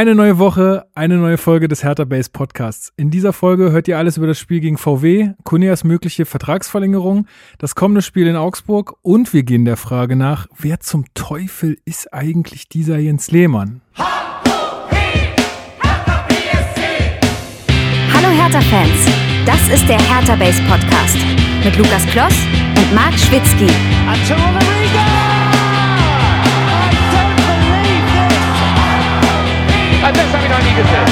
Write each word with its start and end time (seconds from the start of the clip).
Eine 0.00 0.14
neue 0.14 0.38
Woche, 0.38 0.86
eine 0.94 1.18
neue 1.18 1.36
Folge 1.36 1.68
des 1.68 1.84
Hertha 1.84 2.04
Base 2.04 2.30
Podcasts. 2.32 2.90
In 2.96 3.10
dieser 3.10 3.34
Folge 3.34 3.70
hört 3.70 3.86
ihr 3.86 3.98
alles 3.98 4.16
über 4.16 4.26
das 4.26 4.38
Spiel 4.38 4.60
gegen 4.60 4.78
VW, 4.78 5.32
Kunias 5.44 5.84
mögliche 5.84 6.24
Vertragsverlängerung, 6.24 7.26
das 7.58 7.74
kommende 7.74 8.00
Spiel 8.00 8.26
in 8.26 8.34
Augsburg 8.34 8.94
und 9.02 9.34
wir 9.34 9.42
gehen 9.42 9.66
der 9.66 9.76
Frage 9.76 10.16
nach, 10.16 10.46
wer 10.58 10.80
zum 10.80 11.04
Teufel 11.12 11.76
ist 11.84 12.14
eigentlich 12.14 12.66
dieser 12.70 12.96
Jens 12.96 13.30
Lehmann? 13.30 13.82
Hallo 13.94 14.08
Hertha-Fans, 18.14 19.06
das 19.44 19.68
ist 19.68 19.86
der 19.86 20.00
Hertha 20.00 20.34
Base 20.36 20.62
Podcast 20.62 21.18
mit 21.62 21.76
Lukas 21.76 22.06
Kloss 22.06 22.32
und 22.74 22.94
Marc 22.94 23.12
Schwitzky. 23.18 23.68
Das 30.12 30.32
habe 30.32 30.42
ich 30.42 30.50
noch 30.50 30.58
nie 30.58 30.74
gesehen. 30.74 31.06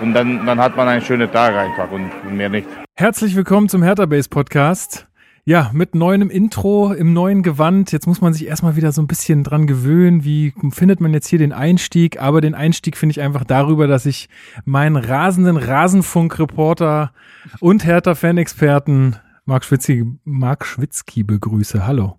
Und 0.00 0.14
dann, 0.14 0.46
dann 0.46 0.58
hat 0.58 0.74
man 0.74 0.88
einen 0.88 1.02
schönen 1.02 1.30
Tag 1.30 1.54
einfach 1.54 1.90
und 1.90 2.10
mehr 2.34 2.48
nicht. 2.48 2.66
Herzlich 2.96 3.36
willkommen 3.36 3.68
zum 3.68 3.82
Hertha 3.82 4.06
Base 4.06 4.30
Podcast. 4.30 5.06
Ja, 5.44 5.70
mit 5.74 5.94
neuem 5.94 6.30
Intro, 6.30 6.94
im 6.94 7.12
neuen 7.12 7.42
Gewand. 7.42 7.92
Jetzt 7.92 8.06
muss 8.06 8.22
man 8.22 8.32
sich 8.32 8.46
erstmal 8.46 8.74
wieder 8.76 8.90
so 8.92 9.02
ein 9.02 9.06
bisschen 9.06 9.44
dran 9.44 9.66
gewöhnen. 9.66 10.24
Wie 10.24 10.54
findet 10.70 11.02
man 11.02 11.12
jetzt 11.12 11.28
hier 11.28 11.38
den 11.38 11.52
Einstieg? 11.52 12.22
Aber 12.22 12.40
den 12.40 12.54
Einstieg 12.54 12.96
finde 12.96 13.10
ich 13.10 13.20
einfach 13.20 13.44
darüber, 13.44 13.86
dass 13.86 14.06
ich 14.06 14.30
meinen 14.64 14.96
rasenden 14.96 15.58
Rasenfunk-Reporter 15.58 17.12
und 17.58 17.84
Hertha-Fan-Experten 17.84 19.16
Marc 19.44 19.66
Schwitzky, 19.66 20.06
Marc 20.24 20.64
Schwitzky 20.64 21.22
begrüße. 21.22 21.86
Hallo. 21.86 22.18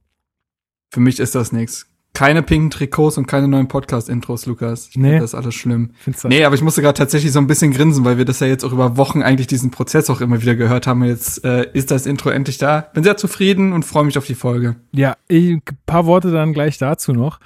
Für 0.93 0.99
mich 0.99 1.19
ist 1.19 1.33
das 1.33 1.51
nichts. 1.51 1.90
Keine 2.13 2.43
pinken 2.43 2.69
Trikots 2.69 3.17
und 3.17 3.25
keine 3.25 3.47
neuen 3.47 3.67
Podcast-Intros, 3.69 4.45
Lukas. 4.45 4.89
Ich 4.89 4.97
Nee. 4.97 5.15
Das 5.19 5.31
ist 5.31 5.35
alles 5.35 5.55
schlimm. 5.55 5.91
Findest 5.99 6.25
du- 6.25 6.27
Nee, 6.27 6.43
aber 6.43 6.55
ich 6.55 6.61
musste 6.61 6.81
gerade 6.81 6.97
tatsächlich 6.97 7.31
so 7.31 7.39
ein 7.39 7.47
bisschen 7.47 7.71
grinsen, 7.71 8.03
weil 8.03 8.17
wir 8.17 8.25
das 8.25 8.41
ja 8.41 8.47
jetzt 8.47 8.63
auch 8.65 8.73
über 8.73 8.97
Wochen 8.97 9.21
eigentlich 9.21 9.47
diesen 9.47 9.71
Prozess 9.71 10.09
auch 10.09 10.19
immer 10.21 10.41
wieder 10.41 10.55
gehört 10.55 10.87
haben. 10.87 11.03
Jetzt 11.05 11.43
äh, 11.45 11.67
ist 11.73 11.89
das 11.89 12.05
Intro 12.05 12.29
endlich 12.29 12.57
da. 12.57 12.81
Bin 12.93 13.03
sehr 13.03 13.15
zufrieden 13.17 13.71
und 13.71 13.85
freue 13.85 14.03
mich 14.03 14.17
auf 14.17 14.25
die 14.25 14.35
Folge. 14.35 14.75
Ja, 14.91 15.15
ein 15.31 15.61
paar 15.85 16.05
Worte 16.05 16.31
dann 16.31 16.51
gleich 16.53 16.77
dazu 16.77 17.13
noch. 17.13 17.39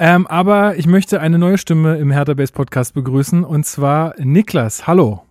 Ähm, 0.00 0.26
aber 0.26 0.76
ich 0.76 0.86
möchte 0.88 1.20
eine 1.20 1.38
neue 1.38 1.58
Stimme 1.58 1.96
im 1.98 2.10
Hertha 2.10 2.34
Base 2.34 2.52
Podcast 2.52 2.94
begrüßen 2.94 3.44
und 3.44 3.64
zwar 3.66 4.14
Niklas. 4.18 4.88
Hallo. 4.88 5.22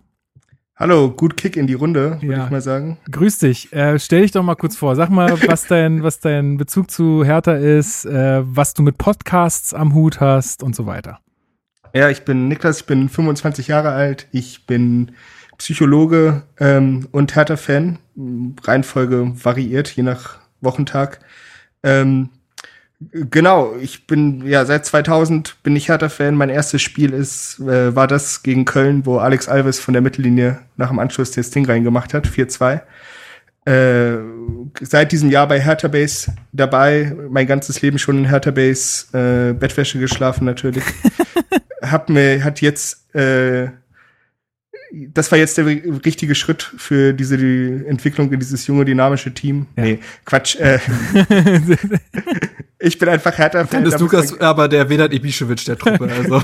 Hallo, 0.82 1.12
gut 1.12 1.36
Kick 1.36 1.56
in 1.56 1.68
die 1.68 1.74
Runde, 1.74 2.18
würde 2.20 2.26
Ja. 2.26 2.44
ich 2.46 2.50
mal 2.50 2.60
sagen. 2.60 2.98
Grüß 3.08 3.38
dich. 3.38 3.72
Äh, 3.72 4.00
stell 4.00 4.22
dich 4.22 4.32
doch 4.32 4.42
mal 4.42 4.56
kurz 4.56 4.76
vor. 4.76 4.96
Sag 4.96 5.10
mal, 5.10 5.30
was 5.48 5.68
dein, 5.68 6.02
was 6.02 6.18
dein 6.18 6.56
Bezug 6.56 6.90
zu 6.90 7.24
Hertha 7.24 7.52
ist, 7.52 8.04
äh, 8.04 8.42
was 8.44 8.74
du 8.74 8.82
mit 8.82 8.98
Podcasts 8.98 9.74
am 9.74 9.94
Hut 9.94 10.18
hast 10.18 10.64
und 10.64 10.74
so 10.74 10.84
weiter. 10.84 11.20
Ja, 11.94 12.10
ich 12.10 12.24
bin 12.24 12.48
Niklas, 12.48 12.80
ich 12.80 12.86
bin 12.86 13.08
25 13.08 13.68
Jahre 13.68 13.90
alt, 13.92 14.26
ich 14.32 14.66
bin 14.66 15.12
Psychologe 15.56 16.42
ähm, 16.58 17.06
und 17.12 17.36
Hertha-Fan. 17.36 18.00
Reihenfolge 18.64 19.34
variiert, 19.44 19.88
je 19.92 20.02
nach 20.02 20.38
Wochentag. 20.62 21.20
Ähm, 21.84 22.30
genau, 23.10 23.74
ich 23.80 24.06
bin 24.06 24.46
ja 24.46 24.64
seit 24.64 24.86
2000 24.86 25.62
bin 25.62 25.76
ich 25.76 25.88
Hertha-Fan. 25.88 26.34
Mein 26.34 26.50
erstes 26.50 26.82
Spiel 26.82 27.12
ist 27.12 27.60
äh, 27.60 27.94
war 27.94 28.06
das 28.06 28.42
gegen 28.42 28.64
Köln, 28.64 29.06
wo 29.06 29.18
Alex 29.18 29.48
Alves 29.48 29.80
von 29.80 29.94
der 29.94 30.02
Mittellinie 30.02 30.60
nach 30.76 30.88
dem 30.88 30.98
Anschluss 30.98 31.30
das 31.30 31.50
Ding 31.50 31.66
reingemacht 31.66 32.14
hat, 32.14 32.26
4-2. 32.26 32.80
Äh, 33.64 34.16
seit 34.80 35.12
diesem 35.12 35.30
Jahr 35.30 35.46
bei 35.46 35.60
Hertha 35.60 35.86
Base 35.86 36.34
dabei, 36.52 37.16
mein 37.30 37.46
ganzes 37.46 37.80
Leben 37.80 37.98
schon 37.98 38.18
in 38.18 38.28
Hertha 38.28 38.50
Base 38.50 39.06
äh, 39.12 39.52
Bettwäsche 39.52 39.98
geschlafen 39.98 40.44
natürlich. 40.44 40.84
Hab 41.82 42.08
mir 42.08 42.42
hat 42.42 42.60
jetzt 42.60 43.14
äh, 43.14 43.68
das 44.92 45.30
war 45.30 45.38
jetzt 45.38 45.56
der 45.56 45.66
richtige 45.66 46.34
Schritt 46.34 46.62
für 46.62 47.14
diese 47.14 47.38
die 47.38 47.86
Entwicklung 47.86 48.30
in 48.32 48.40
dieses 48.40 48.66
junge 48.66 48.84
dynamische 48.84 49.32
Team. 49.32 49.66
Ja. 49.76 49.84
Nee, 49.84 49.98
Quatsch. 50.24 50.56
Äh, 50.56 50.78
ich 52.78 52.98
bin 52.98 53.08
einfach 53.08 53.34
Fan. 53.34 53.68
Dann 53.70 53.86
ist 53.86 54.00
Lukas 54.00 54.38
aber 54.40 54.68
der 54.68 54.90
Vedat 54.90 55.12
Ibišević 55.12 55.64
der 55.66 55.78
Truppe. 55.78 56.10
Also 56.10 56.42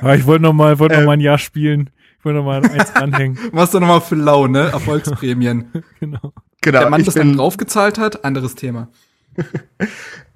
Aber 0.00 0.14
ich 0.16 0.26
wollte 0.26 0.42
noch 0.42 0.52
mal, 0.52 0.78
wollte 0.78 0.94
noch 0.94 1.00
Ähm. 1.00 1.06
mal 1.06 1.12
ein 1.14 1.20
Jahr 1.20 1.38
spielen. 1.38 1.90
Ich 2.18 2.24
wollte 2.24 2.38
noch 2.38 2.44
mal 2.44 2.64
eins 2.64 2.94
anhängen. 2.94 3.38
was 3.52 3.70
du 3.72 3.80
nochmal 3.80 4.00
für 4.00 4.14
Laune, 4.14 4.70
Erfolgsprämien. 4.70 5.72
genau. 5.98 6.32
genau, 6.60 6.80
der 6.80 6.90
Mann, 6.90 7.04
das 7.04 7.14
bin, 7.14 7.28
dann 7.28 7.36
draufgezahlt 7.38 7.98
hat, 7.98 8.24
anderes 8.24 8.54
Thema. 8.54 8.88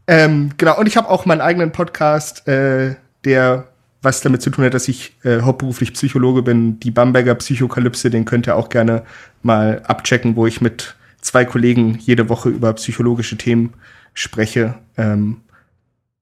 Ähm, 0.07 0.51
genau, 0.57 0.79
und 0.79 0.87
ich 0.87 0.97
habe 0.97 1.09
auch 1.09 1.27
meinen 1.27 1.41
eigenen 1.41 1.73
Podcast, 1.73 2.49
äh, 2.49 2.97
der 3.25 3.69
was 4.05 4.21
damit 4.21 4.43
zu 4.43 4.51
tun 4.51 4.65
hat, 4.65 4.75
dass 4.75 4.89
ich 4.89 5.17
äh, 5.25 5.41
hauptberuflich 5.41 5.93
Psychologe 5.95 6.43
bin. 6.43 6.79
Die 6.81 6.91
Bamberger 6.91 7.35
Psychokalypse, 7.35 8.11
den 8.11 8.25
könnt 8.25 8.47
ihr 8.47 8.57
auch 8.57 8.69
gerne 8.69 9.03
mal 9.43 9.83
abchecken, 9.85 10.37
wo 10.37 10.47
ich 10.47 10.61
mit 10.61 10.95
zwei 11.21 11.45
Kollegen 11.45 11.99
jede 12.01 12.29
Woche 12.29 12.51
über 12.51 12.73
psychologische 12.75 13.37
Themen 13.37 13.73
spreche. 14.13 14.75
Ähm, 14.97 15.39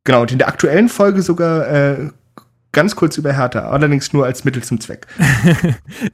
genau, 0.05 0.23
und 0.23 0.33
in 0.33 0.39
der 0.39 0.49
aktuellen 0.49 0.89
Folge 0.89 1.23
sogar 1.23 1.69
äh, 1.69 2.11
ganz 2.73 2.97
kurz 2.97 3.19
über 3.19 3.33
Hertha, 3.33 3.69
allerdings 3.69 4.13
nur 4.13 4.25
als 4.25 4.45
Mittel 4.45 4.63
zum 4.63 4.81
Zweck. 4.81 5.07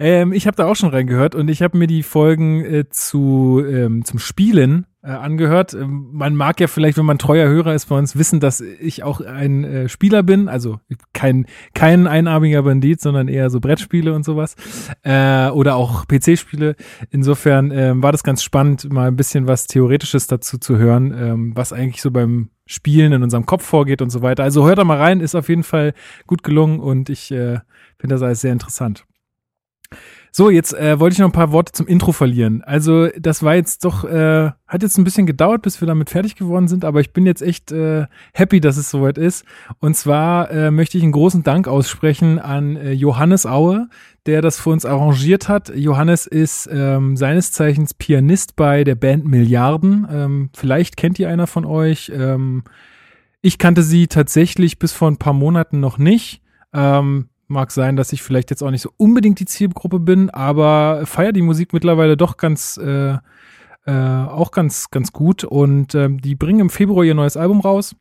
Ähm, 0.00 0.32
ich 0.32 0.46
habe 0.46 0.56
da 0.56 0.66
auch 0.66 0.76
schon 0.76 0.90
reingehört 0.90 1.34
und 1.34 1.48
ich 1.48 1.62
habe 1.62 1.76
mir 1.78 1.86
die 1.86 2.02
Folgen 2.02 2.64
äh, 2.64 2.88
zu 2.90 3.64
ähm, 3.66 4.04
zum 4.04 4.18
Spielen 4.18 4.86
äh, 5.08 5.12
angehört. 5.12 5.72
Ähm, 5.72 6.10
man 6.12 6.34
mag 6.34 6.60
ja 6.60 6.66
vielleicht, 6.66 6.98
wenn 6.98 7.06
man 7.06 7.18
treuer 7.18 7.48
Hörer 7.48 7.74
ist 7.74 7.86
bei 7.86 7.96
uns, 7.96 8.16
wissen, 8.16 8.40
dass 8.40 8.60
ich 8.60 9.02
auch 9.02 9.22
ein 9.22 9.64
äh, 9.64 9.88
Spieler 9.88 10.22
bin, 10.22 10.48
also 10.48 10.80
kein 11.14 11.46
kein 11.72 12.06
einarmiger 12.06 12.62
Bandit, 12.62 13.00
sondern 13.00 13.26
eher 13.26 13.48
so 13.48 13.58
Brettspiele 13.58 14.12
und 14.12 14.24
sowas 14.24 14.54
äh, 15.02 15.48
oder 15.48 15.76
auch 15.76 16.06
PC-Spiele. 16.06 16.76
Insofern 17.10 17.70
ähm, 17.70 18.02
war 18.02 18.12
das 18.12 18.22
ganz 18.22 18.42
spannend, 18.42 18.92
mal 18.92 19.08
ein 19.08 19.16
bisschen 19.16 19.46
was 19.46 19.66
Theoretisches 19.66 20.26
dazu 20.26 20.58
zu 20.58 20.76
hören, 20.76 21.14
ähm, 21.18 21.52
was 21.56 21.72
eigentlich 21.72 22.02
so 22.02 22.10
beim 22.10 22.50
Spielen 22.66 23.12
in 23.12 23.22
unserem 23.22 23.46
Kopf 23.46 23.64
vorgeht 23.64 24.02
und 24.02 24.10
so 24.10 24.20
weiter. 24.20 24.42
Also 24.42 24.66
hört 24.66 24.76
da 24.76 24.84
mal 24.84 24.98
rein, 24.98 25.20
ist 25.20 25.34
auf 25.34 25.48
jeden 25.48 25.62
Fall 25.62 25.94
gut 26.26 26.42
gelungen 26.42 26.80
und 26.80 27.08
ich 27.08 27.30
äh, 27.30 27.60
finde 27.98 28.14
das 28.14 28.22
alles 28.22 28.42
sehr 28.42 28.52
interessant. 28.52 29.07
So, 30.30 30.50
jetzt 30.50 30.74
äh, 30.74 31.00
wollte 31.00 31.14
ich 31.14 31.18
noch 31.18 31.28
ein 31.28 31.32
paar 31.32 31.52
Worte 31.52 31.72
zum 31.72 31.86
Intro 31.86 32.12
verlieren. 32.12 32.62
Also, 32.62 33.08
das 33.18 33.42
war 33.42 33.54
jetzt 33.54 33.84
doch, 33.84 34.04
äh, 34.04 34.50
hat 34.66 34.82
jetzt 34.82 34.98
ein 34.98 35.04
bisschen 35.04 35.26
gedauert, 35.26 35.62
bis 35.62 35.80
wir 35.80 35.86
damit 35.88 36.10
fertig 36.10 36.36
geworden 36.36 36.68
sind, 36.68 36.84
aber 36.84 37.00
ich 37.00 37.12
bin 37.12 37.26
jetzt 37.26 37.42
echt 37.42 37.72
äh, 37.72 38.06
happy, 38.34 38.60
dass 38.60 38.76
es 38.76 38.90
soweit 38.90 39.18
ist. 39.18 39.44
Und 39.80 39.96
zwar 39.96 40.50
äh, 40.50 40.70
möchte 40.70 40.98
ich 40.98 41.02
einen 41.02 41.12
großen 41.12 41.42
Dank 41.42 41.68
aussprechen 41.68 42.38
an 42.38 42.76
äh, 42.76 42.92
Johannes 42.92 43.46
Aue, 43.46 43.88
der 44.26 44.42
das 44.42 44.60
für 44.60 44.70
uns 44.70 44.84
arrangiert 44.84 45.48
hat. 45.48 45.74
Johannes 45.74 46.26
ist 46.26 46.68
ähm, 46.70 47.16
seines 47.16 47.52
Zeichens 47.52 47.94
Pianist 47.94 48.56
bei 48.56 48.84
der 48.84 48.94
Band 48.94 49.24
Milliarden. 49.24 50.06
Ähm, 50.10 50.50
vielleicht 50.54 50.96
kennt 50.96 51.18
ihr 51.18 51.28
einer 51.30 51.46
von 51.46 51.64
euch. 51.64 52.12
Ähm, 52.14 52.64
ich 53.40 53.58
kannte 53.58 53.82
sie 53.82 54.08
tatsächlich 54.08 54.78
bis 54.78 54.92
vor 54.92 55.10
ein 55.10 55.16
paar 55.16 55.32
Monaten 55.32 55.80
noch 55.80 55.96
nicht. 55.96 56.42
Ähm, 56.74 57.28
mag 57.48 57.70
sein, 57.70 57.96
dass 57.96 58.12
ich 58.12 58.22
vielleicht 58.22 58.50
jetzt 58.50 58.62
auch 58.62 58.70
nicht 58.70 58.82
so 58.82 58.90
unbedingt 58.96 59.40
die 59.40 59.46
Zielgruppe 59.46 59.98
bin, 59.98 60.30
aber 60.30 61.06
feier 61.06 61.32
die 61.32 61.42
Musik 61.42 61.72
mittlerweile 61.72 62.16
doch 62.16 62.36
ganz, 62.36 62.76
äh, 62.76 63.16
äh, 63.86 63.92
auch 63.92 64.50
ganz, 64.50 64.90
ganz 64.90 65.12
gut. 65.12 65.44
Und 65.44 65.94
ähm, 65.94 66.20
die 66.20 66.34
bringen 66.34 66.60
im 66.60 66.70
Februar 66.70 67.04
ihr 67.04 67.14
neues 67.14 67.36
Album 67.36 67.60
raus. 67.60 67.96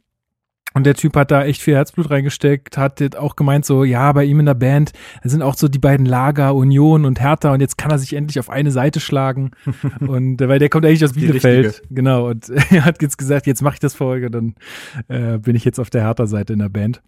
Und 0.74 0.86
der 0.86 0.94
Typ 0.94 1.16
hat 1.16 1.32
da 1.32 1.44
echt 1.44 1.62
viel 1.62 1.74
Herzblut 1.74 2.12
reingesteckt, 2.12 2.78
hat 2.78 3.16
auch 3.16 3.36
gemeint, 3.36 3.66
so, 3.66 3.84
ja, 3.84 4.12
bei 4.12 4.26
ihm 4.26 4.42
in 4.42 4.46
der 4.46 4.54
Band, 4.54 4.92
sind 5.24 5.42
auch 5.42 5.56
so 5.56 5.68
die 5.68 5.80
beiden 5.80 6.06
Lager, 6.06 6.54
Union 6.54 7.06
und 7.06 7.20
Hertha, 7.20 7.52
und 7.52 7.62
jetzt 7.62 7.80
kann 7.80 7.90
er 7.90 7.98
sich 7.98 8.14
endlich 8.14 8.38
auf 8.40 8.52
eine 8.52 8.70
Seite 8.70 9.00
schlagen. 9.00 9.52
und 10.02 10.40
äh, 10.40 10.48
weil 10.48 10.60
der 10.60 10.70
kommt 10.70 10.86
eigentlich 10.86 11.04
aus 11.04 11.14
Bielefeld. 11.14 11.82
Genau. 11.90 12.30
Und 12.30 12.50
er 12.70 12.86
hat 12.86 13.02
jetzt 13.02 13.18
gesagt, 13.18 13.48
jetzt 13.48 13.64
mache 13.64 13.76
ich 13.76 13.80
das 13.80 13.96
Folge, 13.96 14.30
dann 14.30 14.54
äh, 15.08 15.40
bin 15.40 15.56
ich 15.56 15.66
jetzt 15.66 15.80
auf 15.80 15.90
der 15.90 16.04
Hertha-Seite 16.04 16.54
in 16.54 16.60
der 16.60 16.70
Band. 16.70 17.02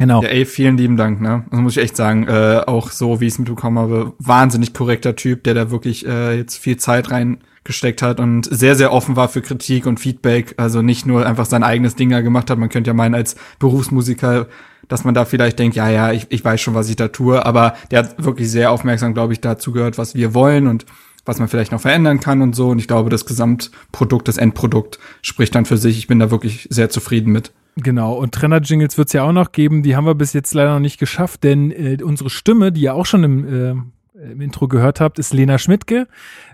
Genau. 0.00 0.22
Ja, 0.22 0.30
ey, 0.30 0.46
vielen 0.46 0.78
lieben 0.78 0.96
Dank, 0.96 1.20
ne? 1.20 1.44
Das 1.50 1.60
muss 1.60 1.76
ich 1.76 1.82
echt 1.82 1.94
sagen. 1.94 2.26
Äh, 2.26 2.62
auch 2.66 2.90
so, 2.90 3.20
wie 3.20 3.26
ich 3.26 3.34
es 3.34 3.38
mitbekommen 3.38 3.78
habe, 3.78 4.14
wahnsinnig 4.18 4.72
korrekter 4.72 5.14
Typ, 5.14 5.44
der 5.44 5.52
da 5.52 5.70
wirklich 5.70 6.06
äh, 6.06 6.38
jetzt 6.38 6.56
viel 6.56 6.78
Zeit 6.78 7.10
reingesteckt 7.10 8.00
hat 8.00 8.18
und 8.18 8.48
sehr, 8.50 8.76
sehr 8.76 8.94
offen 8.94 9.16
war 9.16 9.28
für 9.28 9.42
Kritik 9.42 9.84
und 9.84 10.00
Feedback. 10.00 10.54
Also 10.56 10.80
nicht 10.80 11.04
nur 11.04 11.26
einfach 11.26 11.44
sein 11.44 11.62
eigenes 11.62 11.96
Ding 11.96 12.08
da 12.08 12.22
gemacht 12.22 12.48
hat. 12.48 12.56
Man 12.58 12.70
könnte 12.70 12.88
ja 12.88 12.94
meinen, 12.94 13.14
als 13.14 13.36
Berufsmusiker, 13.58 14.46
dass 14.88 15.04
man 15.04 15.12
da 15.12 15.26
vielleicht 15.26 15.58
denkt, 15.58 15.76
ja, 15.76 15.90
ja, 15.90 16.12
ich, 16.12 16.28
ich 16.30 16.42
weiß 16.42 16.62
schon, 16.62 16.72
was 16.72 16.88
ich 16.88 16.96
da 16.96 17.08
tue. 17.08 17.44
Aber 17.44 17.74
der 17.90 17.98
hat 17.98 18.24
wirklich 18.24 18.50
sehr 18.50 18.72
aufmerksam, 18.72 19.12
glaube 19.12 19.34
ich, 19.34 19.42
dazu 19.42 19.70
gehört, 19.70 19.98
was 19.98 20.14
wir 20.14 20.32
wollen 20.32 20.66
und 20.66 20.86
was 21.26 21.38
man 21.38 21.48
vielleicht 21.48 21.72
noch 21.72 21.80
verändern 21.82 22.20
kann 22.20 22.40
und 22.40 22.56
so. 22.56 22.70
Und 22.70 22.78
ich 22.78 22.88
glaube, 22.88 23.10
das 23.10 23.26
Gesamtprodukt, 23.26 24.28
das 24.28 24.38
Endprodukt 24.38 24.98
spricht 25.20 25.54
dann 25.54 25.66
für 25.66 25.76
sich. 25.76 25.98
Ich 25.98 26.06
bin 26.06 26.18
da 26.18 26.30
wirklich 26.30 26.68
sehr 26.70 26.88
zufrieden 26.88 27.32
mit. 27.32 27.52
Genau, 27.76 28.14
und 28.14 28.32
Trenner-Jingles 28.32 28.98
wird 28.98 29.08
es 29.08 29.12
ja 29.12 29.22
auch 29.22 29.32
noch 29.32 29.52
geben. 29.52 29.82
Die 29.82 29.96
haben 29.96 30.04
wir 30.04 30.14
bis 30.14 30.32
jetzt 30.32 30.52
leider 30.54 30.74
noch 30.74 30.80
nicht 30.80 30.98
geschafft, 30.98 31.44
denn 31.44 31.70
äh, 31.70 31.98
unsere 32.02 32.30
Stimme, 32.30 32.72
die 32.72 32.82
ja 32.82 32.92
auch 32.92 33.06
schon 33.06 33.24
im, 33.24 33.46
äh, 33.46 34.30
im 34.32 34.40
Intro 34.40 34.68
gehört 34.68 35.00
habt, 35.00 35.18
ist 35.18 35.32
Lena 35.32 35.58
Schmidtke. 35.58 36.06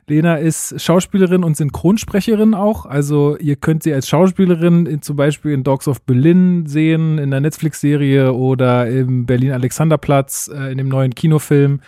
Lena 0.07 0.37
ist 0.37 0.81
Schauspielerin 0.81 1.43
und 1.43 1.57
Synchronsprecherin 1.57 2.55
auch. 2.55 2.87
Also 2.87 3.37
ihr 3.39 3.57
könnt 3.57 3.83
sie 3.83 3.93
als 3.93 4.09
Schauspielerin 4.09 4.87
in, 4.87 5.03
zum 5.03 5.17
Beispiel 5.17 5.53
in 5.53 5.65
Dogs 5.65 5.89
of 5.89 6.03
Berlin 6.03 6.67
sehen, 6.67 7.19
in 7.19 7.31
der 7.31 7.41
Netflix-Serie 7.41 8.33
oder 8.33 8.89
im 8.89 9.27
Berlin-Alexanderplatz, 9.27 10.49
äh, 10.55 10.71
in 10.71 10.79
dem 10.79 10.89
neuen 10.89 11.15
Kinofilm. 11.15 11.81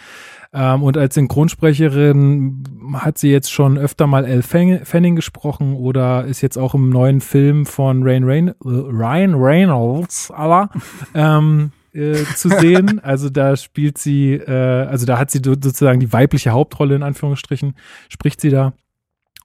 Ähm, 0.52 0.82
und 0.82 0.96
als 0.96 1.14
Synchronsprecherin 1.14 2.64
hat 2.94 3.18
sie 3.18 3.30
jetzt 3.30 3.52
schon 3.52 3.76
öfter 3.76 4.06
mal 4.06 4.24
Elle 4.24 4.42
Fanning 4.42 5.16
gesprochen 5.16 5.74
oder 5.74 6.24
ist 6.24 6.40
jetzt 6.40 6.56
auch 6.56 6.74
im 6.74 6.88
neuen 6.90 7.20
Film 7.20 7.66
von 7.66 8.02
Rain 8.02 8.24
Rain, 8.24 8.54
Ryan 8.64 9.34
Reynolds, 9.34 10.30
aber, 10.30 10.70
ähm, 11.14 11.72
äh, 11.92 12.24
zu 12.36 12.48
sehen. 12.48 13.00
Also 13.02 13.28
da 13.30 13.56
spielt 13.56 13.98
sie, 13.98 14.34
äh, 14.34 14.86
also 14.86 15.06
da 15.06 15.18
hat 15.18 15.30
sie 15.30 15.40
sozusagen 15.44 16.00
die 16.00 16.12
weibliche 16.12 16.50
Hauptrolle 16.50 16.94
in 16.94 17.02
Anführungsstrichen, 17.02 17.74
spricht 18.08 18.40
sie 18.40 18.50
da. 18.50 18.72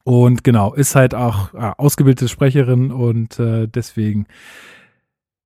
Und 0.04 0.44
genau, 0.44 0.74
ist 0.74 0.96
halt 0.96 1.16
auch 1.16 1.54
äh, 1.54 1.72
ausgebildete 1.78 2.28
Sprecherin 2.28 2.92
und 2.92 3.40
äh, 3.40 3.68
deswegen 3.68 4.28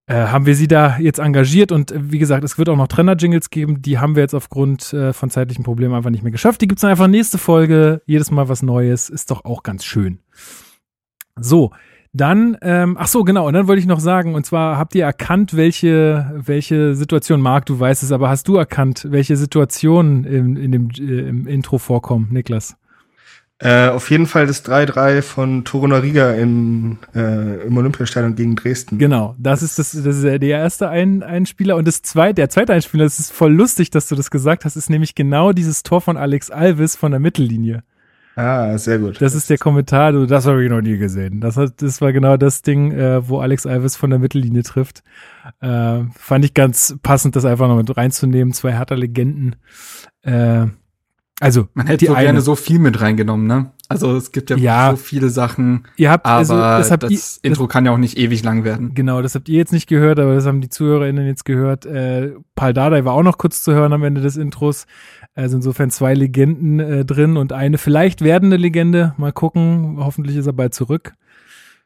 äh, 0.07 0.27
haben 0.27 0.45
wir 0.45 0.55
sie 0.55 0.67
da 0.67 0.97
jetzt 0.97 1.19
engagiert 1.19 1.71
und 1.71 1.91
äh, 1.91 1.99
wie 2.11 2.17
gesagt, 2.17 2.43
es 2.43 2.57
wird 2.57 2.69
auch 2.69 2.77
noch 2.77 2.87
Trenner-Jingles 2.87 3.49
geben, 3.49 3.81
die 3.81 3.99
haben 3.99 4.15
wir 4.15 4.23
jetzt 4.23 4.33
aufgrund 4.33 4.93
äh, 4.93 5.13
von 5.13 5.29
zeitlichen 5.29 5.63
Problemen 5.63 5.93
einfach 5.93 6.09
nicht 6.09 6.23
mehr 6.23 6.31
geschafft. 6.31 6.61
Die 6.61 6.67
gibt's 6.67 6.81
dann 6.81 6.91
einfach 6.91 7.07
nächste 7.07 7.37
Folge, 7.37 8.01
jedes 8.05 8.31
Mal 8.31 8.49
was 8.49 8.63
Neues, 8.63 9.09
ist 9.09 9.31
doch 9.31 9.43
auch 9.43 9.63
ganz 9.63 9.83
schön. 9.83 10.19
So, 11.35 11.71
dann, 12.13 12.57
ähm, 12.61 12.95
ach 12.97 13.07
so, 13.07 13.25
genau, 13.25 13.47
und 13.47 13.53
dann 13.53 13.67
wollte 13.67 13.81
ich 13.81 13.85
noch 13.85 13.99
sagen, 13.99 14.33
und 14.33 14.45
zwar 14.45 14.77
habt 14.77 14.95
ihr 14.95 15.03
erkannt, 15.03 15.55
welche, 15.55 16.33
welche 16.35 16.95
Situation, 16.95 17.41
Marc, 17.41 17.65
du 17.65 17.77
weißt 17.77 18.01
es, 18.01 18.11
aber 18.13 18.29
hast 18.29 18.47
du 18.47 18.55
erkannt, 18.55 19.07
welche 19.09 19.35
Situationen 19.35 20.23
in, 20.23 20.55
in 20.55 20.71
dem 20.71 20.89
äh, 20.97 21.27
im 21.27 21.47
Intro 21.47 21.77
vorkommen, 21.77 22.29
Niklas? 22.31 22.77
Äh, 23.59 23.87
auf 23.87 24.11
jeden 24.11 24.27
Fall 24.27 24.45
das 24.45 24.63
3-3 24.65 25.23
von 25.23 25.65
Torunariga 25.65 26.33
im, 26.33 26.99
äh, 27.15 27.65
im 27.65 27.75
Olympiastadion 27.75 28.35
gegen 28.35 28.55
Dresden. 28.55 28.99
Genau, 28.99 29.35
das 29.39 29.63
ist 29.63 29.79
das, 29.79 29.93
das 29.93 30.17
ist 30.17 30.23
der 30.23 30.41
erste 30.43 30.89
ein 30.89 31.23
Einspieler 31.23 31.75
und 31.75 31.87
das 31.87 32.03
zweite, 32.03 32.35
der 32.35 32.49
zweite 32.49 32.73
Einspieler, 32.73 33.05
das 33.05 33.17
ist 33.17 33.33
voll 33.33 33.51
lustig, 33.51 33.89
dass 33.89 34.07
du 34.07 34.15
das 34.15 34.29
gesagt 34.29 34.63
hast, 34.63 34.75
ist 34.75 34.91
nämlich 34.91 35.15
genau 35.15 35.53
dieses 35.53 35.81
Tor 35.81 36.01
von 36.01 36.17
Alex 36.17 36.51
Alves 36.51 36.95
von 36.95 37.09
der 37.09 37.19
Mittellinie. 37.19 37.83
Ah, 38.35 38.77
sehr 38.77 38.99
gut. 38.99 39.19
Das 39.19 39.33
ist 39.33 39.49
der 39.49 39.57
Kommentar, 39.57 40.11
du, 40.11 40.27
das 40.27 40.45
habe 40.45 40.63
ich 40.63 40.69
noch 40.69 40.81
nie 40.81 40.99
gesehen. 40.99 41.41
Das, 41.41 41.57
hat, 41.57 41.81
das 41.81 41.99
war 42.01 42.13
genau 42.13 42.37
das 42.37 42.61
Ding, 42.61 42.91
äh, 42.91 43.27
wo 43.27 43.39
Alex 43.39 43.65
Alves 43.65 43.95
von 43.95 44.11
der 44.11 44.19
Mittellinie 44.19 44.61
trifft. 44.61 45.01
Äh, 45.59 46.01
fand 46.15 46.45
ich 46.45 46.53
ganz 46.53 46.95
passend, 47.01 47.35
das 47.35 47.45
einfach 47.45 47.67
noch 47.67 47.77
mit 47.77 47.97
reinzunehmen. 47.97 48.53
Zwei 48.53 48.73
härter 48.73 48.95
Legenden. 48.95 49.55
Äh, 50.21 50.67
also 51.39 51.67
man 51.75 51.87
hätte 51.87 52.07
so 52.07 52.13
eine, 52.13 52.23
gerne 52.23 52.41
so 52.41 52.55
viel 52.55 52.79
mit 52.79 52.99
reingenommen, 52.99 53.45
ne? 53.45 53.71
Also 53.89 54.15
es 54.15 54.31
gibt 54.31 54.49
ja, 54.49 54.57
ja 54.57 54.91
so 54.91 54.97
viele 54.97 55.29
Sachen. 55.29 55.87
Ihr 55.95 56.09
habt 56.09 56.25
aber 56.25 56.37
also, 56.37 56.55
das, 56.55 56.91
habt 56.91 57.03
das 57.03 57.39
ihr, 57.41 57.49
Intro 57.49 57.65
das, 57.65 57.73
kann 57.73 57.85
ja 57.85 57.91
auch 57.91 57.97
nicht 57.97 58.17
ewig 58.17 58.43
lang 58.43 58.63
werden. 58.63 58.93
Genau, 58.95 59.21
das 59.21 59.35
habt 59.35 59.47
ihr 59.47 59.57
jetzt 59.57 59.71
nicht 59.71 59.87
gehört, 59.87 60.19
aber 60.19 60.35
das 60.35 60.45
haben 60.45 60.61
die 60.61 60.69
ZuhörerInnen 60.69 61.27
jetzt 61.27 61.45
gehört. 61.45 61.85
Äh, 61.85 62.33
Paul 62.55 62.73
Dardai 62.73 63.05
war 63.05 63.13
auch 63.13 63.23
noch 63.23 63.37
kurz 63.37 63.61
zu 63.61 63.73
hören 63.73 63.93
am 63.93 64.03
Ende 64.03 64.21
des 64.21 64.35
Intros. 64.35 64.87
Also 65.35 65.57
insofern 65.57 65.91
zwei 65.91 66.15
Legenden 66.15 66.79
äh, 66.79 67.05
drin 67.05 67.37
und 67.37 67.53
eine 67.53 67.77
vielleicht 67.77 68.23
werdende 68.23 68.57
Legende. 68.57 69.13
Mal 69.17 69.31
gucken. 69.31 69.97
Hoffentlich 69.99 70.35
ist 70.35 70.47
er 70.47 70.53
bald 70.53 70.73
zurück. 70.73 71.13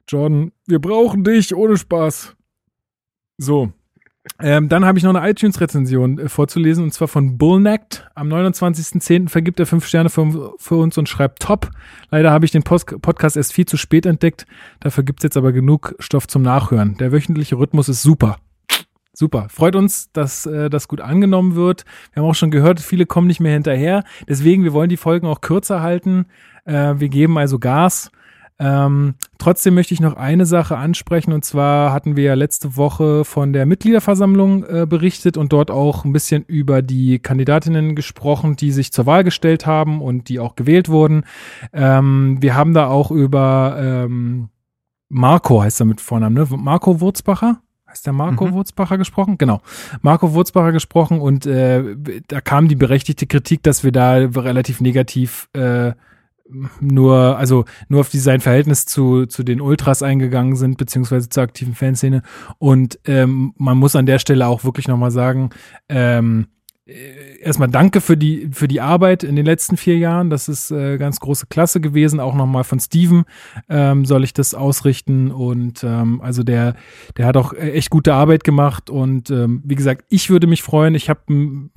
Jordan, 0.07 0.53
wir 0.65 0.79
brauchen 0.79 1.23
dich 1.25 1.53
ohne 1.53 1.77
Spaß. 1.77 2.35
So, 3.37 3.73
ähm, 4.39 4.69
dann 4.69 4.85
habe 4.85 4.99
ich 4.99 5.03
noch 5.03 5.15
eine 5.15 5.27
iTunes-Rezension 5.29 6.19
äh, 6.19 6.29
vorzulesen 6.29 6.83
und 6.83 6.93
zwar 6.93 7.07
von 7.07 7.37
Bullnacked. 7.37 8.07
Am 8.13 8.29
29.10. 8.29 9.29
vergibt 9.29 9.59
er 9.59 9.65
fünf 9.65 9.85
Sterne 9.87 10.09
für, 10.09 10.53
für, 10.57 10.75
uns 10.75 10.97
und 10.97 11.09
schreibt 11.09 11.41
top. 11.41 11.71
Leider 12.11 12.31
habe 12.31 12.45
ich 12.45 12.51
den 12.51 12.61
Post 12.61 13.01
Podcast 13.01 13.35
erst 13.35 13.53
viel 13.53 13.65
zu 13.65 13.77
spät 13.77 14.05
entdeckt. 14.05 14.45
Dafür 14.79 15.03
gibt's 15.03 15.23
jetzt 15.23 15.37
aber 15.37 15.51
genug 15.51 15.95
Stoff 15.99 16.27
zum 16.27 16.43
Nachhören. 16.43 16.97
Der 16.97 17.11
wöchentliche 17.11 17.57
Rhythmus 17.57 17.89
ist 17.89 18.03
super. 18.03 18.37
Super. 19.13 19.47
Freut 19.49 19.75
uns, 19.75 20.11
dass 20.11 20.45
äh, 20.45 20.69
das 20.69 20.87
gut 20.87 21.01
angenommen 21.01 21.55
wird. 21.55 21.83
Wir 22.13 22.21
haben 22.21 22.29
auch 22.29 22.35
schon 22.35 22.51
gehört, 22.51 22.79
viele 22.79 23.07
kommen 23.07 23.27
nicht 23.27 23.39
mehr 23.39 23.53
hinterher. 23.53 24.03
Deswegen, 24.27 24.63
wir 24.63 24.73
wollen 24.73 24.89
die 24.89 24.97
Folgen 24.97 25.27
auch 25.27 25.41
kürzer 25.41 25.81
halten. 25.81 26.27
Äh, 26.65 26.95
wir 26.97 27.09
geben 27.09 27.37
also 27.37 27.57
Gas. 27.57 28.11
Ähm, 28.59 29.15
trotzdem 29.39 29.73
möchte 29.73 29.93
ich 29.93 30.01
noch 30.01 30.15
eine 30.15 30.45
Sache 30.45 30.77
ansprechen 30.77 31.33
und 31.33 31.43
zwar 31.43 31.91
hatten 31.91 32.15
wir 32.15 32.25
ja 32.25 32.33
letzte 32.35 32.77
Woche 32.77 33.25
von 33.25 33.53
der 33.53 33.65
Mitgliederversammlung 33.65 34.63
äh, 34.65 34.85
berichtet 34.87 35.35
und 35.35 35.51
dort 35.51 35.71
auch 35.71 36.05
ein 36.05 36.13
bisschen 36.13 36.43
über 36.43 36.81
die 36.81 37.17
Kandidatinnen 37.17 37.95
gesprochen, 37.95 38.55
die 38.55 38.71
sich 38.71 38.93
zur 38.93 39.07
Wahl 39.07 39.23
gestellt 39.23 39.65
haben 39.65 40.01
und 40.01 40.29
die 40.29 40.39
auch 40.39 40.55
gewählt 40.55 40.89
wurden. 40.89 41.23
Ähm, 41.73 42.37
wir 42.41 42.55
haben 42.55 42.73
da 42.73 42.87
auch 42.87 43.09
über 43.09 43.77
ähm, 43.79 44.49
Marco 45.11 45.61
heißt 45.61 45.81
er 45.81 45.85
mit 45.85 45.99
Vornamen, 45.99 46.35
ne? 46.35 46.47
Marco 46.57 47.01
Wurzbacher? 47.01 47.61
Heißt 47.89 48.05
der 48.05 48.13
Marco 48.13 48.47
mhm. 48.47 48.53
Wurzbacher 48.53 48.97
gesprochen? 48.97 49.37
Genau. 49.37 49.61
Marco 50.01 50.33
Wurzbacher 50.33 50.71
gesprochen 50.71 51.19
und 51.19 51.45
äh, 51.45 51.83
da 52.27 52.39
kam 52.39 52.69
die 52.69 52.77
berechtigte 52.77 53.27
Kritik, 53.27 53.61
dass 53.63 53.83
wir 53.83 53.91
da 53.91 54.13
relativ 54.13 54.79
negativ 54.79 55.49
äh, 55.51 55.91
nur, 56.79 57.37
also 57.37 57.65
nur 57.87 58.01
auf 58.01 58.09
die, 58.09 58.19
sein 58.19 58.41
Verhältnis 58.41 58.85
zu, 58.85 59.25
zu 59.25 59.43
den 59.43 59.61
Ultras 59.61 60.03
eingegangen 60.03 60.55
sind, 60.55 60.77
beziehungsweise 60.77 61.29
zur 61.29 61.43
aktiven 61.43 61.75
Fanszene. 61.75 62.23
Und 62.57 62.99
ähm, 63.05 63.53
man 63.57 63.77
muss 63.77 63.95
an 63.95 64.05
der 64.05 64.19
Stelle 64.19 64.47
auch 64.47 64.63
wirklich 64.63 64.87
nochmal 64.87 65.11
sagen, 65.11 65.49
ähm, 65.89 66.47
äh, 66.47 66.60
erstmal 67.41 67.69
danke 67.69 68.01
für 68.01 68.17
die, 68.17 68.49
für 68.51 68.67
die 68.67 68.81
Arbeit 68.81 69.23
in 69.23 69.35
den 69.35 69.45
letzten 69.45 69.77
vier 69.77 69.97
Jahren. 69.97 70.29
Das 70.29 70.47
ist 70.47 70.71
äh, 70.71 70.97
ganz 70.97 71.19
große 71.19 71.47
Klasse 71.47 71.81
gewesen. 71.81 72.19
Auch 72.19 72.35
nochmal 72.35 72.63
von 72.63 72.79
Steven 72.79 73.23
ähm, 73.69 74.05
soll 74.05 74.23
ich 74.23 74.33
das 74.33 74.53
ausrichten. 74.53 75.31
Und 75.31 75.83
ähm, 75.83 76.21
also 76.21 76.43
der, 76.43 76.75
der 77.17 77.25
hat 77.25 77.37
auch 77.37 77.53
echt 77.53 77.89
gute 77.89 78.13
Arbeit 78.13 78.43
gemacht. 78.43 78.89
Und 78.89 79.29
ähm, 79.29 79.61
wie 79.65 79.75
gesagt, 79.75 80.05
ich 80.09 80.29
würde 80.29 80.47
mich 80.47 80.63
freuen. 80.63 80.95
Ich 80.95 81.09
habe 81.09 81.21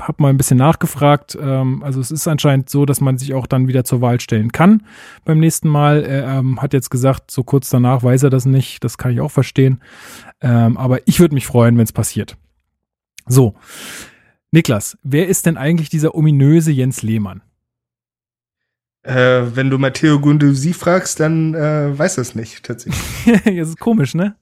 hab 0.00 0.20
mal 0.20 0.28
ein 0.28 0.36
bisschen 0.36 0.58
nachgefragt. 0.58 1.36
Ähm, 1.40 1.82
also 1.82 2.00
es 2.00 2.10
ist 2.10 2.28
anscheinend 2.28 2.68
so, 2.68 2.86
dass 2.86 3.00
man 3.00 3.18
sich 3.18 3.34
auch 3.34 3.46
dann 3.46 3.68
wieder 3.68 3.84
zur 3.84 4.00
Wahl 4.00 4.20
stellen 4.20 4.52
kann 4.52 4.82
beim 5.24 5.40
nächsten 5.40 5.68
Mal. 5.68 6.02
Er 6.04 6.38
ähm, 6.38 6.60
hat 6.60 6.72
jetzt 6.72 6.90
gesagt, 6.90 7.30
so 7.30 7.42
kurz 7.42 7.70
danach 7.70 8.02
weiß 8.02 8.22
er 8.24 8.30
das 8.30 8.46
nicht. 8.46 8.84
Das 8.84 8.98
kann 8.98 9.12
ich 9.12 9.20
auch 9.20 9.30
verstehen. 9.30 9.80
Ähm, 10.40 10.76
aber 10.76 11.06
ich 11.06 11.20
würde 11.20 11.34
mich 11.34 11.46
freuen, 11.46 11.76
wenn 11.76 11.84
es 11.84 11.92
passiert. 11.92 12.36
So. 13.26 13.54
Niklas, 14.54 14.96
wer 15.02 15.26
ist 15.26 15.46
denn 15.46 15.56
eigentlich 15.56 15.88
dieser 15.88 16.14
ominöse 16.14 16.70
Jens 16.70 17.02
Lehmann? 17.02 17.42
Äh, 19.02 19.42
wenn 19.52 19.68
du 19.68 19.78
Matteo 19.78 20.20
Gunduzi 20.20 20.74
fragst, 20.74 21.18
dann 21.18 21.54
äh, 21.54 21.98
weiß 21.98 22.14
das 22.14 22.36
nicht 22.36 22.62
tatsächlich. 22.62 23.02
das 23.44 23.70
ist 23.70 23.80
komisch, 23.80 24.14
ne? 24.14 24.36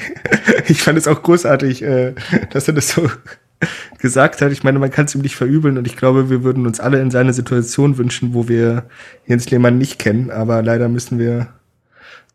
ich 0.66 0.80
fand 0.80 0.96
es 0.96 1.06
auch 1.06 1.22
großartig, 1.22 1.82
äh, 1.82 2.14
dass 2.52 2.68
er 2.68 2.72
das 2.72 2.88
so 2.88 3.06
gesagt 3.98 4.40
hat. 4.40 4.50
Ich 4.50 4.64
meine, 4.64 4.78
man 4.78 4.90
kann 4.90 5.04
es 5.04 5.14
ihm 5.14 5.20
nicht 5.20 5.36
verübeln 5.36 5.76
und 5.76 5.86
ich 5.86 5.98
glaube, 5.98 6.30
wir 6.30 6.42
würden 6.42 6.66
uns 6.66 6.80
alle 6.80 7.02
in 7.02 7.10
seine 7.10 7.34
Situation 7.34 7.98
wünschen, 7.98 8.32
wo 8.32 8.48
wir 8.48 8.84
Jens 9.26 9.50
Lehmann 9.50 9.76
nicht 9.76 9.98
kennen, 9.98 10.30
aber 10.30 10.62
leider 10.62 10.88
müssen 10.88 11.18
wir 11.18 11.48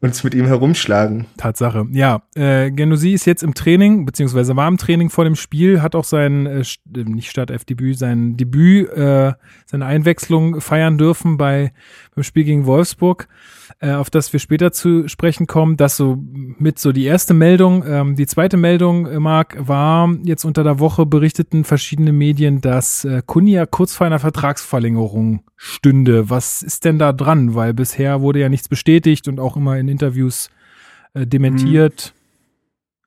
uns 0.02 0.24
mit 0.24 0.34
ihm 0.34 0.46
herumschlagen. 0.46 1.26
Tatsache. 1.38 1.86
Ja, 1.92 2.22
äh, 2.36 2.72
Genusi 2.72 3.14
ist 3.14 3.26
jetzt 3.26 3.44
im 3.44 3.54
Training, 3.54 4.06
beziehungsweise 4.06 4.56
war 4.56 4.68
im 4.68 4.78
Training 4.78 5.10
vor 5.10 5.26
dem 5.26 5.36
Spiel, 5.36 5.82
hat 5.82 5.96
auch 5.96 6.06
sein, 6.06 6.46
äh, 6.46 6.62
äh 6.62 7.04
nicht 7.04 7.30
Startelf-Debüt, 7.30 7.98
sein 7.98 8.38
Debüt, 8.38 8.90
äh, 8.92 9.34
seine 9.66 9.86
Einwechslung 9.86 10.62
feiern 10.62 10.98
dürfen 10.98 11.38
bei 11.38 11.74
beim 12.16 12.24
Spiel 12.24 12.46
gegen 12.46 12.66
Wolfsburg 12.66 13.28
äh, 13.80 13.94
auf 13.94 14.10
das 14.10 14.32
wir 14.34 14.40
später 14.40 14.72
zu 14.72 15.08
sprechen 15.08 15.48
kommen. 15.48 15.78
Das 15.78 15.96
so 15.96 16.18
mit 16.58 16.80
so 16.80 16.92
die 16.92 17.06
erste 17.06 17.34
Meldung. 17.34 17.84
Ähm, 17.88 18.16
die 18.16 18.28
zweite 18.28 18.58
Meldung, 18.58 19.06
äh, 19.08 19.20
Marc, 19.20 19.56
war 19.60 20.14
jetzt 20.24 20.44
unter 20.44 20.64
der 20.64 20.80
Woche 20.80 21.06
berichteten 21.06 21.64
verschiedene 21.64 22.12
Medien, 22.12 22.62
dass 22.62 23.06
äh, 23.06 23.22
Kunja 23.26 23.66
kurz 23.66 23.96
vor 23.96 24.06
einer 24.06 24.20
Vertragsverlängerung 24.20 25.44
stünde. 25.56 26.30
Was 26.30 26.62
ist 26.62 26.86
denn 26.86 27.00
da 27.00 27.14
dran? 27.14 27.56
Weil 27.56 27.74
bisher 27.74 28.22
wurde 28.22 28.40
ja 28.40 28.50
nichts 28.50 28.68
bestätigt 28.68 29.28
und 29.28 29.40
auch 29.40 29.56
immer 29.56 29.78
in 29.78 29.88
Interviews 29.88 30.50
äh, 31.14 31.26
dementiert. 31.26 32.14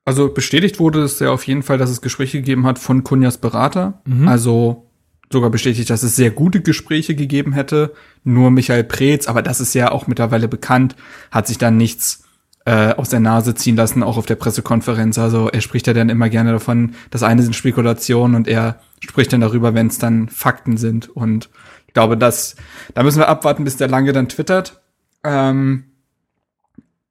Also 0.05 0.33
bestätigt 0.33 0.79
wurde 0.79 1.03
es 1.03 1.19
ja 1.19 1.31
auf 1.31 1.45
jeden 1.47 1.63
Fall, 1.63 1.77
dass 1.77 1.89
es 1.89 2.01
Gespräche 2.01 2.39
gegeben 2.39 2.65
hat 2.65 2.79
von 2.79 3.03
Kunjas 3.03 3.37
Berater. 3.37 4.01
Mhm. 4.05 4.27
Also 4.27 4.87
sogar 5.33 5.49
bestätigt, 5.49 5.89
dass 5.89 6.03
es 6.03 6.15
sehr 6.15 6.31
gute 6.31 6.61
Gespräche 6.61 7.15
gegeben 7.15 7.51
hätte. 7.51 7.93
Nur 8.23 8.51
Michael 8.51 8.85
Preetz, 8.85 9.27
aber 9.27 9.41
das 9.41 9.59
ist 9.59 9.73
ja 9.73 9.91
auch 9.91 10.07
mittlerweile 10.07 10.47
bekannt, 10.47 10.95
hat 11.29 11.47
sich 11.47 11.57
dann 11.57 11.75
nichts 11.75 12.23
äh, 12.65 12.93
aus 12.93 13.09
der 13.09 13.19
Nase 13.19 13.55
ziehen 13.55 13.75
lassen, 13.75 14.03
auch 14.03 14.17
auf 14.17 14.25
der 14.25 14.35
Pressekonferenz. 14.35 15.17
Also 15.17 15.49
er 15.49 15.59
spricht 15.59 15.87
ja 15.87 15.93
dann 15.93 16.09
immer 16.09 16.29
gerne 16.29 16.53
davon, 16.53 16.95
das 17.11 17.23
eine 17.23 17.41
sind 17.43 17.55
Spekulationen 17.55 18.35
und 18.35 18.47
er 18.47 18.79
spricht 19.01 19.33
dann 19.33 19.41
darüber, 19.41 19.73
wenn 19.73 19.87
es 19.87 19.97
dann 19.97 20.29
Fakten 20.29 20.77
sind. 20.77 21.09
Und 21.09 21.49
ich 21.87 21.93
glaube, 21.93 22.15
dass 22.17 22.55
da 22.93 23.03
müssen 23.03 23.19
wir 23.19 23.27
abwarten, 23.27 23.65
bis 23.65 23.75
der 23.75 23.89
Lange 23.89 24.13
dann 24.13 24.29
twittert. 24.29 24.81
Ähm, 25.23 25.85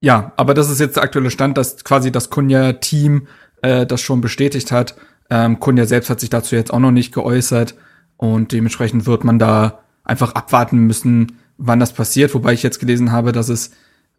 ja, 0.01 0.33
aber 0.37 0.55
das 0.55 0.71
ist 0.71 0.81
jetzt 0.81 0.97
der 0.97 1.03
aktuelle 1.03 1.31
Stand, 1.31 1.59
dass 1.59 1.85
quasi 1.85 2.11
das 2.11 2.31
Kunja-Team 2.31 3.29
äh, 3.63 3.87
das 3.87 4.01
schon 4.01 4.21
bestätigt 4.21 4.73
hat. 4.73 4.97
Ähm, 5.31 5.61
Kunja 5.61 5.87
selbst 5.87 6.11
hat 6.11 6.21
sich 6.21 6.31
dazu 6.31 6.57
jetzt 6.57 6.73
auch 6.73 6.79
noch 6.79 6.91
nicht 6.91 7.15
geäußert. 7.15 7.75
Und 8.23 8.53
dementsprechend 8.53 9.05
wird 9.05 9.25
man 9.25 9.41
da 9.41 9.81
einfach 10.05 10.37
abwarten 10.37 10.79
müssen, 10.79 11.39
wann 11.59 11.81
das 11.81 11.93
passiert. 11.93 12.33
Wobei 12.35 12.53
ich 12.53 12.63
jetzt 12.63 12.79
gelesen 12.79 13.11
habe, 13.11 13.33
dass 13.33 13.49
es 13.49 13.73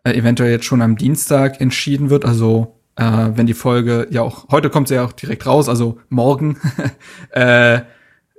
äh, 0.03 0.11
eventuell 0.11 0.51
jetzt 0.51 0.65
schon 0.65 0.81
am 0.81 0.97
Dienstag 0.97 1.61
entschieden 1.61 2.09
wird. 2.09 2.25
Also 2.25 2.75
äh, 2.97 3.29
wenn 3.35 3.47
die 3.47 3.53
Folge 3.53 4.07
ja 4.09 4.21
auch, 4.21 4.49
heute 4.51 4.69
kommt 4.69 4.89
sie 4.89 4.95
ja 4.95 5.05
auch 5.05 5.13
direkt 5.13 5.45
raus, 5.45 5.69
also 5.69 5.99
morgen, 6.09 6.57
äh, 7.29 7.79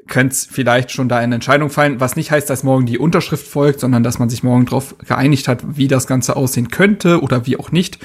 könnte 0.07 0.35
es 0.35 0.45
vielleicht 0.45 0.91
schon 0.91 1.09
da 1.09 1.17
eine 1.17 1.37
Entscheidung 1.37 1.71
fallen, 1.71 1.99
was 1.99 2.15
nicht 2.15 2.31
heißt, 2.31 2.51
dass 2.51 2.63
morgen 2.63 2.85
die 2.85 2.99
Unterschrift 2.99 3.47
folgt, 3.49 3.81
sondern 3.81 4.03
dass 4.03 4.19
man 4.19 4.29
sich 4.29 4.43
morgen 4.43 4.67
darauf 4.67 4.99
geeinigt 4.99 5.49
hat, 5.49 5.79
wie 5.79 5.89
das 5.89 6.07
Ganze 6.07 6.37
aussehen 6.37 6.69
könnte 6.69 7.23
oder 7.23 7.47
wie 7.47 7.57
auch 7.57 7.73
nicht. 7.73 8.01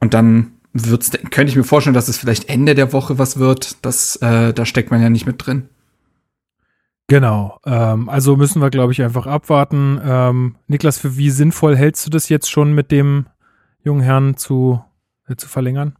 Und 0.00 0.12
dann 0.12 0.52
wird's, 0.74 1.12
könnte 1.30 1.50
ich 1.50 1.56
mir 1.56 1.64
vorstellen, 1.64 1.94
dass 1.94 2.08
es 2.08 2.18
vielleicht 2.18 2.50
Ende 2.50 2.74
der 2.74 2.92
Woche 2.92 3.18
was 3.18 3.38
wird. 3.38 3.78
Das, 3.86 4.16
äh, 4.16 4.52
da 4.52 4.66
steckt 4.66 4.90
man 4.90 5.00
ja 5.00 5.08
nicht 5.08 5.24
mit 5.24 5.46
drin. 5.46 5.70
Genau. 7.10 7.58
Ähm, 7.66 8.08
also 8.08 8.36
müssen 8.36 8.62
wir, 8.62 8.70
glaube 8.70 8.92
ich, 8.92 9.02
einfach 9.02 9.26
abwarten. 9.26 10.00
Ähm, 10.04 10.54
Niklas, 10.68 10.96
für 10.96 11.16
wie 11.16 11.30
sinnvoll 11.30 11.76
hältst 11.76 12.06
du 12.06 12.10
das 12.10 12.28
jetzt 12.28 12.48
schon 12.48 12.72
mit 12.72 12.92
dem 12.92 13.26
jungen 13.82 14.00
Herrn 14.00 14.36
zu, 14.36 14.80
äh, 15.28 15.34
zu 15.34 15.48
verlängern? 15.48 15.96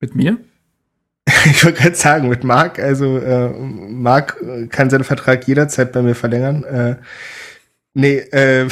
Mit 0.00 0.14
mir? 0.14 0.38
Ich 1.46 1.64
wollte 1.64 1.80
gerade 1.80 1.96
sagen, 1.96 2.28
mit 2.28 2.44
Marc, 2.44 2.78
also 2.78 3.18
äh, 3.18 3.48
Marc 3.48 4.40
äh, 4.42 4.66
kann 4.66 4.90
seinen 4.90 5.04
Vertrag 5.04 5.46
jederzeit 5.46 5.92
bei 5.92 6.02
mir 6.02 6.14
verlängern. 6.14 6.62
Äh, 6.64 6.96
nee, 7.94 8.18
äh, 8.18 8.68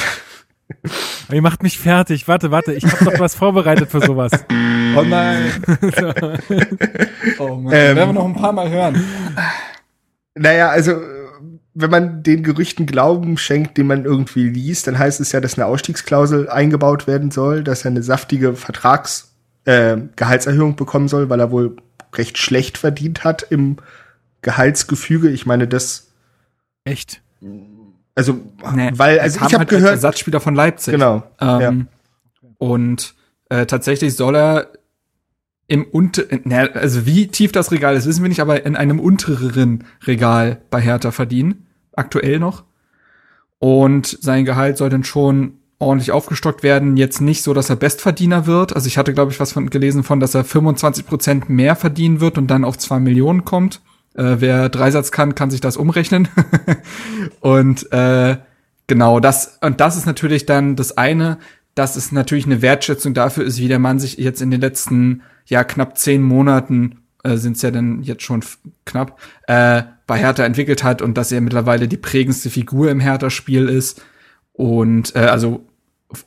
Ihr 1.31 1.41
macht 1.41 1.61
mich 1.61 1.77
fertig. 1.77 2.27
Warte, 2.27 2.51
warte, 2.51 2.73
ich 2.73 2.85
habe 2.85 3.03
doch 3.03 3.19
was 3.19 3.35
vorbereitet 3.43 3.91
für 3.91 3.99
sowas. 3.99 4.31
Oh 4.95 5.03
nein. 5.03 5.51
oh 7.39 7.55
Mann. 7.55 7.73
Ähm, 7.73 7.95
werden 7.95 8.09
wir 8.09 8.13
noch 8.13 8.25
ein 8.25 8.35
paar 8.35 8.53
Mal 8.53 8.69
hören. 8.69 9.03
Naja, 10.35 10.69
also 10.69 10.93
wenn 11.75 11.91
man 11.91 12.23
den 12.23 12.41
Gerüchten 12.41 12.85
Glauben 12.85 13.37
schenkt, 13.37 13.77
den 13.77 13.87
man 13.87 14.05
irgendwie 14.05 14.49
liest, 14.49 14.87
dann 14.87 14.97
heißt 14.97 15.19
es 15.19 15.33
ja, 15.33 15.41
dass 15.41 15.55
eine 15.55 15.65
Ausstiegsklausel 15.65 16.49
eingebaut 16.49 17.05
werden 17.05 17.31
soll, 17.31 17.63
dass 17.63 17.83
er 17.83 17.91
eine 17.91 18.01
saftige 18.01 18.55
Vertrags 18.55 19.33
äh, 19.65 19.97
Gehaltserhöhung 20.15 20.77
bekommen 20.77 21.09
soll, 21.09 21.29
weil 21.29 21.41
er 21.41 21.51
wohl 21.51 21.75
recht 22.13 22.37
schlecht 22.37 22.77
verdient 22.77 23.25
hat 23.25 23.45
im 23.49 23.75
Gehaltsgefüge. 24.41 25.29
Ich 25.29 25.45
meine, 25.45 25.67
das 25.67 26.11
echt. 26.85 27.21
Also, 28.15 28.39
nee, 28.73 28.91
weil 28.93 29.19
also 29.19 29.37
ich 29.37 29.43
habe 29.43 29.57
halt 29.57 29.69
gehört 29.69 29.91
Ersatzspieler 29.91 30.39
von 30.39 30.55
Leipzig. 30.55 30.93
Genau. 30.93 31.23
Ähm, 31.41 31.59
ja. 32.41 32.45
Und 32.57 33.15
äh, 33.49 33.65
tatsächlich 33.65 34.15
soll 34.15 34.35
er 34.37 34.67
im 35.67 35.83
unter, 35.83 36.23
ne, 36.43 36.69
also 36.73 37.05
wie 37.05 37.27
tief 37.27 37.51
das 37.51 37.71
Regal 37.71 37.95
ist, 37.95 38.05
wissen 38.05 38.23
wir 38.23 38.29
nicht, 38.29 38.41
aber 38.41 38.65
in 38.65 38.75
einem 38.75 38.99
untereren 38.99 39.83
Regal 40.05 40.61
bei 40.69 40.79
Hertha 40.79 41.11
verdienen, 41.11 41.65
aktuell 41.93 42.39
noch. 42.39 42.63
Und 43.59 44.17
sein 44.21 44.45
Gehalt 44.45 44.77
soll 44.77 44.89
dann 44.89 45.03
schon 45.03 45.53
ordentlich 45.79 46.11
aufgestockt 46.11 46.63
werden. 46.63 46.97
Jetzt 46.97 47.21
nicht 47.21 47.41
so, 47.43 47.53
dass 47.53 47.69
er 47.69 47.75
Bestverdiener 47.75 48.45
wird. 48.45 48.75
Also 48.75 48.87
ich 48.87 48.97
hatte, 48.97 49.13
glaube 49.13 49.31
ich, 49.31 49.39
was 49.39 49.53
von 49.53 49.69
gelesen 49.69 50.03
von, 50.03 50.19
dass 50.19 50.35
er 50.35 50.43
25 50.43 51.05
Prozent 51.05 51.49
mehr 51.49 51.75
verdienen 51.75 52.19
wird 52.19 52.37
und 52.37 52.47
dann 52.47 52.63
auf 52.63 52.77
zwei 52.77 52.99
Millionen 52.99 53.43
kommt. 53.43 53.81
Äh, 54.13 54.37
wer 54.39 54.69
Dreisatz 54.69 55.11
kann, 55.11 55.35
kann 55.35 55.51
sich 55.51 55.61
das 55.61 55.77
umrechnen. 55.77 56.27
und 57.39 57.91
äh, 57.91 58.37
genau 58.87 59.19
das 59.19 59.57
und 59.61 59.81
das 59.81 59.97
ist 59.97 60.05
natürlich 60.05 60.45
dann 60.45 60.75
das 60.75 60.97
eine, 60.97 61.37
dass 61.73 61.95
es 61.95 62.11
natürlich 62.11 62.45
eine 62.45 62.61
Wertschätzung 62.61 63.13
dafür 63.13 63.43
ist, 63.43 63.59
wie 63.59 63.67
der 63.67 63.79
Mann 63.79 63.99
sich 63.99 64.17
jetzt 64.17 64.41
in 64.41 64.51
den 64.51 64.61
letzten 64.61 65.21
ja 65.45 65.63
knapp 65.63 65.97
zehn 65.97 66.21
Monaten 66.21 66.99
äh, 67.23 67.37
sind 67.37 67.55
es 67.55 67.61
ja 67.61 67.71
dann 67.71 68.03
jetzt 68.03 68.23
schon 68.23 68.43
knapp 68.85 69.19
äh, 69.47 69.83
bei 70.07 70.19
Hertha 70.19 70.43
entwickelt 70.43 70.83
hat 70.83 71.01
und 71.01 71.17
dass 71.17 71.31
er 71.31 71.41
mittlerweile 71.41 71.87
die 71.87 71.97
prägendste 71.97 72.49
Figur 72.49 72.89
im 72.91 72.99
Hertha-Spiel 72.99 73.67
ist. 73.67 74.01
Und 74.53 75.15
äh, 75.15 75.19
also 75.19 75.65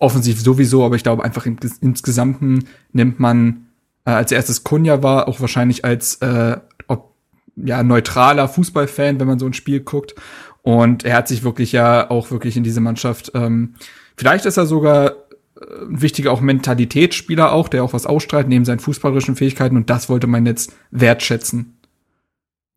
offensiv 0.01 0.41
sowieso, 0.41 0.85
aber 0.85 0.97
ich 0.97 1.03
glaube 1.03 1.25
einfach 1.25 1.47
in, 1.47 1.59
insgesamten 1.81 2.69
nimmt 2.93 3.21
man 3.21 3.69
äh, 4.05 4.11
als 4.11 4.33
erstes 4.33 4.65
Kunja 4.65 5.03
war 5.03 5.29
auch 5.29 5.41
wahrscheinlich 5.41 5.85
als 5.85 6.17
äh, 6.17 6.57
ob, 6.89 7.15
ja 7.57 7.83
neutraler 7.83 8.49
Fußballfan, 8.49 9.21
wenn 9.21 9.29
man 9.29 9.39
so 9.39 9.47
ein 9.47 9.55
Spiel 9.55 9.81
guckt. 9.81 10.15
Und 10.63 11.05
er 11.05 11.17
hat 11.17 11.29
sich 11.29 11.45
wirklich 11.45 11.73
ja 11.73 12.11
auch 12.11 12.31
wirklich 12.31 12.57
in 12.57 12.65
diese 12.65 12.81
Mannschaft 12.81 13.31
ähm, 13.35 13.75
vielleicht 14.17 14.45
ist 14.45 14.57
er 14.57 14.67
sogar 14.67 15.15
ein 15.61 16.01
wichtiger 16.01 16.33
auch 16.33 16.41
Mentalitätsspieler 16.41 17.53
auch, 17.53 17.69
der 17.69 17.85
auch 17.85 17.93
was 17.93 18.07
ausstrahlt 18.07 18.49
neben 18.49 18.65
seinen 18.65 18.81
fußballerischen 18.81 19.37
Fähigkeiten 19.37 19.77
und 19.77 19.91
das 19.91 20.09
wollte 20.09 20.27
man 20.27 20.47
jetzt 20.47 20.75
wertschätzen. 20.91 21.79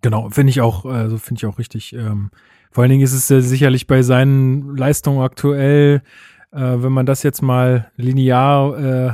Genau, 0.02 0.30
finde 0.30 0.50
ich 0.50 0.62
auch, 0.62 0.86
also 0.86 1.18
finde 1.18 1.40
ich 1.40 1.46
auch 1.46 1.60
richtig. 1.60 1.94
Ähm, 1.94 2.32
vor 2.72 2.84
allen 2.84 2.92
Dingen 2.92 3.04
ist 3.04 3.14
es 3.14 3.30
äh, 3.30 3.42
sicherlich 3.42 3.86
bei 3.86 4.02
seinen 4.02 4.76
Leistungen 4.76 5.22
aktuell, 5.22 6.02
äh, 6.52 6.60
wenn 6.60 6.92
man 6.92 7.06
das 7.06 7.22
jetzt 7.22 7.42
mal 7.42 7.92
linear 7.98 8.78
äh, 8.78 9.14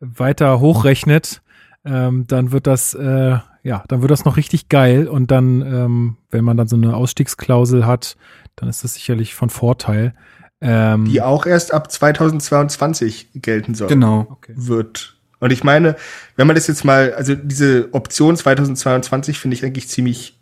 weiter 0.00 0.60
hochrechnet, 0.60 1.42
ähm, 1.84 2.26
dann 2.26 2.52
wird 2.52 2.66
das, 2.66 2.92
äh, 2.94 3.38
ja, 3.62 3.84
dann 3.88 4.02
wird 4.02 4.10
das 4.10 4.24
noch 4.24 4.36
richtig 4.36 4.68
geil 4.68 5.08
und 5.08 5.30
dann, 5.30 5.62
ähm, 5.62 6.16
wenn 6.30 6.44
man 6.44 6.56
dann 6.56 6.68
so 6.68 6.76
eine 6.76 6.94
Ausstiegsklausel 6.94 7.86
hat, 7.86 8.16
dann 8.56 8.68
ist 8.68 8.84
das 8.84 8.94
sicherlich 8.94 9.34
von 9.34 9.50
Vorteil. 9.50 10.14
Ähm, 10.60 11.04
die 11.04 11.20
auch 11.20 11.44
erst 11.46 11.74
ab 11.74 11.90
2022 11.90 13.28
gelten 13.34 13.74
soll. 13.74 13.88
Genau. 13.88 14.26
Okay. 14.30 14.54
Wird. 14.56 15.16
Und 15.38 15.52
ich 15.52 15.64
meine, 15.64 15.96
wenn 16.36 16.46
man 16.46 16.56
das 16.56 16.66
jetzt 16.66 16.84
mal, 16.84 17.12
also 17.14 17.34
diese 17.34 17.88
Option 17.92 18.36
2022 18.36 19.38
finde 19.38 19.54
ich 19.54 19.64
eigentlich 19.64 19.88
ziemlich 19.88 20.38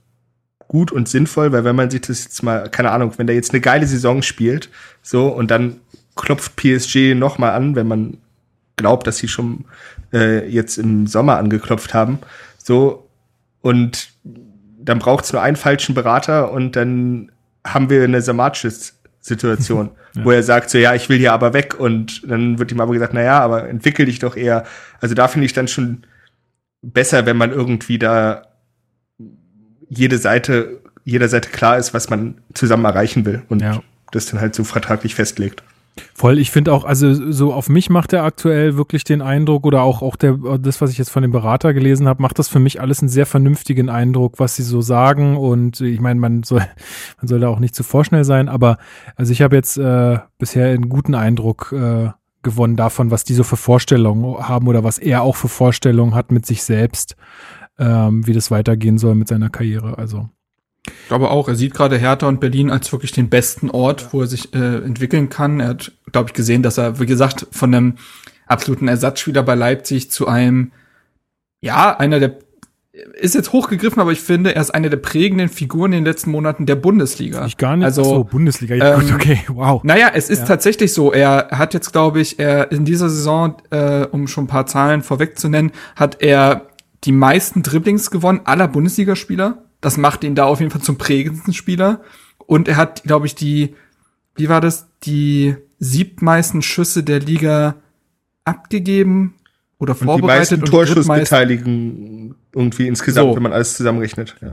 gut 0.68 0.92
und 0.92 1.08
sinnvoll, 1.08 1.52
weil 1.52 1.64
wenn 1.64 1.76
man 1.76 1.90
sich 1.90 2.02
das 2.02 2.24
jetzt 2.24 2.42
mal, 2.42 2.68
keine 2.70 2.90
Ahnung, 2.90 3.12
wenn 3.16 3.26
der 3.26 3.36
jetzt 3.36 3.50
eine 3.52 3.60
geile 3.60 3.86
Saison 3.86 4.22
spielt, 4.22 4.70
so, 5.02 5.28
und 5.28 5.50
dann 5.50 5.80
klopft 6.14 6.56
PSG 6.56 7.14
noch 7.14 7.38
mal 7.38 7.52
an, 7.52 7.74
wenn 7.74 7.88
man 7.88 8.18
glaubt, 8.76 9.06
dass 9.06 9.18
sie 9.18 9.28
schon 9.28 9.64
äh, 10.12 10.48
jetzt 10.48 10.78
im 10.78 11.06
Sommer 11.06 11.38
angeklopft 11.38 11.92
haben, 11.92 12.18
so, 12.56 13.08
und 13.60 14.10
dann 14.78 14.98
braucht 14.98 15.24
es 15.24 15.32
nur 15.32 15.42
einen 15.42 15.56
falschen 15.56 15.94
Berater 15.94 16.52
und 16.52 16.76
dann 16.76 17.32
haben 17.66 17.88
wir 17.88 18.04
eine 18.04 18.20
Samatschis 18.20 18.94
Situation, 19.24 19.90
ja. 20.14 20.24
wo 20.24 20.30
er 20.32 20.42
sagt 20.42 20.68
so, 20.68 20.76
ja, 20.76 20.94
ich 20.94 21.08
will 21.08 21.18
hier 21.18 21.32
aber 21.32 21.54
weg 21.54 21.80
und 21.80 22.30
dann 22.30 22.58
wird 22.58 22.70
ihm 22.72 22.80
aber 22.80 22.92
gesagt, 22.92 23.14
na 23.14 23.22
ja, 23.22 23.40
aber 23.40 23.68
entwickel 23.68 24.04
dich 24.04 24.18
doch 24.18 24.36
eher. 24.36 24.64
Also 25.00 25.14
da 25.14 25.28
finde 25.28 25.46
ich 25.46 25.54
dann 25.54 25.66
schon 25.66 26.06
besser, 26.82 27.24
wenn 27.24 27.38
man 27.38 27.50
irgendwie 27.50 27.98
da 27.98 28.42
jede 29.88 30.18
Seite, 30.18 30.82
jeder 31.04 31.28
Seite 31.28 31.48
klar 31.48 31.78
ist, 31.78 31.94
was 31.94 32.10
man 32.10 32.42
zusammen 32.52 32.84
erreichen 32.84 33.24
will 33.24 33.42
und 33.48 33.62
ja. 33.62 33.82
das 34.12 34.26
dann 34.26 34.42
halt 34.42 34.54
so 34.54 34.62
vertraglich 34.62 35.14
festlegt. 35.14 35.62
Voll, 36.14 36.38
ich 36.38 36.50
finde 36.50 36.72
auch, 36.72 36.84
also 36.84 37.30
so 37.30 37.52
auf 37.52 37.68
mich 37.68 37.88
macht 37.88 38.12
er 38.12 38.24
aktuell 38.24 38.76
wirklich 38.76 39.04
den 39.04 39.22
Eindruck 39.22 39.64
oder 39.64 39.82
auch, 39.82 40.02
auch 40.02 40.16
der, 40.16 40.36
das, 40.58 40.80
was 40.80 40.90
ich 40.90 40.98
jetzt 40.98 41.10
von 41.10 41.22
dem 41.22 41.30
Berater 41.30 41.72
gelesen 41.72 42.08
habe, 42.08 42.20
macht 42.20 42.38
das 42.38 42.48
für 42.48 42.58
mich 42.58 42.80
alles 42.80 43.00
einen 43.00 43.08
sehr 43.08 43.26
vernünftigen 43.26 43.88
Eindruck, 43.88 44.38
was 44.38 44.56
sie 44.56 44.64
so 44.64 44.80
sagen. 44.80 45.36
Und 45.36 45.80
ich 45.80 46.00
meine, 46.00 46.18
man 46.18 46.42
soll, 46.42 46.60
man 47.18 47.28
soll 47.28 47.40
da 47.40 47.48
auch 47.48 47.60
nicht 47.60 47.74
zu 47.74 47.84
vorschnell 47.84 48.24
sein, 48.24 48.48
aber 48.48 48.78
also 49.14 49.32
ich 49.32 49.42
habe 49.42 49.54
jetzt 49.54 49.76
äh, 49.76 50.18
bisher 50.38 50.66
einen 50.66 50.88
guten 50.88 51.14
Eindruck 51.14 51.72
äh, 51.72 52.10
gewonnen 52.42 52.76
davon, 52.76 53.10
was 53.10 53.24
die 53.24 53.34
so 53.34 53.44
für 53.44 53.56
Vorstellungen 53.56 54.48
haben 54.48 54.66
oder 54.66 54.84
was 54.84 54.98
er 54.98 55.22
auch 55.22 55.36
für 55.36 55.48
Vorstellungen 55.48 56.14
hat 56.14 56.32
mit 56.32 56.44
sich 56.44 56.62
selbst, 56.64 57.16
ähm, 57.78 58.26
wie 58.26 58.32
das 58.32 58.50
weitergehen 58.50 58.98
soll 58.98 59.14
mit 59.14 59.28
seiner 59.28 59.50
Karriere. 59.50 59.96
Also 59.98 60.28
ich 60.86 61.08
glaube 61.08 61.30
auch, 61.30 61.48
er 61.48 61.54
sieht 61.54 61.74
gerade 61.74 61.96
Hertha 61.96 62.28
und 62.28 62.40
Berlin 62.40 62.70
als 62.70 62.92
wirklich 62.92 63.12
den 63.12 63.28
besten 63.28 63.70
Ort, 63.70 64.12
wo 64.12 64.20
er 64.20 64.26
sich 64.26 64.54
äh, 64.54 64.76
entwickeln 64.76 65.28
kann. 65.28 65.60
Er 65.60 65.68
hat, 65.68 65.92
glaube 66.12 66.30
ich, 66.30 66.34
gesehen, 66.34 66.62
dass 66.62 66.78
er, 66.78 67.00
wie 67.00 67.06
gesagt, 67.06 67.46
von 67.50 67.74
einem 67.74 67.94
absoluten 68.46 68.88
Ersatzspieler 68.88 69.42
bei 69.42 69.54
Leipzig 69.54 70.10
zu 70.10 70.28
einem, 70.28 70.72
ja, 71.60 71.96
einer 71.96 72.20
der 72.20 72.38
ist 73.14 73.34
jetzt 73.34 73.52
hochgegriffen, 73.52 74.00
aber 74.00 74.12
ich 74.12 74.20
finde, 74.20 74.54
er 74.54 74.60
ist 74.60 74.70
eine 74.70 74.88
der 74.88 74.98
prägenden 74.98 75.48
Figuren 75.48 75.92
in 75.92 75.98
den 75.98 76.04
letzten 76.04 76.30
Monaten 76.30 76.64
der 76.64 76.76
Bundesliga. 76.76 77.44
Ich 77.44 77.56
gar 77.56 77.76
nicht. 77.76 77.84
Also 77.84 78.04
so, 78.04 78.24
Bundesliga. 78.24 78.76
Ja, 78.76 78.94
ähm, 78.94 79.00
gut, 79.00 79.14
okay, 79.14 79.40
wow. 79.48 79.82
Naja, 79.82 80.12
es 80.14 80.30
ist 80.30 80.40
ja. 80.40 80.44
tatsächlich 80.44 80.92
so. 80.92 81.12
Er 81.12 81.48
hat 81.50 81.74
jetzt, 81.74 81.92
glaube 81.92 82.20
ich, 82.20 82.38
er 82.38 82.70
in 82.70 82.84
dieser 82.84 83.08
Saison, 83.08 83.56
äh, 83.70 84.04
um 84.04 84.28
schon 84.28 84.44
ein 84.44 84.48
paar 84.48 84.66
Zahlen 84.66 85.02
vorwegzunennen, 85.02 85.72
hat 85.96 86.22
er 86.22 86.68
die 87.02 87.12
meisten 87.12 87.62
Dribblings 87.64 88.12
gewonnen 88.12 88.42
aller 88.44 88.68
Bundesligaspieler. 88.68 89.63
Das 89.84 89.98
macht 89.98 90.24
ihn 90.24 90.34
da 90.34 90.46
auf 90.46 90.60
jeden 90.60 90.70
Fall 90.70 90.80
zum 90.80 90.96
prägendsten 90.96 91.52
Spieler. 91.52 92.00
Und 92.38 92.68
er 92.68 92.76
hat, 92.76 93.02
glaube 93.02 93.26
ich, 93.26 93.34
die, 93.34 93.74
wie 94.34 94.48
war 94.48 94.62
das, 94.62 94.86
die 95.02 95.56
siebtmeisten 95.78 96.62
Schüsse 96.62 97.02
der 97.02 97.20
Liga 97.20 97.76
abgegeben 98.44 99.34
oder 99.78 99.94
vorbereitet. 99.94 100.60
Und 100.60 100.68
die 100.68 100.76
meisten 100.76 100.94
Torschussbeteiligen 100.94 102.34
irgendwie 102.54 102.86
insgesamt, 102.86 103.28
so. 103.28 103.36
wenn 103.36 103.42
man 103.42 103.52
alles 103.52 103.76
zusammenrechnet. 103.76 104.36
Ja. 104.40 104.52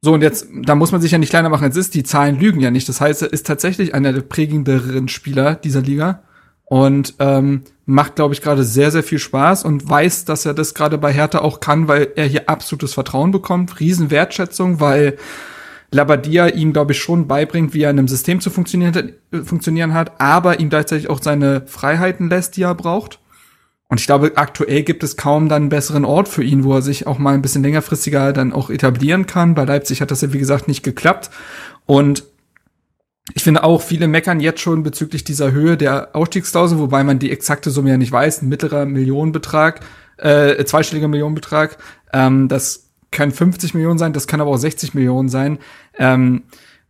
So, 0.00 0.12
und 0.12 0.22
jetzt, 0.22 0.46
da 0.62 0.76
muss 0.76 0.92
man 0.92 1.00
sich 1.00 1.10
ja 1.10 1.18
nicht 1.18 1.30
kleiner 1.30 1.48
machen 1.48 1.64
als 1.64 1.76
ist, 1.76 1.94
die 1.94 2.04
Zahlen 2.04 2.38
lügen 2.38 2.60
ja 2.60 2.70
nicht. 2.70 2.88
Das 2.88 3.00
heißt, 3.00 3.22
er 3.22 3.32
ist 3.32 3.48
tatsächlich 3.48 3.94
einer 3.94 4.12
der 4.12 4.20
prägenderen 4.20 5.08
Spieler 5.08 5.56
dieser 5.56 5.82
Liga 5.82 6.22
und 6.68 7.14
ähm, 7.18 7.62
macht, 7.86 8.16
glaube 8.16 8.34
ich, 8.34 8.42
gerade 8.42 8.62
sehr, 8.62 8.90
sehr 8.90 9.02
viel 9.02 9.18
Spaß 9.18 9.64
und 9.64 9.88
weiß, 9.88 10.26
dass 10.26 10.44
er 10.44 10.52
das 10.54 10.74
gerade 10.74 10.98
bei 10.98 11.12
Hertha 11.12 11.38
auch 11.38 11.60
kann, 11.60 11.88
weil 11.88 12.08
er 12.16 12.26
hier 12.26 12.48
absolutes 12.48 12.94
Vertrauen 12.94 13.30
bekommt, 13.30 13.80
Riesenwertschätzung, 13.80 14.78
weil 14.78 15.16
Labadia 15.90 16.48
ihm, 16.48 16.74
glaube 16.74 16.92
ich, 16.92 16.98
schon 16.98 17.26
beibringt, 17.26 17.72
wie 17.72 17.82
er 17.82 17.90
in 17.90 17.98
einem 17.98 18.08
System 18.08 18.40
zu 18.40 18.50
funktionieren, 18.50 19.14
äh, 19.32 19.38
funktionieren 19.38 19.94
hat, 19.94 20.20
aber 20.20 20.60
ihm 20.60 20.68
gleichzeitig 20.68 21.08
auch 21.08 21.22
seine 21.22 21.62
Freiheiten 21.66 22.28
lässt, 22.28 22.56
die 22.56 22.62
er 22.62 22.74
braucht. 22.74 23.20
Und 23.88 23.98
ich 23.98 24.06
glaube, 24.06 24.32
aktuell 24.34 24.82
gibt 24.82 25.02
es 25.02 25.16
kaum 25.16 25.48
dann 25.48 25.62
einen 25.62 25.68
besseren 25.70 26.04
Ort 26.04 26.28
für 26.28 26.44
ihn, 26.44 26.62
wo 26.62 26.74
er 26.74 26.82
sich 26.82 27.06
auch 27.06 27.18
mal 27.18 27.32
ein 27.32 27.40
bisschen 27.40 27.62
längerfristiger 27.62 28.34
dann 28.34 28.52
auch 28.52 28.68
etablieren 28.68 29.24
kann. 29.24 29.54
Bei 29.54 29.64
Leipzig 29.64 30.02
hat 30.02 30.10
das 30.10 30.20
ja, 30.20 30.34
wie 30.34 30.38
gesagt, 30.38 30.68
nicht 30.68 30.82
geklappt. 30.82 31.30
Und 31.86 32.24
ich 33.34 33.42
finde 33.42 33.64
auch, 33.64 33.82
viele 33.82 34.08
meckern 34.08 34.40
jetzt 34.40 34.60
schon 34.60 34.82
bezüglich 34.82 35.24
dieser 35.24 35.52
Höhe 35.52 35.76
der 35.76 36.14
Ausstiegsklausel, 36.14 36.78
wobei 36.78 37.04
man 37.04 37.18
die 37.18 37.30
exakte 37.30 37.70
Summe 37.70 37.90
ja 37.90 37.96
nicht 37.96 38.12
weiß, 38.12 38.42
ein 38.42 38.48
mittlerer 38.48 38.86
Millionenbetrag, 38.86 39.80
äh, 40.16 40.64
zweistelliger 40.64 41.08
Millionenbetrag. 41.08 41.76
Ähm, 42.12 42.48
das 42.48 42.88
können 43.10 43.32
50 43.32 43.74
Millionen 43.74 43.98
sein, 43.98 44.12
das 44.12 44.26
kann 44.26 44.40
aber 44.40 44.50
auch 44.50 44.56
60 44.56 44.94
Millionen 44.94 45.28
sein. 45.28 45.58
Ähm, 45.98 46.44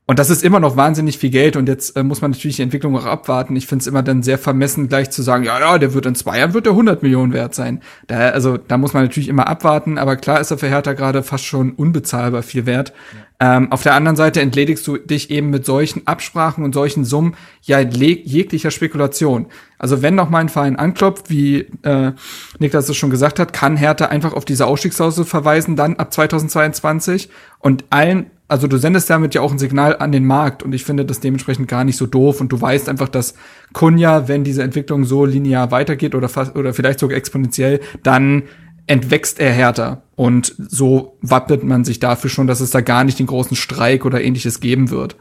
und 0.08 0.18
das 0.18 0.30
ist 0.30 0.42
immer 0.42 0.58
noch 0.58 0.74
wahnsinnig 0.74 1.18
viel 1.18 1.28
Geld 1.28 1.54
und 1.54 1.68
jetzt 1.68 1.94
äh, 1.94 2.02
muss 2.02 2.22
man 2.22 2.30
natürlich 2.30 2.56
die 2.56 2.62
Entwicklung 2.62 2.96
auch 2.96 3.04
abwarten. 3.04 3.54
Ich 3.56 3.66
finde 3.66 3.82
es 3.82 3.86
immer 3.86 4.02
dann 4.02 4.22
sehr 4.22 4.38
vermessen, 4.38 4.88
gleich 4.88 5.10
zu 5.10 5.20
sagen, 5.20 5.44
ja, 5.44 5.60
ja, 5.60 5.76
der 5.76 5.92
wird 5.92 6.06
in 6.06 6.14
zwei 6.14 6.38
Jahren 6.38 6.54
wird 6.54 6.64
der 6.64 6.72
100 6.72 7.02
Millionen 7.02 7.34
wert 7.34 7.54
sein. 7.54 7.82
Da, 8.06 8.30
also 8.30 8.56
da 8.56 8.78
muss 8.78 8.94
man 8.94 9.02
natürlich 9.02 9.28
immer 9.28 9.48
abwarten, 9.48 9.98
aber 9.98 10.16
klar 10.16 10.40
ist 10.40 10.50
er 10.50 10.56
für 10.56 10.68
Hertha 10.68 10.94
gerade 10.94 11.22
fast 11.22 11.44
schon 11.44 11.72
unbezahlbar 11.72 12.42
viel 12.42 12.64
wert. 12.64 12.94
Ja. 13.12 13.56
Ähm, 13.58 13.70
auf 13.70 13.82
der 13.82 13.94
anderen 13.94 14.16
Seite 14.16 14.40
entledigst 14.40 14.86
du 14.86 14.96
dich 14.96 15.30
eben 15.30 15.50
mit 15.50 15.66
solchen 15.66 16.06
Absprachen 16.06 16.64
und 16.64 16.72
solchen 16.72 17.04
Summen 17.04 17.34
ja 17.62 17.78
jeglicher 17.78 18.70
Spekulation. 18.70 19.48
Also 19.78 20.00
wenn 20.00 20.14
noch 20.14 20.30
mal 20.30 20.38
ein 20.38 20.48
Verein 20.48 20.76
anklopft, 20.76 21.28
wie 21.28 21.66
äh, 21.82 22.12
Niklas 22.58 22.88
es 22.88 22.96
schon 22.96 23.10
gesagt 23.10 23.38
hat, 23.38 23.52
kann 23.52 23.76
Hertha 23.76 24.06
einfach 24.06 24.32
auf 24.32 24.46
diese 24.46 24.64
Ausstiegsklausel 24.64 25.26
verweisen, 25.26 25.76
dann 25.76 25.96
ab 25.96 26.14
2022 26.14 27.28
und 27.58 27.84
allen 27.90 28.30
also 28.48 28.66
du 28.66 28.78
sendest 28.78 29.10
damit 29.10 29.34
ja 29.34 29.42
auch 29.42 29.52
ein 29.52 29.58
Signal 29.58 29.96
an 29.98 30.10
den 30.10 30.24
Markt 30.26 30.62
und 30.62 30.72
ich 30.72 30.84
finde 30.84 31.04
das 31.04 31.20
dementsprechend 31.20 31.68
gar 31.68 31.84
nicht 31.84 31.96
so 31.96 32.06
doof 32.06 32.40
und 32.40 32.50
du 32.50 32.60
weißt 32.60 32.88
einfach, 32.88 33.10
dass 33.10 33.34
Kunja, 33.74 34.26
wenn 34.26 34.42
diese 34.42 34.62
Entwicklung 34.62 35.04
so 35.04 35.26
linear 35.26 35.70
weitergeht 35.70 36.14
oder 36.14 36.30
fast, 36.30 36.56
oder 36.56 36.72
vielleicht 36.72 36.98
sogar 36.98 37.18
exponentiell, 37.18 37.80
dann 38.02 38.44
entwächst 38.86 39.38
er 39.38 39.52
härter 39.52 40.02
und 40.16 40.54
so 40.56 41.18
wappnet 41.20 41.62
man 41.62 41.84
sich 41.84 42.00
dafür 42.00 42.30
schon, 42.30 42.46
dass 42.46 42.60
es 42.60 42.70
da 42.70 42.80
gar 42.80 43.04
nicht 43.04 43.18
den 43.18 43.26
großen 43.26 43.56
Streik 43.56 44.06
oder 44.06 44.22
ähnliches 44.22 44.60
geben 44.60 44.90
wird. 44.90 45.16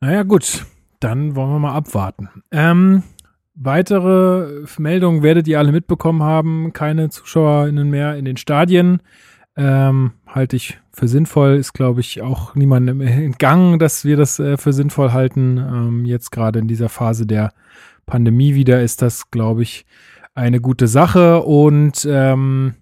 Naja, 0.00 0.22
gut, 0.22 0.64
dann 1.00 1.34
wollen 1.34 1.50
wir 1.50 1.58
mal 1.58 1.74
abwarten. 1.74 2.28
Ähm, 2.52 3.02
weitere 3.56 4.64
Meldungen 4.78 5.24
werdet 5.24 5.48
ihr 5.48 5.58
alle 5.58 5.72
mitbekommen 5.72 6.22
haben. 6.22 6.72
Keine 6.72 7.10
ZuschauerInnen 7.10 7.90
mehr 7.90 8.16
in 8.16 8.24
den 8.24 8.36
Stadien. 8.36 9.02
Ähm, 9.58 10.12
halte 10.24 10.54
ich 10.54 10.78
für 10.92 11.08
sinnvoll. 11.08 11.56
Ist, 11.56 11.72
glaube 11.72 12.00
ich, 12.00 12.22
auch 12.22 12.54
niemandem 12.54 13.00
entgangen, 13.00 13.80
dass 13.80 14.04
wir 14.04 14.16
das 14.16 14.38
äh, 14.38 14.56
für 14.56 14.72
sinnvoll 14.72 15.12
halten. 15.12 15.58
Ähm, 15.58 16.04
jetzt 16.04 16.30
gerade 16.30 16.60
in 16.60 16.68
dieser 16.68 16.88
Phase 16.88 17.26
der 17.26 17.52
Pandemie 18.06 18.54
wieder 18.54 18.80
ist 18.80 19.02
das, 19.02 19.32
glaube 19.32 19.62
ich, 19.62 19.84
eine 20.34 20.60
gute 20.60 20.86
Sache. 20.86 21.42
Und 21.42 22.06
ähm, 22.08 22.74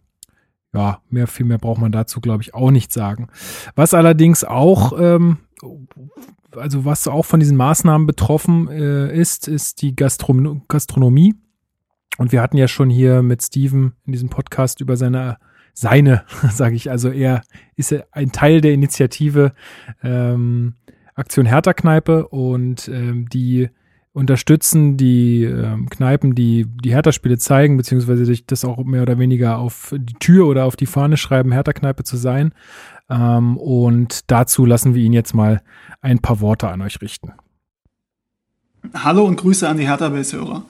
ja, 0.75 1.01
mehr, 1.09 1.27
viel 1.27 1.47
mehr 1.47 1.57
braucht 1.57 1.81
man 1.81 1.93
dazu, 1.93 2.21
glaube 2.21 2.43
ich, 2.43 2.53
auch 2.53 2.71
nicht 2.71 2.93
sagen. 2.93 3.29
Was 3.75 3.95
allerdings 3.95 4.45
auch, 4.45 4.93
ähm, 5.01 5.39
also 6.55 6.85
was 6.85 7.09
auch 7.09 7.25
von 7.25 7.41
diesen 7.41 7.57
Maßnahmen 7.57 8.07
betroffen 8.07 8.69
äh, 8.69 9.19
ist, 9.19 9.49
ist 9.49 9.81
die 9.81 9.97
Gastro 9.97 10.61
Gastronomie. 10.69 11.35
Und 12.19 12.33
wir 12.33 12.43
hatten 12.43 12.59
ja 12.59 12.69
schon 12.69 12.91
hier 12.91 13.23
mit 13.23 13.43
Steven 13.43 13.95
in 14.05 14.13
diesem 14.13 14.29
Podcast 14.29 14.83
über 14.83 14.99
seine 14.99 15.39
seine, 15.77 16.25
sage 16.51 16.75
ich. 16.75 16.91
Also 16.91 17.11
er 17.11 17.43
ist 17.77 17.95
ein 18.11 18.33
Teil 18.33 18.61
der 18.61 18.73
Initiative 18.73 19.53
ähm, 20.03 20.75
Aktion 21.15 21.47
Hertha 21.47 21.73
Kneipe 21.73 22.29
und 22.29 22.89
ähm, 22.89 23.29
die 23.29 23.69
unterstützen 24.13 24.97
die 24.97 25.45
ähm, 25.45 25.91
Kneipen, 25.91 26.35
die 26.35 26.65
die 26.67 26.93
Hertha-Spiele 26.93 27.37
zeigen, 27.37 27.77
beziehungsweise 27.77 28.25
sich 28.25 28.47
das 28.47 28.65
auch 28.65 28.83
mehr 28.85 29.03
oder 29.03 29.19
weniger 29.19 29.59
auf 29.59 29.95
die 29.97 30.15
Tür 30.15 30.47
oder 30.47 30.65
auf 30.65 30.77
die 30.77 30.87
Fahne 30.87 31.19
schreiben, 31.19 31.53
Hertha-Kneipe 31.53 32.03
zu 32.03 32.17
sein. 32.17 32.53
Ähm, 33.11 33.59
und 33.59 34.31
dazu 34.31 34.65
lassen 34.65 34.95
wir 34.95 35.03
ihn 35.03 35.13
jetzt 35.13 35.35
mal 35.35 35.63
ein 36.01 36.21
paar 36.21 36.41
Worte 36.41 36.69
an 36.69 36.81
euch 36.81 37.01
richten. 37.03 37.33
Hallo 38.95 39.25
und 39.25 39.37
Grüße 39.37 39.69
an 39.69 39.77
die 39.77 39.87
Hertha-Base-Hörer. 39.87 40.65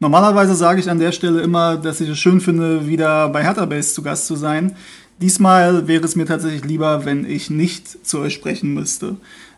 Normalerweise 0.00 0.54
sage 0.54 0.80
ich 0.80 0.90
an 0.90 1.00
der 1.00 1.10
Stelle 1.10 1.40
immer, 1.40 1.76
dass 1.76 2.00
ich 2.00 2.08
es 2.08 2.18
schön 2.18 2.40
finde, 2.40 2.86
wieder 2.86 3.28
bei 3.30 3.42
Hertha 3.42 3.64
Base 3.64 3.94
zu 3.94 4.02
Gast 4.02 4.26
zu 4.26 4.36
sein. 4.36 4.76
Diesmal 5.20 5.88
wäre 5.88 6.04
es 6.04 6.14
mir 6.14 6.24
tatsächlich 6.24 6.64
lieber, 6.64 7.04
wenn 7.04 7.28
ich 7.28 7.50
nicht 7.50 8.06
zu 8.06 8.20
euch 8.20 8.34
sprechen 8.34 8.74
müsste. 8.74 9.16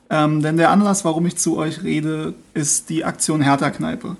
Ähm, 0.08 0.42
denn 0.42 0.56
der 0.56 0.70
Anlass, 0.70 1.04
warum 1.04 1.26
ich 1.26 1.36
zu 1.36 1.58
euch 1.58 1.82
rede, 1.82 2.32
ist 2.54 2.88
die 2.88 3.04
Aktion 3.04 3.42
Hertha 3.42 3.70
Kneipe. 3.70 4.16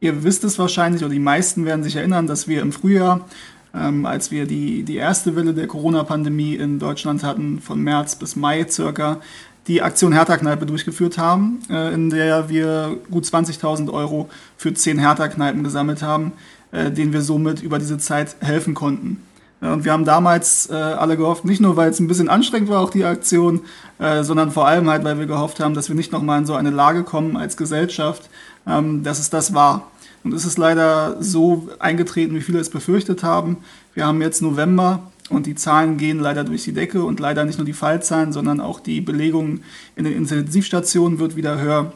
Ihr 0.00 0.22
wisst 0.22 0.44
es 0.44 0.58
wahrscheinlich, 0.58 1.02
oder 1.02 1.12
die 1.12 1.18
meisten 1.18 1.64
werden 1.64 1.82
sich 1.82 1.96
erinnern, 1.96 2.26
dass 2.26 2.46
wir 2.46 2.60
im 2.60 2.70
Frühjahr, 2.70 3.26
ähm, 3.74 4.04
als 4.04 4.30
wir 4.30 4.46
die, 4.46 4.82
die 4.82 4.96
erste 4.96 5.34
Welle 5.34 5.54
der 5.54 5.66
Corona-Pandemie 5.66 6.56
in 6.56 6.78
Deutschland 6.78 7.24
hatten, 7.24 7.60
von 7.62 7.80
März 7.80 8.16
bis 8.16 8.36
Mai 8.36 8.66
circa, 8.68 9.22
die 9.66 9.82
Aktion 9.82 10.12
Hertha-Kneipe 10.12 10.66
durchgeführt 10.66 11.18
haben, 11.18 11.60
äh, 11.70 11.94
in 11.94 12.10
der 12.10 12.48
wir 12.48 12.98
gut 13.10 13.24
20.000 13.24 13.92
Euro 13.92 14.28
für 14.56 14.74
10 14.74 14.98
Hertha-Kneipen 14.98 15.64
gesammelt 15.64 16.02
haben, 16.02 16.32
äh, 16.72 16.90
denen 16.90 17.12
wir 17.12 17.22
somit 17.22 17.62
über 17.62 17.78
diese 17.78 17.98
Zeit 17.98 18.36
helfen 18.40 18.74
konnten. 18.74 19.22
Äh, 19.60 19.68
und 19.68 19.84
wir 19.84 19.92
haben 19.92 20.04
damals 20.04 20.68
äh, 20.70 20.74
alle 20.74 21.16
gehofft, 21.16 21.44
nicht 21.44 21.60
nur 21.60 21.76
weil 21.76 21.90
es 21.90 22.00
ein 22.00 22.08
bisschen 22.08 22.28
anstrengend 22.28 22.68
war, 22.68 22.80
auch 22.80 22.90
die 22.90 23.04
Aktion, 23.04 23.62
äh, 23.98 24.22
sondern 24.22 24.50
vor 24.50 24.66
allem 24.66 24.88
halt, 24.88 25.04
weil 25.04 25.18
wir 25.18 25.26
gehofft 25.26 25.60
haben, 25.60 25.74
dass 25.74 25.88
wir 25.88 25.96
nicht 25.96 26.12
nochmal 26.12 26.40
in 26.40 26.46
so 26.46 26.54
eine 26.54 26.70
Lage 26.70 27.02
kommen 27.02 27.36
als 27.36 27.56
Gesellschaft, 27.56 28.28
ähm, 28.66 29.02
dass 29.02 29.18
es 29.18 29.30
das 29.30 29.54
war. 29.54 29.90
Und 30.22 30.32
es 30.32 30.44
ist 30.44 30.56
leider 30.58 31.22
so 31.22 31.68
eingetreten, 31.78 32.34
wie 32.34 32.40
viele 32.40 32.58
es 32.58 32.70
befürchtet 32.70 33.22
haben. 33.22 33.58
Wir 33.92 34.06
haben 34.06 34.22
jetzt 34.22 34.40
November 34.40 35.10
und 35.30 35.46
die 35.46 35.54
Zahlen 35.54 35.96
gehen 35.96 36.20
leider 36.20 36.44
durch 36.44 36.64
die 36.64 36.72
Decke 36.72 37.02
und 37.02 37.18
leider 37.18 37.44
nicht 37.44 37.58
nur 37.58 37.64
die 37.64 37.72
Fallzahlen, 37.72 38.32
sondern 38.32 38.60
auch 38.60 38.80
die 38.80 39.00
Belegung 39.00 39.60
in 39.96 40.04
den 40.04 40.14
Intensivstationen 40.14 41.18
wird 41.18 41.34
wieder 41.34 41.60
höher. 41.60 41.92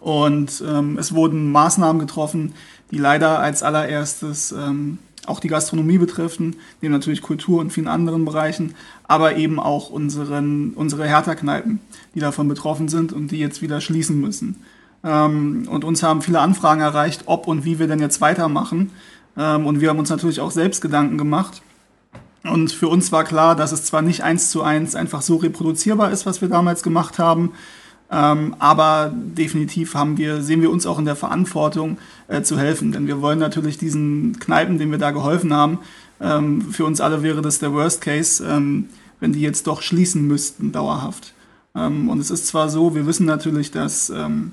Und 0.00 0.64
ähm, 0.66 0.98
es 0.98 1.14
wurden 1.14 1.52
Maßnahmen 1.52 2.00
getroffen, 2.00 2.54
die 2.90 2.98
leider 2.98 3.38
als 3.38 3.62
allererstes 3.62 4.52
ähm, 4.52 4.98
auch 5.26 5.38
die 5.38 5.48
Gastronomie 5.48 5.98
betreffen, 5.98 6.56
neben 6.80 6.92
natürlich 6.92 7.22
Kultur 7.22 7.60
und 7.60 7.72
vielen 7.72 7.86
anderen 7.86 8.24
Bereichen, 8.24 8.74
aber 9.04 9.36
eben 9.36 9.60
auch 9.60 9.90
unseren, 9.90 10.70
unsere 10.70 11.06
Hertha-Kneipen, 11.06 11.78
die 12.14 12.20
davon 12.20 12.48
betroffen 12.48 12.88
sind 12.88 13.12
und 13.12 13.30
die 13.30 13.38
jetzt 13.38 13.62
wieder 13.62 13.80
schließen 13.80 14.20
müssen. 14.20 14.56
Ähm, 15.04 15.68
und 15.70 15.84
uns 15.84 16.02
haben 16.02 16.20
viele 16.20 16.40
Anfragen 16.40 16.80
erreicht, 16.80 17.24
ob 17.26 17.46
und 17.46 17.64
wie 17.64 17.78
wir 17.78 17.86
denn 17.86 18.00
jetzt 18.00 18.20
weitermachen. 18.20 18.90
Ähm, 19.36 19.66
und 19.66 19.80
wir 19.80 19.90
haben 19.90 20.00
uns 20.00 20.10
natürlich 20.10 20.40
auch 20.40 20.50
selbst 20.50 20.80
Gedanken 20.80 21.16
gemacht 21.16 21.62
und 22.44 22.72
für 22.72 22.88
uns 22.88 23.12
war 23.12 23.24
klar, 23.24 23.54
dass 23.54 23.72
es 23.72 23.84
zwar 23.84 24.02
nicht 24.02 24.22
eins 24.22 24.50
zu 24.50 24.62
eins 24.62 24.94
einfach 24.94 25.22
so 25.22 25.36
reproduzierbar 25.36 26.10
ist, 26.10 26.26
was 26.26 26.40
wir 26.40 26.48
damals 26.48 26.82
gemacht 26.82 27.18
haben, 27.18 27.52
ähm, 28.10 28.56
aber 28.58 29.12
definitiv 29.14 29.94
haben 29.94 30.16
wir, 30.16 30.42
sehen 30.42 30.62
wir 30.62 30.70
uns 30.70 30.86
auch 30.86 30.98
in 30.98 31.04
der 31.04 31.16
Verantwortung 31.16 31.98
äh, 32.28 32.42
zu 32.42 32.58
helfen. 32.58 32.90
Denn 32.90 33.06
wir 33.06 33.20
wollen 33.22 33.38
natürlich 33.38 33.78
diesen 33.78 34.38
Kneipen, 34.40 34.78
denen 34.78 34.90
wir 34.90 34.98
da 34.98 35.12
geholfen 35.12 35.54
haben, 35.54 35.78
ähm, 36.20 36.62
für 36.72 36.84
uns 36.84 37.00
alle 37.00 37.22
wäre 37.22 37.40
das 37.40 37.60
der 37.60 37.72
Worst 37.72 38.00
Case, 38.00 38.44
ähm, 38.44 38.88
wenn 39.20 39.32
die 39.32 39.40
jetzt 39.40 39.66
doch 39.66 39.80
schließen 39.80 40.26
müssten, 40.26 40.72
dauerhaft. 40.72 41.34
Ähm, 41.76 42.08
und 42.08 42.18
es 42.18 42.30
ist 42.30 42.48
zwar 42.48 42.68
so, 42.68 42.94
wir 42.96 43.06
wissen 43.06 43.26
natürlich, 43.26 43.70
dass 43.70 44.10
ähm, 44.10 44.52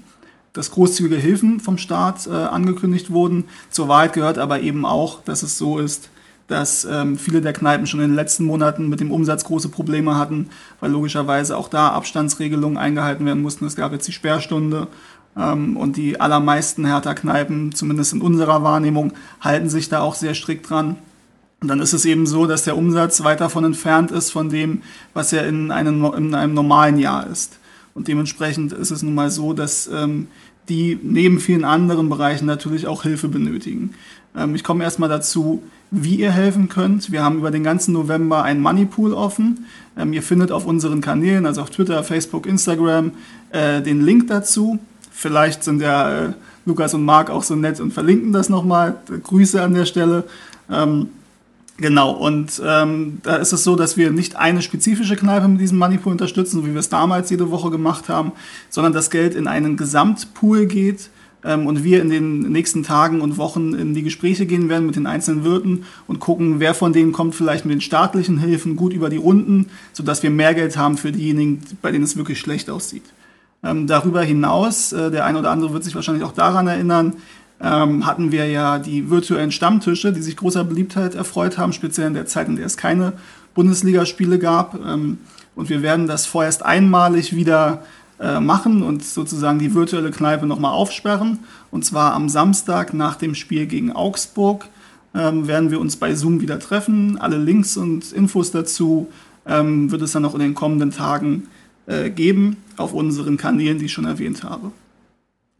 dass 0.53 0.71
großzügige 0.71 1.17
Hilfen 1.17 1.59
vom 1.59 1.77
Staat 1.77 2.25
äh, 2.25 2.31
angekündigt 2.31 3.11
wurden. 3.11 3.45
Zur 3.69 3.87
Wahrheit 3.89 4.13
gehört 4.13 4.39
aber 4.39 4.61
eben 4.61 4.85
auch, 4.85 5.21
dass 5.23 5.43
es 5.43 5.57
so 5.57 5.77
ist, 5.77 6.09
dass 6.47 6.85
ähm, 6.85 7.17
viele 7.17 7.41
der 7.41 7.53
Kneipen 7.53 7.87
schon 7.87 7.99
in 7.99 8.09
den 8.09 8.15
letzten 8.15 8.45
Monaten 8.45 8.87
mit 8.87 8.99
dem 8.99 9.11
Umsatz 9.11 9.43
große 9.43 9.69
Probleme 9.69 10.15
hatten, 10.15 10.49
weil 10.79 10.91
logischerweise 10.91 11.57
auch 11.57 11.67
da 11.67 11.89
Abstandsregelungen 11.89 12.77
eingehalten 12.77 13.25
werden 13.25 13.41
mussten. 13.41 13.65
Es 13.65 13.75
gab 13.75 13.91
jetzt 13.91 14.07
die 14.07 14.13
Sperrstunde 14.13 14.87
ähm, 15.37 15.75
und 15.75 15.97
die 15.97 16.19
allermeisten 16.19 16.85
Hertha-Kneipen, 16.85 17.73
zumindest 17.73 18.13
in 18.13 18.21
unserer 18.21 18.63
Wahrnehmung, 18.63 19.13
halten 19.41 19.69
sich 19.69 19.89
da 19.89 19.99
auch 19.99 20.15
sehr 20.15 20.33
strikt 20.33 20.69
dran. 20.69 20.95
Und 21.59 21.69
dann 21.69 21.79
ist 21.79 21.93
es 21.93 22.05
eben 22.05 22.27
so, 22.27 22.45
dass 22.45 22.63
der 22.63 22.77
Umsatz 22.77 23.23
weit 23.23 23.41
davon 23.41 23.65
entfernt 23.65 24.11
ist 24.11 24.31
von 24.31 24.49
dem, 24.49 24.83
was 25.13 25.33
er 25.33 25.47
in 25.47 25.71
einem, 25.71 26.05
in 26.13 26.35
einem 26.35 26.53
normalen 26.53 26.97
Jahr 26.99 27.27
ist. 27.27 27.57
Und 27.95 28.07
dementsprechend 28.07 28.73
ist 28.73 28.91
es 28.91 29.01
nun 29.01 29.15
mal 29.15 29.31
so, 29.31 29.53
dass 29.53 29.87
ähm, 29.87 30.27
die 30.69 30.99
neben 31.01 31.39
vielen 31.39 31.63
anderen 31.63 32.09
Bereichen 32.09 32.45
natürlich 32.45 32.87
auch 32.87 33.03
Hilfe 33.03 33.27
benötigen. 33.27 33.93
Ähm, 34.35 34.55
ich 34.55 34.63
komme 34.63 34.83
erstmal 34.83 35.09
dazu, 35.09 35.63
wie 35.91 36.15
ihr 36.15 36.31
helfen 36.31 36.69
könnt. 36.69 37.11
Wir 37.11 37.23
haben 37.23 37.37
über 37.37 37.51
den 37.51 37.63
ganzen 37.63 37.93
November 37.93 38.43
ein 38.43 38.59
Moneypool 38.59 39.13
offen. 39.13 39.65
Ähm, 39.97 40.13
ihr 40.13 40.21
findet 40.21 40.51
auf 40.51 40.65
unseren 40.65 41.01
Kanälen, 41.01 41.45
also 41.45 41.61
auf 41.61 41.69
Twitter, 41.69 42.03
Facebook, 42.03 42.45
Instagram, 42.45 43.11
äh, 43.51 43.81
den 43.81 44.01
Link 44.01 44.27
dazu. 44.27 44.79
Vielleicht 45.11 45.63
sind 45.63 45.81
ja 45.81 46.25
äh, 46.25 46.33
Lukas 46.65 46.93
und 46.93 47.03
Marc 47.05 47.29
auch 47.29 47.43
so 47.43 47.55
nett 47.55 47.79
und 47.79 47.93
verlinken 47.93 48.33
das 48.33 48.49
nochmal. 48.49 48.97
Grüße 49.23 49.61
an 49.61 49.73
der 49.73 49.85
Stelle. 49.85 50.25
Ähm, 50.69 51.07
Genau, 51.79 52.11
und 52.11 52.59
ähm, 52.65 53.19
da 53.21 53.35
ist 53.35 53.53
es 53.53 53.63
so, 53.63 53.75
dass 53.75 53.97
wir 53.97 54.09
nicht 54.09 54.35
eine 54.35 54.63
spezifische 54.63 55.15
Kneipe 55.15 55.47
mit 55.47 55.61
diesem 55.61 55.77
Moneypool 55.77 56.11
unterstützen, 56.11 56.65
wie 56.65 56.73
wir 56.73 56.79
es 56.79 56.89
damals 56.89 57.29
jede 57.29 57.51
Woche 57.51 57.69
gemacht 57.69 58.09
haben, 58.09 58.31
sondern 58.69 58.93
das 58.93 59.11
Geld 59.11 59.35
in 59.35 59.47
einen 59.47 59.77
Gesamtpool 59.77 60.65
geht 60.65 61.11
ähm, 61.43 61.67
und 61.67 61.83
wir 61.83 62.01
in 62.01 62.09
den 62.09 62.51
nächsten 62.51 62.81
Tagen 62.81 63.21
und 63.21 63.37
Wochen 63.37 63.75
in 63.75 63.93
die 63.93 64.01
Gespräche 64.01 64.47
gehen 64.47 64.69
werden 64.69 64.87
mit 64.87 64.95
den 64.95 65.05
einzelnen 65.05 65.43
Wirten 65.43 65.85
und 66.07 66.19
gucken, 66.19 66.59
wer 66.59 66.73
von 66.73 66.93
denen 66.93 67.11
kommt 67.11 67.35
vielleicht 67.35 67.65
mit 67.65 67.75
den 67.75 67.81
staatlichen 67.81 68.39
Hilfen 68.39 68.75
gut 68.75 68.91
über 68.91 69.09
die 69.09 69.17
Runden, 69.17 69.67
sodass 69.93 70.23
wir 70.23 70.31
mehr 70.31 70.55
Geld 70.55 70.77
haben 70.77 70.97
für 70.97 71.11
diejenigen, 71.11 71.61
bei 71.83 71.91
denen 71.91 72.03
es 72.03 72.17
wirklich 72.17 72.39
schlecht 72.39 72.71
aussieht. 72.71 73.05
Ähm, 73.63 73.85
darüber 73.87 74.23
hinaus, 74.23 74.93
äh, 74.93 75.11
der 75.11 75.25
eine 75.25 75.39
oder 75.39 75.51
andere 75.51 75.73
wird 75.73 75.83
sich 75.83 75.95
wahrscheinlich 75.95 76.23
auch 76.23 76.31
daran 76.31 76.67
erinnern, 76.67 77.13
ähm, 77.61 78.05
hatten 78.05 78.31
wir 78.31 78.47
ja 78.47 78.79
die 78.79 79.09
virtuellen 79.09 79.51
Stammtische, 79.51 80.13
die 80.13 80.21
sich 80.21 80.37
großer 80.37 80.63
Beliebtheit 80.63 81.15
erfreut 81.15 81.57
haben, 81.57 81.73
speziell 81.73 82.07
in 82.07 82.13
der 82.13 82.25
Zeit, 82.25 82.47
in 82.47 82.55
der 82.55 82.65
es 82.65 82.77
keine 82.77 83.13
Bundesligaspiele 83.55 84.39
gab. 84.39 84.75
Ähm, 84.85 85.17
und 85.55 85.69
wir 85.69 85.81
werden 85.81 86.07
das 86.07 86.25
vorerst 86.25 86.63
einmalig 86.63 87.35
wieder 87.35 87.83
äh, 88.19 88.39
machen 88.39 88.83
und 88.83 89.03
sozusagen 89.03 89.59
die 89.59 89.73
virtuelle 89.73 90.11
Kneipe 90.11 90.45
nochmal 90.45 90.71
aufsperren. 90.71 91.39
Und 91.71 91.83
zwar 91.83 92.13
am 92.13 92.29
Samstag 92.29 92.93
nach 92.93 93.15
dem 93.15 93.33
Spiel 93.33 93.65
gegen 93.65 93.91
Augsburg 93.91 94.69
ähm, 95.15 95.47
werden 95.47 95.71
wir 95.71 95.79
uns 95.79 95.95
bei 95.95 96.13
Zoom 96.13 96.41
wieder 96.41 96.59
treffen. 96.59 97.17
Alle 97.19 97.37
Links 97.37 97.77
und 97.77 98.11
Infos 98.11 98.51
dazu 98.51 99.07
ähm, 99.47 99.91
wird 99.91 100.01
es 100.03 100.11
dann 100.11 100.21
noch 100.21 100.35
in 100.35 100.41
den 100.41 100.53
kommenden 100.53 100.91
Tagen 100.91 101.47
äh, 101.87 102.09
geben 102.09 102.57
auf 102.75 102.93
unseren 102.93 103.37
Kanälen, 103.37 103.79
die 103.79 103.85
ich 103.85 103.93
schon 103.93 104.05
erwähnt 104.05 104.43
habe. 104.43 104.71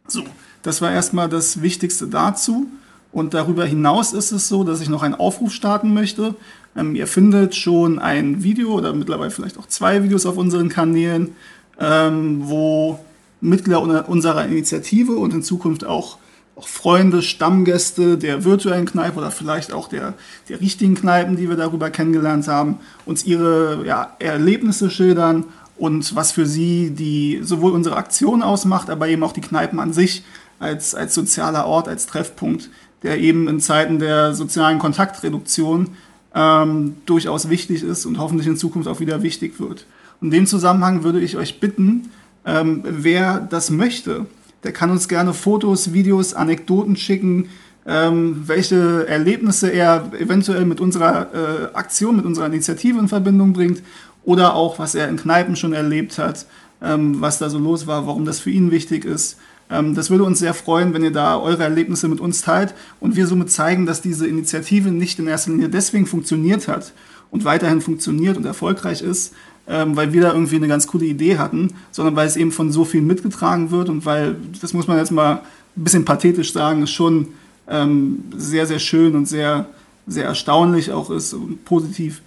So, 0.06 0.24
das 0.68 0.82
war 0.82 0.92
erstmal 0.92 1.30
das 1.30 1.62
Wichtigste 1.62 2.06
dazu. 2.06 2.66
Und 3.10 3.32
darüber 3.32 3.64
hinaus 3.64 4.12
ist 4.12 4.32
es 4.32 4.48
so, 4.48 4.64
dass 4.64 4.82
ich 4.82 4.90
noch 4.90 5.02
einen 5.02 5.14
Aufruf 5.14 5.50
starten 5.50 5.94
möchte. 5.94 6.34
Ähm, 6.76 6.94
ihr 6.94 7.06
findet 7.06 7.54
schon 7.54 7.98
ein 7.98 8.42
Video 8.42 8.74
oder 8.74 8.92
mittlerweile 8.92 9.30
vielleicht 9.30 9.58
auch 9.58 9.66
zwei 9.66 10.02
Videos 10.02 10.26
auf 10.26 10.36
unseren 10.36 10.68
Kanälen, 10.68 11.34
ähm, 11.80 12.42
wo 12.42 13.00
Mitglieder 13.40 14.08
unserer 14.10 14.44
Initiative 14.44 15.12
und 15.12 15.32
in 15.32 15.42
Zukunft 15.42 15.86
auch, 15.86 16.18
auch 16.54 16.68
Freunde, 16.68 17.22
Stammgäste 17.22 18.18
der 18.18 18.44
virtuellen 18.44 18.84
Kneipe 18.84 19.18
oder 19.18 19.30
vielleicht 19.30 19.72
auch 19.72 19.88
der, 19.88 20.12
der 20.50 20.60
richtigen 20.60 20.96
Kneipen, 20.96 21.36
die 21.36 21.48
wir 21.48 21.56
darüber 21.56 21.88
kennengelernt 21.88 22.46
haben, 22.46 22.76
uns 23.06 23.24
ihre 23.24 23.86
ja, 23.86 24.16
Erlebnisse 24.18 24.90
schildern 24.90 25.46
und 25.78 26.14
was 26.14 26.32
für 26.32 26.44
sie 26.44 26.90
die 26.90 27.40
sowohl 27.42 27.72
unsere 27.72 27.96
Aktion 27.96 28.42
ausmacht, 28.42 28.90
aber 28.90 29.08
eben 29.08 29.22
auch 29.22 29.32
die 29.32 29.40
Kneipen 29.40 29.80
an 29.80 29.94
sich 29.94 30.24
als, 30.58 30.94
als 30.94 31.14
sozialer 31.14 31.66
Ort, 31.66 31.88
als 31.88 32.06
Treffpunkt, 32.06 32.70
der 33.02 33.18
eben 33.18 33.48
in 33.48 33.60
Zeiten 33.60 33.98
der 33.98 34.34
sozialen 34.34 34.78
Kontaktreduktion 34.78 35.90
ähm, 36.34 36.96
durchaus 37.06 37.48
wichtig 37.48 37.82
ist 37.82 38.06
und 38.06 38.18
hoffentlich 38.18 38.46
in 38.46 38.56
Zukunft 38.56 38.88
auch 38.88 39.00
wieder 39.00 39.22
wichtig 39.22 39.60
wird. 39.60 39.86
In 40.20 40.30
dem 40.30 40.46
Zusammenhang 40.46 41.04
würde 41.04 41.20
ich 41.20 41.36
euch 41.36 41.60
bitten, 41.60 42.10
ähm, 42.44 42.82
wer 42.84 43.40
das 43.40 43.70
möchte, 43.70 44.26
der 44.64 44.72
kann 44.72 44.90
uns 44.90 45.08
gerne 45.08 45.32
Fotos, 45.32 45.92
Videos, 45.92 46.34
Anekdoten 46.34 46.96
schicken, 46.96 47.48
ähm, 47.86 48.42
welche 48.46 49.06
Erlebnisse 49.08 49.70
er 49.70 50.12
eventuell 50.18 50.64
mit 50.64 50.80
unserer 50.80 51.32
äh, 51.32 51.74
Aktion, 51.74 52.16
mit 52.16 52.26
unserer 52.26 52.46
Initiative 52.46 52.98
in 52.98 53.08
Verbindung 53.08 53.52
bringt 53.52 53.82
oder 54.24 54.54
auch, 54.54 54.78
was 54.78 54.94
er 54.94 55.08
in 55.08 55.16
Kneipen 55.16 55.56
schon 55.56 55.72
erlebt 55.72 56.18
hat, 56.18 56.46
ähm, 56.82 57.20
was 57.20 57.38
da 57.38 57.48
so 57.48 57.58
los 57.58 57.86
war, 57.86 58.06
warum 58.06 58.24
das 58.24 58.40
für 58.40 58.50
ihn 58.50 58.70
wichtig 58.70 59.04
ist. 59.04 59.38
Ähm, 59.70 59.94
das 59.94 60.10
würde 60.10 60.24
uns 60.24 60.38
sehr 60.38 60.54
freuen, 60.54 60.94
wenn 60.94 61.04
ihr 61.04 61.12
da 61.12 61.38
eure 61.38 61.62
Erlebnisse 61.62 62.08
mit 62.08 62.20
uns 62.20 62.42
teilt 62.42 62.74
und 63.00 63.16
wir 63.16 63.26
somit 63.26 63.50
zeigen, 63.50 63.86
dass 63.86 64.00
diese 64.00 64.26
Initiative 64.26 64.90
nicht 64.90 65.18
in 65.18 65.26
erster 65.26 65.50
Linie 65.50 65.68
deswegen 65.68 66.06
funktioniert 66.06 66.68
hat 66.68 66.92
und 67.30 67.44
weiterhin 67.44 67.80
funktioniert 67.80 68.36
und 68.36 68.46
erfolgreich 68.46 69.02
ist, 69.02 69.34
ähm, 69.66 69.96
weil 69.96 70.12
wir 70.12 70.22
da 70.22 70.32
irgendwie 70.32 70.56
eine 70.56 70.68
ganz 70.68 70.86
coole 70.86 71.06
Idee 71.06 71.38
hatten, 71.38 71.74
sondern 71.90 72.16
weil 72.16 72.26
es 72.26 72.36
eben 72.36 72.52
von 72.52 72.72
so 72.72 72.84
vielen 72.84 73.06
mitgetragen 73.06 73.70
wird 73.70 73.88
und 73.88 74.06
weil, 74.06 74.36
das 74.60 74.72
muss 74.72 74.86
man 74.86 74.98
jetzt 74.98 75.12
mal 75.12 75.42
ein 75.76 75.84
bisschen 75.84 76.04
pathetisch 76.04 76.52
sagen, 76.52 76.82
es 76.82 76.90
schon 76.90 77.28
ähm, 77.68 78.24
sehr, 78.36 78.66
sehr 78.66 78.78
schön 78.78 79.14
und 79.14 79.26
sehr, 79.26 79.66
sehr 80.06 80.24
erstaunlich 80.24 80.90
auch 80.90 81.10
ist 81.10 81.34
und 81.34 81.64
positiv, 81.66 82.22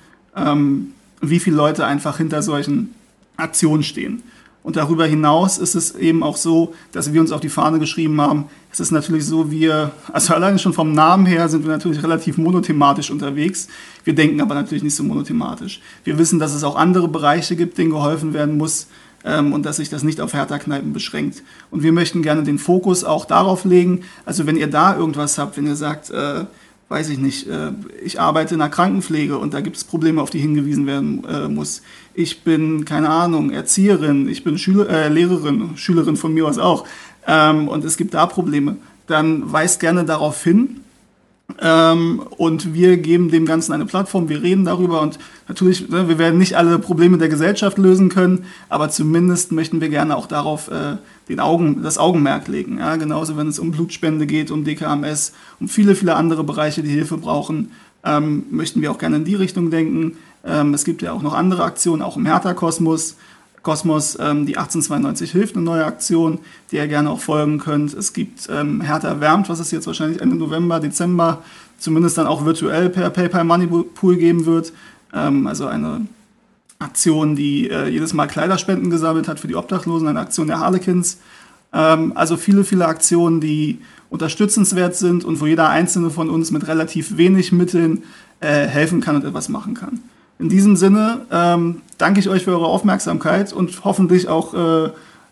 wie 1.21 1.39
viele 1.39 1.57
Leute 1.57 1.85
einfach 1.85 2.17
hinter 2.17 2.41
solchen 2.41 2.95
Aktionen 3.35 3.83
stehen. 3.83 4.23
Und 4.63 4.75
darüber 4.75 5.05
hinaus 5.07 5.57
ist 5.57 5.73
es 5.73 5.95
eben 5.95 6.21
auch 6.21 6.37
so, 6.37 6.73
dass 6.91 7.13
wir 7.13 7.21
uns 7.21 7.31
auf 7.31 7.41
die 7.41 7.49
Fahne 7.49 7.79
geschrieben 7.79 8.21
haben, 8.21 8.45
es 8.71 8.79
ist 8.79 8.91
natürlich 8.91 9.25
so, 9.25 9.51
wir, 9.51 9.91
also 10.13 10.33
alleine 10.33 10.57
schon 10.57 10.73
vom 10.73 10.93
Namen 10.93 11.25
her 11.25 11.49
sind 11.49 11.65
wir 11.65 11.71
natürlich 11.71 12.03
relativ 12.03 12.37
monothematisch 12.37 13.11
unterwegs. 13.11 13.67
Wir 14.05 14.15
denken 14.15 14.39
aber 14.39 14.55
natürlich 14.55 14.83
nicht 14.83 14.95
so 14.95 15.03
monothematisch. 15.03 15.81
Wir 16.05 16.17
wissen, 16.17 16.39
dass 16.39 16.53
es 16.53 16.63
auch 16.63 16.77
andere 16.77 17.07
Bereiche 17.07 17.55
gibt, 17.55 17.77
denen 17.77 17.89
geholfen 17.89 18.33
werden 18.33 18.57
muss 18.57 18.87
ähm, 19.25 19.51
und 19.51 19.65
dass 19.65 19.77
sich 19.77 19.89
das 19.89 20.03
nicht 20.03 20.21
auf 20.21 20.33
Hertha-Kneipen 20.33 20.93
beschränkt. 20.93 21.43
Und 21.69 21.83
wir 21.83 21.91
möchten 21.91 22.21
gerne 22.21 22.43
den 22.43 22.59
Fokus 22.59 23.03
auch 23.03 23.25
darauf 23.25 23.65
legen, 23.65 24.03
also 24.25 24.45
wenn 24.45 24.55
ihr 24.55 24.67
da 24.67 24.95
irgendwas 24.95 25.37
habt, 25.37 25.57
wenn 25.57 25.67
ihr 25.67 25.75
sagt, 25.75 26.09
äh, 26.11 26.45
weiß 26.91 27.09
ich 27.09 27.19
nicht, 27.19 27.47
äh, 27.47 27.71
ich 28.03 28.19
arbeite 28.19 28.53
in 28.53 28.59
der 28.59 28.69
Krankenpflege 28.69 29.37
und 29.37 29.53
da 29.53 29.61
gibt 29.61 29.77
es 29.77 29.83
Probleme, 29.85 30.21
auf 30.21 30.29
die 30.29 30.39
hingewiesen 30.39 30.87
werden 30.87 31.23
äh, 31.23 31.47
muss. 31.47 31.81
Ich 32.13 32.43
bin, 32.43 32.83
keine 32.85 33.09
Ahnung, 33.09 33.51
Erzieherin, 33.51 34.27
ich 34.27 34.43
bin 34.43 34.57
Schüler, 34.57 34.89
äh, 34.89 35.07
Lehrerin, 35.07 35.77
Schülerin 35.77 36.17
von 36.17 36.33
mir 36.33 36.45
aus 36.45 36.57
auch 36.57 36.85
ähm, 37.25 37.67
und 37.67 37.85
es 37.85 37.97
gibt 37.97 38.13
da 38.13 38.25
Probleme. 38.25 38.77
Dann 39.07 39.51
weist 39.51 39.79
gerne 39.79 40.03
darauf 40.03 40.43
hin 40.43 40.81
ähm, 41.59 42.21
und 42.37 42.73
wir 42.73 42.97
geben 42.97 43.31
dem 43.31 43.45
Ganzen 43.45 43.73
eine 43.73 43.85
Plattform, 43.85 44.29
wir 44.29 44.41
reden 44.41 44.65
darüber 44.65 45.01
und 45.01 45.19
natürlich, 45.47 45.89
ne, 45.89 46.07
wir 46.07 46.17
werden 46.17 46.37
nicht 46.37 46.55
alle 46.55 46.79
Probleme 46.79 47.17
der 47.17 47.29
Gesellschaft 47.29 47.77
lösen 47.77 48.09
können, 48.09 48.45
aber 48.69 48.89
zumindest 48.89 49.51
möchten 49.51 49.81
wir 49.81 49.89
gerne 49.89 50.15
auch 50.15 50.27
darauf 50.27 50.69
äh, 50.69 50.97
den 51.29 51.39
Augen, 51.39 51.83
das 51.83 51.97
Augenmerk 51.97 52.47
legen. 52.47 52.79
Ja? 52.79 52.95
Genauso, 52.95 53.37
wenn 53.37 53.47
es 53.47 53.59
um 53.59 53.71
Blutspende 53.71 54.25
geht, 54.25 54.51
um 54.51 54.63
DKMS, 54.63 55.33
um 55.59 55.67
viele, 55.67 55.95
viele 55.95 56.15
andere 56.15 56.43
Bereiche, 56.43 56.83
die 56.83 56.89
Hilfe 56.89 57.17
brauchen, 57.17 57.71
ähm, 58.03 58.45
möchten 58.49 58.81
wir 58.81 58.91
auch 58.91 58.97
gerne 58.97 59.17
in 59.17 59.25
die 59.25 59.35
Richtung 59.35 59.69
denken. 59.69 60.17
Ähm, 60.45 60.73
es 60.73 60.85
gibt 60.85 61.01
ja 61.01 61.11
auch 61.11 61.21
noch 61.21 61.33
andere 61.33 61.63
Aktionen, 61.63 62.01
auch 62.01 62.17
im 62.17 62.25
Hertha-Kosmos. 62.25 63.17
Kosmos, 63.61 64.17
ähm, 64.19 64.47
die 64.47 64.57
1892 64.57 65.31
hilft, 65.31 65.55
eine 65.55 65.63
neue 65.63 65.85
Aktion, 65.85 66.39
die 66.71 66.77
ihr 66.77 66.87
gerne 66.87 67.11
auch 67.11 67.19
folgen 67.19 67.59
könnt. 67.59 67.93
Es 67.93 68.13
gibt 68.13 68.49
ähm, 68.51 68.81
Hertha 68.81 69.19
wärmt, 69.19 69.49
was 69.49 69.59
es 69.59 69.69
jetzt 69.69 69.85
wahrscheinlich 69.85 70.19
Ende 70.19 70.35
November, 70.35 70.79
Dezember 70.79 71.43
zumindest 71.81 72.17
dann 72.17 72.27
auch 72.27 72.45
virtuell 72.45 72.89
per 72.89 73.09
PayPal 73.09 73.43
Money 73.43 73.67
Pool 73.67 74.15
geben 74.15 74.45
wird. 74.45 74.71
Ähm, 75.13 75.47
also 75.47 75.67
eine 75.67 76.07
Aktion, 76.79 77.35
die 77.35 77.69
äh, 77.69 77.87
jedes 77.87 78.13
Mal 78.13 78.27
Kleiderspenden 78.27 78.89
gesammelt 78.89 79.27
hat 79.27 79.39
für 79.39 79.47
die 79.47 79.55
Obdachlosen, 79.55 80.07
eine 80.07 80.19
Aktion 80.19 80.47
der 80.47 80.59
Harlequins. 80.59 81.19
Ähm, 81.73 82.13
also 82.15 82.37
viele, 82.37 82.63
viele 82.63 82.87
Aktionen, 82.87 83.41
die 83.41 83.79
unterstützenswert 84.09 84.95
sind 84.95 85.23
und 85.23 85.39
wo 85.41 85.45
jeder 85.45 85.69
einzelne 85.69 86.09
von 86.09 86.29
uns 86.29 86.51
mit 86.51 86.67
relativ 86.67 87.17
wenig 87.17 87.51
Mitteln 87.51 88.03
äh, 88.39 88.67
helfen 88.67 89.01
kann 89.01 89.15
und 89.15 89.25
etwas 89.25 89.49
machen 89.49 89.73
kann. 89.73 89.99
In 90.41 90.49
diesem 90.49 90.75
Sinne 90.75 91.21
ähm, 91.31 91.81
danke 91.99 92.19
ich 92.19 92.27
euch 92.27 92.45
für 92.45 92.51
eure 92.51 92.65
Aufmerksamkeit 92.65 93.53
und 93.53 93.85
hoffentlich 93.85 94.27
auch 94.27 94.55
äh, 94.55 94.85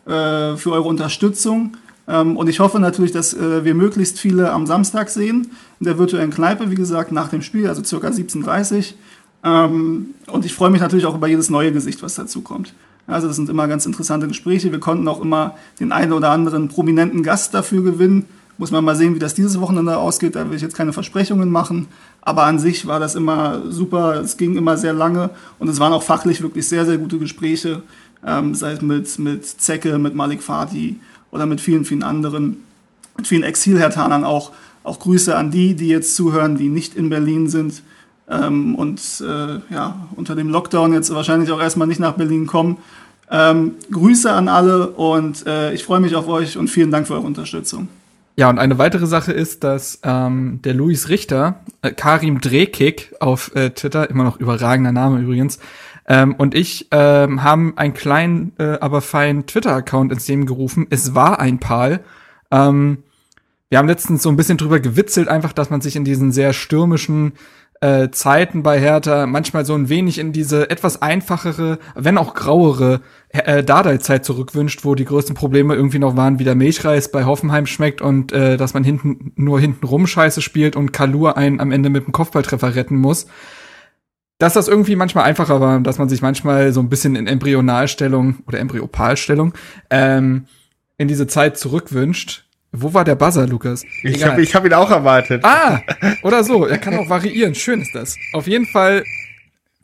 äh, 0.06 0.56
für 0.56 0.72
eure 0.72 0.88
Unterstützung. 0.88 1.78
Ähm, 2.08 2.38
und 2.38 2.48
ich 2.48 2.60
hoffe 2.60 2.80
natürlich, 2.80 3.12
dass 3.12 3.34
äh, 3.34 3.65
wir 3.65 3.74
möglichst 3.74 4.19
viele 4.19 4.52
am 4.52 4.67
Samstag 4.67 5.10
sehen, 5.10 5.50
in 5.80 5.86
der 5.86 5.98
virtuellen 5.98 6.30
Kneipe, 6.30 6.69
wie 6.69 6.76
gesagt, 6.76 7.12
nach 7.12 7.30
dem 7.30 7.41
Spiel, 7.41 7.67
also 7.67 7.84
circa 7.84 8.10
17.30 8.10 8.78
Uhr. 8.78 8.84
Ähm, 9.52 10.13
und 10.28 10.45
ich 10.45 10.54
freue 10.54 10.69
mich 10.69 10.80
natürlich 10.80 11.08
auch 11.08 11.15
über 11.15 11.28
jedes 11.28 11.50
neue 11.50 11.72
Gesicht, 11.72 12.04
was 12.04 12.13
dazu 12.13 12.41
kommt. 12.41 12.76
Also 13.08 13.26
das 13.26 13.36
sind 13.36 13.50
immer 13.50 13.67
ganz 13.67 13.88
interessante 13.88 14.28
Gespräche. 14.28 14.72
Wir 14.72 14.80
konnten 14.80 15.08
auch 15.08 15.22
immer 15.22 15.56
den 15.80 15.91
einen 15.91 16.13
oder 16.13 16.30
anderen 16.30 16.67
prominenten 16.67 17.24
Gast 17.24 17.56
dafür 17.56 17.82
gewinnen. 17.82 18.26
Muss 18.60 18.72
man 18.72 18.84
mal 18.84 18.95
sehen, 18.95 19.15
wie 19.15 19.19
das 19.19 19.34
dieses 19.34 19.62
Wochenende 19.62 19.95
ausgeht. 19.98 20.36
Da 20.36 20.50
will 20.50 20.58
ich 20.58 20.62
jetzt 20.62 20.76
keine 20.76 20.91
Versprechungen 20.91 21.50
machen. 21.50 21.88
Aber 22.19 22.43
an 22.43 22.60
sich 22.60 22.86
war 22.86 23.00
das 23.00 23.15
immer 23.15 23.62
super. 23.69 24.19
Es 24.19 24.36
ging 24.36 24.58
immer 24.58 24.76
sehr 24.76 24.91
lange 24.91 25.30
und 25.60 25.69
es 25.69 25.80
waren 25.80 25.93
auch 25.93 26.04
fachlich 26.04 26.41
wirklich 26.41 26.67
sehr, 26.67 26.86
sehr 26.86 26.98
gute 26.98 27.17
Gespräche. 27.19 27.84
Ähm, 28.26 28.54
sei 28.54 28.74
es 28.74 28.82
mit, 28.82 29.17
mit 29.17 29.45
Zecke, 29.45 29.98
mit 29.98 30.13
Malik 30.13 30.43
Fati 30.43 31.00
oder 31.32 31.45
mit 31.45 31.62
vielen, 31.62 31.86
vielen 31.86 32.04
anderen, 32.04 32.58
mit 33.15 33.28
vielen 33.28 33.43
Exilhertanern 33.43 34.26
auch. 34.26 34.52
Auch 34.84 35.00
Grüße 35.00 35.38
an 35.38 35.52
die, 35.52 35.74
die 35.74 35.88
jetzt 35.88 36.17
zuhören, 36.17 36.58
die 36.58 36.67
nicht 36.67 36.95
in 36.95 37.10
Berlin 37.10 37.48
sind 37.48 37.82
ähm, 38.28 38.76
und 38.76 39.00
äh, 39.22 39.74
ja, 39.74 40.10
unter 40.17 40.36
dem 40.36 40.50
Lockdown 40.50 40.91
jetzt 40.91 41.13
wahrscheinlich 41.13 41.50
auch 41.52 41.62
erstmal 41.62 41.88
nicht 41.88 42.02
nach 42.02 42.13
Berlin 42.13 42.45
kommen. 42.45 42.78
Ähm, 43.32 43.76
Grüße 43.89 44.30
an 44.30 44.50
alle 44.50 44.88
und 44.88 45.48
äh, 45.48 45.74
ich 45.74 45.86
freue 45.86 46.02
mich 46.02 46.13
auf 46.15 46.28
euch 46.28 46.58
und 46.58 46.67
vielen 46.67 46.91
Dank 46.91 47.08
für 47.08 47.13
eure 47.13 47.26
Unterstützung. 47.26 47.88
Ja, 48.39 48.49
und 48.49 48.58
eine 48.58 48.78
weitere 48.78 49.06
Sache 49.06 49.34
ist, 49.34 49.65
dass 49.65 49.99
ähm, 50.02 50.62
der 50.63 50.73
Luis 50.73 51.10
Richter, 51.10 51.60
äh, 51.82 51.91
Karim 51.91 52.39
Drehkick 52.39 53.13
auf 53.19 53.54
äh, 53.54 53.71
Twitter, 53.71 54.10
immer 54.10 54.23
noch 54.23 54.39
überragender 54.39 54.93
Name 54.93 55.19
übrigens, 55.19 55.60
ähm, 56.08 56.36
und 56.36 56.56
ich 56.56 56.88
ähm, 56.91 57.43
haben 57.43 57.78
einen 57.78 57.93
kleinen, 57.93 58.54
äh, 58.58 58.78
aber 58.80 59.02
feinen 59.02 59.45
Twitter-Account 59.45 60.13
ins 60.13 60.25
Leben 60.30 60.45
gerufen. 60.45 60.88
Es 60.89 61.13
war 61.13 61.41
ein 61.41 61.60
Pal. 61.60 61.99
Ähm, 62.49 63.04
wir 63.67 63.78
haben 63.78 63.89
letztens 63.89 64.23
so 64.23 64.30
ein 64.30 64.38
bisschen 64.38 64.58
drüber 64.58 64.80
gewitzelt, 64.80 65.28
einfach, 65.28 65.52
dass 65.52 65.69
man 65.69 65.82
sich 65.82 65.97
in 65.97 66.06
diesen 66.06 66.32
sehr 66.32 66.54
stürmischen 66.54 67.34
äh, 67.82 68.10
Zeiten 68.12 68.62
bei 68.62 68.80
Hertha 68.80 69.26
manchmal 69.26 69.65
so 69.65 69.74
ein 69.74 69.88
wenig 69.88 70.20
in 70.20 70.34
diese 70.34 70.70
etwas 70.70 71.02
einfachere, 71.02 71.80
wenn 71.96 72.18
auch 72.18 72.34
grauere 72.34 73.02
äh, 73.30 73.63
Dardai-Zeit 73.63 74.26
zurückwünscht, 74.26 74.84
wo 74.84 74.96
die 74.96 75.06
größten 75.06 75.36
Probleme 75.36 75.76
irgendwie 75.76 76.00
noch 76.00 76.18
waren, 76.18 76.39
wie 76.39 76.44
der 76.44 76.56
Milchreis 76.56 77.12
bei 77.12 77.24
Hoffenheim 77.24 77.65
schmeckt 77.65 78.02
und 78.02 78.34
äh, 78.34 78.58
dass 78.58 78.74
man 78.74 78.84
hinten 78.84 79.32
nur 79.36 79.60
hinten 79.60 79.86
rum 79.86 80.08
Scheiße 80.08 80.42
spielt 80.42 80.76
und 80.76 80.92
Kalur 80.92 81.38
einen 81.38 81.62
am 81.62 81.72
Ende 81.72 81.89
mit 81.89 82.06
dem 82.06 82.12
Kopfballtreffer 82.12 82.76
retten 82.76 82.98
muss. 82.98 83.28
Dass 84.39 84.54
das 84.54 84.68
irgendwie 84.68 84.96
manchmal 84.96 85.26
einfacher 85.26 85.62
war, 85.62 85.80
dass 85.82 85.98
man 86.00 86.10
sich 86.10 86.22
manchmal 86.22 86.74
so 86.74 86.80
ein 86.82 86.89
bisschen 86.89 87.15
in 87.15 87.28
Embryonalstellung 87.28 88.39
oder 88.48 88.60
Embryopalstellung 88.60 89.54
ähm, 89.89 90.46
in 90.98 91.08
diese 91.08 91.28
Zeit 91.28 91.58
zurückwünscht. 91.58 92.48
Wo 92.71 92.93
war 92.93 93.03
der 93.03 93.15
Buzzer, 93.15 93.47
Lukas? 93.47 93.84
Ich 94.03 94.23
habe 94.23 94.41
ich 94.41 94.53
hab 94.53 94.65
ihn 94.65 94.73
auch 94.73 94.91
erwartet. 94.91 95.43
Ah, 95.43 95.82
oder 96.23 96.43
so. 96.43 96.65
Er 96.65 96.77
kann 96.77 96.97
auch 96.97 97.10
variieren. 97.10 97.55
Schön 97.55 97.82
ist 97.82 97.95
das. 97.95 98.15
Auf 98.34 98.47
jeden 98.47 98.67
Fall, 98.67 99.03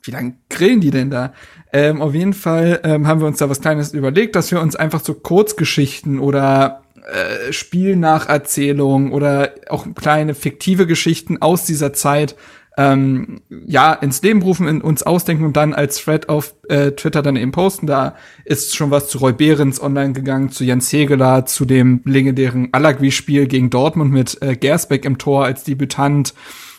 wie 0.04 0.12
lange 0.12 0.36
grillen 0.50 0.82
die 0.82 0.92
denn 0.92 1.10
da? 1.10 1.34
Ähm, 1.74 2.02
auf 2.02 2.14
jeden 2.14 2.34
Fall 2.34 2.80
ähm, 2.84 3.08
haben 3.08 3.20
wir 3.20 3.28
uns 3.28 3.40
da 3.40 3.50
was 3.50 3.62
Kleines 3.62 3.94
überlegt, 3.94 4.36
dass 4.36 4.52
wir 4.52 4.62
uns 4.62 4.76
einfach 4.76 5.04
so 5.04 5.16
Kurzgeschichten 5.16 6.20
oder 6.20 6.84
äh, 7.06 7.52
Spielnacherzählungen 7.52 9.12
oder 9.12 9.54
auch 9.70 9.88
kleine 9.96 10.36
fiktive 10.36 10.88
Geschichten 10.88 11.42
aus 11.42 11.66
dieser 11.66 11.92
Zeit 11.94 12.36
ähm, 12.78 13.42
ja 13.66 13.94
ins 13.94 14.22
Leben 14.22 14.42
rufen, 14.42 14.68
in 14.68 14.82
uns 14.82 15.04
ausdenken 15.04 15.46
und 15.46 15.56
dann 15.56 15.74
als 15.74 15.98
Thread 16.04 16.30
auf 16.30 16.56
äh, 16.68 16.92
Twitter 16.92 17.22
dann 17.22 17.36
eben 17.36 17.52
posten. 17.52 17.88
Da 17.88 18.16
ist 18.44 18.76
schon 18.76 18.92
was 18.92 19.08
zu 19.10 19.20
Roy 19.20 19.34
Behrens 19.34 19.82
online 19.82 20.14
gegangen, 20.14 20.50
zu 20.50 20.64
Jens 20.64 20.92
Hegeler, 20.92 21.46
zu 21.46 21.66
dem 21.66 22.02
legendären 22.06 22.70
Alagui-Spiel 22.72 23.48
gegen 23.48 23.70
Dortmund 23.70 24.12
mit 24.12 24.42
äh, 24.42 24.56
Gersbeck 24.56 25.06
im 25.06 25.18
Tor 25.18 25.46
als 25.46 25.64
Debütant. 25.64 26.34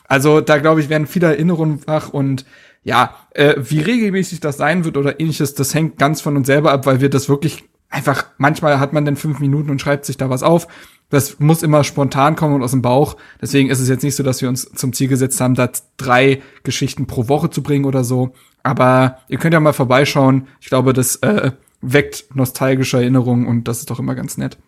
Also 0.08 0.40
da 0.40 0.58
glaube 0.58 0.80
ich 0.80 0.88
werden 0.88 1.06
viele 1.06 1.28
Erinnerungen 1.28 1.86
wach 1.86 2.10
und 2.10 2.44
ja, 2.84 3.16
äh, 3.30 3.54
wie 3.58 3.80
regelmäßig 3.80 4.38
das 4.38 4.58
sein 4.58 4.84
wird 4.84 4.96
oder 4.96 5.18
ähnliches, 5.18 5.54
das 5.54 5.74
hängt 5.74 5.98
ganz 5.98 6.20
von 6.20 6.36
uns 6.36 6.46
selber 6.46 6.70
ab, 6.70 6.86
weil 6.86 7.00
wir 7.00 7.10
das 7.10 7.28
wirklich 7.28 7.64
einfach, 7.88 8.26
manchmal 8.38 8.80
hat 8.80 8.92
man 8.92 9.04
dann 9.04 9.16
fünf 9.16 9.38
Minuten 9.38 9.70
und 9.70 9.80
schreibt 9.80 10.04
sich 10.04 10.16
da 10.16 10.30
was 10.30 10.42
auf 10.42 10.66
das 11.08 11.38
muss 11.38 11.62
immer 11.62 11.84
spontan 11.84 12.34
kommen 12.34 12.54
und 12.54 12.62
aus 12.62 12.72
dem 12.72 12.82
Bauch. 12.82 13.16
Deswegen 13.40 13.70
ist 13.70 13.80
es 13.80 13.88
jetzt 13.88 14.02
nicht 14.02 14.16
so, 14.16 14.22
dass 14.22 14.42
wir 14.42 14.48
uns 14.48 14.64
zum 14.72 14.92
Ziel 14.92 15.08
gesetzt 15.08 15.40
haben, 15.40 15.54
da 15.54 15.70
drei 15.96 16.42
Geschichten 16.64 17.06
pro 17.06 17.28
Woche 17.28 17.50
zu 17.50 17.62
bringen 17.62 17.84
oder 17.84 18.02
so. 18.02 18.32
Aber 18.62 19.18
ihr 19.28 19.38
könnt 19.38 19.54
ja 19.54 19.60
mal 19.60 19.72
vorbeischauen. 19.72 20.48
Ich 20.60 20.66
glaube, 20.66 20.92
das 20.92 21.16
äh, 21.16 21.52
weckt 21.80 22.34
nostalgische 22.34 22.98
Erinnerungen 22.98 23.46
und 23.46 23.68
das 23.68 23.78
ist 23.78 23.90
doch 23.90 24.00
immer 24.00 24.16
ganz 24.16 24.36
nett. 24.36 24.58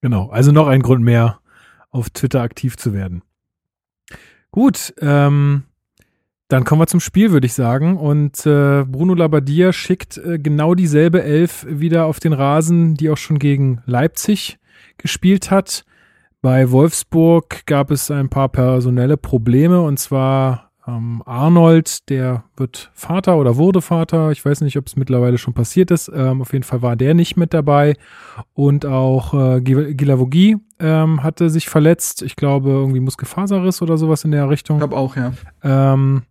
Genau, 0.00 0.30
also 0.30 0.50
noch 0.50 0.66
ein 0.66 0.82
Grund 0.82 1.04
mehr, 1.04 1.38
auf 1.90 2.10
Twitter 2.10 2.42
aktiv 2.42 2.76
zu 2.76 2.92
werden. 2.92 3.22
Gut, 4.50 4.94
ähm, 5.00 5.64
dann 6.50 6.64
kommen 6.64 6.82
wir 6.82 6.88
zum 6.88 6.98
Spiel, 6.98 7.30
würde 7.30 7.46
ich 7.46 7.54
sagen. 7.54 7.96
Und 7.96 8.44
äh, 8.44 8.84
Bruno 8.84 9.14
Labbadia 9.14 9.72
schickt 9.72 10.18
äh, 10.18 10.38
genau 10.38 10.74
dieselbe 10.74 11.22
Elf 11.22 11.64
wieder 11.68 12.06
auf 12.06 12.18
den 12.18 12.32
Rasen, 12.32 12.94
die 12.94 13.08
auch 13.08 13.16
schon 13.16 13.38
gegen 13.38 13.80
Leipzig 13.86 14.58
gespielt 14.98 15.52
hat. 15.52 15.84
Bei 16.42 16.70
Wolfsburg 16.72 17.66
gab 17.66 17.92
es 17.92 18.10
ein 18.10 18.30
paar 18.30 18.48
personelle 18.48 19.16
Probleme 19.16 19.80
und 19.80 19.98
zwar 19.98 20.70
ähm, 20.88 21.22
Arnold, 21.24 22.08
der 22.08 22.42
wird 22.56 22.90
Vater 22.94 23.36
oder 23.36 23.56
wurde 23.56 23.80
Vater. 23.80 24.32
Ich 24.32 24.44
weiß 24.44 24.62
nicht, 24.62 24.76
ob 24.76 24.88
es 24.88 24.96
mittlerweile 24.96 25.38
schon 25.38 25.54
passiert 25.54 25.92
ist. 25.92 26.10
Ähm, 26.12 26.42
auf 26.42 26.52
jeden 26.52 26.64
Fall 26.64 26.82
war 26.82 26.96
der 26.96 27.14
nicht 27.14 27.36
mit 27.36 27.54
dabei. 27.54 27.94
Und 28.54 28.86
auch 28.86 29.34
äh, 29.34 29.60
Gilavogi 29.60 30.56
ähm, 30.80 31.22
hatte 31.22 31.48
sich 31.48 31.68
verletzt. 31.68 32.22
Ich 32.22 32.34
glaube, 32.34 32.70
irgendwie 32.70 33.00
Muskelfaserriss 33.00 33.82
oder 33.82 33.98
sowas 33.98 34.24
in 34.24 34.32
der 34.32 34.48
Richtung. 34.48 34.78
Ich 34.78 34.80
glaube 34.80 34.96
auch, 34.96 35.16
ja. 35.16 35.32
Ähm, 35.62 36.22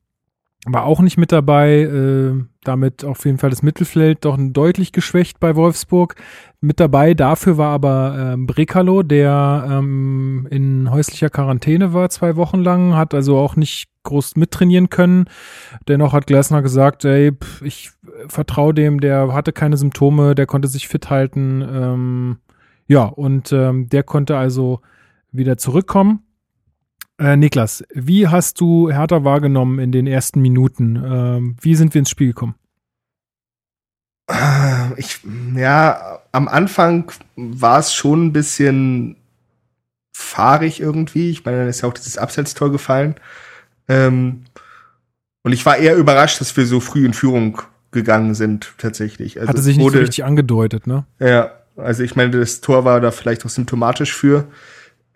war 0.66 0.86
auch 0.86 1.02
nicht 1.02 1.18
mit 1.18 1.32
dabei. 1.32 1.82
Äh, 1.82 2.44
damit 2.64 3.04
auf 3.06 3.26
jeden 3.26 3.38
Fall 3.38 3.50
das 3.50 3.64
Mittelfeld 3.64 4.26
doch 4.26 4.38
deutlich 4.40 4.92
geschwächt 4.92 5.40
bei 5.40 5.56
Wolfsburg. 5.56 6.16
Mit 6.62 6.80
dabei 6.80 7.14
dafür 7.14 7.58
war 7.58 7.72
aber 7.72 8.34
ähm, 8.34 8.48
Brekalo, 8.48 9.02
der 9.02 9.66
ähm, 9.70 10.48
in 10.52 10.92
häuslicher 10.92 11.30
Quarantäne 11.30 11.94
war 11.94 12.10
zwei 12.10 12.36
Wochen 12.36 12.60
lang, 12.60 12.96
hat 12.96 13.14
also 13.14 13.38
auch 13.38 13.56
nicht 13.56 13.90
groß 14.04 14.36
mittrainieren 14.36 14.90
können. 14.90 15.26
Dennoch 15.88 16.14
hat 16.14 16.28
Glasner 16.28 16.62
gesagt, 16.62 17.06
ey, 17.06 17.32
pff, 17.32 17.62
ich 17.62 17.92
vertraue 18.28 18.74
dem, 18.74 19.00
der 19.00 19.34
hatte 19.34 19.54
keine 19.54 19.78
Symptome, 19.78 20.36
der 20.36 20.46
konnte 20.46 20.68
sich 20.68 20.88
fit 20.88 21.10
halten. 21.10 21.62
Ähm, 21.62 22.38
ja, 22.88 23.06
und 23.06 23.52
ähm, 23.54 23.88
der 23.88 24.04
konnte 24.04 24.38
also 24.38 24.82
wieder 25.32 25.58
zurückkommen. 25.58 26.24
Äh, 27.20 27.36
Niklas, 27.36 27.84
wie 27.94 28.30
hast 28.30 28.62
du 28.62 28.90
Hertha 28.90 29.26
wahrgenommen 29.26 29.80
in 29.80 29.92
den 29.92 30.08
ersten 30.08 30.42
Minuten? 30.42 30.96
Ähm, 30.96 31.56
wie 31.60 31.76
sind 31.76 31.94
wir 31.94 32.00
ins 32.00 32.10
Spiel 32.10 32.28
gekommen? 32.28 32.56
Ich, 34.96 35.20
ja, 35.56 36.20
am 36.32 36.48
Anfang 36.48 37.12
war 37.36 37.80
es 37.80 37.94
schon 37.94 38.28
ein 38.28 38.34
bisschen 38.34 39.18
fahrig 40.14 40.80
irgendwie. 40.80 41.30
Ich 41.30 41.44
meine, 41.44 41.58
dann 41.58 41.68
ist 41.68 41.82
ja 41.82 41.90
auch 41.90 41.94
dieses 41.94 42.18
Abseitstor 42.18 42.72
gefallen. 42.72 43.16
Ähm, 43.90 44.46
und 45.44 45.52
ich 45.52 45.66
war 45.66 45.78
eher 45.78 45.96
überrascht, 45.98 46.40
dass 46.40 46.56
wir 46.56 46.66
so 46.66 46.80
früh 46.80 47.06
in 47.06 47.14
Führung 47.14 47.62
gegangen 47.92 48.36
sind, 48.36 48.74
tatsächlich. 48.78 49.40
Also 49.40 49.50
Hatte 49.50 49.62
sich 49.62 49.78
nicht 49.78 49.84
wurde, 49.84 49.98
so 49.98 50.02
richtig 50.04 50.24
angedeutet, 50.24 50.88
ne? 50.88 51.06
Ja, 51.20 51.52
also 51.76 52.04
ich 52.04 52.16
meine, 52.16 52.32
das 52.32 52.62
Tor 52.62 52.86
war 52.86 53.02
da 53.02 53.12
vielleicht 53.12 53.46
auch 53.46 53.50
symptomatisch 53.50 54.14
für. 54.14 54.46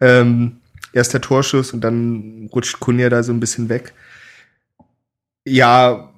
Ähm, 0.01 0.57
erst 0.93 1.13
der 1.13 1.21
Torschuss 1.21 1.73
und 1.73 1.82
dann 1.82 2.49
rutscht 2.53 2.79
Kunja 2.79 3.10
da 3.10 3.23
so 3.23 3.34
ein 3.34 3.39
bisschen 3.39 3.69
weg. 3.69 3.93
Ja, 5.45 6.13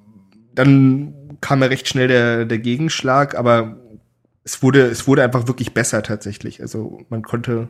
dann 0.54 1.38
kam 1.42 1.62
ja 1.62 1.68
recht 1.68 1.88
schnell 1.88 2.08
der, 2.08 2.46
der 2.46 2.60
Gegenschlag, 2.60 3.36
aber 3.36 3.78
es 4.44 4.62
wurde, 4.62 4.82
es 4.86 5.08
wurde 5.08 5.24
einfach 5.24 5.48
wirklich 5.48 5.74
besser 5.74 6.04
tatsächlich. 6.04 6.62
Also 6.62 7.02
man 7.10 7.24
konnte. 7.24 7.70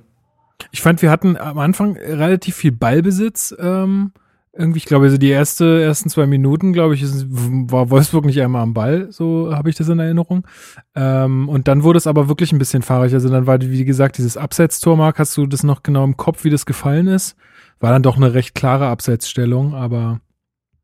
Ich 0.71 0.81
fand, 0.81 1.01
wir 1.01 1.09
hatten 1.09 1.37
am 1.37 1.57
Anfang 1.57 1.95
relativ 1.95 2.55
viel 2.55 2.71
Ballbesitz. 2.71 3.55
Ähm 3.57 4.11
irgendwie, 4.57 4.77
ich 4.77 4.85
glaube, 4.85 5.05
also 5.05 5.17
die 5.17 5.29
erste, 5.29 5.81
ersten 5.81 6.09
zwei 6.09 6.25
Minuten, 6.25 6.73
glaube 6.73 6.93
ich, 6.93 7.01
ist, 7.01 7.25
war 7.29 7.89
Wolfsburg 7.89 8.25
nicht 8.25 8.41
einmal 8.41 8.61
am 8.61 8.73
Ball, 8.73 9.07
so 9.11 9.53
habe 9.53 9.69
ich 9.69 9.75
das 9.75 9.89
in 9.89 9.99
Erinnerung. 9.99 10.47
Ähm, 10.95 11.49
und 11.49 11.67
dann 11.67 11.83
wurde 11.83 11.97
es 11.97 12.07
aber 12.07 12.29
wirklich 12.29 12.51
ein 12.51 12.57
bisschen 12.57 12.81
fahrig. 12.81 13.13
Also 13.13 13.29
dann 13.29 13.47
war, 13.47 13.59
wie 13.61 13.85
gesagt, 13.85 14.17
dieses 14.17 14.37
Abseitstor, 14.37 14.95
Mark, 14.95 15.19
hast 15.19 15.35
du 15.37 15.45
das 15.45 15.63
noch 15.63 15.83
genau 15.83 16.03
im 16.03 16.17
Kopf, 16.17 16.43
wie 16.43 16.49
das 16.49 16.65
gefallen 16.65 17.07
ist? 17.07 17.35
War 17.79 17.91
dann 17.91 18.03
doch 18.03 18.15
eine 18.15 18.33
recht 18.33 18.55
klare 18.55 18.87
Abseitsstellung, 18.87 19.75
aber. 19.75 20.21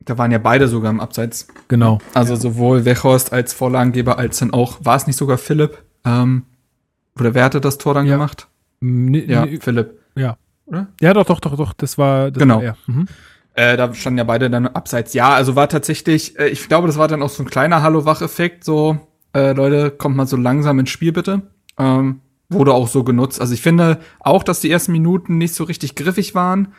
Da 0.02 0.18
waren 0.18 0.32
ja 0.32 0.40
beide 0.40 0.68
sogar 0.68 0.92
im 0.92 1.00
Abseits. 1.00 1.48
Genau. 1.68 2.00
Also 2.14 2.36
sowohl 2.36 2.86
Wechhorst 2.86 3.32
als 3.32 3.54
Vorlagengeber 3.54 4.18
als 4.18 4.40
dann 4.40 4.52
auch, 4.52 4.80
war 4.84 4.98
es 4.98 5.08
nicht 5.08 5.16
sogar 5.16 5.38
Philipp? 5.38 5.84
Ähm, 6.04 6.44
oder 7.18 7.34
wer 7.34 7.44
hatte 7.46 7.62
das 7.62 7.78
Tor 7.78 7.94
dann 7.94 8.06
ja. 8.06 8.14
gemacht? 8.14 8.48
Nee, 8.82 9.26
ja, 9.28 9.46
nee, 9.46 9.60
Philipp. 9.62 10.00
Ja. 10.16 10.38
Oder? 10.66 10.88
Ja, 11.00 11.14
doch, 11.14 11.26
doch, 11.26 11.40
doch, 11.40 11.56
doch. 11.56 11.74
Das 11.74 11.98
war, 11.98 12.32
das 12.32 12.42
genau. 12.42 12.58
War 12.58 12.64
er. 12.64 12.78
Mhm. 12.88 13.08
Äh, 13.62 13.78
da 13.78 13.94
standen 13.94 14.18
ja 14.18 14.24
beide 14.24 14.50
dann 14.50 14.66
abseits. 14.66 15.14
Ja, 15.14 15.36
also 15.36 15.56
war 15.56 15.70
tatsächlich, 15.70 16.40
äh, 16.40 16.48
ich 16.48 16.68
glaube, 16.68 16.88
das 16.88 16.98
war 16.98 17.08
dann 17.08 17.22
auch 17.22 17.30
so 17.30 17.44
ein 17.44 17.50
kleiner 17.50 17.84
Hallo-Wach-Effekt, 17.84 18.64
so, 18.64 18.98
äh, 19.36 19.54
Leute, 19.54 19.92
kommt 19.92 20.16
mal 20.16 20.26
so 20.26 20.36
langsam 20.36 20.80
ins 20.80 20.90
Spiel 20.90 21.12
bitte. 21.12 21.44
Ähm, 21.78 22.22
wurde 22.50 22.74
auch 22.74 22.88
so 22.88 23.04
genutzt. 23.04 23.40
Also 23.40 23.54
ich 23.54 23.62
finde 23.62 24.00
auch, 24.20 24.42
dass 24.42 24.62
die 24.62 24.72
ersten 24.72 24.94
Minuten 24.94 25.38
nicht 25.38 25.54
so 25.54 25.64
richtig 25.66 25.94
griffig 25.94 26.34
waren. 26.34 26.70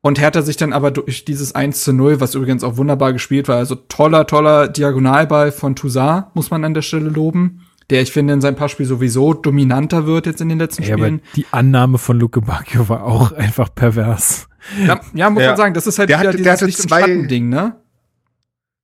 Und 0.00 0.18
Hertha 0.18 0.40
sich 0.40 0.56
dann 0.56 0.72
aber 0.72 0.90
durch 0.90 1.26
dieses 1.26 1.54
1 1.54 1.84
zu 1.84 1.92
0, 1.92 2.22
was 2.22 2.34
übrigens 2.34 2.64
auch 2.64 2.78
wunderbar 2.78 3.12
gespielt 3.12 3.46
war, 3.48 3.58
also 3.58 3.74
toller, 3.74 4.26
toller 4.26 4.68
Diagonalball 4.68 5.52
von 5.52 5.76
Toussaint, 5.76 6.34
muss 6.34 6.50
man 6.50 6.64
an 6.64 6.72
der 6.72 6.82
Stelle 6.82 7.10
loben, 7.10 7.66
der 7.90 8.02
ich 8.02 8.12
finde 8.12 8.32
in 8.32 8.40
seinem 8.40 8.56
Passspiel 8.56 8.86
sowieso 8.86 9.34
dominanter 9.34 10.06
wird 10.06 10.26
jetzt 10.26 10.40
in 10.40 10.48
den 10.48 10.58
letzten 10.58 10.82
ja, 10.82 10.92
Spielen. 10.92 11.20
Aber 11.20 11.34
die 11.36 11.46
Annahme 11.50 11.98
von 11.98 12.18
Luke 12.18 12.40
Bacchio 12.40 12.88
war 12.88 13.04
auch 13.04 13.32
einfach 13.36 13.74
pervers. 13.74 14.48
Ja, 14.86 15.00
ja 15.12 15.30
muss 15.30 15.42
ja. 15.42 15.50
man 15.50 15.56
sagen, 15.56 15.74
das 15.74 15.86
ist 15.86 15.98
halt 15.98 16.08
der 16.08 16.20
wieder 16.20 16.28
hatte, 16.30 16.38
dieses 16.38 16.86
der 16.86 16.98
hatte 16.98 17.06
zwei, 17.06 17.26
Ding, 17.26 17.48
ne? 17.48 17.76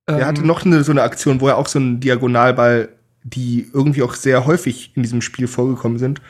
Der 0.07 0.19
ähm, 0.19 0.25
hatte 0.25 0.45
noch 0.45 0.65
eine, 0.65 0.83
so 0.83 0.91
eine 0.91 1.01
Aktion, 1.01 1.41
wo 1.41 1.47
er 1.47 1.57
auch 1.57 1.67
so 1.67 1.79
einen 1.79 1.99
Diagonalball, 1.99 2.89
die 3.23 3.67
irgendwie 3.73 4.03
auch 4.03 4.13
sehr 4.13 4.45
häufig 4.45 4.91
in 4.95 5.03
diesem 5.03 5.21
Spiel 5.21 5.47
vorgekommen 5.47 5.99
sind 5.99 6.21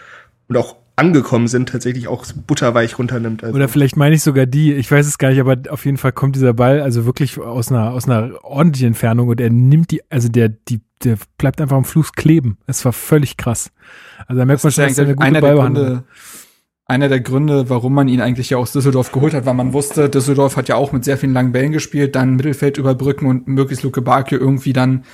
und 0.48 0.58
auch 0.58 0.76
angekommen 1.02 1.48
sind, 1.48 1.70
tatsächlich 1.70 2.08
auch 2.08 2.26
butterweich 2.48 2.98
runternimmt. 2.98 3.44
Also. 3.44 3.56
Oder 3.56 3.68
vielleicht 3.68 3.98
meine 3.98 4.16
ich 4.16 4.24
sogar 4.24 4.46
die, 4.46 4.74
ich 4.74 4.90
weiß 4.90 5.06
es 5.06 5.18
gar 5.18 5.30
nicht, 5.30 5.40
aber 5.40 5.58
auf 5.70 5.86
jeden 5.86 5.98
Fall 5.98 6.14
kommt 6.14 6.36
dieser 6.36 6.54
Ball 6.54 6.80
also 6.80 7.06
wirklich 7.06 7.38
aus 7.40 7.72
einer, 7.72 7.92
aus 7.92 8.08
einer 8.08 8.32
ordentlichen 8.44 8.90
Entfernung 8.90 9.28
und 9.28 9.42
er 9.42 9.50
nimmt 9.50 9.92
die, 9.92 10.02
also 10.10 10.30
der, 10.30 10.50
die, 10.50 10.80
der 11.04 11.18
bleibt 11.38 11.60
einfach 11.60 11.76
am 11.76 11.84
Fluss 11.84 12.14
kleben. 12.14 12.58
Es 12.68 12.86
war 12.86 12.94
völlig 12.94 13.36
krass. 13.36 13.72
Also 14.28 14.40
da 14.40 14.46
merkt 14.46 14.64
das 14.64 14.64
man 14.64 14.72
schon, 14.72 14.88
dass 14.88 14.98
er 14.98 15.06
eine 15.06 15.16
gute 15.16 15.42
Ballbehandlung 15.42 15.96
hat 15.98 16.04
einer 16.92 17.08
der 17.08 17.22
Gründe, 17.22 17.70
warum 17.70 17.94
man 17.94 18.10
ihn 18.10 18.20
eigentlich 18.20 18.50
ja 18.50 18.58
aus 18.58 18.74
Düsseldorf 18.74 19.14
geholt 19.14 19.34
hat, 19.34 19.46
weil 19.46 19.54
man 19.54 19.72
wusste, 19.72 20.10
Düsseldorf 20.10 20.58
hat 20.58 20.68
ja 20.68 20.76
auch 20.76 20.92
mit 20.92 21.06
sehr 21.06 21.18
vielen 21.18 21.32
langen 21.32 21.54
Bällen 21.54 21.72
gespielt, 21.72 22.18
dann 22.18 22.36
Mittelfeld 22.36 22.78
überbrücken 22.78 23.28
und 23.28 23.48
möglichst 23.48 23.86
Luke 23.86 24.02
Bakio 24.02 24.38
irgendwie 24.38 24.74
dann 24.74 25.06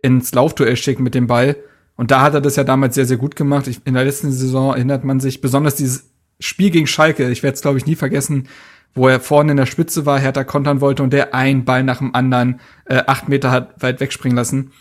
ins 0.00 0.32
Laufduell 0.32 0.74
schicken 0.74 1.02
mit 1.02 1.14
dem 1.14 1.26
Ball. 1.26 1.56
Und 1.96 2.10
da 2.10 2.22
hat 2.22 2.34
er 2.34 2.40
das 2.40 2.56
ja 2.56 2.64
damals 2.64 2.94
sehr, 2.94 3.04
sehr 3.04 3.16
gut 3.16 3.36
gemacht. 3.36 3.66
Ich, 3.66 3.80
in 3.84 3.94
der 3.94 4.04
letzten 4.04 4.32
Saison 4.32 4.72
erinnert 4.74 5.04
man 5.04 5.20
sich 5.20 5.40
besonders 5.40 5.76
dieses 5.76 6.10
Spiel 6.40 6.70
gegen 6.70 6.86
Schalke. 6.86 7.30
Ich 7.30 7.42
werde 7.42 7.54
es, 7.54 7.62
glaube 7.62 7.78
ich, 7.78 7.86
nie 7.86 7.96
vergessen, 7.96 8.48
wo 8.94 9.08
er 9.08 9.20
vorne 9.20 9.52
in 9.52 9.56
der 9.56 9.66
Spitze 9.66 10.06
war, 10.06 10.18
Hertha 10.18 10.44
kontern 10.44 10.80
wollte 10.80 11.02
und 11.02 11.12
der 11.12 11.34
ein 11.34 11.64
Ball 11.64 11.82
nach 11.82 11.98
dem 11.98 12.14
anderen 12.14 12.60
äh, 12.86 13.02
acht 13.06 13.28
Meter 13.28 13.50
hat 13.50 13.82
weit 13.82 14.00
wegspringen 14.00 14.36
lassen. 14.36 14.72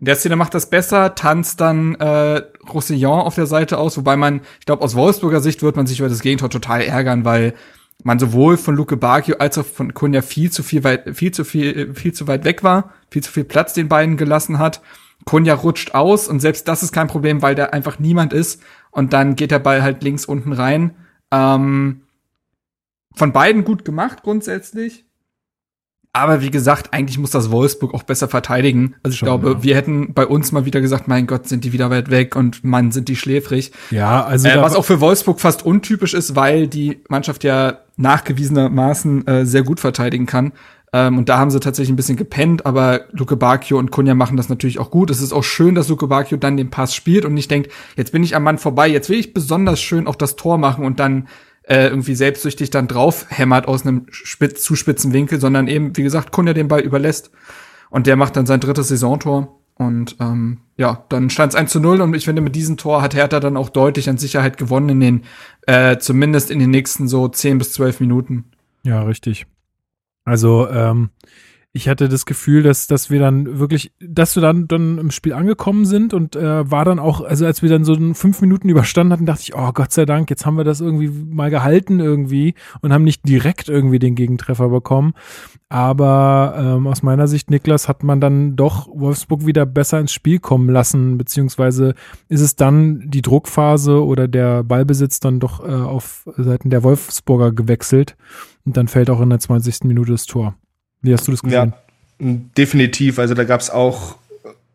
In 0.00 0.06
der 0.06 0.16
Szene 0.16 0.36
macht 0.36 0.54
das 0.54 0.70
besser, 0.70 1.14
tanzt 1.14 1.60
dann 1.60 1.94
äh, 1.96 2.42
Roussillon 2.72 3.20
auf 3.20 3.34
der 3.34 3.46
Seite 3.46 3.78
aus, 3.78 3.96
wobei 3.96 4.16
man, 4.16 4.40
ich 4.58 4.66
glaube, 4.66 4.82
aus 4.82 4.94
Wolfsburger 4.94 5.40
Sicht 5.40 5.62
wird 5.62 5.76
man 5.76 5.86
sich 5.86 5.98
über 5.98 6.08
das 6.08 6.22
Gegentor 6.22 6.48
total 6.48 6.80
ärgern, 6.80 7.24
weil 7.24 7.54
man 8.02 8.18
sowohl 8.18 8.56
von 8.56 8.76
Luke 8.76 8.96
Bakio 8.96 9.36
als 9.36 9.58
auch 9.58 9.66
von 9.66 9.92
Kunja 9.92 10.22
viel 10.22 10.50
zu 10.50 10.62
viel 10.62 10.84
weit, 10.84 11.14
viel 11.14 11.32
zu 11.32 11.44
viel, 11.44 11.94
viel 11.94 12.14
zu 12.14 12.26
weit 12.26 12.44
weg 12.44 12.62
war, 12.62 12.94
viel 13.10 13.22
zu 13.22 13.30
viel 13.30 13.44
Platz 13.44 13.74
den 13.74 13.88
beiden 13.88 14.16
gelassen 14.16 14.58
hat. 14.58 14.80
Kunja 15.24 15.54
rutscht 15.54 15.94
aus 15.94 16.28
und 16.28 16.40
selbst 16.40 16.66
das 16.68 16.82
ist 16.82 16.92
kein 16.92 17.08
Problem, 17.08 17.42
weil 17.42 17.54
da 17.54 17.66
einfach 17.66 17.98
niemand 17.98 18.32
ist 18.32 18.62
und 18.90 19.12
dann 19.12 19.36
geht 19.36 19.50
der 19.50 19.58
Ball 19.58 19.82
halt 19.82 20.02
links 20.02 20.24
unten 20.24 20.52
rein. 20.52 20.94
Ähm, 21.30 22.02
von 23.14 23.32
beiden 23.32 23.64
gut 23.64 23.84
gemacht 23.84 24.22
grundsätzlich. 24.22 25.04
Aber 26.12 26.40
wie 26.42 26.50
gesagt, 26.50 26.92
eigentlich 26.92 27.18
muss 27.18 27.30
das 27.30 27.52
Wolfsburg 27.52 27.94
auch 27.94 28.02
besser 28.02 28.26
verteidigen. 28.26 28.96
Also 29.04 29.12
ich 29.12 29.18
Schon, 29.20 29.26
glaube, 29.26 29.50
ja. 29.50 29.62
wir 29.62 29.76
hätten 29.76 30.12
bei 30.12 30.26
uns 30.26 30.50
mal 30.50 30.64
wieder 30.64 30.80
gesagt, 30.80 31.06
mein 31.06 31.28
Gott, 31.28 31.46
sind 31.46 31.64
die 31.64 31.72
wieder 31.72 31.88
weit 31.90 32.10
weg 32.10 32.34
und 32.34 32.64
Mann, 32.64 32.90
sind 32.90 33.08
die 33.08 33.14
schläfrig. 33.14 33.70
Ja, 33.92 34.24
also 34.24 34.48
Äh, 34.48 34.60
was 34.60 34.74
auch 34.74 34.84
für 34.84 35.00
Wolfsburg 35.00 35.40
fast 35.40 35.64
untypisch 35.64 36.14
ist, 36.14 36.34
weil 36.34 36.66
die 36.66 37.00
Mannschaft 37.08 37.44
ja 37.44 37.78
nachgewiesenermaßen 37.96 39.26
äh, 39.28 39.46
sehr 39.46 39.62
gut 39.62 39.78
verteidigen 39.78 40.26
kann. 40.26 40.52
Ähm, 40.92 41.18
und 41.18 41.28
da 41.28 41.38
haben 41.38 41.50
sie 41.50 41.60
tatsächlich 41.60 41.92
ein 41.92 41.96
bisschen 41.96 42.16
gepennt, 42.16 42.66
aber 42.66 43.02
Luke 43.12 43.36
Bacchio 43.36 43.78
und 43.78 43.90
Kunja 43.90 44.14
machen 44.14 44.36
das 44.36 44.48
natürlich 44.48 44.78
auch 44.78 44.90
gut. 44.90 45.10
Es 45.10 45.20
ist 45.20 45.32
auch 45.32 45.44
schön, 45.44 45.74
dass 45.74 45.88
Luke 45.88 46.06
Bacchio 46.08 46.36
dann 46.36 46.56
den 46.56 46.70
Pass 46.70 46.94
spielt 46.94 47.24
und 47.24 47.34
nicht 47.34 47.50
denkt, 47.50 47.70
jetzt 47.96 48.12
bin 48.12 48.24
ich 48.24 48.34
am 48.34 48.42
Mann 48.42 48.58
vorbei, 48.58 48.88
jetzt 48.88 49.08
will 49.08 49.18
ich 49.18 49.32
besonders 49.32 49.80
schön 49.80 50.06
auch 50.06 50.16
das 50.16 50.36
Tor 50.36 50.58
machen 50.58 50.84
und 50.84 50.98
dann 50.98 51.28
äh, 51.62 51.86
irgendwie 51.86 52.16
selbstsüchtig 52.16 52.70
dann 52.70 52.88
drauf 52.88 53.26
hämmert 53.28 53.68
aus 53.68 53.86
einem 53.86 54.06
spitz, 54.10 54.62
zu 54.62 54.74
spitzen 54.74 55.12
Winkel, 55.12 55.40
sondern 55.40 55.68
eben, 55.68 55.96
wie 55.96 56.02
gesagt, 56.02 56.32
Kunja 56.32 56.52
den 56.52 56.68
Ball 56.68 56.80
überlässt. 56.80 57.30
Und 57.90 58.06
der 58.06 58.16
macht 58.16 58.36
dann 58.36 58.46
sein 58.46 58.60
drittes 58.60 58.88
Saisontor. 58.88 59.60
Und 59.74 60.16
ähm, 60.20 60.58
ja, 60.76 61.04
dann 61.08 61.30
stand 61.30 61.52
es 61.52 61.58
1 61.58 61.70
zu 61.70 61.80
0 61.80 62.02
und 62.02 62.14
ich 62.14 62.26
finde, 62.26 62.42
mit 62.42 62.54
diesem 62.54 62.76
Tor 62.76 63.00
hat 63.00 63.14
Hertha 63.14 63.40
dann 63.40 63.56
auch 63.56 63.70
deutlich 63.70 64.10
an 64.10 64.18
Sicherheit 64.18 64.58
gewonnen 64.58 64.90
in 64.90 65.00
den, 65.00 65.22
äh, 65.66 65.96
zumindest 65.96 66.50
in 66.50 66.58
den 66.58 66.70
nächsten 66.70 67.08
so 67.08 67.28
10 67.28 67.58
bis 67.58 67.72
12 67.72 68.00
Minuten. 68.00 68.44
Ja, 68.82 69.02
richtig. 69.02 69.46
Also, 70.30 70.68
ähm, 70.70 71.10
ich 71.72 71.88
hatte 71.88 72.08
das 72.08 72.26
Gefühl, 72.26 72.64
dass, 72.64 72.88
dass 72.88 73.10
wir 73.10 73.20
dann 73.20 73.60
wirklich, 73.60 73.92
dass 74.00 74.34
wir 74.34 74.40
dann, 74.40 74.66
dann 74.66 74.98
im 74.98 75.12
Spiel 75.12 75.32
angekommen 75.32 75.84
sind 75.84 76.12
und 76.12 76.34
äh, 76.34 76.68
war 76.68 76.84
dann 76.84 76.98
auch, 76.98 77.20
also 77.20 77.46
als 77.46 77.62
wir 77.62 77.68
dann 77.68 77.84
so 77.84 77.96
fünf 78.14 78.40
Minuten 78.40 78.68
überstanden 78.68 79.12
hatten, 79.12 79.26
dachte 79.26 79.42
ich, 79.42 79.54
oh 79.54 79.70
Gott 79.72 79.92
sei 79.92 80.04
Dank, 80.04 80.28
jetzt 80.30 80.44
haben 80.44 80.56
wir 80.56 80.64
das 80.64 80.80
irgendwie 80.80 81.08
mal 81.08 81.48
gehalten 81.48 82.00
irgendwie 82.00 82.54
und 82.80 82.92
haben 82.92 83.04
nicht 83.04 83.28
direkt 83.28 83.68
irgendwie 83.68 84.00
den 84.00 84.16
Gegentreffer 84.16 84.68
bekommen. 84.68 85.14
Aber 85.68 86.56
ähm, 86.58 86.88
aus 86.88 87.04
meiner 87.04 87.28
Sicht, 87.28 87.52
Niklas, 87.52 87.86
hat 87.86 88.02
man 88.02 88.20
dann 88.20 88.56
doch 88.56 88.88
Wolfsburg 88.92 89.46
wieder 89.46 89.64
besser 89.64 90.00
ins 90.00 90.12
Spiel 90.12 90.40
kommen 90.40 90.68
lassen, 90.68 91.18
beziehungsweise 91.18 91.94
ist 92.28 92.40
es 92.40 92.56
dann 92.56 93.08
die 93.08 93.22
Druckphase 93.22 94.04
oder 94.04 94.26
der 94.26 94.64
Ballbesitz 94.64 95.20
dann 95.20 95.38
doch 95.38 95.60
äh, 95.60 95.70
auf 95.70 96.28
Seiten 96.36 96.70
der 96.70 96.82
Wolfsburger 96.82 97.52
gewechselt 97.52 98.16
und 98.64 98.76
dann 98.76 98.88
fällt 98.88 99.08
auch 99.08 99.20
in 99.20 99.30
der 99.30 99.38
20. 99.38 99.84
Minute 99.84 100.10
das 100.10 100.26
Tor. 100.26 100.56
Wie 101.02 101.12
hast 101.12 101.26
du 101.26 101.32
das 101.32 101.42
gesehen? 101.42 101.72
Ja, 102.18 102.26
definitiv. 102.56 103.18
Also 103.18 103.34
da 103.34 103.44
gab's 103.44 103.70
auch 103.70 104.16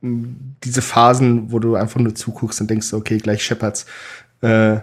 ähm, 0.02 0.36
diese 0.64 0.82
Phasen, 0.82 1.52
wo 1.52 1.60
du 1.60 1.76
einfach 1.76 2.00
nur 2.00 2.16
zuguckst 2.16 2.62
und 2.62 2.70
denkst, 2.70 2.94
okay, 2.94 3.18
gleich 3.18 3.44
scheppert's. 3.44 3.86
Äh, 4.42 4.78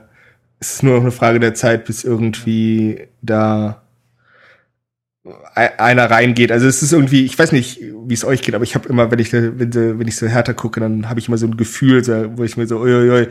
es 0.61 0.75
ist 0.75 0.83
nur 0.85 0.95
noch 0.95 1.03
eine 1.03 1.11
Frage 1.11 1.41
der 1.41 1.55
Zeit, 1.55 1.85
bis 1.87 2.05
irgendwie 2.05 3.09
da 3.21 3.83
ei- 5.55 5.79
einer 5.79 6.11
reingeht. 6.11 6.53
Also 6.53 6.67
es 6.67 6.83
ist 6.83 6.93
irgendwie, 6.93 7.25
ich 7.25 7.39
weiß 7.39 7.53
nicht, 7.53 7.81
wie 7.81 8.15
es 8.15 8.25
euch 8.25 8.43
geht, 8.43 8.55
aber 8.55 8.65
ich 8.65 8.75
habe 8.75 8.89
immer, 8.89 9.11
wenn 9.11 9.19
ich 9.19 9.33
wenn, 9.33 9.75
wenn 9.75 10.09
ich 10.09 10.17
so 10.17 10.27
härter 10.27 10.55
gucke, 10.55 10.81
dann 10.81 11.09
habe 11.09 11.21
ich 11.21 11.29
immer 11.29 11.39
so 11.39 11.47
ein 11.47 11.57
Gefühl, 11.57 12.03
wo 12.37 12.45
ich 12.45 12.57
mir 12.57 12.67
so, 12.67 12.79
uiuiui, 12.79 13.29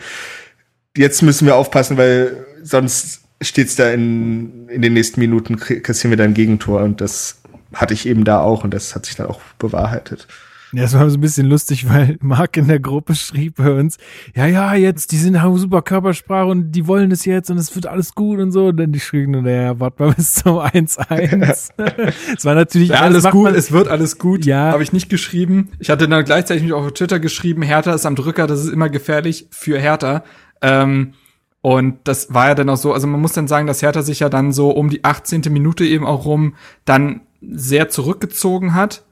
jetzt 0.95 1.21
müssen 1.21 1.45
wir 1.45 1.55
aufpassen, 1.55 1.97
weil 1.97 2.45
sonst 2.63 3.21
steht's 3.41 3.75
da 3.75 3.91
in, 3.91 4.67
in 4.69 4.81
den 4.81 4.93
nächsten 4.93 5.19
Minuten, 5.19 5.57
kassieren 5.57 6.11
wir 6.11 6.17
da 6.17 6.23
ein 6.25 6.33
Gegentor 6.33 6.81
und 6.83 7.01
das 7.01 7.40
hatte 7.73 7.93
ich 7.93 8.05
eben 8.07 8.23
da 8.23 8.41
auch 8.41 8.63
und 8.63 8.73
das 8.73 8.95
hat 8.95 9.05
sich 9.05 9.15
dann 9.15 9.27
auch 9.27 9.39
bewahrheitet. 9.59 10.27
Ja, 10.73 10.83
das 10.83 10.93
war 10.93 11.09
so 11.09 11.17
ein 11.17 11.21
bisschen 11.21 11.47
lustig, 11.47 11.89
weil 11.89 12.15
Marc 12.21 12.55
in 12.55 12.69
der 12.69 12.79
Gruppe 12.79 13.13
schrieb 13.13 13.57
bei 13.57 13.71
uns, 13.77 13.97
ja, 14.33 14.45
ja, 14.45 14.73
jetzt, 14.73 15.11
die 15.11 15.17
sind 15.17 15.41
haben 15.41 15.57
super 15.57 15.81
Körpersprache 15.81 16.45
und 16.47 16.71
die 16.71 16.87
wollen 16.87 17.11
es 17.11 17.25
jetzt 17.25 17.51
und 17.51 17.57
es 17.57 17.75
wird 17.75 17.87
alles 17.87 18.15
gut 18.15 18.39
und 18.39 18.53
so. 18.53 18.67
Und 18.67 18.77
dann 18.77 18.93
die 18.93 19.01
schrieben 19.01 19.33
nur, 19.33 19.41
naja, 19.41 19.77
warte 19.81 20.01
mal 20.01 20.13
bis 20.13 20.35
zum 20.35 20.59
1-1. 20.59 21.71
Es 22.37 22.45
war 22.45 22.55
natürlich 22.55 22.87
Ja, 22.89 23.01
alles 23.01 23.25
gut, 23.29 23.43
man- 23.43 23.55
es 23.55 23.73
wird 23.73 23.89
alles 23.89 24.17
gut. 24.17 24.45
Ja. 24.45 24.71
Habe 24.71 24.83
ich 24.83 24.93
nicht 24.93 25.09
geschrieben. 25.09 25.71
Ich 25.79 25.89
hatte 25.89 26.07
dann 26.07 26.23
gleichzeitig 26.23 26.63
mich 26.63 26.71
auch 26.71 26.85
auf 26.85 26.93
Twitter 26.93 27.19
geschrieben, 27.19 27.63
Hertha 27.63 27.93
ist 27.93 28.05
am 28.05 28.15
Drücker, 28.15 28.47
das 28.47 28.63
ist 28.63 28.71
immer 28.71 28.87
gefährlich 28.89 29.47
für 29.51 29.77
Hertha. 29.77 30.23
Ähm, 30.61 31.15
und 31.59 31.97
das 32.05 32.33
war 32.33 32.47
ja 32.47 32.55
dann 32.55 32.69
auch 32.69 32.77
so, 32.77 32.93
also 32.93 33.07
man 33.07 33.19
muss 33.19 33.33
dann 33.33 33.49
sagen, 33.49 33.67
dass 33.67 33.81
Hertha 33.81 34.03
sich 34.03 34.21
ja 34.21 34.29
dann 34.29 34.53
so 34.53 34.71
um 34.71 34.89
die 34.89 35.03
18. 35.03 35.41
Minute 35.49 35.83
eben 35.83 36.05
auch 36.05 36.23
rum 36.25 36.55
dann 36.85 37.21
sehr 37.41 37.89
zurückgezogen 37.89 38.73
hat. 38.73 39.03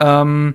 Ähm, 0.00 0.54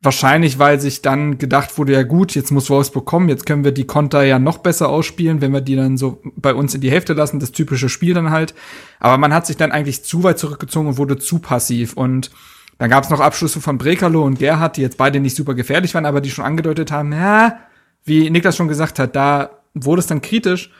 wahrscheinlich, 0.00 0.58
weil 0.58 0.80
sich 0.80 1.02
dann 1.02 1.38
gedacht 1.38 1.76
wurde, 1.76 1.92
ja 1.92 2.02
gut, 2.02 2.34
jetzt 2.34 2.52
muss 2.52 2.70
Wolfsburg 2.70 3.04
kommen, 3.04 3.28
jetzt 3.28 3.46
können 3.46 3.64
wir 3.64 3.72
die 3.72 3.86
Konter 3.86 4.22
ja 4.22 4.38
noch 4.38 4.58
besser 4.58 4.88
ausspielen, 4.88 5.40
wenn 5.40 5.52
wir 5.52 5.60
die 5.60 5.76
dann 5.76 5.96
so 5.96 6.20
bei 6.36 6.54
uns 6.54 6.74
in 6.74 6.80
die 6.80 6.90
Hälfte 6.90 7.14
lassen, 7.14 7.40
das 7.40 7.52
typische 7.52 7.88
Spiel 7.88 8.14
dann 8.14 8.30
halt. 8.30 8.54
Aber 9.00 9.18
man 9.18 9.34
hat 9.34 9.46
sich 9.46 9.56
dann 9.56 9.72
eigentlich 9.72 10.04
zu 10.04 10.22
weit 10.22 10.38
zurückgezogen 10.38 10.88
und 10.88 10.98
wurde 10.98 11.18
zu 11.18 11.40
passiv. 11.40 11.94
Und 11.94 12.30
dann 12.78 12.90
gab 12.90 13.04
es 13.04 13.10
noch 13.10 13.20
Abschlüsse 13.20 13.60
von 13.60 13.76
Brekalo 13.76 14.22
und 14.24 14.38
Gerhard, 14.38 14.76
die 14.76 14.82
jetzt 14.82 14.98
beide 14.98 15.18
nicht 15.18 15.36
super 15.36 15.54
gefährlich 15.54 15.94
waren, 15.94 16.06
aber 16.06 16.20
die 16.20 16.30
schon 16.30 16.44
angedeutet 16.44 16.92
haben, 16.92 17.12
ja, 17.12 17.58
wie 18.04 18.30
Niklas 18.30 18.56
schon 18.56 18.68
gesagt 18.68 18.98
hat, 19.00 19.16
da 19.16 19.50
wurde 19.74 20.00
es 20.00 20.06
dann 20.06 20.22
kritisch. 20.22 20.70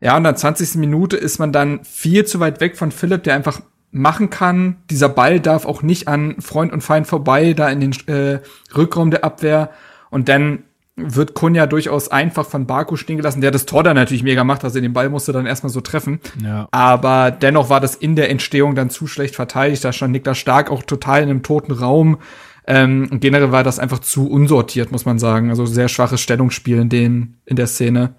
Ja, 0.00 0.16
und 0.16 0.24
der 0.24 0.34
20. 0.34 0.74
Minute 0.74 1.16
ist 1.16 1.38
man 1.38 1.52
dann 1.52 1.84
viel 1.84 2.26
zu 2.26 2.40
weit 2.40 2.60
weg 2.60 2.76
von 2.76 2.90
Philipp, 2.90 3.22
der 3.22 3.34
einfach 3.34 3.60
machen 3.90 4.30
kann. 4.30 4.76
Dieser 4.90 5.08
Ball 5.08 5.40
darf 5.40 5.64
auch 5.64 5.82
nicht 5.82 6.08
an 6.08 6.36
Freund 6.40 6.72
und 6.72 6.82
Feind 6.82 7.06
vorbei, 7.06 7.52
da 7.52 7.68
in 7.68 7.80
den 7.80 7.92
äh, 8.06 8.40
Rückraum 8.76 9.10
der 9.10 9.24
Abwehr. 9.24 9.70
Und 10.10 10.28
dann 10.28 10.64
wird 10.96 11.34
Kunja 11.34 11.66
durchaus 11.66 12.08
einfach 12.08 12.46
von 12.46 12.66
Baku 12.66 12.96
stehen 12.96 13.18
gelassen, 13.18 13.42
der 13.42 13.50
das 13.50 13.66
Tor 13.66 13.82
dann 13.82 13.96
natürlich 13.96 14.22
mega 14.22 14.44
macht, 14.44 14.64
also 14.64 14.80
den 14.80 14.94
Ball 14.94 15.10
musste 15.10 15.32
dann 15.32 15.44
erstmal 15.44 15.70
so 15.70 15.82
treffen. 15.82 16.20
Ja. 16.42 16.68
Aber 16.70 17.30
dennoch 17.30 17.68
war 17.68 17.80
das 17.80 17.94
in 17.94 18.16
der 18.16 18.30
Entstehung 18.30 18.74
dann 18.74 18.88
zu 18.88 19.06
schlecht 19.06 19.36
verteidigt. 19.36 19.84
Da 19.84 19.92
stand 19.92 20.12
Niklas 20.12 20.38
Stark 20.38 20.70
auch 20.70 20.82
total 20.82 21.22
in 21.22 21.28
einem 21.28 21.42
toten 21.42 21.72
Raum. 21.72 22.18
Ähm, 22.66 23.08
generell 23.20 23.52
war 23.52 23.62
das 23.62 23.78
einfach 23.78 23.98
zu 23.98 24.28
unsortiert, 24.28 24.90
muss 24.90 25.04
man 25.04 25.18
sagen. 25.18 25.50
Also 25.50 25.66
sehr 25.66 25.88
schwaches 25.88 26.20
Stellungsspiel 26.20 26.78
in, 26.78 26.88
den, 26.88 27.36
in 27.44 27.56
der 27.56 27.66
Szene. 27.66 28.14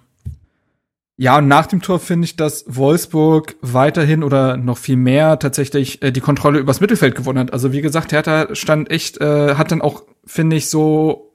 Ja, 1.20 1.40
und 1.40 1.48
nach 1.48 1.66
dem 1.66 1.82
Tor 1.82 2.00
finde 2.00 2.26
ich, 2.26 2.36
dass 2.36 2.64
Wolfsburg 2.68 3.56
weiterhin 3.62 4.24
oder 4.24 4.56
noch 4.56 4.78
viel 4.78 4.98
mehr 4.98 5.40
tatsächlich 5.40 6.04
äh, 6.04 6.12
die 6.12 6.22
Kontrolle 6.22 6.60
übers 6.60 6.80
Mittelfeld 6.80 7.16
gewonnen 7.16 7.40
hat. 7.40 7.54
Also 7.54 7.74
wie 7.74 7.82
gesagt, 7.82 8.12
Hertha 8.12 8.54
stand 8.54 8.92
echt, 8.92 9.20
äh, 9.20 9.56
hat 9.56 9.72
dann 9.72 9.82
auch, 9.82 10.04
finde 10.26 10.56
ich, 10.56 10.70
so 10.70 11.34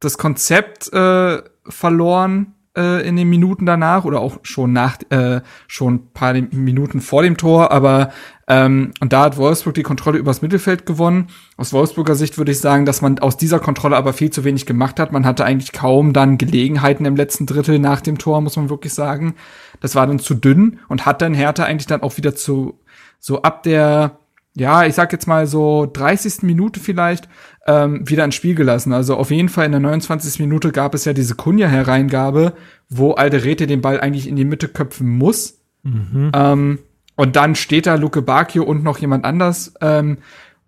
das 0.00 0.18
Konzept 0.18 0.92
äh, 0.92 1.40
verloren 1.68 2.55
äh, 2.76 3.06
in 3.06 3.16
den 3.16 3.28
Minuten 3.28 3.66
danach 3.66 4.04
oder 4.04 4.20
auch 4.20 4.38
schon 4.42 4.72
nach, 4.72 4.98
äh, 5.10 5.40
schon 5.66 6.12
paar 6.12 6.34
Minuten 6.34 7.00
vor 7.00 7.22
dem 7.22 7.36
Tor, 7.36 7.72
aber 7.72 8.10
ähm, 8.48 8.92
und 9.00 9.12
da 9.12 9.22
hat 9.22 9.36
Wolfsburg 9.36 9.74
die 9.74 9.82
Kontrolle 9.82 10.18
übers 10.18 10.40
Mittelfeld 10.40 10.86
gewonnen. 10.86 11.28
Aus 11.56 11.72
Wolfsburger 11.72 12.14
Sicht 12.14 12.38
würde 12.38 12.52
ich 12.52 12.60
sagen, 12.60 12.84
dass 12.84 13.02
man 13.02 13.18
aus 13.18 13.36
dieser 13.36 13.58
Kontrolle 13.58 13.96
aber 13.96 14.12
viel 14.12 14.30
zu 14.30 14.44
wenig 14.44 14.66
gemacht 14.66 15.00
hat. 15.00 15.10
Man 15.10 15.26
hatte 15.26 15.44
eigentlich 15.44 15.72
kaum 15.72 16.12
dann 16.12 16.38
Gelegenheiten 16.38 17.06
im 17.06 17.16
letzten 17.16 17.46
Drittel 17.46 17.80
nach 17.80 18.00
dem 18.00 18.18
Tor, 18.18 18.40
muss 18.40 18.56
man 18.56 18.70
wirklich 18.70 18.94
sagen. 18.94 19.34
Das 19.80 19.96
war 19.96 20.06
dann 20.06 20.20
zu 20.20 20.34
dünn 20.34 20.78
und 20.88 21.06
hat 21.06 21.22
dann 21.22 21.34
Hertha 21.34 21.64
eigentlich 21.64 21.88
dann 21.88 22.02
auch 22.02 22.16
wieder 22.16 22.36
zu 22.36 22.78
so 23.18 23.42
ab 23.42 23.64
der 23.64 24.18
ja, 24.56 24.86
ich 24.86 24.94
sag 24.94 25.12
jetzt 25.12 25.28
mal 25.28 25.46
so 25.46 25.86
30. 25.92 26.42
Minute 26.42 26.80
vielleicht 26.80 27.28
ähm, 27.66 28.08
wieder 28.08 28.24
ins 28.24 28.34
Spiel 28.34 28.54
gelassen. 28.54 28.94
Also 28.94 29.14
auf 29.16 29.30
jeden 29.30 29.50
Fall 29.50 29.66
in 29.66 29.72
der 29.72 29.80
29. 29.80 30.40
Minute 30.40 30.72
gab 30.72 30.94
es 30.94 31.04
ja 31.04 31.12
diese 31.12 31.34
Kunja-Hereingabe, 31.34 32.54
wo 32.88 33.12
Alderete 33.12 33.66
den 33.66 33.82
Ball 33.82 34.00
eigentlich 34.00 34.26
in 34.26 34.36
die 34.36 34.46
Mitte 34.46 34.68
köpfen 34.68 35.08
muss. 35.08 35.60
Ähm, 36.34 36.78
und 37.16 37.36
dann 37.36 37.54
steht 37.54 37.86
da 37.86 37.96
Luke 37.96 38.22
Bacchio 38.22 38.64
und 38.64 38.82
noch 38.82 38.98
jemand 38.98 39.26
anders 39.26 39.74
ähm, 39.82 40.18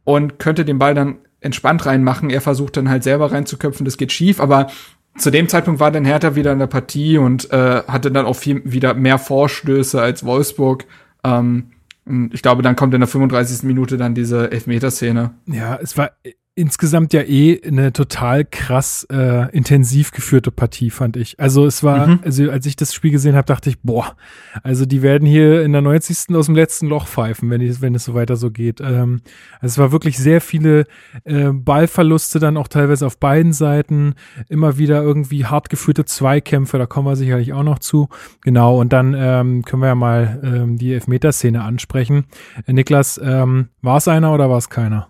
und 0.05 0.39
könnte 0.39 0.66
den 0.66 0.78
Ball 0.78 0.95
dann 0.95 1.16
entspannt 1.41 1.86
reinmachen. 1.86 2.28
Er 2.28 2.43
versucht 2.43 2.76
dann 2.76 2.91
halt 2.91 3.05
selber 3.05 3.32
reinzuköpfen, 3.32 3.86
das 3.86 3.97
geht 3.97 4.12
schief, 4.12 4.39
aber 4.39 4.68
zu 5.16 5.30
dem 5.30 5.49
Zeitpunkt 5.49 5.80
war 5.80 5.91
dann 5.91 6.05
Hertha 6.05 6.34
wieder 6.34 6.53
in 6.53 6.59
der 6.59 6.66
Partie 6.66 7.16
und 7.16 7.51
äh, 7.53 7.82
hatte 7.89 8.11
dann 8.11 8.26
auch 8.26 8.36
viel 8.36 8.61
wieder 8.64 8.93
mehr 8.93 9.18
Vorstöße 9.18 10.01
als 10.01 10.24
Wolfsburg. 10.24 10.84
Ähm, 11.24 11.70
und 12.09 12.34
ich 12.34 12.42
glaube, 12.42 12.62
dann 12.62 12.76
kommt 12.76 12.94
in 12.94 13.00
der 13.00 13.09
35. 13.09 13.62
Minute 13.64 13.96
dann 13.96 14.14
diese 14.14 14.50
Elfmeterszene. 14.50 15.34
Ja, 15.46 15.76
es 15.76 15.96
war, 15.96 16.12
insgesamt 16.59 17.12
ja 17.12 17.22
eh 17.22 17.61
eine 17.64 17.92
total 17.92 18.44
krass 18.44 19.06
äh, 19.11 19.50
intensiv 19.56 20.11
geführte 20.11 20.50
Partie, 20.50 20.90
fand 20.90 21.16
ich. 21.16 21.38
Also 21.38 21.66
es 21.66 21.82
war, 21.84 22.06
Mhm. 22.09 22.20
also 22.24 22.50
als 22.50 22.66
ich 22.66 22.74
das 22.74 22.92
Spiel 22.92 23.12
gesehen 23.12 23.36
habe, 23.36 23.46
dachte 23.46 23.70
ich, 23.70 23.80
boah, 23.80 24.16
also 24.62 24.84
die 24.84 25.00
werden 25.02 25.26
hier 25.26 25.62
in 25.62 25.72
der 25.72 25.82
90. 25.82 26.34
aus 26.34 26.46
dem 26.46 26.56
letzten 26.56 26.88
Loch 26.88 27.06
pfeifen, 27.06 27.48
wenn, 27.50 27.61
die, 27.61 27.80
wenn 27.80 27.94
es 27.94 28.04
so 28.04 28.14
weiter 28.14 28.36
so 28.36 28.50
geht. 28.50 28.80
Ähm, 28.80 29.20
also 29.61 29.74
es 29.74 29.78
war 29.78 29.92
wirklich 29.92 30.18
sehr 30.18 30.40
viele 30.40 30.86
äh, 31.24 31.50
Ballverluste 31.52 32.40
dann 32.40 32.56
auch 32.56 32.68
teilweise 32.68 33.06
auf 33.06 33.18
beiden 33.18 33.52
Seiten, 33.52 34.14
immer 34.48 34.78
wieder 34.78 35.00
irgendwie 35.02 35.46
hart 35.46 35.70
geführte 35.70 36.04
Zweikämpfe, 36.04 36.76
da 36.78 36.86
kommen 36.86 37.06
wir 37.06 37.16
sicherlich 37.16 37.52
auch 37.52 37.62
noch 37.62 37.78
zu. 37.78 38.09
Genau, 38.42 38.80
und 38.80 38.92
dann 38.92 39.14
ähm, 39.16 39.64
können 39.64 39.82
wir 39.82 39.88
ja 39.88 39.94
mal 39.94 40.40
ähm, 40.42 40.76
die 40.76 40.92
Elfmeterszene 40.92 41.62
ansprechen. 41.62 42.24
Äh, 42.66 42.72
Niklas, 42.72 43.20
ähm, 43.22 43.68
war 43.80 43.98
es 43.98 44.09
einer 44.09 44.34
oder 44.34 44.50
war 44.50 44.59
es 44.59 44.68
keiner? 44.68 45.09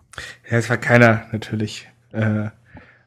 Ja, 0.50 0.58
es 0.58 0.70
war 0.70 0.76
keiner, 0.76 1.26
natürlich. 1.32 1.88
Äh, 2.12 2.50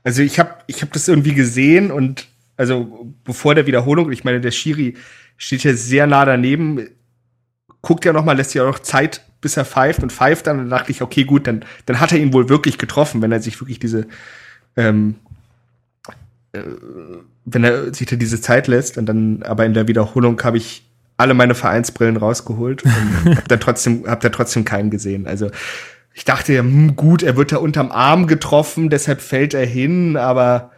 also 0.03 0.21
ich 0.21 0.39
habe 0.39 0.55
ich 0.67 0.81
hab 0.81 0.91
das 0.93 1.07
irgendwie 1.07 1.33
gesehen 1.33 1.91
und 1.91 2.27
also 2.57 3.13
bevor 3.23 3.55
der 3.55 3.65
Wiederholung, 3.65 4.11
ich 4.11 4.23
meine, 4.23 4.41
der 4.41 4.51
Schiri 4.51 4.95
steht 5.37 5.63
ja 5.63 5.73
sehr 5.73 6.05
nah 6.07 6.25
daneben, 6.25 6.87
guckt 7.81 8.05
ja 8.05 8.13
noch 8.13 8.23
mal, 8.23 8.37
lässt 8.37 8.53
ja 8.53 8.63
auch 8.63 8.67
noch 8.67 8.79
Zeit, 8.79 9.21
bis 9.41 9.57
er 9.57 9.65
pfeift 9.65 10.03
und 10.03 10.11
pfeift 10.11 10.47
dann. 10.47 10.59
Und 10.59 10.69
dann 10.69 10.77
dachte 10.77 10.91
ich, 10.91 11.01
okay, 11.01 11.23
gut, 11.23 11.47
dann, 11.47 11.65
dann 11.87 11.99
hat 11.99 12.11
er 12.11 12.19
ihn 12.19 12.33
wohl 12.33 12.49
wirklich 12.49 12.77
getroffen, 12.77 13.21
wenn 13.21 13.31
er 13.31 13.41
sich 13.41 13.59
wirklich 13.59 13.79
diese, 13.79 14.07
ähm, 14.77 15.15
äh, 16.53 16.61
wenn 17.45 17.63
er 17.63 17.93
sich 17.93 18.07
da 18.07 18.15
diese 18.15 18.39
Zeit 18.39 18.67
lässt. 18.67 18.97
Und 18.97 19.07
dann, 19.07 19.41
aber 19.43 19.65
in 19.65 19.73
der 19.73 19.87
Wiederholung 19.87 20.41
habe 20.43 20.57
ich 20.57 20.85
alle 21.17 21.33
meine 21.33 21.55
Vereinsbrillen 21.55 22.17
rausgeholt 22.17 22.83
und 22.83 22.91
hab 23.35 23.47
dann 23.47 23.59
trotzdem, 23.59 24.05
hab 24.05 24.21
da 24.21 24.29
trotzdem 24.29 24.65
keinen 24.65 24.91
gesehen. 24.91 25.25
Also 25.27 25.49
ich 26.13 26.25
dachte, 26.25 26.53
ja, 26.53 26.61
hm, 26.61 26.95
gut, 26.95 27.23
er 27.23 27.37
wird 27.37 27.51
da 27.51 27.57
unterm 27.57 27.91
Arm 27.91 28.27
getroffen, 28.27 28.89
deshalb 28.89 29.21
fällt 29.21 29.53
er 29.53 29.65
hin, 29.65 30.17
aber 30.17 30.71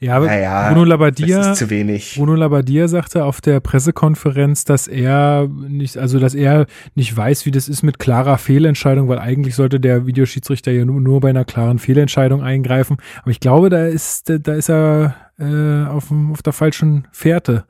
Ja, 0.00 0.16
aber 0.16 0.26
naja, 0.26 0.68
Bruno 0.68 0.84
Labbadia, 0.84 1.38
das 1.38 1.48
ist 1.48 1.58
zu 1.58 1.70
wenig. 1.70 2.14
Bruno 2.16 2.34
Labbadia 2.34 2.88
sagte 2.88 3.24
auf 3.24 3.40
der 3.40 3.60
Pressekonferenz, 3.60 4.64
dass 4.64 4.86
er 4.86 5.48
nicht, 5.48 5.98
also 5.98 6.18
dass 6.18 6.34
er 6.34 6.66
nicht 6.94 7.14
weiß, 7.14 7.44
wie 7.44 7.50
das 7.50 7.68
ist 7.68 7.82
mit 7.82 7.98
klarer 7.98 8.38
Fehlentscheidung, 8.38 9.08
weil 9.08 9.18
eigentlich 9.18 9.56
sollte 9.56 9.80
der 9.80 10.06
Videoschiedsrichter 10.06 10.70
ja 10.70 10.84
nur, 10.84 11.00
nur 11.00 11.20
bei 11.20 11.30
einer 11.30 11.44
klaren 11.44 11.78
Fehlentscheidung 11.78 12.42
eingreifen. 12.42 12.98
Aber 13.22 13.30
ich 13.30 13.40
glaube, 13.40 13.68
da 13.68 13.86
ist, 13.86 14.30
da 14.30 14.54
ist 14.54 14.70
er 14.70 15.16
äh, 15.38 15.88
auf, 15.88 16.12
auf 16.32 16.42
der 16.42 16.52
falschen 16.52 17.08
Fährte. 17.12 17.64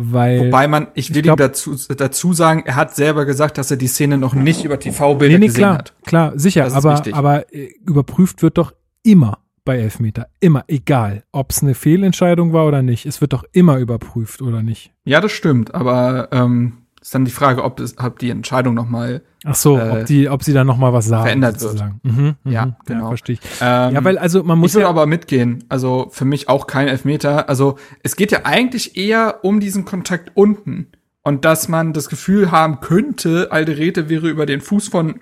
Weil 0.00 0.46
Wobei 0.46 0.68
man, 0.68 0.86
ich 0.94 1.10
will 1.10 1.16
Ich 1.18 1.22
glaub- 1.24 1.38
ihm 1.38 1.42
dazu, 1.42 1.74
dazu 1.96 2.32
sagen, 2.32 2.62
er 2.64 2.76
hat 2.76 2.94
selber 2.94 3.24
gesagt, 3.24 3.58
dass 3.58 3.70
er 3.72 3.76
die 3.76 3.88
Szene 3.88 4.16
noch 4.16 4.32
nicht 4.34 4.64
über 4.64 4.78
TV-Bilder 4.78 5.34
Nee, 5.34 5.38
nee, 5.40 5.46
gesehen 5.46 5.58
klar, 5.58 5.78
hat. 5.78 5.94
klar, 6.06 6.32
sicher, 6.36 6.64
Das 6.64 6.74
aber, 6.74 7.02
aber 7.12 7.52
äh, 7.52 7.70
überprüft 7.84 8.42
wird 8.42 8.58
doch 8.58 8.72
immer 9.02 9.38
bei 9.64 9.78
Elfmeter. 9.78 10.28
Immer, 10.40 10.64
egal, 10.68 11.24
ob 11.32 11.50
es 11.50 11.62
eine 11.62 11.74
Fehlentscheidung 11.74 12.52
war 12.52 12.66
oder 12.66 12.80
nicht. 12.82 13.06
Es 13.06 13.20
wird 13.20 13.32
doch 13.32 13.44
immer 13.52 13.78
überprüft, 13.78 14.40
oder 14.40 14.62
nicht? 14.62 14.92
Ja, 15.04 15.20
das 15.20 15.32
stimmt, 15.32 15.74
aber 15.74 16.28
ähm, 16.30 16.74
ist 17.00 17.14
dann 17.14 17.24
die 17.24 17.30
Frage, 17.30 17.62
ob, 17.64 17.78
es, 17.80 17.96
ob 17.98 18.18
die 18.18 18.30
Entscheidung 18.30 18.74
noch 18.74 18.88
mal 18.88 19.22
Ach 19.44 19.54
so, 19.54 19.78
Äh, 19.78 19.90
ob, 20.00 20.06
die, 20.06 20.28
ob 20.28 20.42
sie 20.42 20.52
da 20.52 20.64
noch 20.64 20.76
mal 20.78 20.92
was 20.92 21.06
sagen. 21.06 21.22
verändert 21.24 21.52
wird. 21.52 21.60
sozusagen. 21.60 22.00
Mhm, 22.02 22.36
mhm, 22.42 22.52
Ja, 22.52 22.76
genau. 22.86 23.08
verstehe 23.08 23.34
ich. 23.34 23.40
Ähm, 23.60 23.94
ja, 23.94 24.04
weil 24.04 24.18
also 24.18 24.42
man 24.42 24.58
muss 24.58 24.70
ich 24.70 24.74
würde 24.74 24.84
ja, 24.84 24.90
aber 24.90 25.06
mitgehen. 25.06 25.64
Also 25.68 26.08
für 26.10 26.24
mich 26.24 26.48
auch 26.48 26.66
kein 26.66 26.88
Elfmeter. 26.88 27.48
Also 27.48 27.78
es 28.02 28.16
geht 28.16 28.32
ja 28.32 28.40
eigentlich 28.44 28.96
eher 28.96 29.40
um 29.44 29.60
diesen 29.60 29.84
Kontakt 29.84 30.32
unten. 30.34 30.88
Und 31.22 31.44
dass 31.44 31.68
man 31.68 31.92
das 31.92 32.08
Gefühl 32.08 32.50
haben 32.50 32.80
könnte, 32.80 33.48
Alderete 33.52 34.08
wäre 34.08 34.28
über 34.28 34.46
den 34.46 34.60
Fuß 34.60 34.88
von 34.88 35.20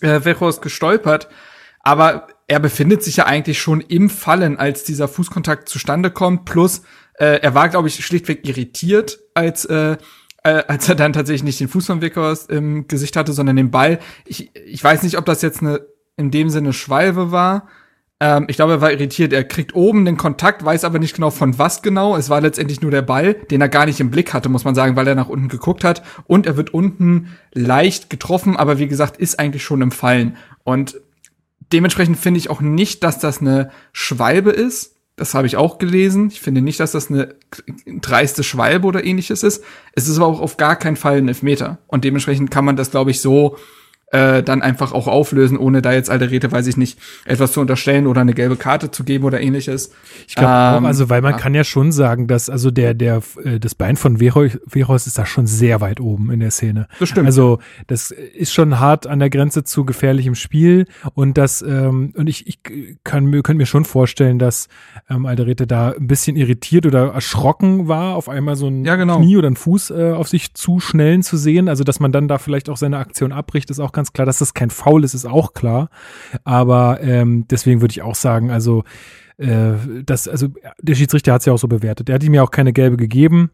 äh, 0.00 0.24
Vechos 0.24 0.60
gestolpert. 0.60 1.28
Aber 1.80 2.26
er 2.46 2.58
befindet 2.60 3.02
sich 3.02 3.16
ja 3.16 3.26
eigentlich 3.26 3.60
schon 3.60 3.80
im 3.80 4.10
Fallen, 4.10 4.58
als 4.58 4.82
dieser 4.84 5.08
Fußkontakt 5.08 5.68
zustande 5.68 6.10
kommt. 6.10 6.46
Plus, 6.46 6.82
äh, 7.14 7.38
er 7.40 7.54
war, 7.54 7.68
glaube 7.68 7.88
ich, 7.88 8.04
schlichtweg 8.04 8.46
irritiert, 8.46 9.18
als, 9.34 9.64
äh, 9.66 9.96
äh, 10.44 10.62
als 10.68 10.88
er 10.88 10.94
dann 10.94 11.12
tatsächlich 11.12 11.44
nicht 11.44 11.60
den 11.60 11.68
Fuß 11.68 11.86
von 11.86 12.00
Vechos 12.00 12.46
im 12.46 12.88
Gesicht 12.88 13.16
hatte, 13.16 13.32
sondern 13.32 13.56
den 13.56 13.70
Ball. 13.70 13.98
Ich, 14.24 14.50
ich 14.54 14.82
weiß 14.82 15.02
nicht, 15.02 15.18
ob 15.18 15.26
das 15.26 15.42
jetzt 15.42 15.60
eine 15.60 15.80
in 16.16 16.30
dem 16.30 16.50
Sinne 16.50 16.72
Schwalbe 16.72 17.32
war. 17.32 17.68
Ähm, 18.20 18.44
ich 18.48 18.56
glaube, 18.56 18.74
er 18.74 18.80
war 18.80 18.92
irritiert. 18.92 19.32
Er 19.32 19.44
kriegt 19.44 19.74
oben 19.74 20.04
den 20.04 20.18
Kontakt, 20.18 20.64
weiß 20.64 20.84
aber 20.84 20.98
nicht 20.98 21.14
genau 21.14 21.30
von 21.30 21.58
was 21.58 21.82
genau. 21.82 22.16
Es 22.16 22.28
war 22.28 22.40
letztendlich 22.40 22.82
nur 22.82 22.90
der 22.90 23.02
Ball, 23.02 23.34
den 23.34 23.60
er 23.60 23.68
gar 23.68 23.86
nicht 23.86 24.00
im 24.00 24.10
Blick 24.10 24.34
hatte, 24.34 24.50
muss 24.50 24.64
man 24.64 24.74
sagen, 24.74 24.96
weil 24.96 25.08
er 25.08 25.14
nach 25.14 25.28
unten 25.28 25.48
geguckt 25.48 25.82
hat. 25.82 26.02
Und 26.26 26.46
er 26.46 26.56
wird 26.56 26.74
unten 26.74 27.36
leicht 27.52 28.10
getroffen, 28.10 28.56
aber 28.56 28.78
wie 28.78 28.88
gesagt, 28.88 29.16
ist 29.16 29.38
eigentlich 29.38 29.64
schon 29.64 29.80
im 29.80 29.90
Fallen. 29.90 30.36
Und 30.62 31.00
dementsprechend 31.72 32.18
finde 32.18 32.38
ich 32.38 32.50
auch 32.50 32.60
nicht, 32.60 33.02
dass 33.02 33.18
das 33.18 33.40
eine 33.40 33.70
Schwalbe 33.92 34.50
ist. 34.50 34.96
Das 35.20 35.34
habe 35.34 35.46
ich 35.46 35.58
auch 35.58 35.76
gelesen. 35.76 36.28
Ich 36.32 36.40
finde 36.40 36.62
nicht, 36.62 36.80
dass 36.80 36.92
das 36.92 37.10
eine 37.10 37.34
dreiste 37.84 38.42
Schwalbe 38.42 38.86
oder 38.86 39.04
ähnliches 39.04 39.42
ist. 39.42 39.62
Es 39.92 40.08
ist 40.08 40.16
aber 40.16 40.28
auch 40.28 40.40
auf 40.40 40.56
gar 40.56 40.76
keinen 40.76 40.96
Fall 40.96 41.18
ein 41.18 41.28
Elfmeter. 41.28 41.76
Und 41.88 42.04
dementsprechend 42.04 42.50
kann 42.50 42.64
man 42.64 42.76
das, 42.76 42.90
glaube 42.90 43.10
ich, 43.10 43.20
so 43.20 43.58
äh, 44.10 44.42
dann 44.42 44.62
einfach 44.62 44.92
auch 44.92 45.06
auflösen, 45.06 45.56
ohne 45.56 45.82
da 45.82 45.92
jetzt 45.92 46.10
Alderete, 46.10 46.50
weiß 46.50 46.66
ich 46.66 46.76
nicht, 46.76 46.98
etwas 47.24 47.52
zu 47.52 47.60
unterstellen 47.60 48.06
oder 48.06 48.20
eine 48.20 48.34
gelbe 48.34 48.56
Karte 48.56 48.90
zu 48.90 49.04
geben 49.04 49.24
oder 49.24 49.40
ähnliches. 49.40 49.92
ich 50.26 50.34
glaube 50.34 50.78
ähm, 50.78 50.84
also 50.84 51.08
weil 51.08 51.22
man 51.22 51.32
ja. 51.32 51.38
kann 51.38 51.54
ja 51.54 51.64
schon 51.64 51.92
sagen, 51.92 52.26
dass 52.26 52.50
also 52.50 52.70
der 52.70 52.94
der 52.94 53.22
äh, 53.44 53.60
das 53.60 53.74
Bein 53.74 53.96
von 53.96 54.18
Veros, 54.18 55.06
ist 55.06 55.18
da 55.18 55.26
schon 55.26 55.46
sehr 55.46 55.80
weit 55.80 56.00
oben 56.00 56.30
in 56.30 56.40
der 56.40 56.50
Szene. 56.50 56.88
Das 56.98 57.08
stimmt. 57.08 57.26
Also 57.26 57.58
das 57.86 58.10
ist 58.10 58.52
schon 58.52 58.80
hart 58.80 59.06
an 59.06 59.20
der 59.20 59.30
Grenze 59.30 59.64
zu 59.64 59.84
gefährlichem 59.84 60.34
Spiel 60.34 60.86
und 61.14 61.38
das 61.38 61.62
ähm, 61.62 62.12
und 62.16 62.28
ich, 62.28 62.46
ich 62.46 62.60
kann 63.04 63.26
mir 63.26 63.42
könnte 63.42 63.58
mir 63.58 63.66
schon 63.66 63.84
vorstellen, 63.84 64.38
dass 64.38 64.68
ähm, 65.08 65.26
Alderete 65.26 65.66
da 65.66 65.90
ein 65.90 66.06
bisschen 66.06 66.36
irritiert 66.36 66.86
oder 66.86 67.12
erschrocken 67.12 67.88
war, 67.88 68.16
auf 68.16 68.28
einmal 68.28 68.56
so 68.56 68.66
ein 68.66 68.84
Ja, 68.84 68.96
genau. 68.96 69.18
Knie 69.18 69.36
oder 69.36 69.50
ein 69.50 69.56
Fuß 69.56 69.90
äh, 69.90 70.12
auf 70.12 70.28
sich 70.28 70.54
zu 70.54 70.80
schnellen 70.80 71.22
zu 71.22 71.36
sehen. 71.36 71.68
Also 71.68 71.84
dass 71.84 72.00
man 72.00 72.12
dann 72.12 72.28
da 72.28 72.38
vielleicht 72.38 72.68
auch 72.68 72.76
seine 72.76 72.98
Aktion 72.98 73.32
abbricht, 73.32 73.70
ist 73.70 73.80
auch 73.80 73.92
ganz 73.92 73.99
klar. 74.12 74.26
Dass 74.26 74.38
das 74.38 74.54
kein 74.54 74.70
Foul 74.70 75.04
ist, 75.04 75.14
ist 75.14 75.26
auch 75.26 75.52
klar. 75.52 75.90
Aber 76.44 77.00
ähm, 77.02 77.46
deswegen 77.48 77.80
würde 77.80 77.92
ich 77.92 78.02
auch 78.02 78.14
sagen, 78.14 78.50
also 78.50 78.84
äh, 79.38 79.72
das, 80.04 80.28
also 80.28 80.48
der 80.80 80.94
Schiedsrichter 80.94 81.32
hat 81.32 81.40
es 81.40 81.46
ja 81.46 81.52
auch 81.52 81.58
so 81.58 81.68
bewertet. 81.68 82.08
Er 82.08 82.16
hat 82.16 82.24
ihm 82.24 82.34
ja 82.34 82.42
auch 82.42 82.50
keine 82.50 82.72
gelbe 82.72 82.96
gegeben. 82.96 83.50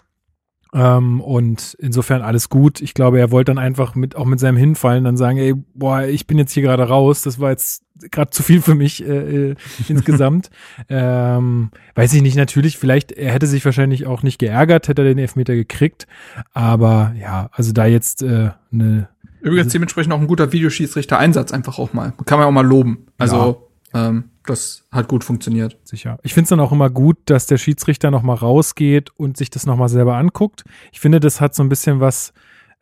Ähm, 0.75 1.21
und 1.21 1.77
insofern 1.81 2.23
alles 2.23 2.49
gut. 2.49 2.81
Ich 2.81 2.93
glaube, 2.93 3.19
er 3.19 3.31
wollte 3.31 3.51
dann 3.51 3.59
einfach 3.59 3.95
mit, 3.95 4.17
auch 4.17 4.27
mit 4.27 4.41
seinem 4.41 4.57
Hinfallen 4.57 5.05
dann 5.05 5.17
sagen, 5.17 5.39
ey, 5.39 5.55
boah, 5.75 6.03
ich 6.03 6.27
bin 6.27 6.39
jetzt 6.39 6.53
hier 6.53 6.63
gerade 6.63 6.83
raus. 6.83 7.23
Das 7.23 7.39
war 7.39 7.51
jetzt 7.51 7.83
gerade 8.11 8.31
zu 8.31 8.43
viel 8.43 8.61
für 8.61 8.75
mich 8.75 9.03
äh, 9.07 9.51
äh, 9.51 9.55
insgesamt. 9.89 10.51
ähm, 10.89 11.71
weiß 11.95 12.13
ich 12.15 12.23
nicht, 12.23 12.37
natürlich, 12.37 12.79
vielleicht, 12.79 13.13
er 13.13 13.33
hätte 13.33 13.47
sich 13.47 13.65
wahrscheinlich 13.65 14.07
auch 14.07 14.23
nicht 14.23 14.39
geärgert, 14.39 14.89
hätte 14.89 15.03
er 15.03 15.09
den 15.09 15.19
Elfmeter 15.19 15.55
gekriegt. 15.55 16.07
Aber 16.53 17.15
ja, 17.19 17.49
also 17.53 17.73
da 17.73 17.87
jetzt 17.87 18.23
äh, 18.23 18.51
eine 18.73 19.09
Übrigens 19.47 19.73
dementsprechend 19.73 20.13
auch 20.13 20.21
ein 20.21 20.27
guter 20.27 20.53
Videoschiedsrichter-Einsatz 20.53 21.53
einfach 21.53 21.79
auch 21.79 21.93
mal. 21.93 22.13
Kann 22.27 22.39
man 22.39 22.49
auch 22.49 22.53
mal 22.53 22.67
loben. 22.67 23.07
Also 23.19 23.69
ähm, 23.95 24.25
das 24.45 24.85
hat 24.93 25.09
gut 25.09 25.25
funktioniert. 25.25 25.77
Sicher. 25.85 26.19
Ich 26.23 26.35
finde 26.35 26.45
es 26.45 26.49
dann 26.51 26.61
auch 26.61 26.73
immer 26.73 26.91
gut, 26.91 27.17
dass 27.27 27.47
der 27.47 27.57
Schiedsrichter 27.59 28.11
noch 28.11 28.23
mal 28.23 28.35
rausgeht 28.35 29.11
und 29.17 29.37
sich 29.37 29.51
das 29.51 29.67
noch 29.67 29.77
mal 29.77 29.89
selber 29.89 30.17
anguckt. 30.17 30.65
Ich 30.93 31.01
finde, 31.01 31.21
das 31.21 31.41
hat 31.41 31.55
so 31.55 31.63
ein 31.63 31.69
bisschen 31.69 32.01
was, 32.01 32.33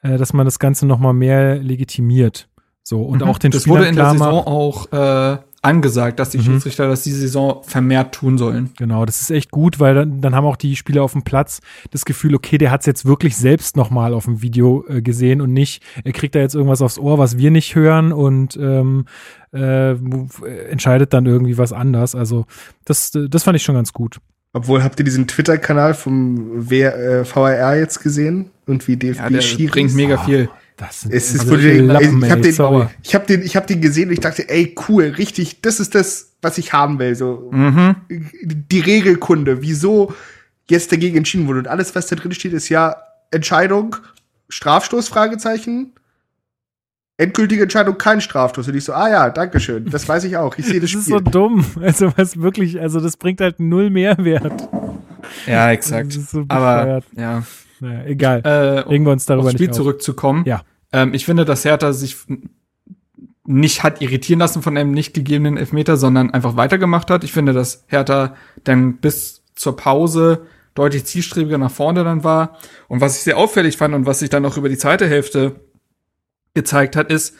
äh, 0.02 0.16
dass 0.18 0.32
man 0.32 0.44
das 0.44 0.58
Ganze 0.58 0.86
noch 0.86 0.98
mal 0.98 1.12
mehr 1.12 1.56
legitimiert. 1.56 2.48
So 2.82 3.02
und 3.02 3.22
auch 3.22 3.38
den 3.38 3.48
Mhm. 3.48 3.52
das 3.52 3.62
Spielern 3.62 3.78
wurde 3.78 3.88
in 3.88 3.96
der 3.96 4.10
Saison 4.10 4.34
macht. 4.36 4.46
auch 4.46 4.92
äh, 4.92 5.38
angesagt, 5.64 6.18
dass 6.20 6.30
die 6.30 6.38
Mhm. 6.38 6.42
Schiedsrichter 6.42 6.88
das 6.88 7.02
diese 7.02 7.18
Saison 7.20 7.62
vermehrt 7.64 8.14
tun 8.14 8.38
sollen. 8.38 8.70
Genau, 8.76 9.04
das 9.04 9.20
ist 9.20 9.30
echt 9.30 9.50
gut, 9.50 9.80
weil 9.80 9.94
dann, 9.94 10.20
dann 10.20 10.34
haben 10.34 10.44
auch 10.44 10.56
die 10.56 10.76
Spieler 10.76 11.02
auf 11.02 11.12
dem 11.12 11.22
Platz 11.22 11.60
das 11.90 12.04
Gefühl, 12.04 12.34
okay, 12.34 12.58
der 12.58 12.70
hat 12.70 12.80
es 12.80 12.86
jetzt 12.86 13.04
wirklich 13.04 13.36
selbst 13.36 13.76
noch 13.76 13.90
mal 13.90 14.14
auf 14.14 14.24
dem 14.26 14.42
Video 14.42 14.84
äh, 14.88 15.02
gesehen 15.02 15.40
und 15.40 15.52
nicht, 15.52 15.82
er 16.04 16.12
kriegt 16.12 16.34
da 16.34 16.38
jetzt 16.40 16.54
irgendwas 16.54 16.82
aufs 16.82 16.98
Ohr, 16.98 17.18
was 17.18 17.38
wir 17.38 17.50
nicht 17.50 17.74
hören 17.74 18.12
und 18.12 18.56
ähm, 18.60 19.06
äh, 19.52 19.92
entscheidet 20.70 21.12
dann 21.12 21.26
irgendwie 21.26 21.58
was 21.58 21.72
anders. 21.72 22.14
Also 22.14 22.46
das, 22.84 23.10
das 23.12 23.42
fand 23.44 23.56
ich 23.56 23.62
schon 23.62 23.74
ganz 23.74 23.92
gut. 23.92 24.18
Obwohl, 24.52 24.84
habt 24.84 25.00
ihr 25.00 25.04
diesen 25.04 25.26
Twitter-Kanal 25.26 25.94
vom 25.94 26.70
w 26.70 26.82
äh, 26.82 27.24
VRR 27.24 27.76
jetzt 27.76 28.00
gesehen? 28.02 28.50
Und 28.66 28.86
wie 28.86 28.96
DFB 28.96 29.18
Ja, 29.20 29.28
der 29.30 29.40
Schiris? 29.40 29.70
bringt 29.72 29.94
mega 29.94 30.16
viel. 30.18 30.48
Das 30.76 31.02
sind 31.02 31.14
Es 31.14 31.32
ist 31.34 31.40
also 31.42 31.54
Lappen, 31.56 32.22
ich 32.24 32.30
habe 32.30 32.40
den, 32.40 32.52
sorry. 32.52 32.86
ich 33.02 33.14
habe 33.14 33.26
den, 33.26 33.42
ich 33.42 33.54
habe 33.56 33.66
den 33.66 33.80
gesehen 33.80 34.08
und 34.08 34.14
ich 34.14 34.20
dachte, 34.20 34.48
ey, 34.48 34.74
cool, 34.88 35.04
richtig, 35.16 35.60
das 35.62 35.78
ist 35.78 35.94
das, 35.94 36.32
was 36.42 36.58
ich 36.58 36.72
haben 36.72 36.98
will. 36.98 37.14
So 37.14 37.48
Mhm. 37.52 37.96
die 38.08 38.80
Regelkunde, 38.80 39.62
wieso 39.62 40.12
jetzt 40.68 40.90
dagegen 40.90 41.16
entschieden 41.16 41.46
wurde 41.46 41.60
und 41.60 41.68
alles, 41.68 41.94
was 41.94 42.06
da 42.08 42.16
drin 42.16 42.32
steht, 42.32 42.52
ist 42.52 42.68
ja 42.70 42.96
Entscheidung, 43.30 43.96
Strafstoß 44.48 45.08
Fragezeichen, 45.08 45.92
endgültige 47.16 47.62
Entscheidung, 47.62 47.96
kein 47.96 48.20
Strafstoß. 48.20 48.66
Und 48.68 48.74
ich 48.74 48.84
so, 48.84 48.92
ah 48.92 49.08
ja, 49.08 49.30
Dankeschön, 49.30 49.84
das 49.88 50.08
weiß 50.08 50.24
ich 50.24 50.36
auch. 50.36 50.56
Ich 50.58 50.66
sehe 50.66 50.80
das 50.80 50.90
Das 50.90 51.00
ist 51.00 51.06
Spiel. 51.06 51.18
so 51.18 51.30
dumm. 51.30 51.64
Also 51.80 52.12
was 52.16 52.40
wirklich, 52.40 52.80
also 52.80 53.00
das 53.00 53.16
bringt 53.16 53.40
halt 53.40 53.60
null 53.60 53.90
Mehrwert. 53.90 54.68
Ja, 55.46 55.66
Das 55.66 55.72
exakt. 55.74 56.16
ist 56.16 56.30
so 56.30 56.44
Aber 56.48 57.02
ja. 57.16 57.44
Naja, 57.84 58.04
egal. 58.06 58.40
Äh, 58.44 58.48
Regen 58.88 59.04
wir 59.04 59.12
uns 59.12 59.26
darüber 59.26 59.44
aufs 59.44 59.52
Spiel 59.52 59.66
nicht 59.66 59.76
zurückzukommen. 59.76 60.44
Ja. 60.46 60.62
Ähm, 60.92 61.12
ich 61.12 61.26
finde, 61.26 61.44
dass 61.44 61.64
Hertha 61.64 61.92
sich 61.92 62.16
nicht 63.46 63.82
hat 63.82 64.00
irritieren 64.00 64.38
lassen 64.38 64.62
von 64.62 64.78
einem 64.78 64.92
nicht 64.92 65.12
gegebenen 65.12 65.58
Elfmeter, 65.58 65.98
sondern 65.98 66.30
einfach 66.30 66.56
weitergemacht 66.56 67.10
hat. 67.10 67.24
Ich 67.24 67.32
finde, 67.32 67.52
dass 67.52 67.84
Hertha 67.88 68.36
dann 68.64 68.96
bis 68.96 69.42
zur 69.54 69.76
Pause 69.76 70.46
deutlich 70.74 71.04
zielstrebiger 71.04 71.58
nach 71.58 71.70
vorne 71.70 72.04
dann 72.04 72.24
war. 72.24 72.58
Und 72.88 73.02
was 73.02 73.18
ich 73.18 73.22
sehr 73.22 73.36
auffällig 73.36 73.76
fand 73.76 73.94
und 73.94 74.06
was 74.06 74.20
sich 74.20 74.30
dann 74.30 74.46
auch 74.46 74.56
über 74.56 74.70
die 74.70 74.78
zweite 74.78 75.06
Hälfte 75.06 75.56
gezeigt 76.54 76.96
hat, 76.96 77.12
ist, 77.12 77.36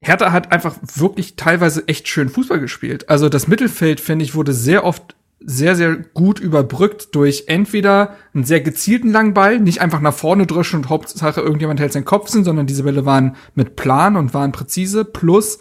Hertha 0.00 0.32
hat 0.32 0.52
einfach 0.52 0.76
wirklich 0.94 1.36
teilweise 1.36 1.86
echt 1.86 2.08
schön 2.08 2.30
Fußball 2.30 2.60
gespielt. 2.60 3.10
Also 3.10 3.28
das 3.28 3.46
Mittelfeld, 3.46 4.00
finde 4.00 4.24
ich, 4.24 4.34
wurde 4.34 4.54
sehr 4.54 4.84
oft 4.84 5.16
sehr, 5.40 5.76
sehr 5.76 5.96
gut 5.96 6.40
überbrückt 6.40 7.14
durch 7.14 7.44
entweder 7.46 8.16
einen 8.34 8.44
sehr 8.44 8.60
gezielten 8.60 9.10
langen 9.12 9.34
Ball, 9.34 9.60
nicht 9.60 9.80
einfach 9.80 10.00
nach 10.00 10.14
vorne 10.14 10.46
dröschen 10.46 10.80
und 10.80 10.88
Hauptsache 10.88 11.40
irgendjemand 11.40 11.78
hält 11.78 11.92
seinen 11.92 12.04
Kopf 12.04 12.32
hin, 12.32 12.44
sondern 12.44 12.66
diese 12.66 12.84
Bälle 12.84 13.04
waren 13.04 13.36
mit 13.54 13.76
Plan 13.76 14.16
und 14.16 14.32
waren 14.32 14.52
präzise, 14.52 15.04
plus 15.04 15.58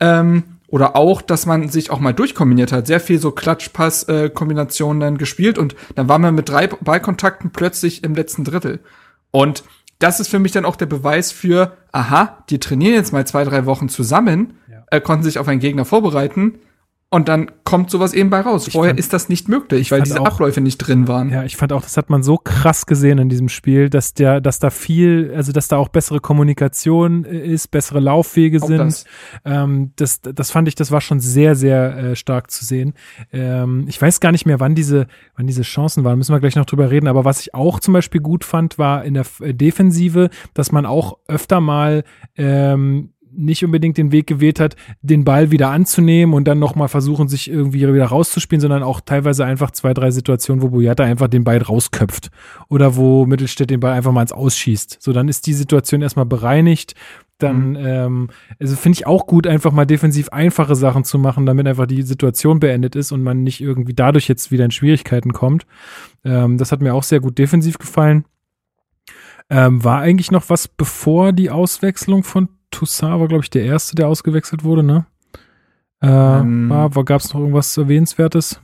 ähm, 0.00 0.44
oder 0.66 0.96
auch, 0.96 1.22
dass 1.22 1.46
man 1.46 1.68
sich 1.68 1.90
auch 1.90 2.00
mal 2.00 2.12
durchkombiniert 2.12 2.72
hat, 2.72 2.86
sehr 2.86 3.00
viel 3.00 3.18
so 3.18 3.30
Klatschpass-Kombinationen 3.30 5.00
dann 5.00 5.18
gespielt 5.18 5.58
und 5.58 5.76
dann 5.94 6.08
war 6.08 6.18
man 6.18 6.34
mit 6.34 6.48
drei 6.48 6.66
Ballkontakten 6.66 7.50
plötzlich 7.50 8.04
im 8.04 8.14
letzten 8.14 8.44
Drittel. 8.44 8.80
Und 9.30 9.62
das 9.98 10.20
ist 10.20 10.28
für 10.28 10.38
mich 10.38 10.52
dann 10.52 10.64
auch 10.64 10.76
der 10.76 10.86
Beweis 10.86 11.32
für, 11.32 11.76
aha, 11.92 12.44
die 12.50 12.60
trainieren 12.60 12.94
jetzt 12.94 13.12
mal 13.12 13.26
zwei, 13.26 13.44
drei 13.44 13.66
Wochen 13.66 13.88
zusammen, 13.88 14.54
ja. 14.70 14.84
äh, 14.90 15.00
konnten 15.00 15.24
sich 15.24 15.38
auf 15.38 15.48
einen 15.48 15.60
Gegner 15.60 15.84
vorbereiten 15.84 16.60
und 17.10 17.28
dann 17.28 17.50
kommt 17.64 17.90
sowas 17.90 18.12
eben 18.12 18.28
bei 18.28 18.40
raus. 18.40 18.66
Ich 18.66 18.74
Vorher 18.74 18.90
fand, 18.90 19.00
ist 19.00 19.14
das 19.14 19.30
nicht 19.30 19.48
möglich, 19.48 19.90
weil 19.90 20.02
diese 20.02 20.20
auch, 20.20 20.26
Abläufe 20.26 20.60
nicht 20.60 20.76
drin 20.76 21.08
waren. 21.08 21.30
Ja, 21.30 21.42
ich 21.42 21.56
fand 21.56 21.72
auch, 21.72 21.80
das 21.80 21.96
hat 21.96 22.10
man 22.10 22.22
so 22.22 22.36
krass 22.36 22.84
gesehen 22.84 23.16
in 23.16 23.30
diesem 23.30 23.48
Spiel, 23.48 23.88
dass 23.88 24.12
der, 24.12 24.42
dass 24.42 24.58
da 24.58 24.68
viel, 24.68 25.32
also 25.34 25.52
dass 25.52 25.68
da 25.68 25.78
auch 25.78 25.88
bessere 25.88 26.20
Kommunikation 26.20 27.24
äh, 27.24 27.38
ist, 27.38 27.70
bessere 27.70 28.00
Laufwege 28.00 28.62
auch 28.62 28.66
sind. 28.66 28.78
Das. 28.78 29.04
Ähm, 29.46 29.92
das, 29.96 30.20
das 30.20 30.50
fand 30.50 30.68
ich, 30.68 30.74
das 30.74 30.90
war 30.90 31.00
schon 31.00 31.18
sehr, 31.20 31.54
sehr 31.54 31.96
äh, 31.96 32.16
stark 32.16 32.50
zu 32.50 32.66
sehen. 32.66 32.92
Ähm, 33.32 33.86
ich 33.88 34.00
weiß 34.00 34.20
gar 34.20 34.32
nicht 34.32 34.44
mehr, 34.44 34.60
wann 34.60 34.74
diese, 34.74 35.06
wann 35.34 35.46
diese 35.46 35.62
Chancen 35.62 36.04
waren. 36.04 36.18
Müssen 36.18 36.34
wir 36.34 36.40
gleich 36.40 36.56
noch 36.56 36.66
drüber 36.66 36.90
reden. 36.90 37.08
Aber 37.08 37.24
was 37.24 37.40
ich 37.40 37.54
auch 37.54 37.80
zum 37.80 37.94
Beispiel 37.94 38.20
gut 38.20 38.44
fand, 38.44 38.76
war 38.78 39.02
in 39.04 39.14
der 39.14 39.24
äh, 39.40 39.54
Defensive, 39.54 40.28
dass 40.52 40.72
man 40.72 40.84
auch 40.84 41.16
öfter 41.26 41.62
mal 41.62 42.04
ähm, 42.36 43.14
nicht 43.38 43.64
unbedingt 43.64 43.96
den 43.96 44.12
Weg 44.12 44.26
gewählt 44.26 44.58
hat, 44.58 44.76
den 45.00 45.24
Ball 45.24 45.50
wieder 45.50 45.70
anzunehmen 45.70 46.34
und 46.34 46.46
dann 46.46 46.58
nochmal 46.58 46.88
versuchen, 46.88 47.28
sich 47.28 47.48
irgendwie 47.48 47.80
wieder 47.80 48.06
rauszuspielen, 48.06 48.60
sondern 48.60 48.82
auch 48.82 49.00
teilweise 49.00 49.44
einfach 49.44 49.70
zwei, 49.70 49.94
drei 49.94 50.10
Situationen, 50.10 50.60
wo 50.60 50.68
Boyata 50.68 51.04
einfach 51.04 51.28
den 51.28 51.44
Ball 51.44 51.62
rausköpft 51.62 52.30
oder 52.68 52.96
wo 52.96 53.26
Mittelstädt 53.26 53.70
den 53.70 53.80
Ball 53.80 53.92
einfach 53.92 54.12
mal 54.12 54.22
ins 54.22 54.32
Ausschießt. 54.32 54.98
So, 55.00 55.12
dann 55.12 55.28
ist 55.28 55.46
die 55.46 55.54
Situation 55.54 56.02
erstmal 56.02 56.26
bereinigt. 56.26 56.94
Dann, 57.38 57.70
mhm. 57.70 57.76
ähm, 57.76 58.28
also 58.58 58.74
finde 58.74 58.96
ich 58.96 59.06
auch 59.06 59.28
gut, 59.28 59.46
einfach 59.46 59.70
mal 59.70 59.86
defensiv 59.86 60.30
einfache 60.30 60.74
Sachen 60.74 61.04
zu 61.04 61.20
machen, 61.20 61.46
damit 61.46 61.68
einfach 61.68 61.86
die 61.86 62.02
Situation 62.02 62.58
beendet 62.58 62.96
ist 62.96 63.12
und 63.12 63.22
man 63.22 63.44
nicht 63.44 63.60
irgendwie 63.60 63.94
dadurch 63.94 64.26
jetzt 64.26 64.50
wieder 64.50 64.64
in 64.64 64.72
Schwierigkeiten 64.72 65.32
kommt. 65.32 65.64
Ähm, 66.24 66.58
das 66.58 66.72
hat 66.72 66.82
mir 66.82 66.94
auch 66.94 67.04
sehr 67.04 67.20
gut 67.20 67.38
defensiv 67.38 67.78
gefallen. 67.78 68.24
Ähm, 69.50 69.82
war 69.84 70.00
eigentlich 70.00 70.32
noch 70.32 70.50
was 70.50 70.66
bevor 70.66 71.32
die 71.32 71.50
Auswechslung 71.50 72.24
von 72.24 72.48
Toussaint 72.70 73.20
war, 73.20 73.28
glaube 73.28 73.44
ich, 73.44 73.50
der 73.50 73.64
erste, 73.64 73.94
der 73.94 74.08
ausgewechselt 74.08 74.64
wurde, 74.64 74.82
ne? 74.82 75.06
Äh, 76.00 76.08
ähm, 76.08 76.68
Gab 76.68 77.20
es 77.20 77.32
noch 77.32 77.40
irgendwas 77.40 77.76
Erwähnenswertes? 77.76 78.60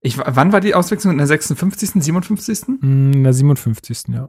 Ich, 0.00 0.18
wann 0.18 0.52
war 0.52 0.60
die 0.60 0.74
Auswechslung? 0.74 1.12
In 1.12 1.18
der 1.18 1.26
56., 1.26 2.02
57.? 2.02 2.68
Mm, 2.80 3.12
in 3.12 3.24
der 3.24 3.32
57., 3.32 4.14
ja. 4.14 4.28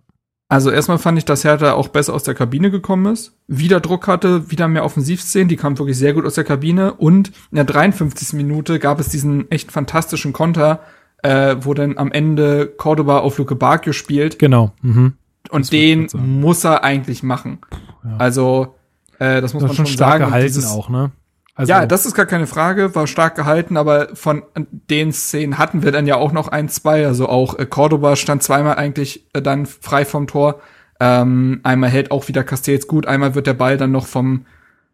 Also 0.50 0.72
erstmal 0.72 0.98
fand 0.98 1.18
ich, 1.18 1.26
dass 1.26 1.44
Hertha 1.44 1.74
auch 1.74 1.90
besser 1.90 2.14
aus 2.14 2.24
der 2.24 2.34
Kabine 2.34 2.72
gekommen 2.72 3.12
ist, 3.12 3.38
wieder 3.48 3.82
Druck 3.82 4.08
hatte, 4.08 4.50
wieder 4.50 4.70
mehr 4.70 4.86
Offensivszenen, 4.86 5.50
die 5.50 5.58
kamen 5.58 5.78
wirklich 5.78 5.98
sehr 5.98 6.14
gut 6.14 6.26
aus 6.26 6.36
der 6.36 6.46
Kabine 6.46 6.94
und 6.94 7.30
in 7.52 7.56
der 7.56 7.66
53. 7.66 8.32
Minute 8.34 8.80
gab 8.80 9.00
es 9.02 9.10
diesen 9.10 9.52
echt 9.52 9.74
fantastischen 9.74 10.32
Konter, 10.32 10.80
äh, 11.22 11.58
wo 11.60 11.74
dann 11.74 11.98
am 11.98 12.14
Ende 12.14 12.66
Cordoba 12.66 13.20
auf 13.20 13.38
Luke 13.38 13.56
Bacchio 13.56 13.92
spielt. 13.92 14.40
Genau. 14.40 14.72
Mhm. 14.82 15.14
Und 15.50 15.72
den 15.72 16.08
muss 16.14 16.64
er 16.64 16.84
eigentlich 16.84 17.24
machen. 17.24 17.60
Ja. 18.06 18.18
Also 18.18 18.77
äh, 19.20 19.42
das 19.42 19.54
muss 19.54 19.64
das 19.64 19.70
man 19.70 19.76
schon, 19.76 19.86
schon 19.86 19.94
stark 19.94 20.12
sagen. 20.14 20.26
gehalten 20.26 20.48
dieses, 20.48 20.72
auch, 20.72 20.90
ne? 20.90 21.12
Also, 21.58 21.72
ja, 21.72 21.88
das 21.88 22.06
ist 22.06 22.14
gar 22.14 22.28
keine 22.28 22.46
Frage, 22.46 22.94
war 22.94 23.08
stark 23.08 23.34
gehalten, 23.36 23.78
aber 23.78 24.10
von 24.16 24.44
den 24.56 25.12
Szenen 25.12 25.58
hatten 25.58 25.82
wir 25.82 25.92
dann 25.92 26.06
ja 26.06 26.16
auch 26.16 26.32
noch 26.32 26.50
ein, 26.50 26.70
zwei. 26.70 27.08
Also 27.08 27.28
auch 27.28 27.58
äh, 27.58 27.66
Cordoba 27.66 28.16
stand 28.16 28.44
zweimal 28.44 28.76
eigentlich 28.76 29.26
äh, 29.34 29.42
dann 29.42 29.66
frei 29.66 30.06
vom 30.06 30.28
Tor. 30.28 30.60
Ähm, 31.00 31.60
einmal 31.64 31.90
hält 31.90 32.12
auch 32.12 32.28
wieder 32.28 32.44
Castells 32.44 32.88
gut, 32.88 33.08
einmal 33.08 33.34
wird 33.34 33.48
der 33.48 33.56
Ball 33.56 33.78
dann 33.78 33.92
noch 33.92 34.06
vom 34.06 34.46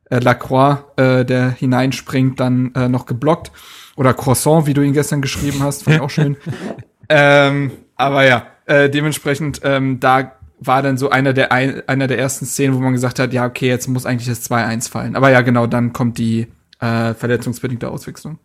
äh, 0.09 0.19
Lacroix, 0.19 0.79
äh, 0.95 1.25
der 1.25 1.49
hineinspringt, 1.49 2.39
dann 2.39 2.73
äh, 2.75 2.87
noch 2.87 3.05
geblockt. 3.05 3.51
Oder 3.97 4.13
Croissant, 4.13 4.65
wie 4.65 4.73
du 4.73 4.81
ihn 4.81 4.93
gestern 4.93 5.21
geschrieben 5.21 5.61
hast, 5.61 5.83
fand 5.83 5.97
ich 5.97 6.01
auch 6.01 6.09
schön. 6.09 6.37
ähm, 7.09 7.71
aber 7.97 8.25
ja, 8.25 8.47
äh, 8.67 8.89
dementsprechend, 8.89 9.61
ähm, 9.63 9.99
da 9.99 10.31
war 10.65 10.81
dann 10.81 10.97
so 10.97 11.09
einer 11.09 11.33
der, 11.33 11.51
einer 11.51 12.07
der 12.07 12.17
ersten 12.17 12.45
Szenen, 12.45 12.75
wo 12.75 12.79
man 12.79 12.93
gesagt 12.93 13.19
hat, 13.19 13.33
ja, 13.33 13.45
okay, 13.45 13.67
jetzt 13.67 13.87
muss 13.87 14.05
eigentlich 14.05 14.27
das 14.27 14.49
2-1 14.49 14.89
fallen. 14.89 15.15
Aber 15.15 15.29
ja, 15.29 15.41
genau, 15.41 15.67
dann 15.67 15.93
kommt 15.93 16.17
die 16.17 16.47
äh, 16.79 17.13
verletzungsbedingte 17.13 17.89
Auswechslung. 17.89 18.39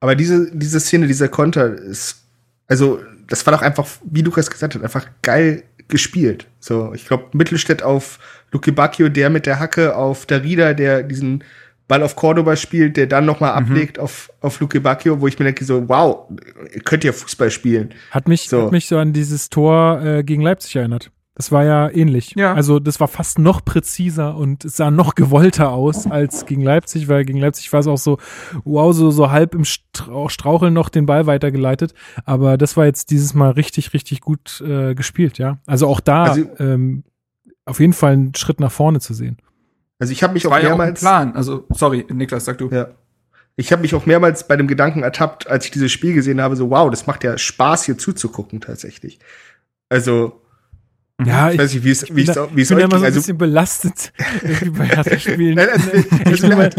Aber 0.00 0.14
diese, 0.14 0.50
diese 0.54 0.80
Szene, 0.80 1.06
dieser 1.06 1.28
Konter 1.28 1.74
ist, 1.74 2.24
also, 2.66 3.00
das 3.28 3.46
war 3.46 3.54
doch 3.54 3.62
einfach, 3.62 3.86
wie 4.04 4.22
Lukas 4.22 4.50
gesagt 4.50 4.74
hat, 4.74 4.82
einfach 4.82 5.06
geil 5.22 5.64
gespielt. 5.88 6.46
So, 6.60 6.92
ich 6.94 7.06
glaube, 7.06 7.24
Mittelstädt 7.32 7.82
auf 7.82 8.18
Luke 8.52 8.72
Bacchio, 8.72 9.08
der 9.08 9.30
mit 9.30 9.46
der 9.46 9.58
Hacke 9.58 9.96
auf 9.96 10.26
Darida, 10.26 10.74
der 10.74 11.02
diesen 11.02 11.44
Ball 11.88 12.02
auf 12.02 12.16
Cordoba 12.16 12.56
spielt, 12.56 12.96
der 12.96 13.06
dann 13.06 13.26
nochmal 13.26 13.52
mhm. 13.52 13.66
ablegt 13.66 13.98
auf, 13.98 14.30
auf 14.40 14.60
Luke 14.60 14.80
Bacchio, 14.80 15.20
wo 15.20 15.26
ich 15.26 15.38
mir 15.38 15.44
denke, 15.44 15.64
so, 15.64 15.88
wow, 15.88 16.30
ihr 16.72 16.80
könnt 16.80 17.04
ja 17.04 17.12
Fußball 17.12 17.50
spielen. 17.50 17.94
Hat 18.10 18.28
mich, 18.28 18.48
so. 18.48 18.64
hat 18.64 18.72
mich 18.72 18.86
so 18.86 18.96
an 18.96 19.12
dieses 19.12 19.50
Tor 19.50 20.00
äh, 20.02 20.24
gegen 20.24 20.42
Leipzig 20.42 20.76
erinnert. 20.76 21.10
Das 21.36 21.50
war 21.50 21.64
ja 21.64 21.90
ähnlich. 21.90 22.34
Ja. 22.36 22.54
Also 22.54 22.78
das 22.78 23.00
war 23.00 23.08
fast 23.08 23.40
noch 23.40 23.64
präziser 23.64 24.36
und 24.36 24.64
es 24.64 24.76
sah 24.76 24.92
noch 24.92 25.16
gewollter 25.16 25.72
aus 25.72 26.06
als 26.06 26.46
gegen 26.46 26.62
Leipzig, 26.62 27.08
weil 27.08 27.24
gegen 27.24 27.38
Leipzig 27.38 27.72
war 27.72 27.80
es 27.80 27.88
auch 27.88 27.98
so, 27.98 28.18
wow, 28.62 28.94
so, 28.94 29.10
so 29.10 29.32
halb 29.32 29.52
im 29.54 29.64
Straucheln 29.64 30.72
noch 30.72 30.88
den 30.88 31.06
Ball 31.06 31.26
weitergeleitet. 31.26 31.92
Aber 32.24 32.56
das 32.56 32.76
war 32.76 32.84
jetzt 32.84 33.10
dieses 33.10 33.34
Mal 33.34 33.50
richtig, 33.50 33.92
richtig 33.94 34.20
gut 34.20 34.60
äh, 34.60 34.94
gespielt, 34.94 35.38
ja. 35.38 35.58
Also 35.66 35.88
auch 35.88 35.98
da 35.98 36.24
also, 36.24 36.46
ähm, 36.60 37.02
auf 37.64 37.80
jeden 37.80 37.94
Fall 37.94 38.12
einen 38.12 38.34
Schritt 38.36 38.60
nach 38.60 38.70
vorne 38.70 39.00
zu 39.00 39.12
sehen. 39.12 39.38
Also 39.98 40.12
ich 40.12 40.22
habe 40.22 40.34
mich 40.34 40.46
auch 40.46 40.56
mehrmals. 40.56 41.02
Ja 41.02 41.08
auch 41.08 41.12
Plan. 41.14 41.34
Also 41.34 41.66
sorry, 41.70 42.06
Niklas, 42.10 42.44
sag 42.44 42.58
du. 42.58 42.68
Ja. 42.70 42.90
Ich 43.56 43.72
habe 43.72 43.82
mich 43.82 43.94
auch 43.96 44.06
mehrmals 44.06 44.46
bei 44.46 44.56
dem 44.56 44.68
Gedanken 44.68 45.02
ertappt, 45.02 45.48
als 45.48 45.64
ich 45.64 45.72
dieses 45.72 45.90
Spiel 45.90 46.14
gesehen 46.14 46.40
habe, 46.40 46.54
so 46.54 46.70
wow, 46.70 46.90
das 46.90 47.08
macht 47.08 47.24
ja 47.24 47.36
Spaß 47.36 47.86
hier 47.86 47.98
zuzugucken 47.98 48.60
tatsächlich. 48.60 49.18
Also. 49.88 50.40
Ja, 51.26 51.50
ich, 51.50 51.58
weiß 51.58 51.74
nicht, 51.74 51.84
wie 51.84 51.90
es, 51.90 52.14
wie 52.14 52.22
es, 52.22 52.36
wie 52.54 52.62
es 52.62 52.68
bin 52.68 52.78
ja 52.78 52.84
immer 52.84 52.98
so 52.98 53.02
ein 53.02 53.06
also, 53.06 53.20
bisschen 53.20 53.38
belastet 53.38 54.12
bei 54.78 54.86
Hertha-Spielen. 54.86 55.58
also, 55.58 55.90
ich 56.30 56.40
bin 56.40 56.50
mal 56.50 56.70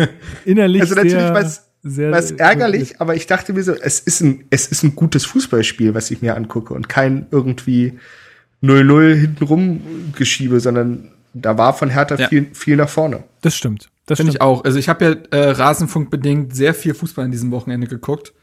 innerlich 0.45 0.81
also 0.81 0.95
natürlich 0.95 1.13
sehr, 1.13 1.33
was, 1.33 1.65
sehr, 1.83 2.11
was 2.11 2.31
ärgerlich, 2.31 3.01
aber 3.01 3.15
ich 3.15 3.27
dachte 3.27 3.53
mir 3.53 3.63
so, 3.63 3.73
es 3.73 3.99
ist 3.99 4.21
ein, 4.21 4.45
es 4.49 4.67
ist 4.67 4.83
ein 4.83 4.95
gutes 4.95 5.25
Fußballspiel, 5.25 5.93
was 5.93 6.11
ich 6.11 6.21
mir 6.21 6.35
angucke 6.35 6.73
und 6.73 6.89
kein 6.89 7.27
irgendwie 7.31 7.99
0-0 8.63 9.15
hintenrum 9.15 9.81
geschiebe, 10.15 10.59
sondern 10.59 11.11
da 11.33 11.57
war 11.57 11.73
von 11.73 11.89
Hertha 11.89 12.15
ja. 12.15 12.27
viel, 12.27 12.47
viel 12.53 12.77
nach 12.77 12.89
vorne. 12.89 13.23
Das 13.41 13.55
stimmt. 13.55 13.89
Das 14.05 14.17
finde 14.17 14.31
ich 14.31 14.41
auch. 14.41 14.63
Also 14.63 14.77
ich 14.79 14.87
habe 14.87 15.05
ja 15.05 15.37
äh, 15.37 15.49
Rasenfunk 15.51 16.09
bedingt 16.09 16.55
sehr 16.55 16.73
viel 16.73 16.93
Fußball 16.93 17.25
in 17.25 17.31
diesem 17.31 17.51
Wochenende 17.51 17.87
geguckt. 17.87 18.33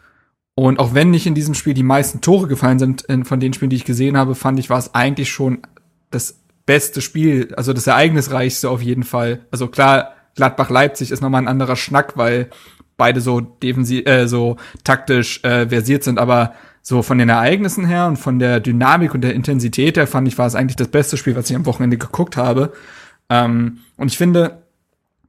Und 0.54 0.78
auch 0.78 0.92
wenn 0.92 1.10
nicht 1.10 1.26
in 1.26 1.34
diesem 1.34 1.54
Spiel 1.54 1.72
die 1.72 1.82
meisten 1.82 2.20
Tore 2.20 2.46
gefallen 2.46 2.78
sind, 2.78 3.02
in, 3.02 3.24
von 3.24 3.40
den 3.40 3.54
Spielen, 3.54 3.70
die 3.70 3.76
ich 3.76 3.84
gesehen 3.84 4.16
habe, 4.16 4.34
fand 4.34 4.58
ich, 4.58 4.68
war 4.68 4.78
es 4.78 4.94
eigentlich 4.94 5.30
schon 5.30 5.62
das 6.12 6.40
beste 6.66 7.00
Spiel, 7.00 7.52
also 7.56 7.72
das 7.72 7.86
ereignisreichste 7.86 8.70
auf 8.70 8.82
jeden 8.82 9.02
Fall. 9.02 9.40
Also 9.50 9.68
klar, 9.68 10.12
Gladbach-Leipzig 10.36 11.10
ist 11.10 11.20
nochmal 11.20 11.42
ein 11.42 11.48
anderer 11.48 11.76
Schnack, 11.76 12.16
weil 12.16 12.50
beide 12.96 13.20
so 13.20 13.40
defensiv, 13.40 14.06
äh, 14.06 14.28
so 14.28 14.56
taktisch 14.84 15.42
äh, 15.44 15.68
versiert 15.68 16.04
sind, 16.04 16.18
aber 16.18 16.54
so 16.82 17.02
von 17.02 17.18
den 17.18 17.28
Ereignissen 17.28 17.84
her 17.86 18.06
und 18.06 18.16
von 18.16 18.38
der 18.38 18.60
Dynamik 18.60 19.14
und 19.14 19.22
der 19.22 19.34
Intensität 19.34 19.96
her 19.96 20.06
fand 20.06 20.26
ich, 20.28 20.38
war 20.38 20.46
es 20.46 20.54
eigentlich 20.54 20.76
das 20.76 20.88
beste 20.88 21.16
Spiel, 21.16 21.36
was 21.36 21.48
ich 21.48 21.56
am 21.56 21.66
Wochenende 21.66 21.96
geguckt 21.96 22.36
habe. 22.36 22.72
Ähm, 23.28 23.78
und 23.96 24.10
ich 24.10 24.18
finde, 24.18 24.62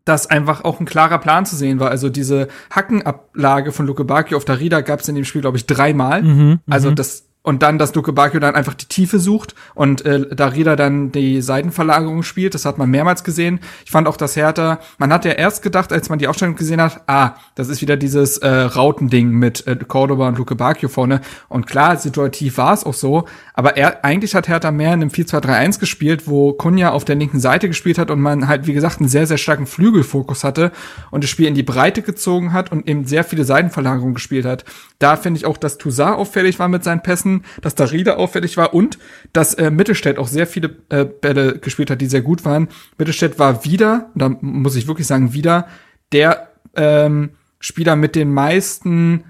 dass 0.06 0.28
einfach 0.30 0.64
auch 0.64 0.80
ein 0.80 0.86
klarer 0.86 1.20
Plan 1.20 1.46
zu 1.46 1.56
sehen 1.56 1.80
war. 1.80 1.90
Also 1.90 2.10
diese 2.10 2.48
Hackenablage 2.72 3.72
von 3.72 3.86
Luke 3.86 4.04
Baki 4.04 4.36
auf 4.36 4.46
Darida 4.46 4.82
gab 4.82 5.00
es 5.00 5.08
in 5.08 5.16
dem 5.16 5.26
Spiel, 5.26 5.42
glaube 5.42 5.58
ich, 5.58 5.66
dreimal. 5.66 6.24
Mhm, 6.24 6.60
also 6.70 6.92
mhm. 6.92 6.96
das 6.96 7.28
und 7.44 7.62
dann, 7.62 7.78
dass 7.78 7.94
Luke 7.94 8.14
Bacchio 8.14 8.39
dann 8.39 8.56
einfach 8.56 8.74
die 8.74 8.86
Tiefe 8.86 9.20
sucht 9.20 9.54
und 9.76 10.06
äh, 10.06 10.34
Darida 10.34 10.78
dann 10.78 11.12
die 11.12 11.41
Seitenverlagerung 11.41 12.24
spielt. 12.24 12.56
Das 12.56 12.66
hat 12.66 12.78
man 12.78 12.89
mehrmals 12.89 13.24
gesehen. 13.26 13.60
Ich 13.86 13.91
fand 13.91 14.08
auch 14.08 14.16
das 14.16 14.38
Hertha, 14.38 14.80
man 14.98 15.12
hat 15.12 15.26
ja 15.26 15.34
erst 15.34 15.62
gedacht, 15.62 15.91
als 15.91 16.10
man 16.10 16.20
die 16.20 16.28
Aufstellung 16.28 16.56
gesehen 16.56 16.82
hat, 16.82 17.02
ah, 17.08 17.36
das 17.56 17.68
ist 17.68 17.82
wieder 17.82 17.98
dieses 17.98 18.38
äh, 18.38 18.48
Rautending 18.48 19.30
mit 19.30 19.68
äh, 19.68 19.76
Cordoba 19.76 20.30
und 20.30 20.38
Luke 20.38 20.56
Bacchio 20.56 20.88
vorne. 20.88 21.20
Und 21.50 21.68
klar, 21.68 21.98
situativ 21.98 22.58
war 22.58 22.74
es 22.74 22.86
auch 22.86 22.94
so, 22.94 23.26
aber 23.54 23.76
er, 23.76 24.06
eigentlich 24.06 24.36
hat 24.36 24.48
Hertha 24.48 24.72
mehr 24.72 24.94
in 24.94 25.02
einem 25.02 25.10
4-2-3-1 25.10 25.80
gespielt, 25.80 26.28
wo 26.28 26.54
Kunja 26.54 26.91
auf 26.91 27.04
der 27.04 27.16
linken 27.16 27.41
Seite 27.41 27.68
gespielt 27.68 27.98
hat 27.98 28.10
und 28.10 28.22
man 28.22 28.48
halt, 28.48 28.68
wie 28.68 28.74
gesagt, 28.74 29.02
einen 29.02 29.10
sehr, 29.10 29.28
sehr 29.28 29.38
starken 29.38 29.68
Flügelfokus 29.68 30.46
hatte 30.46 30.72
und 31.12 31.26
das 31.26 31.30
Spiel 31.30 31.48
in 31.48 31.56
die 31.56 31.64
Breite 31.64 32.04
gezogen 32.04 32.54
hat 32.54 32.72
und 32.72 32.88
eben 32.88 33.06
sehr 33.06 33.26
viele 33.26 33.44
Seitenverlagerungen 33.44 34.14
gespielt 34.14 34.46
hat. 34.46 34.64
Da 35.00 35.18
finde 35.18 35.39
ich 35.39 35.46
auch, 35.46 35.58
dass 35.58 35.78
Toussaint 35.78 36.16
auffällig 36.16 36.60
war 36.60 36.70
mit 36.70 36.86
seinen 36.86 37.04
Pässen 37.04 37.33
gewesen, 37.34 37.62
dass 37.62 37.76
da 37.76 37.86
Rieder 37.86 38.18
auffällig 38.18 38.58
war 38.58 38.74
und 38.74 38.98
dass 39.32 39.54
äh, 39.54 39.72
Mittelstädt 39.72 40.18
auch 40.18 40.28
sehr 40.28 40.48
viele 40.48 40.76
äh, 40.90 41.06
Bälle 41.06 41.60
gespielt 41.60 41.90
hat, 41.90 42.02
die 42.02 42.08
sehr 42.08 42.22
gut 42.22 42.46
waren. 42.46 42.68
Mittelstädt 42.98 43.40
war 43.40 43.66
wieder, 43.66 44.12
da 44.16 44.30
muss 44.42 44.76
ich 44.76 44.88
wirklich 44.88 45.08
sagen, 45.08 45.34
wieder 45.34 45.68
der 46.12 46.50
ähm, 46.76 47.32
Spieler 47.60 47.96
mit 47.96 48.16
den 48.16 48.32
meisten, 48.34 49.24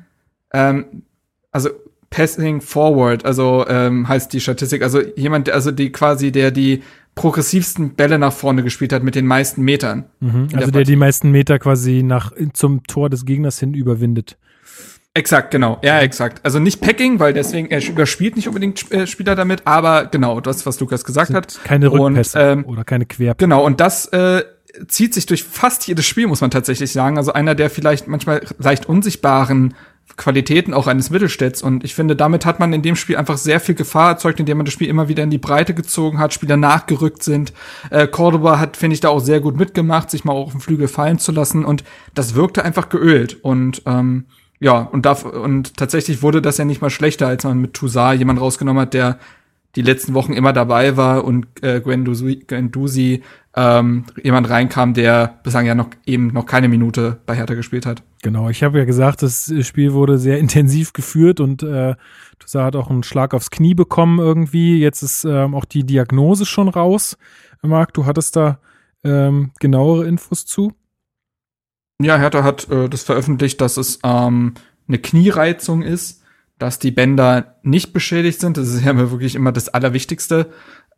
ähm, 0.53 1.03
also 1.51 1.69
Passing 2.09 2.61
Forward, 2.61 3.25
also 3.25 3.65
ähm, 3.67 4.07
heißt 4.07 4.33
die 4.33 4.39
Statistik, 4.39 4.83
also 4.83 5.01
jemand, 5.15 5.49
also 5.49 5.71
die 5.71 5.91
quasi, 5.91 6.31
der 6.31 6.51
die 6.51 6.83
progressivsten 7.15 7.93
Bälle 7.95 8.19
nach 8.19 8.33
vorne 8.33 8.63
gespielt 8.63 8.91
hat 8.93 9.03
mit 9.03 9.15
den 9.15 9.25
meisten 9.25 9.63
Metern. 9.63 10.05
Mhm, 10.19 10.49
also 10.53 10.57
der, 10.57 10.71
der 10.71 10.83
die 10.83 10.95
meisten 10.95 11.31
Meter 11.31 11.59
quasi 11.59 12.03
nach 12.03 12.31
zum 12.53 12.83
Tor 12.83 13.09
des 13.09 13.25
Gegners 13.25 13.59
hin 13.59 13.73
überwindet. 13.73 14.37
Exakt, 15.15 15.51
genau. 15.51 15.79
Ja, 15.83 15.99
exakt. 15.99 16.43
Also 16.43 16.57
nicht 16.57 16.81
Packing, 16.81 17.19
weil 17.19 17.33
deswegen 17.33 17.69
er 17.69 17.87
überspielt 17.87 18.35
nicht 18.35 18.47
unbedingt 18.47 18.91
äh, 18.91 19.05
Spieler 19.05 19.35
damit, 19.35 19.61
aber 19.65 20.05
genau, 20.05 20.41
das, 20.41 20.65
was 20.65 20.79
Lukas 20.79 21.03
gesagt 21.03 21.27
Sind 21.27 21.35
hat. 21.35 21.59
Keine 21.63 21.91
Rückpässe 21.91 22.53
und, 22.53 22.59
ähm, 22.59 22.65
oder 22.65 22.83
keine 22.83 23.05
Quer. 23.05 23.35
Genau, 23.35 23.63
und 23.63 23.79
das 23.79 24.07
äh, 24.07 24.43
zieht 24.87 25.13
sich 25.13 25.27
durch 25.27 25.43
fast 25.43 25.87
jedes 25.87 26.07
Spiel, 26.07 26.25
muss 26.25 26.41
man 26.41 26.49
tatsächlich 26.49 26.91
sagen. 26.91 27.17
Also 27.17 27.31
einer 27.31 27.53
der 27.53 27.69
vielleicht 27.69 28.07
manchmal 28.07 28.41
leicht 28.57 28.87
unsichtbaren 28.87 29.75
Qualitäten 30.17 30.73
auch 30.73 30.87
eines 30.87 31.11
Mittelstädts. 31.11 31.61
Und 31.61 31.83
ich 31.83 31.93
finde, 31.93 32.15
damit 32.15 32.45
hat 32.45 32.59
man 32.59 32.73
in 32.73 32.81
dem 32.81 32.95
Spiel 32.95 33.17
einfach 33.17 33.37
sehr 33.37 33.59
viel 33.59 33.75
Gefahr 33.75 34.11
erzeugt, 34.11 34.39
indem 34.39 34.57
man 34.57 34.65
das 34.65 34.73
Spiel 34.73 34.89
immer 34.89 35.09
wieder 35.09 35.23
in 35.23 35.29
die 35.29 35.37
Breite 35.37 35.75
gezogen 35.75 36.19
hat, 36.19 36.33
Spieler 36.33 36.57
nachgerückt 36.57 37.23
sind. 37.23 37.53
Äh, 37.91 38.07
Cordoba 38.07 38.59
hat, 38.59 38.77
finde 38.77 38.95
ich, 38.95 38.99
da 38.99 39.09
auch 39.09 39.19
sehr 39.19 39.39
gut 39.39 39.57
mitgemacht, 39.57 40.09
sich 40.09 40.23
mal 40.23 40.33
auf 40.33 40.51
den 40.51 40.59
Flügel 40.59 40.87
fallen 40.87 41.19
zu 41.19 41.31
lassen. 41.31 41.65
Und 41.65 41.83
das 42.15 42.33
wirkte 42.33 42.65
einfach 42.65 42.89
geölt. 42.89 43.37
Und 43.43 43.83
ähm, 43.85 44.25
ja, 44.59 44.79
und, 44.79 45.05
darf, 45.05 45.25
und 45.25 45.75
tatsächlich 45.75 46.21
wurde 46.21 46.41
das 46.41 46.57
ja 46.57 46.65
nicht 46.65 46.81
mal 46.81 46.89
schlechter, 46.89 47.27
als 47.27 47.43
man 47.43 47.59
mit 47.59 47.73
Toussaint 47.73 48.19
jemand 48.19 48.39
rausgenommen 48.39 48.81
hat, 48.81 48.93
der 48.93 49.19
die 49.75 49.81
letzten 49.81 50.13
Wochen 50.13 50.33
immer 50.33 50.53
dabei 50.53 50.97
war 50.97 51.23
und 51.25 51.47
äh, 51.63 51.81
Gwendusi, 51.81 52.43
Gwendusi 52.47 53.23
ähm, 53.55 54.05
jemand 54.21 54.49
reinkam, 54.49 54.93
der 54.93 55.39
bislang 55.43 55.65
ja 55.65 55.73
noch 55.73 55.89
eben 56.05 56.27
noch 56.27 56.45
keine 56.45 56.67
Minute 56.67 57.19
bei 57.25 57.35
Hertha 57.35 57.55
gespielt 57.55 57.85
hat. 57.85 58.03
Genau, 58.21 58.49
ich 58.49 58.63
habe 58.63 58.77
ja 58.77 58.85
gesagt, 58.85 59.23
das 59.23 59.51
Spiel 59.61 59.93
wurde 59.93 60.17
sehr 60.17 60.37
intensiv 60.39 60.93
geführt 60.93 61.39
und 61.39 61.63
äh, 61.63 61.95
Toussaint 62.39 62.65
hat 62.65 62.75
auch 62.75 62.89
einen 62.89 63.03
Schlag 63.03 63.33
aufs 63.33 63.49
Knie 63.49 63.73
bekommen 63.73 64.19
irgendwie. 64.19 64.79
Jetzt 64.79 65.01
ist 65.01 65.25
ähm, 65.25 65.55
auch 65.55 65.65
die 65.65 65.83
Diagnose 65.83 66.45
schon 66.45 66.67
raus. 66.67 67.17
Marc, 67.63 67.93
du 67.93 68.05
hattest 68.05 68.35
da 68.35 68.59
ähm, 69.03 69.51
genauere 69.59 70.05
Infos 70.05 70.45
zu? 70.45 70.73
Ja, 72.01 72.17
Hertha 72.17 72.43
hat 72.43 72.69
äh, 72.69 72.89
das 72.89 73.03
veröffentlicht, 73.03 73.61
dass 73.61 73.77
es 73.77 73.99
ähm, 74.03 74.53
eine 74.87 74.97
Kniereizung 74.99 75.81
ist, 75.81 76.21
dass 76.59 76.79
die 76.79 76.91
Bänder 76.91 77.55
nicht 77.63 77.93
beschädigt 77.93 78.39
sind. 78.39 78.57
Das 78.57 78.69
ist 78.69 78.83
ja 78.83 78.95
wirklich 78.97 79.35
immer 79.35 79.51
das 79.51 79.69
Allerwichtigste. 79.69 80.49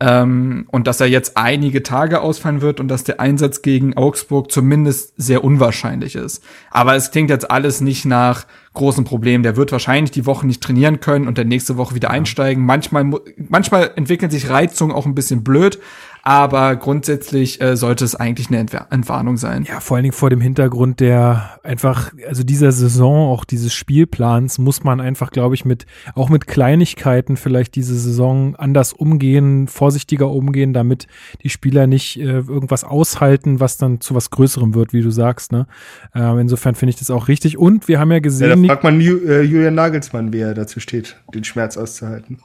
Ähm, 0.01 0.67
und 0.71 0.87
dass 0.87 0.99
er 0.99 1.07
jetzt 1.07 1.37
einige 1.37 1.81
Tage 1.81 2.19
ausfallen 2.19 2.59
wird 2.59 2.81
und 2.81 2.89
dass 2.89 3.05
der 3.05 3.21
Einsatz 3.21 3.61
gegen 3.61 3.95
Augsburg 3.95 4.51
zumindest 4.51 5.13
sehr 5.15 5.41
unwahrscheinlich 5.41 6.15
ist. 6.15 6.43
Aber 6.69 6.95
es 6.95 7.11
klingt 7.11 7.29
jetzt 7.29 7.49
alles 7.49 7.79
nicht 7.79 8.03
nach 8.03 8.45
großen 8.73 9.05
Problemen. 9.05 9.43
Der 9.43 9.55
wird 9.55 9.71
wahrscheinlich 9.71 10.11
die 10.11 10.25
Woche 10.25 10.45
nicht 10.45 10.61
trainieren 10.61 10.99
können 10.99 11.29
und 11.29 11.37
der 11.37 11.45
nächste 11.45 11.77
Woche 11.77 11.95
wieder 11.95 12.09
einsteigen. 12.09 12.65
Manchmal, 12.65 13.09
manchmal 13.37 13.91
entwickeln 13.95 14.31
sich 14.31 14.49
Reizungen 14.49 14.93
auch 14.93 15.05
ein 15.05 15.15
bisschen 15.15 15.45
blöd, 15.45 15.79
aber 16.27 16.75
grundsätzlich 16.75 17.61
äh, 17.61 17.77
sollte 17.77 18.03
es 18.03 18.15
eigentlich 18.15 18.47
eine 18.47 18.57
Entwer 18.57 18.87
Entwarnung 18.89 19.37
sein. 19.37 19.63
Ja, 19.69 19.79
vor 19.79 19.95
allen 19.95 20.05
Dingen 20.05 20.15
vor 20.15 20.31
dem 20.31 20.41
Hintergrund 20.41 20.99
der 20.99 21.59
einfach, 21.61 22.11
also 22.27 22.43
dieser 22.43 22.71
Saison, 22.71 23.29
auch 23.29 23.45
dieses 23.45 23.75
Spielplans, 23.75 24.57
muss 24.57 24.83
man 24.83 24.99
einfach, 24.99 25.29
glaube 25.29 25.53
ich, 25.53 25.65
mit, 25.65 25.85
auch 26.15 26.29
mit 26.29 26.47
Kleinigkeiten 26.47 27.37
vielleicht 27.37 27.75
diese 27.75 27.93
Saison 27.93 28.55
anders 28.55 28.91
umgehen, 28.91 29.67
vorsichtiger 29.67 30.31
umgehen, 30.31 30.73
damit 30.73 31.05
die 31.43 31.49
Spieler 31.51 31.85
nicht 31.85 32.19
äh, 32.19 32.39
irgendwas 32.39 32.83
aushalten, 32.83 33.59
was 33.59 33.77
dann 33.77 34.01
zu 34.01 34.15
was 34.15 34.31
Größerem 34.31 34.73
wird, 34.73 34.93
wie 34.93 35.03
du 35.03 35.11
sagst. 35.11 35.51
Ne? 35.51 35.67
Äh, 36.15 36.41
insofern 36.41 36.73
finde 36.73 36.89
ich 36.89 36.95
das 36.97 37.11
auch 37.11 37.27
richtig. 37.27 37.59
Und 37.59 37.87
wir 37.87 37.99
haben 37.99 38.11
ja 38.11 38.17
gesehen. 38.17 38.49
Ja, 38.49 38.55
da 38.55 38.63
fragt 38.65 38.83
man 38.83 38.99
äh, 38.99 39.41
Julian 39.43 39.75
Nagelsmann, 39.75 40.33
wie 40.33 40.39
er 40.39 40.55
dazu 40.55 40.79
steht, 40.79 41.17
den 41.35 41.43
Schmerz 41.43 41.77
auszuhalten. 41.77 42.39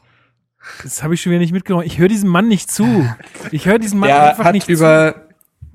Das 0.82 1.02
habe 1.02 1.14
ich 1.14 1.22
schon 1.22 1.30
wieder 1.30 1.40
nicht 1.40 1.52
mitgenommen. 1.52 1.86
Ich 1.86 1.98
höre 1.98 2.08
diesem 2.08 2.28
Mann 2.28 2.48
nicht 2.48 2.70
zu. 2.70 2.84
Ich 3.50 3.66
höre 3.66 3.78
diesem 3.78 4.00
Mann 4.00 4.08
der 4.08 4.30
einfach 4.30 4.52
nicht 4.52 4.68
über, 4.68 5.14
zu. 5.14 5.20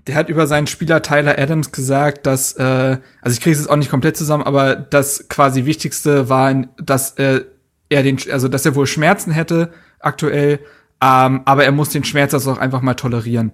Der 0.08 0.16
hat 0.16 0.30
über 0.30 0.48
seinen 0.48 0.68
Spieler 0.68 1.02
Tyler 1.02 1.38
Adams 1.38 1.72
gesagt, 1.72 2.26
dass, 2.26 2.54
äh, 2.54 2.98
also 3.22 3.34
ich 3.34 3.42
kriege 3.42 3.54
es 3.54 3.60
jetzt 3.60 3.70
auch 3.70 3.76
nicht 3.76 3.90
komplett 3.90 4.16
zusammen, 4.16 4.44
aber 4.44 4.76
das 4.76 5.28
quasi 5.28 5.66
Wichtigste 5.66 6.30
war, 6.30 6.54
dass 6.78 7.14
äh, 7.14 7.42
er 7.90 8.04
den, 8.04 8.20
also 8.32 8.48
dass 8.48 8.66
er 8.66 8.76
wohl 8.76 8.88
Schmerzen 8.88 9.32
hätte 9.32 9.74
aktuell, 10.00 10.60
ähm, 11.02 11.42
aber 11.46 11.66
er 11.66 11.72
muss 11.72 11.90
den 11.90 12.04
Schmerz 12.04 12.34
also 12.34 12.52
auch 12.52 12.58
einfach 12.58 12.82
mal 12.82 12.94
tolerieren. 12.94 13.52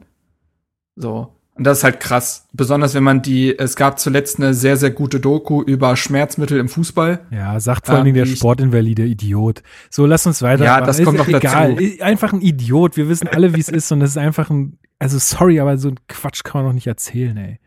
So. 0.96 1.36
Und 1.62 1.66
das 1.66 1.78
ist 1.78 1.84
halt 1.84 2.00
krass. 2.00 2.48
Besonders 2.54 2.96
wenn 2.96 3.04
man 3.04 3.22
die, 3.22 3.56
es 3.56 3.76
gab 3.76 4.00
zuletzt 4.00 4.40
eine 4.40 4.56
sehr, 4.56 4.78
sehr 4.78 4.90
gute 4.90 5.20
Doku 5.20 5.62
über 5.62 5.96
Schmerzmittel 5.96 6.58
im 6.58 6.68
Fußball. 6.68 7.20
Ja, 7.30 7.60
sagt 7.60 7.86
vor 7.86 7.98
allen 7.98 8.06
Dingen 8.06 8.16
der 8.16 8.26
Sportinvalide 8.26 9.06
Idiot. 9.06 9.62
So, 9.92 10.08
lass 10.08 10.26
uns 10.26 10.42
weiter. 10.42 10.66
Ja, 10.66 10.82
das 10.82 11.04
kommt 11.04 11.20
noch 11.20 11.28
egal. 11.28 11.76
dazu. 11.76 12.02
Einfach 12.02 12.34
ein 12.34 12.42
Idiot. 12.42 12.98
Wir 12.98 13.10
wissen 13.10 13.28
alle, 13.28 13.54
wie 13.54 13.60
es 13.60 13.70
ist 13.70 13.92
und 13.92 14.00
das 14.00 14.10
ist 14.10 14.18
einfach 14.18 14.50
ein, 14.50 14.80
also 14.98 15.20
sorry, 15.20 15.60
aber 15.60 15.78
so 15.78 15.90
ein 15.90 16.00
Quatsch 16.08 16.44
kann 16.44 16.64
man 16.64 16.72
doch 16.72 16.74
nicht 16.74 16.88
erzählen, 16.88 17.38
ey. 17.38 17.60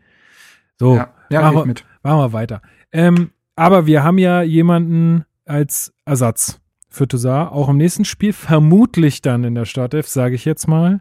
So, 0.77 0.97
ja, 0.97 1.13
ja 1.29 1.39
machen, 1.43 1.55
wir, 1.55 1.65
mit. 1.65 1.85
machen 2.03 2.19
wir 2.19 2.33
weiter. 2.33 2.61
Ähm, 2.91 3.29
aber 3.55 3.85
wir 3.85 4.03
haben 4.03 4.17
ja 4.17 4.41
jemanden 4.41 5.23
als 5.45 5.93
Ersatz 6.03 6.59
für 6.89 7.07
Toussaint, 7.07 7.49
auch 7.49 7.69
im 7.69 7.77
nächsten 7.77 8.03
Spiel, 8.03 8.33
vermutlich 8.33 9.21
dann 9.21 9.45
in 9.45 9.55
der 9.55 9.63
Startelf, 9.63 10.09
sage 10.09 10.35
ich 10.35 10.43
jetzt 10.43 10.67
mal. 10.67 10.99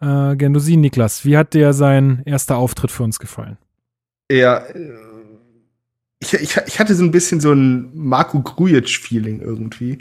Äh, 0.00 0.36
Gendosi, 0.36 0.76
Niklas, 0.76 1.24
wie 1.24 1.36
hat 1.36 1.54
dir 1.54 1.72
sein 1.72 2.22
erster 2.24 2.56
Auftritt 2.56 2.90
für 2.90 3.02
uns 3.02 3.18
gefallen? 3.18 3.58
Ja, 4.30 4.58
äh, 4.58 4.94
ich, 6.20 6.34
ich, 6.34 6.56
ich 6.66 6.78
hatte 6.78 6.94
so 6.94 7.04
ein 7.04 7.10
bisschen 7.10 7.40
so 7.40 7.52
ein 7.52 7.90
Marco 7.94 8.40
Grujic-Feeling 8.40 9.40
irgendwie. 9.40 9.98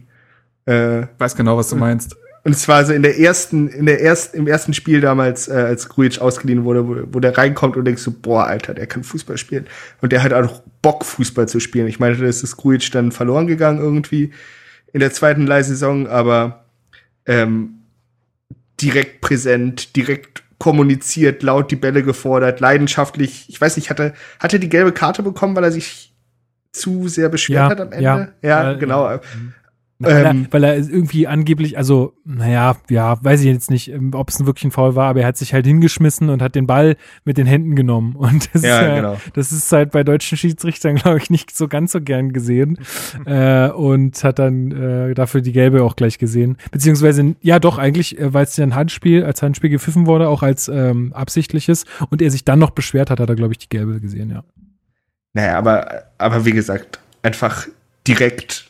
Äh, 0.66 1.08
weiß 1.18 1.36
genau, 1.36 1.58
was 1.58 1.70
du 1.70 1.76
meinst. 1.76 2.16
Und 2.44 2.58
zwar 2.58 2.86
so 2.86 2.94
in 2.94 3.04
der 3.04 3.20
ersten, 3.20 3.68
in 3.68 3.86
der 3.86 4.02
ersten, 4.02 4.38
im 4.38 4.48
ersten 4.48 4.74
Spiel 4.74 5.02
damals, 5.02 5.48
äh, 5.48 5.54
als 5.54 5.90
Grujic 5.90 6.20
ausgeliehen 6.20 6.64
wurde, 6.64 6.88
wo, 6.88 6.96
wo 7.12 7.20
der 7.20 7.38
reinkommt 7.38 7.76
und 7.76 7.86
denkst 7.86 8.02
so, 8.02 8.12
boah, 8.12 8.46
Alter, 8.46 8.74
der 8.74 8.88
kann 8.88 9.04
Fußball 9.04 9.38
spielen. 9.38 9.68
Und 10.02 10.12
der 10.12 10.24
hat 10.24 10.32
auch 10.34 10.62
Bock, 10.82 11.04
Fußball 11.04 11.48
zu 11.48 11.60
spielen. 11.60 11.88
Ich 11.88 12.00
meine, 12.00 12.16
das 12.16 12.44
ist 12.44 12.58
Grujic 12.58 12.92
dann 12.92 13.12
verloren 13.12 13.48
gegangen 13.48 13.80
irgendwie 13.80 14.32
in 14.94 15.02
der 15.02 15.12
zweiten 15.12 15.46
Leihsaison, 15.46 16.08
aber 16.08 16.66
ähm, 17.26 17.79
direkt 18.82 19.22
präsent, 19.22 19.96
direkt 19.96 20.44
kommuniziert, 20.58 21.42
laut 21.42 21.72
die 21.72 21.76
Bälle 21.76 22.04
gefordert, 22.04 22.60
leidenschaftlich. 22.60 23.46
Ich 23.48 23.60
weiß 23.60 23.78
nicht, 23.78 23.90
hatte, 23.90 24.14
hat 24.40 24.54
er 24.54 24.60
die 24.60 24.70
gelbe 24.70 24.92
Karte 24.92 25.24
bekommen, 25.24 25.56
weil 25.56 25.64
er 25.64 25.72
sich 25.72 26.14
zu 26.72 27.08
sehr 27.08 27.30
beschwert 27.30 27.58
ja, 27.58 27.70
hat 27.70 27.82
am 27.82 27.92
Ende? 27.92 28.04
Ja, 28.04 28.28
ja, 28.42 28.64
ja 28.72 28.74
genau. 28.74 29.20
Ja. 30.02 30.08
Weil, 30.08 30.26
ähm, 30.26 30.46
er, 30.46 30.54
weil 30.54 30.64
er 30.64 30.78
irgendwie 30.78 31.28
angeblich, 31.28 31.78
also, 31.78 32.14
naja, 32.24 32.78
ja, 32.90 33.22
weiß 33.22 33.42
ich 33.42 33.48
jetzt 33.48 33.70
nicht, 33.70 33.92
ähm, 33.92 34.12
ob 34.14 34.30
es 34.30 34.46
wirklich 34.46 34.64
ein 34.64 34.72
Foul 34.72 34.96
war, 34.96 35.10
aber 35.10 35.22
er 35.22 35.28
hat 35.28 35.38
sich 35.38 35.54
halt 35.54 35.66
hingeschmissen 35.66 36.30
und 36.30 36.42
hat 36.42 36.56
den 36.56 36.68
Ball 36.68 36.96
mit 37.26 37.38
den 37.38 37.46
Händen 37.46 37.76
genommen. 37.76 38.16
Und 38.16 38.54
das, 38.54 38.64
ja, 38.64 38.80
ist, 38.80 38.88
äh, 38.88 38.96
genau. 38.96 39.18
das 39.34 39.52
ist 39.52 39.70
halt 39.72 39.92
bei 39.92 40.04
deutschen 40.04 40.38
Schiedsrichtern, 40.38 40.96
glaube 40.96 41.18
ich, 41.18 41.30
nicht 41.30 41.56
so 41.56 41.68
ganz 41.68 41.92
so 41.92 42.00
gern 42.00 42.32
gesehen. 42.32 42.78
äh, 43.26 43.70
und 43.70 44.24
hat 44.24 44.40
dann 44.40 44.72
äh, 44.72 45.14
dafür 45.14 45.42
die 45.42 45.52
gelbe 45.52 45.84
auch 45.84 45.98
gleich 45.98 46.18
gesehen. 46.18 46.58
Beziehungsweise, 46.72 47.36
ja 47.42 47.60
doch, 47.60 47.78
eigentlich, 47.78 48.18
äh, 48.18 48.34
weil 48.34 48.46
es 48.46 48.56
ja 48.56 48.64
ein 48.64 48.76
Handspiel, 48.76 49.26
als 49.26 49.42
Handspiel 49.42 49.70
gepfiffen 49.70 50.06
wurde, 50.06 50.30
auch 50.30 50.44
als 50.44 50.70
ähm, 50.70 51.12
absichtliches. 51.12 51.84
Und 52.10 52.22
er 52.22 52.32
sich 52.32 52.46
dann 52.46 52.60
noch 52.60 52.72
beschwert 52.72 53.10
hat, 53.10 53.20
hat 53.20 53.30
er, 53.30 53.36
glaube 53.36 53.52
ich, 53.54 53.58
die 53.58 53.70
gelbe 53.70 54.00
gesehen, 54.00 54.32
ja. 54.32 54.44
Naja, 55.34 55.58
aber, 55.58 56.04
aber 56.18 56.46
wie 56.46 56.52
gesagt, 56.52 57.00
einfach 57.22 57.68
direkt 58.08 58.69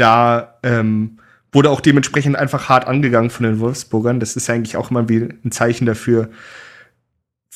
da 0.00 0.58
ähm, 0.62 1.18
wurde 1.52 1.70
auch 1.70 1.80
dementsprechend 1.80 2.36
einfach 2.36 2.68
hart 2.68 2.86
angegangen 2.86 3.30
von 3.30 3.44
den 3.44 3.60
Wolfsburgern. 3.60 4.20
Das 4.20 4.36
ist 4.36 4.48
eigentlich 4.48 4.76
auch 4.76 4.90
immer 4.90 5.08
wie 5.08 5.28
ein 5.44 5.50
Zeichen 5.52 5.84
dafür, 5.86 6.30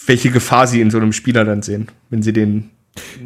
welche 0.06 0.30
Gefahr 0.30 0.66
sie 0.66 0.80
in 0.80 0.90
so 0.90 0.98
einem 0.98 1.12
Spieler 1.12 1.44
dann 1.44 1.62
sehen, 1.62 1.88
wenn 2.10 2.22
sie 2.22 2.32
den 2.32 2.70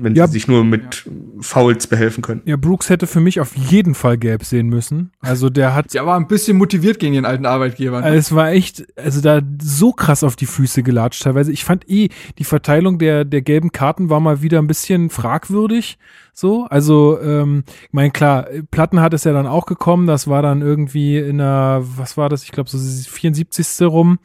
wenn 0.01 0.15
Ja. 0.15 0.27
sie 0.27 0.33
sich 0.33 0.49
nur 0.49 0.65
mit 0.65 1.05
Fouls 1.41 1.89
behelfen 1.89 2.23
können. 2.23 2.41
Ja, 2.47 2.57
Brooks 2.57 2.89
hätte 2.89 3.07
für 3.07 3.21
mich 3.21 3.39
auf 3.39 3.55
jeden 3.55 3.95
Fall 3.95 4.17
gelb 4.17 4.43
sehen 4.45 4.69
müssen. 4.69 5.13
Also 5.21 5.51
der 5.51 5.75
hat 5.75 5.93
Der 5.93 6.07
war 6.07 6.17
ein 6.19 6.27
bisschen 6.27 6.57
motiviert 6.57 6.99
gegen 6.99 7.13
den 7.13 7.27
alten 7.27 7.45
Arbeitgeber. 7.45 7.99
ne? 8.01 8.07
Also 8.07 8.17
es 8.19 8.35
war 8.35 8.51
echt, 8.51 8.87
also 8.97 9.21
da 9.21 9.43
so 9.61 9.93
krass 9.93 10.25
auf 10.25 10.37
die 10.37 10.47
Füße 10.47 10.83
gelatscht 10.83 11.23
teilweise. 11.23 11.53
Ich 11.53 11.65
fand 11.65 11.87
eh, 11.91 12.09
die 12.39 12.45
Verteilung 12.45 12.99
der, 12.99 13.27
der 13.27 13.43
gelben 13.43 13.71
Karten 13.71 14.09
war 14.09 14.21
mal 14.21 14.41
wieder 14.41 14.59
ein 14.59 14.67
bisschen 14.69 15.11
fragwürdig. 15.11 15.99
So, 16.41 16.67
also, 16.71 17.19
ähm, 17.21 17.65
ich 17.83 17.93
meine, 17.93 18.13
klar, 18.13 18.47
Plattenhardt 18.71 19.13
ist 19.13 19.25
ja 19.25 19.33
dann 19.33 19.49
auch 19.49 19.67
gekommen, 19.67 20.07
das 20.07 20.29
war 20.29 20.41
dann 20.41 20.63
irgendwie 20.63 21.19
in 21.19 21.39
der, 21.39 21.83
was 21.97 22.17
war 22.17 22.29
das, 22.29 22.45
ich 22.45 22.53
glaube 22.53 22.71
so 22.71 22.79
74. 22.79 23.83
rum. 23.89 24.21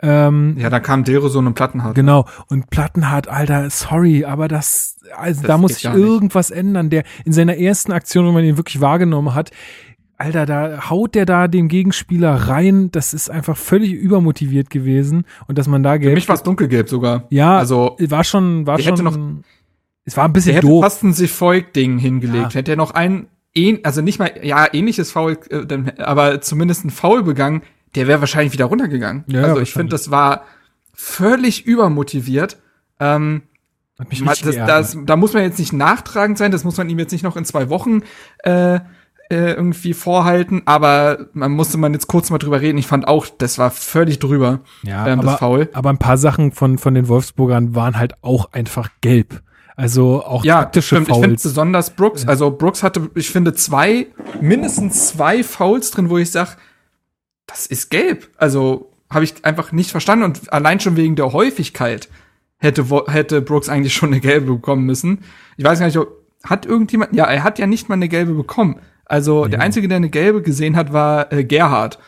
Ähm, 0.00 0.54
Ja, 0.56 0.70
da 0.70 0.80
kam 0.80 1.04
Dero 1.04 1.28
so 1.28 1.38
einen 1.40 1.52
Plattenhardt. 1.52 1.94
Genau. 1.94 2.24
Und 2.48 2.70
Plattenhardt, 2.70 3.28
Alter, 3.28 3.68
sorry, 3.68 4.24
aber 4.24 4.48
das, 4.48 4.96
also 5.14 5.42
Das 5.42 5.46
da 5.46 5.58
muss 5.58 5.74
sich 5.74 5.82
gar 5.82 5.94
nicht. 5.94 6.06
irgendwas 6.06 6.50
ändern. 6.50 6.88
Der 6.88 7.04
in 7.26 7.34
seiner 7.34 7.58
ersten 7.58 7.92
Aktion, 7.92 8.24
wo 8.26 8.32
man 8.32 8.44
ihn 8.44 8.56
wirklich 8.56 8.80
wahrgenommen 8.80 9.34
hat, 9.34 9.50
Alter, 10.16 10.46
da 10.46 10.88
haut 10.88 11.14
der 11.14 11.26
da 11.26 11.48
dem 11.48 11.68
Gegenspieler 11.68 12.34
rein. 12.34 12.90
Das 12.92 13.12
ist 13.12 13.30
einfach 13.30 13.58
völlig 13.58 13.92
übermotiviert 13.92 14.70
gewesen. 14.70 15.26
Und 15.46 15.58
dass 15.58 15.68
man 15.68 15.82
da 15.82 15.92
Für 15.92 15.98
gelb. 15.98 16.14
mich 16.14 16.28
war 16.28 16.34
es 16.34 16.42
dunkelgelb 16.42 16.88
sogar. 16.88 17.24
ja, 17.28 17.58
also 17.58 17.94
war 18.00 18.24
schon, 18.24 18.66
war 18.66 18.78
schon. 18.78 18.86
hätte 18.92 19.02
noch- 19.04 19.18
es 20.08 20.16
war 20.16 20.24
ein 20.24 20.28
Der 20.28 20.32
bisschen 20.32 20.54
hätte 20.54 20.66
doof. 20.66 20.82
fast 20.84 21.02
ein 21.04 21.12
Sefolk-Ding 21.12 21.98
hingelegt. 21.98 22.54
Ja. 22.54 22.58
Hätte 22.58 22.72
er 22.72 22.76
noch 22.76 22.92
ein, 22.92 23.26
also 23.82 24.00
nicht 24.00 24.18
mal, 24.18 24.32
ja, 24.42 24.66
ähnliches 24.72 25.12
Foul, 25.12 25.38
äh, 25.50 26.02
aber 26.02 26.40
zumindest 26.40 26.84
ein 26.84 26.90
Foul 26.90 27.22
begangen, 27.22 27.62
der 27.94 28.06
wäre 28.06 28.20
wahrscheinlich 28.20 28.52
wieder 28.52 28.64
runtergegangen. 28.66 29.24
Ja, 29.28 29.42
also 29.42 29.60
ich 29.60 29.72
finde, 29.72 29.90
das 29.90 30.10
war 30.10 30.44
völlig 30.94 31.66
übermotiviert. 31.66 32.58
Ähm, 33.00 33.42
Hat 33.98 34.08
mich 34.10 34.22
das, 34.24 34.40
das, 34.40 34.98
da 35.04 35.16
muss 35.16 35.34
man 35.34 35.42
jetzt 35.42 35.58
nicht 35.58 35.72
nachtragend 35.72 36.38
sein, 36.38 36.50
das 36.52 36.64
muss 36.64 36.76
man 36.76 36.88
ihm 36.88 36.98
jetzt 36.98 37.12
nicht 37.12 37.22
noch 37.22 37.36
in 37.36 37.44
zwei 37.44 37.68
Wochen 37.68 38.00
äh, 38.44 38.76
äh, 39.30 39.52
irgendwie 39.52 39.92
vorhalten, 39.92 40.62
aber 40.64 41.26
man 41.34 41.52
musste 41.52 41.76
man 41.76 41.92
jetzt 41.92 42.06
kurz 42.06 42.30
mal 42.30 42.38
drüber 42.38 42.60
reden. 42.62 42.78
Ich 42.78 42.86
fand 42.86 43.06
auch, 43.06 43.26
das 43.26 43.58
war 43.58 43.70
völlig 43.70 44.18
drüber, 44.20 44.60
Ja, 44.84 45.06
ähm, 45.06 45.20
das 45.20 45.28
aber, 45.28 45.38
Foul. 45.38 45.68
aber 45.74 45.90
ein 45.90 45.98
paar 45.98 46.16
Sachen 46.16 46.52
von, 46.52 46.78
von 46.78 46.94
den 46.94 47.08
Wolfsburgern 47.08 47.74
waren 47.74 47.98
halt 47.98 48.14
auch 48.22 48.52
einfach 48.52 48.88
gelb. 49.02 49.42
Also 49.78 50.24
auch 50.24 50.44
Ja, 50.44 50.62
taktische 50.62 50.96
stimmt. 50.96 51.08
Ich 51.08 51.14
finde 51.14 51.28
Fouls. 51.28 51.42
besonders 51.44 51.90
Brooks, 51.90 52.26
also 52.26 52.50
Brooks 52.50 52.82
hatte, 52.82 53.10
ich 53.14 53.30
finde, 53.30 53.54
zwei, 53.54 54.08
mindestens 54.40 55.06
zwei 55.06 55.44
Fouls 55.44 55.92
drin, 55.92 56.10
wo 56.10 56.18
ich 56.18 56.32
sag, 56.32 56.56
das 57.46 57.64
ist 57.64 57.88
gelb. 57.88 58.28
Also 58.38 58.90
habe 59.08 59.22
ich 59.22 59.44
einfach 59.44 59.70
nicht 59.70 59.92
verstanden 59.92 60.24
und 60.24 60.52
allein 60.52 60.80
schon 60.80 60.96
wegen 60.96 61.14
der 61.14 61.32
Häufigkeit 61.32 62.08
hätte, 62.56 62.84
hätte 63.06 63.40
Brooks 63.40 63.68
eigentlich 63.68 63.94
schon 63.94 64.08
eine 64.08 64.18
gelbe 64.20 64.52
bekommen 64.52 64.84
müssen. 64.84 65.20
Ich 65.56 65.64
weiß 65.64 65.78
gar 65.78 65.86
nicht, 65.86 65.96
ob, 65.96 66.08
hat 66.42 66.66
irgendjemand, 66.66 67.14
ja, 67.14 67.26
er 67.26 67.44
hat 67.44 67.60
ja 67.60 67.68
nicht 67.68 67.88
mal 67.88 67.94
eine 67.94 68.08
gelbe 68.08 68.34
bekommen. 68.34 68.80
Also 69.04 69.46
der 69.46 69.60
Einzige, 69.60 69.86
der 69.86 69.98
eine 69.98 70.10
gelbe 70.10 70.42
gesehen 70.42 70.74
hat, 70.74 70.92
war 70.92 71.32
äh, 71.32 71.44
Gerhard. 71.44 72.00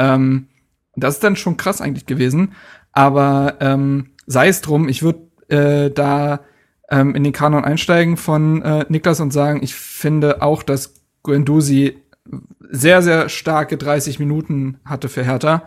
Ähm, 0.00 0.48
das 0.96 1.14
ist 1.14 1.24
dann 1.24 1.36
schon 1.36 1.56
krass 1.56 1.80
eigentlich 1.80 2.06
gewesen. 2.06 2.54
Aber 2.90 3.58
ähm, 3.60 4.10
sei 4.26 4.48
es 4.48 4.60
drum, 4.60 4.88
ich 4.88 5.04
würde 5.04 5.20
äh, 5.48 5.88
da 5.88 6.40
ähm, 6.92 7.14
in 7.14 7.24
den 7.24 7.32
Kanon 7.32 7.64
einsteigen 7.64 8.16
von 8.16 8.62
äh, 8.62 8.84
Niklas 8.88 9.18
und 9.18 9.32
sagen, 9.32 9.60
ich 9.62 9.74
finde 9.74 10.42
auch, 10.42 10.62
dass 10.62 10.94
Guendouzi 11.22 11.96
sehr, 12.70 13.02
sehr 13.02 13.28
starke 13.28 13.78
30 13.78 14.18
Minuten 14.18 14.78
hatte 14.84 15.08
für 15.08 15.24
Hertha. 15.24 15.62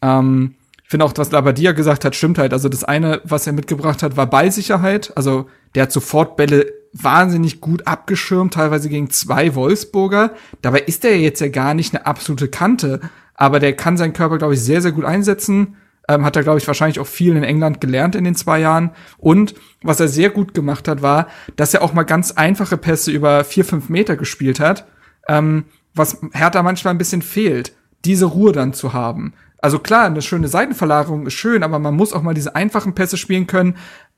Ähm, 0.00 0.54
ich 0.84 0.90
finde 0.90 1.04
auch, 1.04 1.12
was 1.16 1.32
Labadia 1.32 1.72
gesagt 1.72 2.04
hat, 2.04 2.14
stimmt 2.14 2.38
halt. 2.38 2.52
Also 2.52 2.68
das 2.68 2.84
eine, 2.84 3.20
was 3.24 3.46
er 3.46 3.52
mitgebracht 3.54 4.02
hat, 4.02 4.16
war 4.16 4.26
Ballsicherheit. 4.26 5.12
Also 5.16 5.46
der 5.74 5.84
hat 5.84 5.92
sofort 5.92 6.36
Bälle 6.36 6.66
wahnsinnig 6.92 7.60
gut 7.60 7.86
abgeschirmt, 7.86 8.54
teilweise 8.54 8.88
gegen 8.88 9.10
zwei 9.10 9.54
Wolfsburger. 9.54 10.32
Dabei 10.60 10.80
ist 10.80 11.04
er 11.04 11.18
jetzt 11.18 11.40
ja 11.40 11.48
gar 11.48 11.74
nicht 11.74 11.94
eine 11.94 12.06
absolute 12.06 12.48
Kante, 12.48 13.00
aber 13.34 13.58
der 13.58 13.74
kann 13.74 13.96
seinen 13.96 14.12
Körper, 14.12 14.38
glaube 14.38 14.54
ich, 14.54 14.60
sehr, 14.60 14.82
sehr 14.82 14.92
gut 14.92 15.06
einsetzen. 15.06 15.76
Ähm, 16.08 16.24
hat 16.24 16.36
er, 16.36 16.42
glaube 16.42 16.58
ich, 16.58 16.66
wahrscheinlich 16.66 16.98
auch 16.98 17.06
viel 17.06 17.36
in 17.36 17.44
England 17.44 17.80
gelernt 17.80 18.16
in 18.16 18.24
den 18.24 18.34
zwei 18.34 18.58
Jahren. 18.58 18.90
Und 19.18 19.54
was 19.82 20.00
er 20.00 20.08
sehr 20.08 20.30
gut 20.30 20.52
gemacht 20.54 20.88
hat, 20.88 21.00
war, 21.00 21.28
dass 21.56 21.74
er 21.74 21.82
auch 21.82 21.92
mal 21.92 22.02
ganz 22.02 22.32
einfache 22.32 22.76
Pässe 22.76 23.12
über 23.12 23.44
vier, 23.44 23.64
fünf 23.64 23.88
Meter 23.88 24.16
gespielt 24.16 24.58
hat. 24.58 24.86
Ähm, 25.28 25.64
was 25.94 26.20
Hertha 26.32 26.62
manchmal 26.62 26.94
ein 26.94 26.98
bisschen 26.98 27.22
fehlt, 27.22 27.72
diese 28.04 28.26
Ruhe 28.26 28.52
dann 28.52 28.72
zu 28.72 28.92
haben. 28.92 29.34
Also 29.58 29.78
klar, 29.78 30.06
eine 30.06 30.22
schöne 30.22 30.48
Seitenverlagerung 30.48 31.26
ist 31.26 31.34
schön, 31.34 31.62
aber 31.62 31.78
man 31.78 31.94
muss 31.94 32.12
auch 32.12 32.22
mal 32.22 32.34
diese 32.34 32.56
einfachen 32.56 32.94
Pässe 32.94 33.16
spielen 33.16 33.46
können 33.46 33.76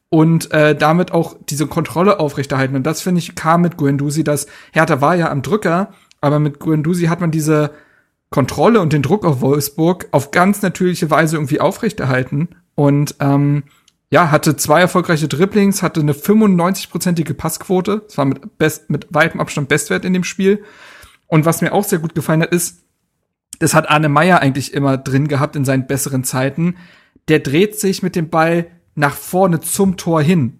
und 0.08 0.52
äh, 0.52 0.74
damit 0.74 1.12
auch 1.12 1.36
diese 1.48 1.66
Kontrolle 1.66 2.18
aufrechterhalten. 2.18 2.76
Und 2.76 2.84
das 2.84 3.02
finde 3.02 3.18
ich 3.18 3.34
kam 3.34 3.60
mit 3.60 3.76
Guendouzi, 3.76 4.24
dass 4.24 4.46
Hertha 4.72 5.00
war 5.00 5.16
ja 5.16 5.30
am 5.30 5.42
Drücker, 5.42 5.92
aber 6.20 6.38
mit 6.38 6.60
Guendouzi 6.60 7.06
hat 7.06 7.20
man 7.20 7.30
diese 7.30 7.72
Kontrolle 8.34 8.80
und 8.80 8.92
den 8.92 9.02
Druck 9.02 9.24
auf 9.24 9.42
Wolfsburg 9.42 10.08
auf 10.10 10.32
ganz 10.32 10.60
natürliche 10.60 11.08
Weise 11.08 11.36
irgendwie 11.36 11.60
aufrechterhalten 11.60 12.48
und 12.74 13.14
ähm, 13.20 13.62
ja, 14.10 14.32
hatte 14.32 14.56
zwei 14.56 14.80
erfolgreiche 14.80 15.28
Dribblings, 15.28 15.84
hatte 15.84 16.00
eine 16.00 16.14
95-prozentige 16.14 17.34
Passquote. 17.34 18.02
Das 18.08 18.18
war 18.18 18.24
mit, 18.24 18.58
best, 18.58 18.90
mit 18.90 19.06
weitem 19.10 19.40
Abstand 19.40 19.68
Bestwert 19.68 20.04
in 20.04 20.14
dem 20.14 20.24
Spiel. 20.24 20.64
Und 21.28 21.44
was 21.44 21.60
mir 21.60 21.72
auch 21.72 21.84
sehr 21.84 22.00
gut 22.00 22.16
gefallen 22.16 22.42
hat, 22.42 22.50
ist, 22.50 22.82
das 23.60 23.72
hat 23.72 23.88
Arne 23.88 24.08
Meyer 24.08 24.40
eigentlich 24.40 24.74
immer 24.74 24.98
drin 24.98 25.28
gehabt 25.28 25.54
in 25.54 25.64
seinen 25.64 25.86
besseren 25.86 26.24
Zeiten. 26.24 26.74
Der 27.28 27.38
dreht 27.38 27.78
sich 27.78 28.02
mit 28.02 28.16
dem 28.16 28.30
Ball 28.30 28.66
nach 28.96 29.14
vorne 29.14 29.60
zum 29.60 29.96
Tor 29.96 30.20
hin. 30.22 30.58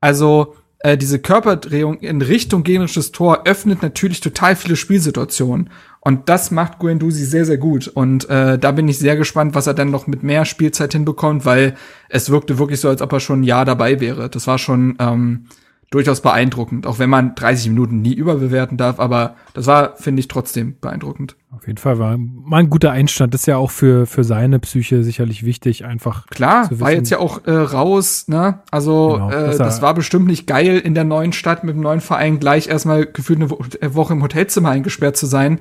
Also 0.00 0.56
äh, 0.78 0.96
diese 0.96 1.18
Körperdrehung 1.18 1.98
in 1.98 2.22
Richtung 2.22 2.62
gegnerisches 2.62 3.12
Tor 3.12 3.42
öffnet 3.44 3.82
natürlich 3.82 4.20
total 4.20 4.56
viele 4.56 4.76
Spielsituationen. 4.76 5.68
Und 6.00 6.30
das 6.30 6.50
macht 6.50 6.78
Guendouzi 6.78 7.24
sehr, 7.24 7.44
sehr 7.44 7.58
gut. 7.58 7.86
Und 7.86 8.28
äh, 8.30 8.58
da 8.58 8.72
bin 8.72 8.88
ich 8.88 8.98
sehr 8.98 9.16
gespannt, 9.16 9.54
was 9.54 9.66
er 9.66 9.74
dann 9.74 9.90
noch 9.90 10.06
mit 10.06 10.22
mehr 10.22 10.46
Spielzeit 10.46 10.92
hinbekommt, 10.92 11.44
weil 11.44 11.74
es 12.08 12.30
wirkte 12.30 12.58
wirklich 12.58 12.80
so, 12.80 12.88
als 12.88 13.02
ob 13.02 13.12
er 13.12 13.20
schon 13.20 13.40
ein 13.40 13.44
Jahr 13.44 13.66
dabei 13.66 14.00
wäre. 14.00 14.30
Das 14.30 14.46
war 14.46 14.58
schon 14.58 14.96
ähm, 14.98 15.44
durchaus 15.90 16.20
beeindruckend, 16.20 16.86
auch 16.86 17.00
wenn 17.00 17.10
man 17.10 17.34
30 17.34 17.68
Minuten 17.70 18.00
nie 18.00 18.14
überbewerten 18.14 18.76
darf, 18.76 19.00
aber 19.00 19.34
das 19.54 19.66
war, 19.66 19.96
finde 19.96 20.20
ich, 20.20 20.28
trotzdem 20.28 20.76
beeindruckend. 20.80 21.34
Auf 21.50 21.66
jeden 21.66 21.78
Fall 21.78 21.98
war 21.98 22.16
mal 22.16 22.58
ein 22.58 22.70
guter 22.70 22.92
Einstand. 22.92 23.34
Das 23.34 23.42
ist 23.42 23.46
ja 23.46 23.56
auch 23.56 23.72
für, 23.72 24.06
für 24.06 24.22
seine 24.22 24.60
Psyche 24.60 25.02
sicherlich 25.02 25.44
wichtig, 25.44 25.84
einfach. 25.84 26.28
Klar, 26.28 26.68
war 26.70 26.92
jetzt 26.92 27.10
ja 27.10 27.18
auch 27.18 27.44
äh, 27.44 27.50
raus, 27.50 28.28
ne? 28.28 28.60
Also 28.70 29.14
Genau, 29.14 29.30
äh, 29.30 29.58
das 29.58 29.82
war 29.82 29.94
bestimmt 29.94 30.28
nicht 30.28 30.46
geil, 30.46 30.78
in 30.78 30.94
der 30.94 31.02
neuen 31.04 31.32
Stadt 31.32 31.64
mit 31.64 31.74
dem 31.74 31.82
neuen 31.82 32.00
Verein 32.00 32.38
gleich 32.38 32.68
erstmal 32.68 33.06
gefühlt 33.06 33.40
eine 33.40 33.50
äh, 33.80 33.94
Woche 33.94 34.12
im 34.12 34.22
Hotelzimmer 34.22 34.70
eingesperrt 34.70 35.16
zu 35.16 35.26
sein. 35.26 35.58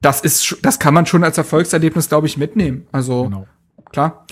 Das 0.00 0.22
ist, 0.22 0.56
das 0.62 0.78
kann 0.78 0.94
man 0.94 1.04
schon 1.04 1.22
als 1.22 1.36
Erfolgserlebnis, 1.36 2.08
glaube 2.08 2.26
ich, 2.26 2.38
mitnehmen. 2.38 2.86
Also 2.92 3.24
Genau. 3.24 3.46
klar. 3.90 4.24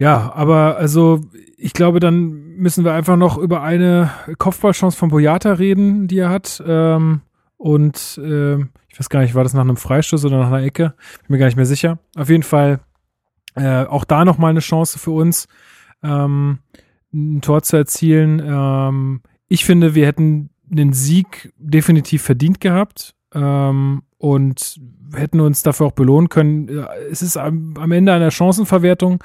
Ja, 0.00 0.32
aber 0.34 0.78
also 0.78 1.20
ich 1.58 1.74
glaube, 1.74 2.00
dann 2.00 2.56
müssen 2.56 2.84
wir 2.84 2.94
einfach 2.94 3.16
noch 3.16 3.36
über 3.36 3.62
eine 3.62 4.10
Kopfballchance 4.38 4.96
von 4.96 5.10
Boyata 5.10 5.52
reden, 5.52 6.08
die 6.08 6.18
er 6.18 6.30
hat. 6.30 6.62
Ähm, 6.66 7.20
und 7.58 8.18
ähm, 8.24 8.70
ich 8.88 8.98
weiß 8.98 9.10
gar 9.10 9.20
nicht, 9.20 9.34
war 9.34 9.42
das 9.42 9.52
nach 9.52 9.60
einem 9.60 9.76
Freistoß 9.76 10.24
oder 10.24 10.38
nach 10.38 10.46
einer 10.46 10.62
Ecke? 10.62 10.94
Bin 11.18 11.34
mir 11.34 11.38
gar 11.38 11.46
nicht 11.46 11.56
mehr 11.56 11.66
sicher. 11.66 11.98
Auf 12.16 12.30
jeden 12.30 12.44
Fall 12.44 12.80
äh, 13.56 13.84
auch 13.84 14.04
da 14.04 14.24
noch 14.24 14.38
mal 14.38 14.48
eine 14.48 14.60
Chance 14.60 14.98
für 14.98 15.10
uns, 15.10 15.48
ähm, 16.02 16.60
ein 17.12 17.42
Tor 17.42 17.62
zu 17.62 17.76
erzielen. 17.76 18.42
Ähm, 18.42 19.20
ich 19.48 19.66
finde, 19.66 19.94
wir 19.94 20.06
hätten 20.06 20.48
den 20.64 20.94
Sieg 20.94 21.52
definitiv 21.58 22.22
verdient 22.22 22.58
gehabt 22.62 23.14
ähm, 23.34 24.04
und 24.16 24.80
hätten 25.14 25.40
uns 25.40 25.62
dafür 25.62 25.88
auch 25.88 25.92
belohnen 25.92 26.30
können. 26.30 26.68
Ja, 26.74 26.88
Es 27.10 27.20
ist 27.20 27.36
am, 27.36 27.74
am 27.76 27.92
Ende 27.92 28.14
einer 28.14 28.30
Chancenverwertung 28.30 29.22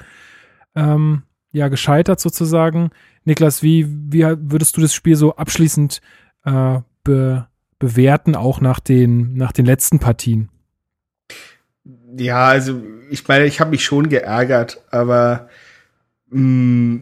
ähm, 0.76 1.22
ja 1.52 1.68
gescheitert 1.68 2.20
sozusagen. 2.20 2.90
Niklas, 3.24 3.62
wie, 3.62 3.86
wie 3.88 4.24
würdest 4.24 4.76
du 4.76 4.80
das 4.80 4.94
Spiel 4.94 5.16
so 5.16 5.34
abschließend 5.34 6.00
äh, 6.44 6.80
be, 7.02 7.46
bewerten, 7.78 8.36
auch 8.36 8.60
nach 8.60 8.78
den, 8.78 9.34
nach 9.34 9.52
den 9.52 9.66
letzten 9.66 9.98
Partien? 9.98 10.50
Ja, 12.16 12.46
also 12.46 12.82
ich 13.10 13.26
meine, 13.26 13.46
ich 13.46 13.60
habe 13.60 13.70
mich 13.70 13.84
schon 13.84 14.08
geärgert, 14.08 14.80
aber 14.90 15.48
mh, 16.30 17.00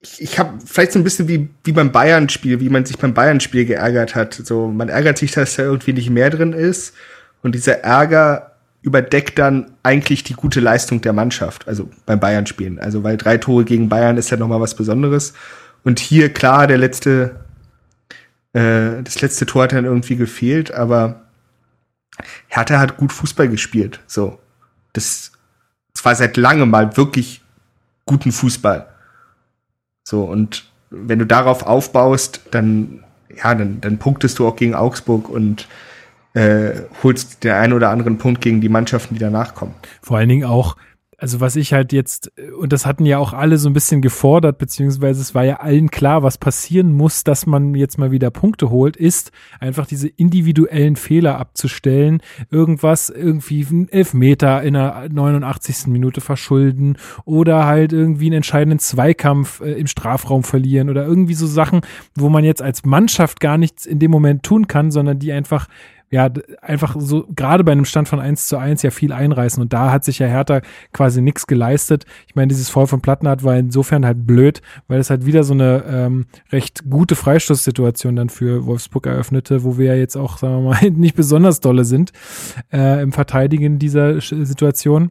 ich, 0.00 0.22
ich 0.22 0.38
habe 0.38 0.58
vielleicht 0.64 0.92
so 0.92 0.98
ein 0.98 1.04
bisschen 1.04 1.28
wie, 1.28 1.48
wie 1.64 1.72
beim 1.72 1.92
Bayern-Spiel, 1.92 2.60
wie 2.60 2.68
man 2.68 2.84
sich 2.84 2.98
beim 2.98 3.14
Bayern-Spiel 3.14 3.64
geärgert 3.64 4.14
hat. 4.14 4.34
So, 4.34 4.68
man 4.68 4.88
ärgert 4.88 5.18
sich, 5.18 5.32
dass 5.32 5.56
da 5.56 5.64
irgendwie 5.64 5.92
nicht 5.92 6.10
mehr 6.10 6.30
drin 6.30 6.52
ist. 6.52 6.94
Und 7.42 7.54
dieser 7.54 7.80
Ärger 7.80 8.47
überdeckt 8.82 9.38
dann 9.38 9.72
eigentlich 9.82 10.22
die 10.22 10.34
gute 10.34 10.60
Leistung 10.60 11.00
der 11.00 11.12
Mannschaft, 11.12 11.66
also 11.66 11.90
beim 12.06 12.20
Bayern-Spielen. 12.20 12.78
Also, 12.78 13.02
weil 13.02 13.16
drei 13.16 13.38
Tore 13.38 13.64
gegen 13.64 13.88
Bayern 13.88 14.16
ist 14.16 14.30
ja 14.30 14.36
nochmal 14.36 14.60
was 14.60 14.74
Besonderes. 14.74 15.34
Und 15.84 15.98
hier, 15.98 16.32
klar, 16.32 16.66
der 16.66 16.78
letzte, 16.78 17.40
äh, 18.52 19.02
das 19.02 19.20
letzte 19.20 19.46
Tor 19.46 19.64
hat 19.64 19.72
dann 19.72 19.84
irgendwie 19.84 20.16
gefehlt, 20.16 20.72
aber 20.72 21.22
Hertha 22.48 22.78
hat 22.78 22.96
gut 22.96 23.12
Fußball 23.12 23.48
gespielt. 23.48 24.00
So. 24.06 24.38
Das, 24.92 25.32
das 25.94 26.04
war 26.04 26.14
seit 26.14 26.36
langem 26.36 26.70
mal 26.70 26.96
wirklich 26.96 27.42
guten 28.06 28.32
Fußball. 28.32 28.88
So, 30.04 30.24
und 30.24 30.64
wenn 30.90 31.18
du 31.18 31.26
darauf 31.26 31.64
aufbaust, 31.64 32.40
dann, 32.50 33.04
ja, 33.34 33.54
dann, 33.54 33.80
dann 33.80 33.98
punktest 33.98 34.38
du 34.38 34.46
auch 34.46 34.56
gegen 34.56 34.74
Augsburg 34.74 35.28
und 35.28 35.68
äh, 36.38 36.82
holst 37.02 37.42
den 37.42 37.52
einen 37.52 37.72
oder 37.72 37.90
anderen 37.90 38.16
Punkt 38.18 38.40
gegen 38.40 38.60
die 38.60 38.68
Mannschaften, 38.68 39.14
die 39.14 39.20
danach 39.20 39.54
kommen. 39.56 39.74
Vor 40.02 40.18
allen 40.18 40.28
Dingen 40.28 40.44
auch, 40.44 40.76
also 41.20 41.40
was 41.40 41.56
ich 41.56 41.72
halt 41.72 41.92
jetzt, 41.92 42.30
und 42.60 42.72
das 42.72 42.86
hatten 42.86 43.04
ja 43.04 43.18
auch 43.18 43.32
alle 43.32 43.58
so 43.58 43.68
ein 43.68 43.72
bisschen 43.72 44.02
gefordert, 44.02 44.56
beziehungsweise 44.58 45.20
es 45.20 45.34
war 45.34 45.42
ja 45.44 45.56
allen 45.56 45.90
klar, 45.90 46.22
was 46.22 46.38
passieren 46.38 46.92
muss, 46.92 47.24
dass 47.24 47.44
man 47.44 47.74
jetzt 47.74 47.98
mal 47.98 48.12
wieder 48.12 48.30
Punkte 48.30 48.70
holt, 48.70 48.96
ist 48.96 49.32
einfach 49.58 49.84
diese 49.84 50.06
individuellen 50.06 50.94
Fehler 50.94 51.38
abzustellen, 51.40 52.22
irgendwas, 52.52 53.10
irgendwie 53.10 53.66
einen 53.68 53.88
Elfmeter 53.88 54.62
in 54.62 54.74
der 54.74 55.08
89. 55.10 55.88
Minute 55.88 56.20
verschulden 56.20 56.98
oder 57.24 57.66
halt 57.66 57.92
irgendwie 57.92 58.26
einen 58.26 58.36
entscheidenden 58.36 58.78
Zweikampf 58.78 59.60
äh, 59.60 59.72
im 59.72 59.88
Strafraum 59.88 60.44
verlieren 60.44 60.88
oder 60.88 61.04
irgendwie 61.04 61.34
so 61.34 61.48
Sachen, 61.48 61.80
wo 62.14 62.28
man 62.28 62.44
jetzt 62.44 62.62
als 62.62 62.84
Mannschaft 62.84 63.40
gar 63.40 63.58
nichts 63.58 63.86
in 63.86 63.98
dem 63.98 64.12
Moment 64.12 64.44
tun 64.44 64.68
kann, 64.68 64.92
sondern 64.92 65.18
die 65.18 65.32
einfach 65.32 65.66
ja, 66.10 66.30
einfach 66.62 66.96
so, 66.98 67.26
gerade 67.34 67.64
bei 67.64 67.72
einem 67.72 67.84
Stand 67.84 68.08
von 68.08 68.18
1 68.18 68.46
zu 68.46 68.56
1 68.56 68.82
ja 68.82 68.90
viel 68.90 69.12
einreißen. 69.12 69.62
Und 69.62 69.72
da 69.72 69.92
hat 69.92 70.04
sich 70.04 70.18
ja 70.18 70.26
Hertha 70.26 70.62
quasi 70.92 71.20
nichts 71.20 71.46
geleistet. 71.46 72.04
Ich 72.26 72.34
meine, 72.34 72.48
dieses 72.48 72.70
Foul 72.70 72.86
von 72.86 73.02
Plattenhardt 73.02 73.44
war 73.44 73.56
insofern 73.56 74.06
halt 74.06 74.26
blöd, 74.26 74.62
weil 74.86 75.00
es 75.00 75.10
halt 75.10 75.26
wieder 75.26 75.44
so 75.44 75.52
eine 75.52 75.84
ähm, 75.86 76.26
recht 76.50 76.88
gute 76.88 77.14
Freistoßsituation 77.14 78.16
dann 78.16 78.30
für 78.30 78.64
Wolfsburg 78.64 79.06
eröffnete, 79.06 79.64
wo 79.64 79.76
wir 79.76 79.86
ja 79.86 79.94
jetzt 79.94 80.16
auch, 80.16 80.38
sagen 80.38 80.64
wir 80.64 80.70
mal, 80.70 80.90
nicht 80.90 81.14
besonders 81.14 81.60
dolle 81.60 81.84
sind 81.84 82.12
äh, 82.72 83.02
im 83.02 83.12
Verteidigen 83.12 83.78
dieser 83.78 84.20
Situation. 84.20 85.10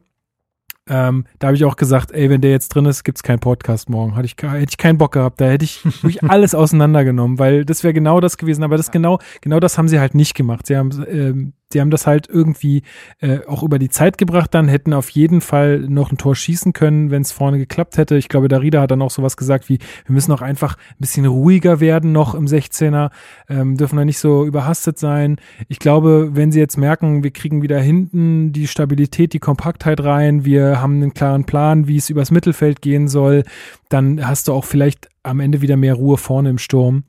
Ähm, 0.88 1.24
da 1.38 1.48
habe 1.48 1.56
ich 1.56 1.64
auch 1.64 1.76
gesagt, 1.76 2.12
ey, 2.12 2.30
wenn 2.30 2.40
der 2.40 2.50
jetzt 2.50 2.68
drin 2.68 2.86
ist, 2.86 3.04
gibt's 3.04 3.22
keinen 3.22 3.40
Podcast 3.40 3.90
morgen. 3.90 4.16
Hatte 4.16 4.26
ich, 4.26 4.36
hätte 4.40 4.66
ich 4.70 4.78
keinen 4.78 4.98
Bock 4.98 5.12
gehabt. 5.12 5.40
Da 5.40 5.46
hätte 5.46 5.64
ich 5.64 5.84
wirklich 5.84 6.22
alles 6.30 6.54
auseinandergenommen, 6.54 7.38
weil 7.38 7.64
das 7.64 7.84
wäre 7.84 7.94
genau 7.94 8.20
das 8.20 8.36
gewesen. 8.36 8.62
Aber 8.62 8.76
das 8.76 8.90
genau, 8.90 9.18
genau 9.40 9.60
das 9.60 9.78
haben 9.78 9.88
sie 9.88 10.00
halt 10.00 10.14
nicht 10.14 10.34
gemacht. 10.34 10.66
Sie 10.66 10.76
haben 10.76 10.90
ähm, 11.08 11.52
sie 11.72 11.80
haben 11.80 11.90
das 11.90 12.06
halt 12.06 12.28
irgendwie 12.28 12.82
äh, 13.20 13.40
auch 13.46 13.62
über 13.62 13.78
die 13.78 13.90
Zeit 13.90 14.16
gebracht 14.16 14.54
dann, 14.54 14.68
hätten 14.68 14.94
auf 14.94 15.10
jeden 15.10 15.40
Fall 15.40 15.80
noch 15.80 16.10
ein 16.10 16.18
Tor 16.18 16.34
schießen 16.34 16.72
können, 16.72 17.10
wenn 17.10 17.22
es 17.22 17.32
vorne 17.32 17.58
geklappt 17.58 17.98
hätte. 17.98 18.16
Ich 18.16 18.28
glaube, 18.28 18.48
Darida 18.48 18.80
hat 18.80 18.90
dann 18.90 19.02
auch 19.02 19.10
sowas 19.10 19.36
gesagt 19.36 19.68
wie, 19.68 19.78
wir 20.06 20.14
müssen 20.14 20.32
auch 20.32 20.40
einfach 20.40 20.76
ein 20.76 20.96
bisschen 21.00 21.26
ruhiger 21.26 21.80
werden 21.80 22.12
noch 22.12 22.34
im 22.34 22.46
16er, 22.46 23.10
ähm, 23.48 23.76
dürfen 23.76 23.96
da 23.96 24.04
nicht 24.04 24.18
so 24.18 24.46
überhastet 24.46 24.98
sein. 24.98 25.36
Ich 25.68 25.78
glaube, 25.78 26.30
wenn 26.32 26.52
sie 26.52 26.60
jetzt 26.60 26.78
merken, 26.78 27.22
wir 27.22 27.32
kriegen 27.32 27.62
wieder 27.62 27.80
hinten 27.80 28.52
die 28.52 28.66
Stabilität, 28.66 29.34
die 29.34 29.38
Kompaktheit 29.38 30.02
rein, 30.02 30.44
wir 30.44 30.80
haben 30.80 30.96
einen 30.96 31.14
klaren 31.14 31.44
Plan, 31.44 31.86
wie 31.86 31.96
es 31.96 32.08
übers 32.08 32.30
Mittelfeld 32.30 32.80
gehen 32.80 33.08
soll, 33.08 33.42
dann 33.90 34.26
hast 34.26 34.48
du 34.48 34.54
auch 34.54 34.64
vielleicht 34.64 35.08
am 35.22 35.40
Ende 35.40 35.60
wieder 35.60 35.76
mehr 35.76 35.94
Ruhe 35.94 36.16
vorne 36.16 36.48
im 36.48 36.58
Sturm. 36.58 37.04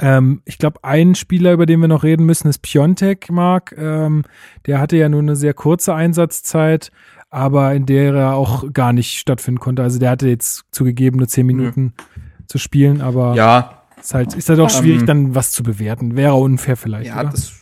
Ähm, 0.00 0.42
ich 0.44 0.58
glaube, 0.58 0.84
ein 0.84 1.14
Spieler, 1.14 1.52
über 1.52 1.66
den 1.66 1.80
wir 1.80 1.88
noch 1.88 2.04
reden 2.04 2.24
müssen, 2.24 2.48
ist 2.48 2.62
Piontek, 2.62 3.30
Mark. 3.30 3.74
Ähm, 3.76 4.24
der 4.66 4.80
hatte 4.80 4.96
ja 4.96 5.08
nur 5.08 5.20
eine 5.20 5.36
sehr 5.36 5.54
kurze 5.54 5.94
Einsatzzeit, 5.94 6.90
aber 7.30 7.74
in 7.74 7.86
der 7.86 8.14
er 8.14 8.34
auch 8.34 8.72
gar 8.72 8.92
nicht 8.92 9.18
stattfinden 9.18 9.60
konnte. 9.60 9.82
Also 9.82 9.98
der 9.98 10.10
hatte 10.10 10.28
jetzt 10.28 10.64
zugegeben 10.70 11.18
nur 11.18 11.28
zehn 11.28 11.46
Minuten 11.46 11.94
ja. 11.96 12.04
zu 12.46 12.58
spielen, 12.58 13.00
aber 13.00 13.34
ja. 13.34 13.82
ist 14.00 14.14
halt, 14.14 14.34
ist 14.34 14.48
halt 14.48 14.60
auch 14.60 14.70
schwierig, 14.70 15.00
ähm, 15.00 15.06
dann 15.06 15.34
was 15.34 15.50
zu 15.50 15.62
bewerten. 15.62 16.16
Wäre 16.16 16.34
unfair 16.34 16.76
vielleicht. 16.76 17.08
Ja, 17.08 17.20
oder? 17.20 17.30
das 17.30 17.52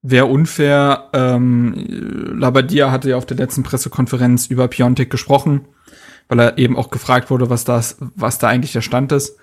wäre 0.00 0.26
unfair. 0.26 1.10
Ähm, 1.12 1.74
Labadia 2.38 2.90
hatte 2.90 3.10
ja 3.10 3.16
auf 3.16 3.26
der 3.26 3.36
letzten 3.36 3.62
Pressekonferenz 3.62 4.46
über 4.46 4.68
Piontek 4.68 5.10
gesprochen, 5.10 5.66
weil 6.28 6.40
er 6.40 6.58
eben 6.58 6.76
auch 6.76 6.90
gefragt 6.90 7.30
wurde, 7.30 7.50
was 7.50 7.64
das, 7.64 7.98
was 8.00 8.38
da 8.38 8.48
eigentlich 8.48 8.72
der 8.72 8.80
Stand 8.80 9.12
ist. 9.12 9.36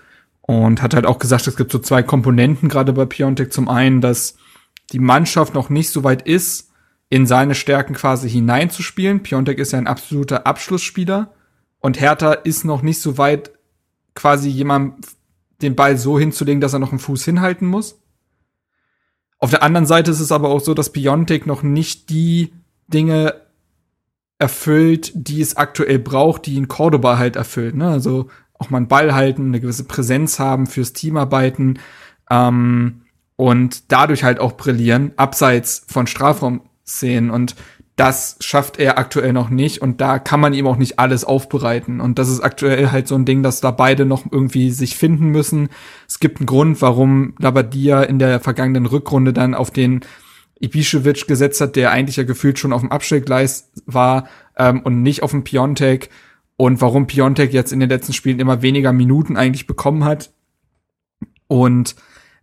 Und 0.45 0.81
hat 0.81 0.93
halt 0.93 1.05
auch 1.05 1.19
gesagt, 1.19 1.47
es 1.47 1.55
gibt 1.55 1.71
so 1.71 1.79
zwei 1.79 2.03
Komponenten 2.03 2.67
gerade 2.69 2.93
bei 2.93 3.05
Piontek. 3.05 3.53
Zum 3.53 3.69
einen, 3.69 4.01
dass 4.01 4.35
die 4.91 4.99
Mannschaft 4.99 5.53
noch 5.53 5.69
nicht 5.69 5.89
so 5.89 6.03
weit 6.03 6.21
ist, 6.23 6.71
in 7.09 7.25
seine 7.25 7.55
Stärken 7.55 7.93
quasi 7.93 8.29
hineinzuspielen. 8.29 9.23
Piontek 9.23 9.59
ist 9.59 9.71
ja 9.71 9.77
ein 9.77 9.87
absoluter 9.87 10.45
Abschlussspieler. 10.45 11.33
Und 11.79 11.99
Hertha 11.99 12.33
ist 12.33 12.65
noch 12.65 12.81
nicht 12.81 12.99
so 12.99 13.17
weit, 13.17 13.51
quasi 14.15 14.49
jemand 14.49 15.05
den 15.61 15.75
Ball 15.75 15.97
so 15.97 16.19
hinzulegen, 16.19 16.61
dass 16.61 16.73
er 16.73 16.79
noch 16.79 16.91
einen 16.91 16.99
Fuß 16.99 17.23
hinhalten 17.23 17.67
muss. 17.67 17.99
Auf 19.39 19.49
der 19.49 19.63
anderen 19.63 19.85
Seite 19.85 20.11
ist 20.11 20.19
es 20.19 20.31
aber 20.31 20.49
auch 20.49 20.61
so, 20.61 20.73
dass 20.73 20.91
Piontek 20.91 21.45
noch 21.45 21.63
nicht 21.63 22.09
die 22.09 22.53
Dinge 22.87 23.41
erfüllt, 24.39 25.11
die 25.15 25.41
es 25.41 25.57
aktuell 25.57 25.99
braucht, 25.99 26.45
die 26.45 26.57
in 26.57 26.67
Cordoba 26.67 27.17
halt 27.17 27.35
erfüllt. 27.35 27.75
Ne? 27.75 27.89
Also 27.89 28.29
auch 28.63 28.69
mal 28.69 28.77
einen 28.77 28.87
Ball 28.87 29.13
halten, 29.13 29.47
eine 29.47 29.59
gewisse 29.59 29.83
Präsenz 29.83 30.39
haben 30.39 30.67
fürs 30.67 30.93
Teamarbeiten 30.93 31.79
ähm, 32.29 33.01
und 33.35 33.91
dadurch 33.91 34.23
halt 34.23 34.39
auch 34.39 34.53
brillieren, 34.53 35.11
abseits 35.17 35.85
von 35.87 36.07
Strafraumszenen. 36.07 37.29
Und 37.29 37.55
das 37.95 38.37
schafft 38.39 38.79
er 38.79 38.97
aktuell 38.97 39.33
noch 39.33 39.49
nicht 39.49 39.81
und 39.81 40.01
da 40.01 40.17
kann 40.17 40.39
man 40.39 40.53
ihm 40.53 40.65
auch 40.65 40.77
nicht 40.77 40.97
alles 40.97 41.25
aufbereiten. 41.25 42.01
Und 42.01 42.17
das 42.17 42.29
ist 42.29 42.39
aktuell 42.39 42.91
halt 42.91 43.07
so 43.07 43.15
ein 43.15 43.25
Ding, 43.25 43.43
dass 43.43 43.61
da 43.61 43.71
beide 43.71 44.05
noch 44.05 44.23
irgendwie 44.31 44.71
sich 44.71 44.95
finden 44.95 45.27
müssen. 45.27 45.69
Es 46.07 46.19
gibt 46.19 46.39
einen 46.39 46.47
Grund, 46.47 46.81
warum 46.81 47.35
Labadia 47.37 48.01
in 48.01 48.17
der 48.17 48.39
vergangenen 48.39 48.87
Rückrunde 48.87 49.33
dann 49.33 49.53
auf 49.53 49.69
den 49.69 50.01
Ibišević 50.61 51.27
gesetzt 51.27 51.61
hat, 51.61 51.75
der 51.75 51.91
eigentlich 51.91 52.15
ja 52.15 52.23
gefühlt 52.23 52.57
schon 52.57 52.73
auf 52.73 52.81
dem 52.81 52.91
Abstellgleis 52.91 53.71
war 53.85 54.27
ähm, 54.57 54.81
und 54.81 55.03
nicht 55.03 55.21
auf 55.21 55.31
dem 55.31 55.43
Piontek 55.43 56.09
und 56.63 56.79
warum 56.79 57.07
Piontek 57.07 57.51
jetzt 57.51 57.73
in 57.73 57.81
den 57.81 57.89
letzten 57.89 58.13
Spielen 58.13 58.39
immer 58.39 58.61
weniger 58.61 58.93
Minuten 58.93 59.35
eigentlich 59.35 59.67
bekommen 59.67 60.05
hat. 60.05 60.31
Und 61.49 61.97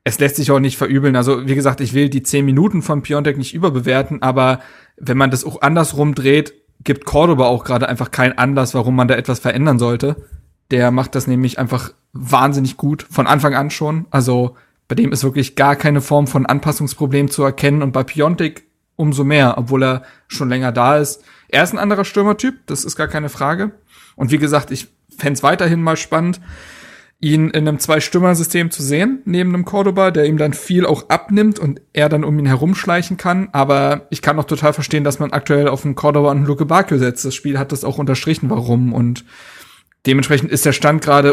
es 0.05 0.19
lässt 0.19 0.37
sich 0.37 0.51
auch 0.51 0.59
nicht 0.59 0.77
verübeln. 0.77 1.17
Also, 1.17 1.47
wie 1.47 1.55
gesagt, 1.55 1.81
ich 1.81 1.95
will 1.95 2.11
die 2.11 2.23
zehn 2.23 2.45
Minuten 2.45 2.83
von 2.83 3.01
Piontek 3.01 3.39
nicht 3.39 3.55
überbewerten, 3.55 4.21
aber 4.21 4.61
wenn 4.99 5.17
man 5.17 5.31
das 5.31 5.43
auch 5.43 5.63
andersrum 5.63 6.15
dreht, 6.15 6.53
gibt 6.85 7.07
Cordoba 7.07 7.47
auch 7.47 7.65
gerade 7.65 7.89
einfach 7.89 8.11
keinen 8.11 8.37
Anlass, 8.37 8.75
warum 8.75 8.95
man 8.95 9.09
da 9.09 9.15
etwas 9.15 9.39
verändern 9.39 9.79
sollte. 9.79 10.17
Der 10.71 10.91
macht 10.91 11.15
das 11.15 11.27
nämlich 11.27 11.59
einfach 11.59 11.95
wahnsinnig 12.13 12.77
gut, 12.77 13.07
von 13.11 13.27
Anfang 13.27 13.55
an 13.55 13.71
schon. 13.71 14.05
Also, 14.11 14.55
bei 14.87 14.97
dem 14.97 15.13
ist 15.13 15.25
wirklich 15.25 15.57
gar 15.57 15.77
keine 15.77 16.03
Form 16.03 16.27
von 16.27 16.45
Anpassungsproblem 16.45 17.31
zu 17.31 17.43
erkennen 17.43 17.83
und 17.83 17.93
bei 17.93 18.05
Piontek 18.05 18.65
umso 18.97 19.25
mehr, 19.25 19.57
obwohl 19.57 19.83
er 19.83 20.03
schon 20.29 20.51
länger 20.51 20.73
da 20.73 20.99
ist. 20.99 21.25
Er 21.49 21.65
ist 21.65 21.73
ein 21.73 21.79
anderer 21.79 22.05
Stürmertyp, 22.05 22.67
das 22.67 22.85
ist 22.85 22.97
gar 22.97 23.09
keine 23.09 23.31
Frage. 23.31 23.73
Und 24.21 24.31
wie 24.31 24.39
gesagt, 24.39 24.71
ich 24.71 24.89
fände 25.17 25.43
weiterhin 25.43 25.81
mal 25.83 25.97
spannend, 25.97 26.43
ihn 27.21 27.49
in 27.49 27.67
einem 27.67 27.79
Zwei-Stürmer-System 27.79 28.71
zu 28.71 28.83
sehen, 28.83 29.23
neben 29.25 29.55
einem 29.55 29.65
Cordoba, 29.65 30.11
der 30.11 30.27
ihm 30.27 30.37
dann 30.37 30.53
viel 30.53 30.85
auch 30.85 31.09
abnimmt 31.09 31.59
und 31.59 31.81
er 31.95 32.11
dann 32.11 32.23
um 32.25 32.39
ihn 32.39 32.45
herumschleichen 32.45 33.17
kann. 33.17 33.49
Aber 33.53 34.09
ich 34.11 34.21
kann 34.21 34.39
auch 34.39 34.45
total 34.45 34.75
verstehen, 34.75 35.05
dass 35.05 35.21
man 35.21 35.33
aktuell 35.33 35.69
auf 35.69 35.87
einen 35.87 35.95
Cordoba 35.95 36.33
und 36.33 36.37
einen 36.37 36.47
Luke 36.47 36.67
Bakio 36.67 36.99
setzt. 36.99 37.25
Das 37.25 37.35
Spiel 37.35 37.59
hat 37.59 37.73
das 37.73 37.83
auch 37.83 37.97
unterstrichen, 37.97 38.51
warum. 38.51 38.93
Und 38.93 39.25
dementsprechend 40.05 40.51
ist 40.51 40.67
der 40.67 40.73
Stand 40.73 41.03
gerade 41.03 41.33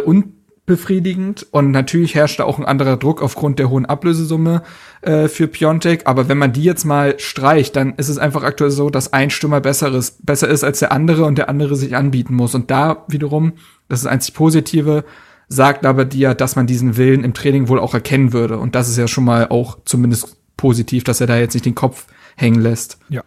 unbefriedigend 0.68 1.48
und 1.52 1.72
natürlich 1.72 2.14
herrscht 2.14 2.40
da 2.40 2.44
auch 2.44 2.60
ein 2.60 2.66
anderer 2.66 2.98
Druck 2.98 3.22
aufgrund 3.22 3.58
der 3.58 3.70
hohen 3.70 3.86
Ablösesumme 3.86 4.64
äh, 5.02 5.30
für 5.30 5.48
Piontek. 5.48 6.02
Aber 6.06 6.28
wenn 6.28 6.38
man 6.38 6.52
die 6.52 6.64
jetzt 6.64 6.84
mal 6.84 7.18
streicht, 7.20 7.76
dann 7.78 7.96
ist 7.96 8.10
es 8.10 8.18
einfach 8.18 8.44
aktuell 8.44 8.70
so, 8.70 8.90
dass 8.90 9.14
ein 9.14 9.30
Stürmer 9.30 9.62
besser 9.62 9.94
ist, 9.94 10.26
besser 10.26 10.50
ist 10.50 10.66
als 10.66 10.80
der 10.80 10.92
andere 10.92 11.24
und 11.24 11.38
der 11.38 11.48
andere 11.48 11.78
sich 11.78 11.96
anbieten 11.96 12.36
muss. 12.36 12.54
Und 12.54 12.70
da 12.70 13.06
wiederum, 13.08 13.54
das 13.88 14.00
ist 14.00 14.06
das 14.06 14.12
einzig 14.12 14.34
Positive, 14.34 15.06
sagt 15.48 15.86
aber 15.86 16.04
dir, 16.04 16.34
dass 16.34 16.58
man 16.58 16.68
diesen 16.68 16.98
Willen 16.98 17.24
im 17.24 17.34
Training 17.34 17.70
wohl 17.70 17.80
auch 17.80 17.94
erkennen 17.94 18.34
würde. 18.34 18.60
Und 18.60 18.76
das 18.76 18.90
ist 18.90 18.98
ja 18.98 19.08
schon 19.08 19.24
mal 19.24 19.48
auch 19.48 19.78
zumindest 19.86 20.36
positiv, 20.58 21.06
dass 21.06 21.22
er 21.22 21.28
da 21.28 21.38
jetzt 21.38 21.54
nicht 21.54 21.66
den 21.66 21.76
Kopf 21.76 22.08
hängen 22.36 22.60
lässt. 22.60 23.00
Ja. 23.08 23.24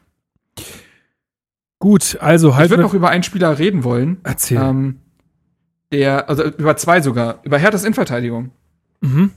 Gut, 1.78 2.18
also 2.20 2.56
halt. 2.56 2.66
Ich 2.66 2.70
würde 2.70 2.82
noch 2.82 2.92
über 2.92 3.08
einen 3.08 3.22
Spieler 3.22 3.58
reden 3.58 3.82
wollen. 3.82 4.18
Erzähl. 4.24 4.58
Ähm, 4.58 4.96
der, 5.92 6.28
also 6.28 6.44
über 6.44 6.76
zwei 6.76 7.00
sogar, 7.00 7.40
über 7.42 7.58
Herthas 7.58 7.84
Innenverteidigung. 7.84 8.50
Mhm. 9.00 9.32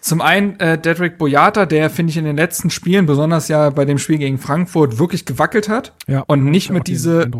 Zum 0.00 0.20
einen 0.20 0.58
äh, 0.58 0.78
Dedrick 0.78 1.16
Boyata, 1.16 1.64
der 1.64 1.88
finde 1.88 2.10
ich 2.10 2.16
in 2.16 2.24
den 2.24 2.36
letzten 2.36 2.70
Spielen, 2.70 3.06
besonders 3.06 3.46
ja 3.48 3.70
bei 3.70 3.84
dem 3.84 3.98
Spiel 3.98 4.18
gegen 4.18 4.38
Frankfurt, 4.38 4.98
wirklich 4.98 5.24
gewackelt 5.26 5.68
hat 5.68 5.94
ja, 6.08 6.24
und 6.26 6.44
nicht 6.44 6.70
mit 6.70 6.88
diese 6.88 7.30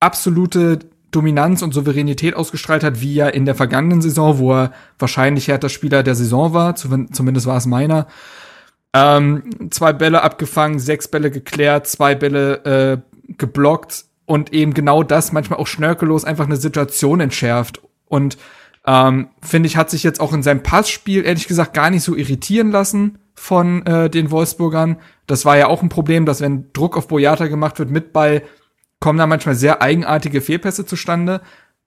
absolute 0.00 0.78
Dominanz 1.10 1.60
und 1.60 1.74
Souveränität 1.74 2.34
ausgestrahlt 2.34 2.82
hat, 2.82 3.00
wie 3.02 3.14
ja 3.14 3.28
in 3.28 3.44
der 3.44 3.54
vergangenen 3.54 4.00
Saison, 4.00 4.38
wo 4.38 4.54
er 4.54 4.72
wahrscheinlich 4.98 5.48
härter 5.48 5.68
Spieler 5.68 6.02
der 6.02 6.14
Saison 6.14 6.54
war, 6.54 6.76
zumindest 6.76 7.46
war 7.46 7.58
es 7.58 7.66
meiner. 7.66 8.06
Ähm, 8.94 9.70
zwei 9.70 9.92
Bälle 9.92 10.22
abgefangen, 10.22 10.78
sechs 10.78 11.08
Bälle 11.08 11.30
geklärt, 11.30 11.86
zwei 11.86 12.14
Bälle 12.14 12.64
äh, 12.64 13.34
geblockt 13.36 14.06
und 14.30 14.52
eben 14.52 14.74
genau 14.74 15.02
das 15.02 15.32
manchmal 15.32 15.58
auch 15.58 15.66
schnörkellos 15.66 16.24
einfach 16.24 16.44
eine 16.46 16.56
Situation 16.56 17.18
entschärft. 17.18 17.82
Und 18.06 18.38
ähm, 18.86 19.30
Finde 19.42 19.66
ich, 19.66 19.76
hat 19.76 19.90
sich 19.90 20.04
jetzt 20.04 20.20
auch 20.20 20.32
in 20.32 20.44
seinem 20.44 20.62
Passspiel 20.62 21.24
ehrlich 21.24 21.48
gesagt 21.48 21.74
gar 21.74 21.90
nicht 21.90 22.04
so 22.04 22.14
irritieren 22.14 22.70
lassen 22.70 23.18
von 23.34 23.84
äh, 23.86 24.08
den 24.08 24.30
Wolfsburgern. 24.30 24.98
Das 25.26 25.44
war 25.44 25.58
ja 25.58 25.66
auch 25.66 25.82
ein 25.82 25.88
Problem, 25.88 26.26
dass 26.26 26.40
wenn 26.40 26.72
Druck 26.72 26.96
auf 26.96 27.08
Boyata 27.08 27.48
gemacht 27.48 27.80
wird 27.80 27.90
mit 27.90 28.12
Ball, 28.12 28.42
kommen 29.00 29.18
da 29.18 29.26
manchmal 29.26 29.56
sehr 29.56 29.82
eigenartige 29.82 30.40
Fehlpässe 30.40 30.86
zustande. 30.86 31.40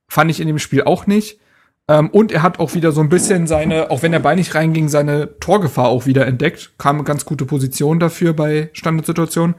Fand 0.10 0.30
ich 0.30 0.42
in 0.42 0.48
dem 0.48 0.60
Spiel 0.60 0.84
auch 0.84 1.08
nicht. 1.08 1.40
Ähm, 1.88 2.10
und 2.10 2.34
er 2.34 2.44
hat 2.44 2.60
auch 2.60 2.74
wieder 2.74 2.92
so 2.92 3.00
ein 3.00 3.10
bisschen 3.10 3.48
seine, 3.48 3.90
auch 3.90 4.02
wenn 4.04 4.12
der 4.12 4.20
Ball 4.20 4.36
nicht 4.36 4.54
reinging, 4.54 4.90
seine 4.90 5.40
Torgefahr 5.40 5.88
auch 5.88 6.06
wieder 6.06 6.28
entdeckt. 6.28 6.74
Kam 6.78 6.98
eine 6.98 7.06
ganz 7.06 7.24
gute 7.24 7.46
Position 7.46 8.02
dafür 8.02 8.34
bei 8.34 8.70
Standardsituationen. 8.74 9.56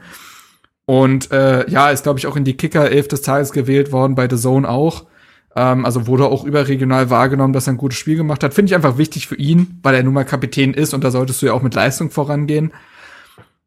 Und 0.85 1.31
äh, 1.31 1.69
ja, 1.69 1.89
ist, 1.89 2.03
glaube 2.03 2.19
ich, 2.19 2.27
auch 2.27 2.35
in 2.35 2.43
die 2.43 2.57
Kicker 2.57 2.91
11 2.91 3.07
des 3.07 3.21
Tages 3.23 3.51
gewählt 3.51 3.91
worden, 3.91 4.15
bei 4.15 4.29
The 4.29 4.37
Zone 4.37 4.69
auch. 4.69 5.05
Ähm, 5.55 5.85
also 5.85 6.07
wurde 6.07 6.25
auch 6.25 6.43
überregional 6.43 7.09
wahrgenommen, 7.09 7.53
dass 7.53 7.67
er 7.67 7.73
ein 7.73 7.77
gutes 7.77 7.97
Spiel 7.97 8.17
gemacht 8.17 8.43
hat. 8.43 8.53
Finde 8.53 8.69
ich 8.69 8.75
einfach 8.75 8.97
wichtig 8.97 9.27
für 9.27 9.35
ihn, 9.35 9.79
weil 9.81 9.95
er 9.95 10.03
nun 10.03 10.13
mal 10.13 10.25
Kapitän 10.25 10.73
ist 10.73 10.93
und 10.93 11.03
da 11.03 11.11
solltest 11.11 11.41
du 11.41 11.47
ja 11.47 11.53
auch 11.53 11.63
mit 11.63 11.73
Leistung 11.73 12.11
vorangehen. 12.11 12.71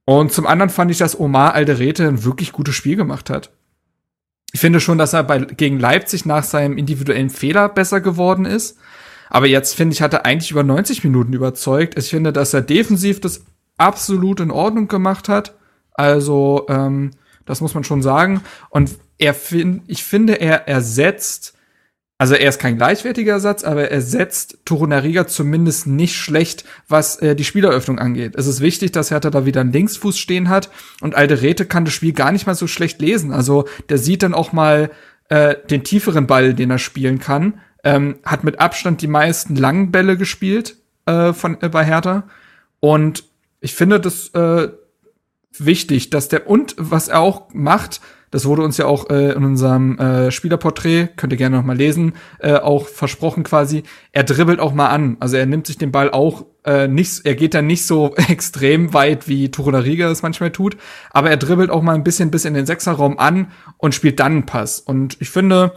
Und 0.04 0.32
zum 0.32 0.46
anderen 0.46 0.70
fand 0.70 0.90
ich, 0.90 0.98
dass 0.98 1.18
Omar 1.18 1.54
Alderete 1.54 2.06
ein 2.06 2.24
wirklich 2.24 2.52
gutes 2.52 2.74
Spiel 2.74 2.96
gemacht 2.96 3.30
hat. 3.30 3.50
Ich 4.52 4.60
finde 4.60 4.80
schon, 4.80 4.96
dass 4.96 5.12
er 5.12 5.22
bei, 5.24 5.40
gegen 5.40 5.78
Leipzig 5.78 6.24
nach 6.24 6.44
seinem 6.44 6.78
individuellen 6.78 7.30
Fehler 7.30 7.68
besser 7.68 8.00
geworden 8.00 8.46
ist. 8.46 8.78
Aber 9.28 9.46
jetzt 9.46 9.74
finde 9.74 9.92
ich, 9.92 10.00
hat 10.00 10.14
er 10.14 10.24
eigentlich 10.24 10.50
über 10.50 10.62
90 10.62 11.04
Minuten 11.04 11.34
überzeugt. 11.34 11.98
Ich 11.98 12.08
finde, 12.08 12.32
dass 12.32 12.54
er 12.54 12.62
defensiv 12.62 13.20
das 13.20 13.44
absolut 13.76 14.40
in 14.40 14.50
Ordnung 14.50 14.88
gemacht 14.88 15.28
hat. 15.28 15.57
Also, 15.98 16.66
ähm, 16.68 17.10
das 17.44 17.60
muss 17.60 17.74
man 17.74 17.84
schon 17.84 18.02
sagen. 18.02 18.42
Und 18.70 18.96
er 19.18 19.34
find, 19.34 19.82
ich 19.86 20.04
finde, 20.04 20.34
er 20.34 20.68
ersetzt 20.68 21.54
also 22.20 22.34
er 22.34 22.48
ist 22.48 22.58
kein 22.58 22.76
gleichwertiger 22.76 23.34
Ersatz, 23.34 23.62
aber 23.62 23.92
er 23.92 24.00
setzt 24.00 24.58
Torunariga 24.64 25.28
zumindest 25.28 25.86
nicht 25.86 26.16
schlecht, 26.16 26.64
was 26.88 27.14
äh, 27.22 27.36
die 27.36 27.44
Spieleröffnung 27.44 28.00
angeht. 28.00 28.34
Es 28.34 28.48
ist 28.48 28.60
wichtig, 28.60 28.90
dass 28.90 29.12
Hertha 29.12 29.30
da 29.30 29.46
wieder 29.46 29.60
einen 29.60 29.72
Linksfuß 29.72 30.18
stehen 30.18 30.48
hat 30.48 30.68
und 31.00 31.14
Alderete 31.14 31.64
kann 31.64 31.84
das 31.84 31.94
Spiel 31.94 32.12
gar 32.12 32.32
nicht 32.32 32.44
mal 32.44 32.56
so 32.56 32.66
schlecht 32.66 33.00
lesen. 33.00 33.32
Also 33.32 33.68
der 33.88 33.98
sieht 33.98 34.24
dann 34.24 34.34
auch 34.34 34.52
mal 34.52 34.90
äh, 35.28 35.54
den 35.70 35.84
tieferen 35.84 36.26
Ball, 36.26 36.54
den 36.54 36.72
er 36.72 36.78
spielen 36.78 37.20
kann. 37.20 37.60
Ähm, 37.84 38.16
hat 38.24 38.42
mit 38.42 38.58
Abstand 38.58 39.00
die 39.00 39.06
meisten 39.06 39.54
langen 39.54 39.92
Bälle 39.92 40.16
gespielt 40.16 40.76
äh, 41.06 41.32
von 41.32 41.62
äh, 41.62 41.68
bei 41.68 41.84
Hertha 41.84 42.24
und 42.80 43.22
ich 43.60 43.74
finde 43.74 44.00
das 44.00 44.30
äh, 44.30 44.68
wichtig, 45.64 46.10
dass 46.10 46.28
der 46.28 46.48
und 46.48 46.74
was 46.78 47.08
er 47.08 47.20
auch 47.20 47.48
macht, 47.52 48.00
das 48.30 48.44
wurde 48.44 48.62
uns 48.62 48.76
ja 48.76 48.84
auch 48.84 49.08
äh, 49.10 49.32
in 49.32 49.44
unserem 49.44 49.98
äh, 49.98 50.30
Spielerporträt, 50.30 51.08
könnt 51.16 51.32
ihr 51.32 51.38
gerne 51.38 51.56
noch 51.56 51.64
mal 51.64 51.76
lesen, 51.76 52.12
äh, 52.40 52.54
auch 52.54 52.86
versprochen 52.86 53.42
quasi. 53.42 53.84
Er 54.12 54.24
dribbelt 54.24 54.60
auch 54.60 54.74
mal 54.74 54.88
an. 54.88 55.16
Also 55.20 55.36
er 55.36 55.46
nimmt 55.46 55.66
sich 55.66 55.78
den 55.78 55.92
Ball 55.92 56.10
auch 56.10 56.44
äh, 56.64 56.88
nicht, 56.88 57.24
er 57.24 57.34
geht 57.34 57.54
dann 57.54 57.66
nicht 57.66 57.86
so 57.86 58.14
extrem 58.28 58.92
weit, 58.92 59.28
wie 59.28 59.50
Riga 59.56 60.10
es 60.10 60.22
manchmal 60.22 60.50
tut, 60.50 60.76
aber 61.10 61.30
er 61.30 61.36
dribbelt 61.38 61.70
auch 61.70 61.82
mal 61.82 61.94
ein 61.94 62.04
bisschen 62.04 62.30
bis 62.30 62.44
in 62.44 62.54
den 62.54 62.66
Sechserraum 62.66 63.18
an 63.18 63.50
und 63.78 63.94
spielt 63.94 64.20
dann 64.20 64.32
einen 64.32 64.46
Pass. 64.46 64.80
Und 64.80 65.16
ich 65.20 65.30
finde, 65.30 65.72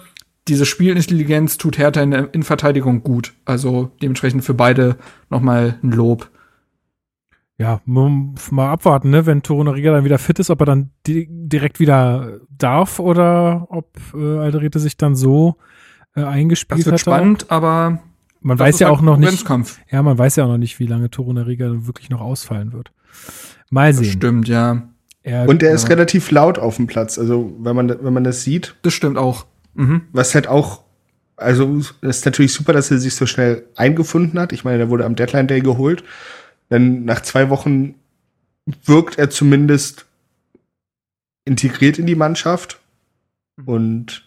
diese 0.47 0.65
Spielintelligenz 0.65 1.57
tut 1.57 1.77
Hertha 1.77 2.01
in 2.01 2.11
der 2.11 2.34
Innenverteidigung 2.34 3.03
gut. 3.03 3.34
Also 3.45 3.91
dementsprechend 4.01 4.43
für 4.43 4.55
beide 4.55 4.97
noch 5.29 5.41
mal 5.41 5.77
ein 5.84 5.91
Lob 5.91 6.29
ja, 7.62 7.80
mal 7.86 8.72
abwarten, 8.72 9.12
ne? 9.12 9.28
wenn 9.28 9.43
Torunariga 9.43 9.91
dann 9.91 10.03
wieder 10.03 10.18
fit 10.18 10.39
ist, 10.39 10.49
ob 10.49 10.62
er 10.62 10.66
dann 10.66 10.89
di 11.05 11.28
direkt 11.30 11.80
wieder 11.80 12.39
darf 12.49 12.99
oder 12.99 13.68
ob 13.70 13.88
äh, 14.16 14.39
Alderete 14.39 14.80
sich 14.80 14.97
dann 14.97 15.16
so 15.16 15.57
äh, 16.16 16.24
eingespielt 16.24 16.80
hat. 16.80 16.80
Das 16.80 16.86
wird 16.86 16.93
hat 16.93 16.99
spannend, 17.01 17.45
auch. 17.51 17.55
aber 17.55 17.99
man 18.41 18.57
weiß 18.57 18.80
ja 18.80 18.88
halt 18.88 18.97
auch 18.97 19.01
noch 19.03 19.18
nicht. 19.18 19.47
Ja, 19.91 20.01
man 20.01 20.18
weiß 20.18 20.38
ja 20.38 20.45
auch 20.45 20.49
noch 20.49 20.57
nicht, 20.57 20.80
wie 20.80 20.88
lange 20.88 21.12
Torunariga 21.12 21.86
wirklich 21.86 22.09
noch 22.09 22.22
ausfallen 22.22 22.74
wird. 22.74 22.91
Mal 23.70 23.93
sehen. 23.93 24.05
Das 24.05 24.14
stimmt, 24.14 24.47
ja. 24.47 24.82
Er, 25.22 25.47
Und 25.47 25.62
er 25.62 25.72
ist 25.72 25.88
relativ 25.89 26.32
laut 26.32 26.57
auf 26.57 26.78
dem 26.78 26.88
Platz, 26.88 27.20
also 27.20 27.55
wenn 27.59 27.76
man 27.76 27.89
wenn 27.89 28.14
man 28.14 28.24
das 28.24 28.41
sieht. 28.41 28.76
Das 28.82 28.93
stimmt 28.93 29.20
auch. 29.20 29.45
Mhm. 29.76 30.01
Was 30.14 30.34
halt 30.34 30.47
auch 30.47 30.82
also 31.38 31.78
es 31.78 31.93
ist 32.01 32.26
natürlich 32.26 32.53
super, 32.53 32.74
dass 32.74 32.89
er 32.89 32.97
sich 32.97 33.14
so 33.14 33.28
schnell 33.28 33.66
eingefunden 33.76 34.39
hat. 34.39 34.51
Ich 34.51 34.64
meine, 34.64 34.80
der 34.80 34.89
wurde 34.89 35.05
am 35.05 35.16
Deadline 35.16 35.47
Day 35.47 35.62
geholt 35.62 36.03
denn 36.72 37.05
nach 37.05 37.22
zwei 37.22 37.49
Wochen 37.49 37.95
wirkt 38.86 39.19
er 39.19 39.30
zumindest 39.30 40.07
integriert 41.45 41.99
in 41.99 42.07
die 42.07 42.15
Mannschaft. 42.15 42.80
Und 43.65 44.26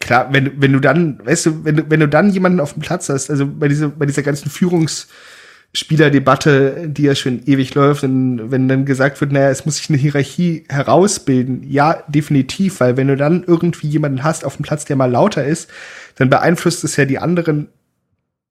klar, 0.00 0.32
wenn, 0.32 0.60
wenn 0.60 0.72
du 0.72 0.80
dann, 0.80 1.24
weißt 1.24 1.46
du, 1.46 1.64
wenn 1.64 1.76
du, 1.76 1.88
wenn 1.88 2.00
du 2.00 2.08
dann 2.08 2.30
jemanden 2.30 2.58
auf 2.60 2.72
dem 2.74 2.82
Platz 2.82 3.08
hast, 3.08 3.30
also 3.30 3.46
bei 3.46 3.68
dieser, 3.68 3.88
bei 3.88 4.04
dieser 4.06 4.22
ganzen 4.22 4.50
Führungsspielerdebatte, 4.50 6.88
die 6.88 7.02
ja 7.02 7.14
schon 7.14 7.44
ewig 7.46 7.74
läuft, 7.74 8.02
und 8.04 8.50
wenn 8.50 8.68
dann 8.68 8.84
gesagt 8.84 9.20
wird, 9.20 9.32
naja, 9.32 9.50
es 9.50 9.64
muss 9.64 9.76
sich 9.76 9.88
eine 9.90 9.98
Hierarchie 9.98 10.64
herausbilden, 10.68 11.62
ja, 11.70 12.02
definitiv, 12.08 12.80
weil 12.80 12.96
wenn 12.96 13.08
du 13.08 13.16
dann 13.16 13.44
irgendwie 13.44 13.88
jemanden 13.88 14.24
hast 14.24 14.44
auf 14.44 14.56
dem 14.56 14.64
Platz, 14.64 14.84
der 14.84 14.96
mal 14.96 15.10
lauter 15.10 15.44
ist, 15.44 15.70
dann 16.16 16.30
beeinflusst 16.30 16.84
es 16.84 16.96
ja 16.96 17.04
die 17.04 17.18
anderen 17.18 17.68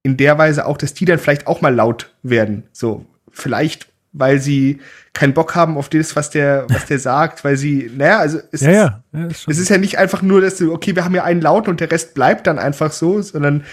in 0.04 0.18
der 0.18 0.38
Weise 0.38 0.66
auch, 0.66 0.78
dass 0.78 0.94
die 0.94 1.06
dann 1.06 1.18
vielleicht 1.18 1.48
auch 1.48 1.62
mal 1.62 1.74
laut 1.74 2.14
werden. 2.22 2.64
So, 2.74 3.06
vielleicht, 3.32 3.88
weil 4.12 4.40
sie 4.40 4.80
keinen 5.14 5.34
Bock 5.34 5.56
haben 5.56 5.78
auf 5.78 5.90
das, 5.90 6.16
was 6.16 6.30
der, 6.30 6.66
was 6.70 6.86
der 6.86 7.00
sagt, 7.00 7.44
weil 7.44 7.58
sie, 7.58 7.90
naja, 7.96 8.20
also 8.20 8.40
es, 8.52 8.62
ja, 8.62 8.72
ja. 8.72 9.04
ja 9.14 9.26
ist 9.28 9.48
es 9.48 9.58
ist 9.58 9.70
ja 9.70 9.78
nicht 9.78 9.98
einfach 9.98 10.22
nur, 10.22 10.42
dass 10.42 10.58
du, 10.58 10.74
okay, 10.74 10.96
wir 10.96 11.06
haben 11.06 11.16
ja 11.16 11.24
einen 11.24 11.42
laut 11.42 11.68
und 11.68 11.80
der 11.80 11.90
Rest 11.90 12.14
bleibt 12.14 12.48
dann 12.48 12.60
einfach 12.60 12.92
so, 12.92 13.22
sondern 13.22 13.64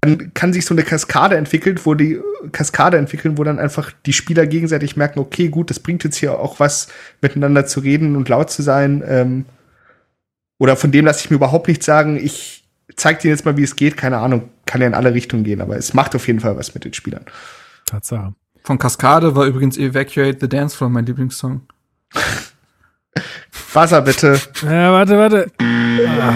dann 0.00 0.34
kann 0.34 0.52
sich 0.52 0.66
so 0.66 0.74
eine 0.74 0.82
Kaskade 0.82 1.36
entwickeln, 1.36 1.78
wo 1.84 1.94
die 1.94 2.20
Kaskade 2.50 2.96
entwickeln, 2.96 3.38
wo 3.38 3.44
dann 3.44 3.58
einfach 3.58 3.92
die 4.06 4.12
Spieler 4.12 4.46
gegenseitig 4.46 4.96
merken, 4.96 5.20
okay, 5.20 5.48
gut, 5.48 5.70
das 5.70 5.78
bringt 5.78 6.02
jetzt 6.02 6.16
hier 6.16 6.38
auch 6.38 6.58
was, 6.58 6.88
miteinander 7.20 7.66
zu 7.66 7.80
reden 7.80 8.16
und 8.16 8.28
laut 8.28 8.50
zu 8.50 8.62
sein. 8.62 9.04
Ähm, 9.06 9.44
oder 10.58 10.76
von 10.76 10.90
dem 10.90 11.04
lasse 11.04 11.20
ich 11.20 11.30
mir 11.30 11.36
überhaupt 11.36 11.68
nichts 11.68 11.86
sagen. 11.86 12.16
Ich 12.16 12.63
zeig 12.96 13.20
dir 13.20 13.30
jetzt 13.30 13.44
mal, 13.44 13.56
wie 13.56 13.62
es 13.62 13.76
geht. 13.76 13.96
Keine 13.96 14.18
Ahnung 14.18 14.50
kann 14.66 14.80
ja 14.80 14.86
in 14.86 14.94
alle 14.94 15.14
Richtungen 15.14 15.44
gehen, 15.44 15.60
aber 15.60 15.76
es 15.76 15.94
macht 15.94 16.14
auf 16.14 16.26
jeden 16.26 16.40
Fall 16.40 16.56
was 16.56 16.74
mit 16.74 16.84
den 16.84 16.94
Spielern. 16.94 17.24
Tatsache. 17.86 18.34
Von 18.62 18.78
Kaskade 18.78 19.36
war 19.36 19.44
übrigens 19.44 19.76
Evacuate 19.76 20.38
the 20.40 20.48
Dance 20.48 20.76
Floor 20.76 20.90
mein 20.90 21.06
Lieblingssong. 21.06 21.62
Wasser 23.72 24.02
bitte. 24.02 24.40
Ja, 24.62 24.92
warte, 24.92 25.18
warte. 25.18 25.52
Ah, 25.60 26.34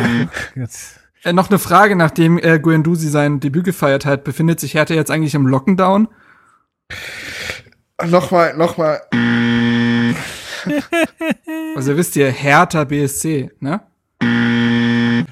äh, 1.25 1.33
noch 1.33 1.49
eine 1.51 1.59
Frage, 1.59 1.97
nachdem 1.97 2.39
äh, 2.39 2.59
Guendouzi 2.59 3.09
sein 3.09 3.41
Debüt 3.41 3.65
gefeiert 3.65 4.05
hat, 4.07 4.25
befindet 4.25 4.61
sich 4.61 4.75
Hertha 4.75 4.95
jetzt 4.95 5.11
eigentlich 5.11 5.35
im 5.35 5.47
Lockdown? 5.47 6.09
Nochmal, 8.07 8.57
nochmal. 8.57 9.01
also 11.75 11.97
wisst 11.97 12.17
ihr, 12.17 12.31
Hertha 12.31 12.85
BSC, 12.85 13.51
ne? 13.61 13.81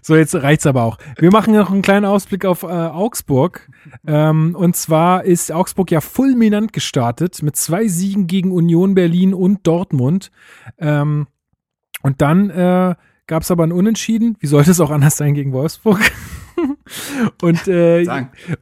So, 0.07 0.15
jetzt 0.15 0.37
reicht's 0.37 0.69
aber 0.69 0.85
auch. 0.85 0.99
Wir 1.19 1.33
machen 1.33 1.53
noch 1.53 1.73
einen 1.73 1.83
kleinen 1.83 2.05
Ausblick 2.05 2.45
auf 2.45 2.63
äh, 2.63 2.67
Augsburg. 2.67 3.69
Ähm, 4.07 4.55
und 4.57 4.77
zwar 4.77 5.25
ist 5.25 5.51
Augsburg 5.51 5.91
ja 5.91 6.01
fulminant 6.01 6.73
gestartet 6.73 7.43
mit 7.43 7.57
zwei 7.57 7.89
Siegen 7.89 8.29
gegen 8.29 8.53
Union 8.53 8.95
Berlin 8.95 9.35
und 9.35 9.67
Dortmund. 9.67 10.31
Ähm, 10.79 11.27
und 12.03 12.23
dann 12.23 12.51
äh, 12.51 12.95
gab 13.27 13.43
es 13.43 13.51
aber 13.51 13.65
ein 13.65 13.73
Unentschieden. 13.73 14.37
Wie 14.39 14.47
sollte 14.47 14.71
es 14.71 14.79
auch 14.79 14.93
anders 14.93 15.17
sein 15.17 15.35
gegen 15.35 15.53
Wolfsburg? 15.53 15.99
und, 17.43 17.67
äh, 17.67 18.07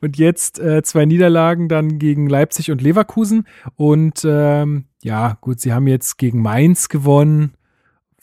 und 0.01 0.17
jetzt 0.17 0.59
äh, 0.61 0.83
zwei 0.83 1.05
Niederlagen 1.05 1.69
dann 1.69 1.99
gegen 1.99 2.27
Leipzig 2.27 2.71
und 2.71 2.81
Leverkusen. 2.81 3.47
Und 3.77 4.23
ähm, 4.25 4.87
ja, 5.03 5.37
gut, 5.43 5.61
sie 5.61 5.75
haben 5.75 5.89
jetzt 5.89 6.17
gegen 6.17 6.41
Mainz 6.41 6.89
gewonnen 6.89 7.53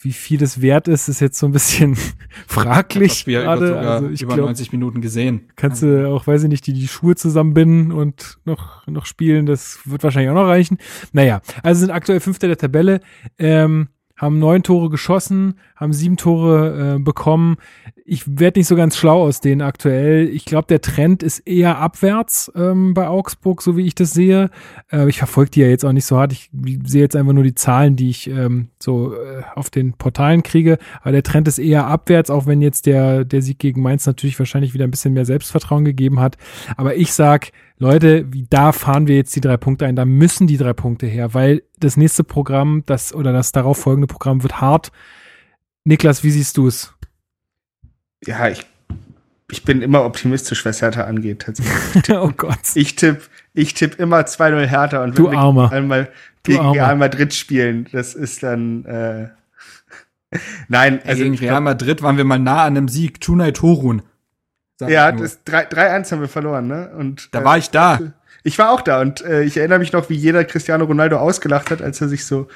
wie 0.02 0.12
viel 0.12 0.38
das 0.38 0.60
wert 0.60 0.88
ist, 0.88 1.08
ist 1.08 1.20
jetzt 1.20 1.38
so 1.38 1.46
ein 1.46 1.52
bisschen 1.52 1.96
fraglich 2.46 3.20
ich 3.20 3.24
gerade. 3.24 3.68
Über, 3.68 3.80
also 3.80 4.08
ich 4.08 4.22
über 4.22 4.34
glaub, 4.34 4.46
90 4.46 4.72
Minuten 4.72 5.00
gesehen. 5.00 5.48
Kannst 5.56 5.82
du 5.82 6.08
auch, 6.08 6.26
weiß 6.26 6.42
ich 6.42 6.48
nicht, 6.48 6.66
die, 6.66 6.72
die 6.72 6.88
Schuhe 6.88 7.14
zusammenbinden 7.14 7.92
und 7.92 8.38
noch, 8.44 8.86
noch 8.86 9.06
spielen. 9.06 9.46
Das 9.46 9.78
wird 9.84 10.02
wahrscheinlich 10.02 10.30
auch 10.30 10.34
noch 10.34 10.48
reichen. 10.48 10.78
Naja, 11.12 11.40
also 11.62 11.80
sind 11.80 11.90
aktuell 11.90 12.20
Fünfter 12.20 12.48
der 12.48 12.58
Tabelle. 12.58 13.00
Ähm, 13.38 13.88
haben 14.22 14.38
neun 14.38 14.62
Tore 14.62 14.88
geschossen, 14.88 15.54
haben 15.74 15.92
sieben 15.92 16.16
Tore 16.16 16.94
äh, 16.94 16.98
bekommen. 17.02 17.56
Ich 18.04 18.38
werde 18.38 18.60
nicht 18.60 18.68
so 18.68 18.76
ganz 18.76 18.96
schlau 18.96 19.24
aus 19.24 19.40
denen 19.40 19.62
aktuell. 19.62 20.28
Ich 20.28 20.44
glaube, 20.44 20.68
der 20.68 20.80
Trend 20.80 21.24
ist 21.24 21.40
eher 21.40 21.78
abwärts 21.78 22.50
ähm, 22.54 22.94
bei 22.94 23.08
Augsburg, 23.08 23.62
so 23.62 23.76
wie 23.76 23.84
ich 23.84 23.96
das 23.96 24.12
sehe. 24.12 24.50
Äh, 24.92 25.08
ich 25.08 25.18
verfolge 25.18 25.50
die 25.50 25.60
ja 25.62 25.66
jetzt 25.66 25.84
auch 25.84 25.92
nicht 25.92 26.04
so 26.04 26.18
hart. 26.18 26.32
Ich 26.32 26.50
sehe 26.84 27.00
jetzt 27.00 27.16
einfach 27.16 27.32
nur 27.32 27.42
die 27.42 27.56
Zahlen, 27.56 27.96
die 27.96 28.10
ich 28.10 28.30
ähm, 28.30 28.68
so 28.78 29.12
äh, 29.12 29.42
auf 29.56 29.70
den 29.70 29.94
Portalen 29.94 30.44
kriege. 30.44 30.78
Aber 31.00 31.10
der 31.10 31.24
Trend 31.24 31.48
ist 31.48 31.58
eher 31.58 31.88
abwärts, 31.88 32.30
auch 32.30 32.46
wenn 32.46 32.62
jetzt 32.62 32.86
der, 32.86 33.24
der 33.24 33.42
Sieg 33.42 33.58
gegen 33.58 33.82
Mainz 33.82 34.06
natürlich 34.06 34.38
wahrscheinlich 34.38 34.72
wieder 34.72 34.84
ein 34.84 34.92
bisschen 34.92 35.14
mehr 35.14 35.26
Selbstvertrauen 35.26 35.84
gegeben 35.84 36.20
hat. 36.20 36.36
Aber 36.76 36.94
ich 36.94 37.12
sag, 37.12 37.50
Leute, 37.78 38.26
da 38.50 38.72
fahren 38.72 39.06
wir 39.06 39.16
jetzt 39.16 39.34
die 39.34 39.40
drei 39.40 39.56
Punkte 39.56 39.86
ein, 39.86 39.96
da 39.96 40.04
müssen 40.04 40.46
die 40.46 40.56
drei 40.56 40.72
Punkte 40.72 41.06
her, 41.06 41.34
weil 41.34 41.62
das 41.78 41.96
nächste 41.96 42.24
Programm, 42.24 42.84
das 42.86 43.14
oder 43.14 43.32
das 43.32 43.52
darauf 43.52 43.78
folgende 43.78 44.06
Programm 44.06 44.42
wird 44.42 44.60
hart. 44.60 44.92
Niklas, 45.84 46.22
wie 46.22 46.30
siehst 46.30 46.56
du 46.56 46.68
es? 46.68 46.94
Ja, 48.24 48.48
ich, 48.48 48.64
ich 49.50 49.64
bin 49.64 49.82
immer 49.82 50.04
optimistisch, 50.04 50.64
was 50.64 50.80
Hertha 50.80 51.04
angeht, 51.04 51.42
tatsächlich. 51.42 52.10
oh 52.16 52.32
Gott. 52.36 52.58
Ich 52.74 52.94
tippe 52.96 53.22
ich 53.54 53.74
tipp 53.74 53.98
immer 53.98 54.20
2-0 54.20 54.64
Hertha 54.64 55.02
und 55.02 55.18
wenn 55.18 55.24
du 55.24 55.30
wir 55.30 55.72
einmal 55.72 56.08
gegen 56.42 56.70
Real 56.70 56.96
Madrid 56.96 57.34
spielen, 57.34 57.86
das 57.92 58.14
ist 58.14 58.42
dann 58.42 58.84
äh, 58.86 59.28
Nein, 60.68 61.00
also 61.04 61.22
gegen 61.22 61.36
Real 61.36 61.60
Madrid 61.60 62.02
waren 62.02 62.16
wir 62.16 62.24
mal 62.24 62.38
nah 62.38 62.64
an 62.64 62.76
einem 62.76 62.88
Sieg. 62.88 63.20
Tunay 63.20 63.52
Torun. 63.52 64.02
Ja, 64.80 65.12
das 65.12 65.44
3-1 65.46 66.10
haben 66.12 66.20
wir 66.20 66.28
verloren, 66.28 66.66
ne? 66.66 66.90
Und, 66.96 67.28
da 67.32 67.40
äh, 67.40 67.44
war 67.44 67.58
ich 67.58 67.70
da. 67.70 68.00
Ich 68.44 68.58
war 68.58 68.72
auch 68.72 68.80
da 68.80 69.00
und 69.00 69.20
äh, 69.24 69.42
ich 69.44 69.56
erinnere 69.56 69.78
mich 69.78 69.92
noch, 69.92 70.10
wie 70.10 70.14
jeder 70.14 70.44
Cristiano 70.44 70.84
Ronaldo 70.84 71.16
ausgelacht 71.16 71.70
hat, 71.70 71.80
als 71.80 72.00
er 72.00 72.08
sich 72.08 72.24
so, 72.24 72.48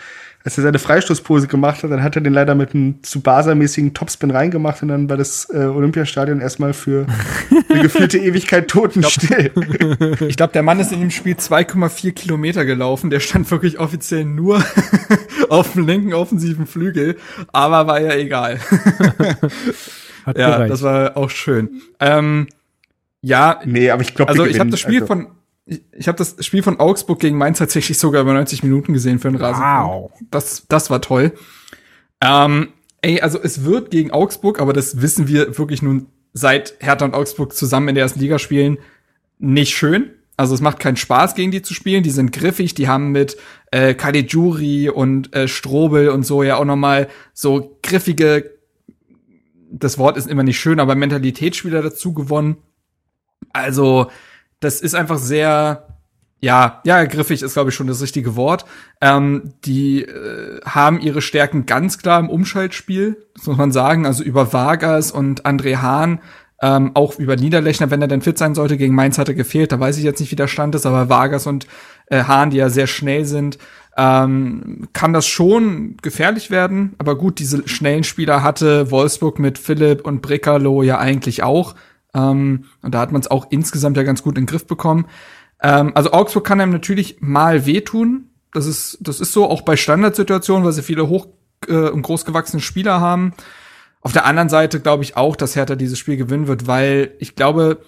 als 0.43 0.59
er 0.59 0.65
seine 0.65 0.81
Freistoßpose 0.81 1.47
gemacht 1.47 1.85
hat, 1.85 1.93
dann 1.93 2.03
hat 2.03 2.17
er 2.17 2.23
den 2.23 2.33
leider 2.33 2.57
mit 2.57 2.75
einem 2.75 3.01
Tsubasa-mäßigen 3.03 3.95
Topspin 3.95 4.33
reingemacht 4.33 4.83
und 4.83 4.89
dann 4.89 5.09
war 5.09 5.17
das 5.17 5.49
äh, 5.49 5.59
Olympiastadion 5.59 6.41
erstmal 6.41 6.73
für 6.73 7.07
eine 7.69 7.83
gefühlte 7.83 8.19
Ewigkeit 8.19 8.69
totenstill. 8.69 9.53
Ich 10.29 10.37
glaube, 10.37 10.53
der 10.53 10.63
Mann 10.63 10.81
ist 10.81 10.93
in 10.93 11.01
dem 11.01 11.11
Spiel 11.11 11.35
2,4 11.35 12.13
Kilometer 12.13 12.65
gelaufen. 12.65 13.11
Der 13.11 13.21
stand 13.21 13.51
wirklich 13.51 13.79
offiziell 13.79 14.25
nur 14.25 14.63
auf 15.49 15.73
dem 15.73 15.87
linken 15.87 16.15
offensiven 16.15 16.67
Flügel, 16.67 17.17
aber 17.53 17.87
war 17.87 18.01
ja 18.01 18.15
egal. 18.15 18.59
Hat 20.27 20.37
ja, 20.37 20.51
gereicht. 20.51 20.73
das 20.73 20.83
war 20.83 21.17
auch 21.17 21.31
schön. 21.31 21.83
Ähm, 22.01 22.49
ja, 23.23 23.61
nee, 23.65 23.91
aber 23.91 24.03
ich 24.03 24.15
glaube, 24.15 24.31
also 24.31 24.45
ich 24.45 24.59
habe 24.59 24.71
das 24.71 24.81
Spiel 24.81 25.07
von 25.07 25.29
ich, 25.65 25.83
ich 25.93 26.09
habe 26.09 26.19
das 26.19 26.37
Spiel 26.45 26.63
von 26.63 26.79
Augsburg 26.79 27.19
gegen 27.19 27.39
Mainz 27.39 27.59
tatsächlich 27.59 27.99
sogar 27.99 28.23
über 28.23 28.35
90 28.35 28.63
Minuten 28.63 28.93
gesehen 28.93 29.19
für 29.19 29.31
den 29.31 29.37
Rasen. 29.37 29.63
Wow. 29.63 30.11
Das 30.31 30.67
das 30.69 30.91
war 30.91 31.01
toll. 31.01 31.33
Ähm, 32.21 32.69
ey, 33.03 33.21
also 33.21 33.41
es 33.41 33.65
wird 33.65 33.91
gegen 33.91 34.11
Augsburg, 34.11 34.61
aber 34.61 34.73
das 34.73 35.01
wissen 35.01 35.29
wir 35.29 35.59
wirklich 35.59 35.81
nun 35.83 36.07
seit 36.33 36.75
Hertha 36.81 37.05
und 37.05 37.15
Augsburg 37.15 37.55
zusammen 37.55 37.89
in 37.89 37.95
der 37.95 38.03
ersten 38.03 38.21
Liga 38.21 38.39
spielen, 38.39 38.79
nicht 39.39 39.77
schön. 39.77 40.11
Also 40.37 40.55
es 40.55 40.61
macht 40.61 40.81
keinen 40.81 40.97
Spaß, 40.97 41.35
gegen 41.35 41.51
die 41.51 41.63
zu 41.63 41.73
spielen. 41.73 42.03
Die 42.03 42.11
sind 42.11 42.31
griffig, 42.31 42.75
die 42.75 42.89
haben 42.89 43.11
mit 43.11 43.39
äh, 43.71 43.95
Caligiuri 43.95 44.91
und 44.91 45.35
äh, 45.35 45.49
Strobel 45.49 46.11
und 46.11 46.25
so 46.25 46.43
ja 46.43 46.57
auch 46.57 46.65
noch 46.65 46.77
mal 46.77 47.09
so 47.33 47.79
griffige, 47.83 48.56
das 49.79 49.99
Wort 49.99 50.17
ist 50.17 50.29
immer 50.29 50.43
nicht 50.43 50.59
schön, 50.59 50.81
aber 50.81 50.95
Mentalitätsspieler 50.95 51.83
dazu 51.83 52.13
gewonnen. 52.13 52.57
Also 53.53 54.11
das 54.61 54.81
ist 54.81 54.95
einfach 54.95 55.19
sehr, 55.19 55.99
ja, 56.41 56.81
ja, 56.85 57.05
griffig 57.05 57.43
ist, 57.43 57.55
glaube 57.55 57.71
ich, 57.71 57.77
schon 57.77 57.87
das 57.87 58.03
richtige 58.03 58.37
Wort. 58.37 58.65
Ähm, 59.01 59.55
die 59.65 60.03
äh, 60.03 60.61
haben 60.65 61.01
ihre 61.01 61.23
Stärken 61.23 61.67
ganz 61.67 61.99
klar 61.99 62.21
im 62.21 62.31
Umschaltspiel, 62.31 63.17
das 63.35 63.47
muss 63.47 63.57
man 63.57 63.73
sagen. 63.73 64.07
Also 64.07 64.23
über 64.23 64.53
Vargas 64.53 65.13
und 65.13 65.45
André 65.45 65.77
Hahn, 65.77 66.21
ähm, 66.63 66.93
auch 66.95 67.19
über 67.19 67.37
Niederlechner, 67.37 67.91
wenn 67.91 68.01
er 68.01 68.09
denn 68.09 68.23
fit 68.23 68.39
sein 68.39 68.55
sollte. 68.55 68.79
Gegen 68.79 68.95
Mainz 68.95 69.19
hat 69.19 69.29
er 69.29 69.35
gefehlt, 69.35 69.73
da 69.73 69.81
weiß 69.81 69.99
ich 69.99 70.05
jetzt 70.05 70.21
nicht, 70.21 70.33
wie 70.33 70.37
der 70.37 70.49
Stand 70.49 70.75
ist, 70.75 70.87
aber 70.87 71.09
Vargas 71.09 71.47
und 71.47 71.67
äh, 72.07 72.25
Hahn, 72.25 72.51
die 72.51 72.57
ja 72.57 72.71
sehr 72.71 72.87
schnell 72.87 73.27
sind, 73.27 73.59
ähm, 73.97 74.89
kann 74.93 75.13
das 75.13 75.27
schon 75.27 75.97
gefährlich 76.03 76.51
werden. 76.51 76.95
Aber 76.99 77.17
gut, 77.17 77.39
diese 77.39 77.67
schnellen 77.67 78.05
Spieler 78.05 78.43
hatte 78.43 78.91
Wolfsburg 78.91 79.39
mit 79.39 79.59
Philipp 79.59 80.07
und 80.07 80.21
Brekalo 80.21 80.83
ja 80.83 80.99
eigentlich 80.99 81.43
auch. 81.43 81.75
Ähm, 82.15 82.65
und 82.83 82.95
da 82.95 83.01
hat 83.01 83.13
man 83.13 83.23
es 83.23 83.31
auch 83.31 83.47
insgesamt 83.51 83.97
ja 83.97 84.03
ganz 84.03 84.23
gut 84.23 84.37
in 84.37 84.43
den 84.43 84.51
Griff 84.51 84.67
bekommen. 84.67 85.07
Ähm, 85.63 85.93
also 85.95 86.13
Augsburg 86.13 86.45
kann 86.45 86.61
einem 86.61 86.73
natürlich 86.73 87.17
mal 87.21 87.65
wehtun. 87.65 88.31
Das 88.53 88.67
ist, 88.67 88.99
das 89.01 89.21
ist 89.21 89.33
so, 89.33 89.49
auch 89.49 89.63
bei 89.63 89.77
Standardsituationen, 89.77 90.65
weil 90.65 90.73
sie 90.73 90.83
viele 90.83 91.09
hoch 91.09 91.29
äh, 91.69 91.89
und 91.89 92.03
großgewachsene 92.03 92.61
Spieler 92.61 93.01
haben. 93.01 93.33
Auf 94.03 94.13
der 94.13 94.27
anderen 94.27 94.51
Seite 94.51 94.81
glaube 94.81 95.05
ich 95.05 95.17
auch, 95.17 95.37
dass 95.37 95.57
Hertha 95.57 95.75
dieses 95.75 95.99
Spiel 95.99 96.17
gewinnen 96.17 96.49
wird, 96.49 96.67
weil 96.67 97.15
ich 97.19 97.35
glaube, 97.35 97.81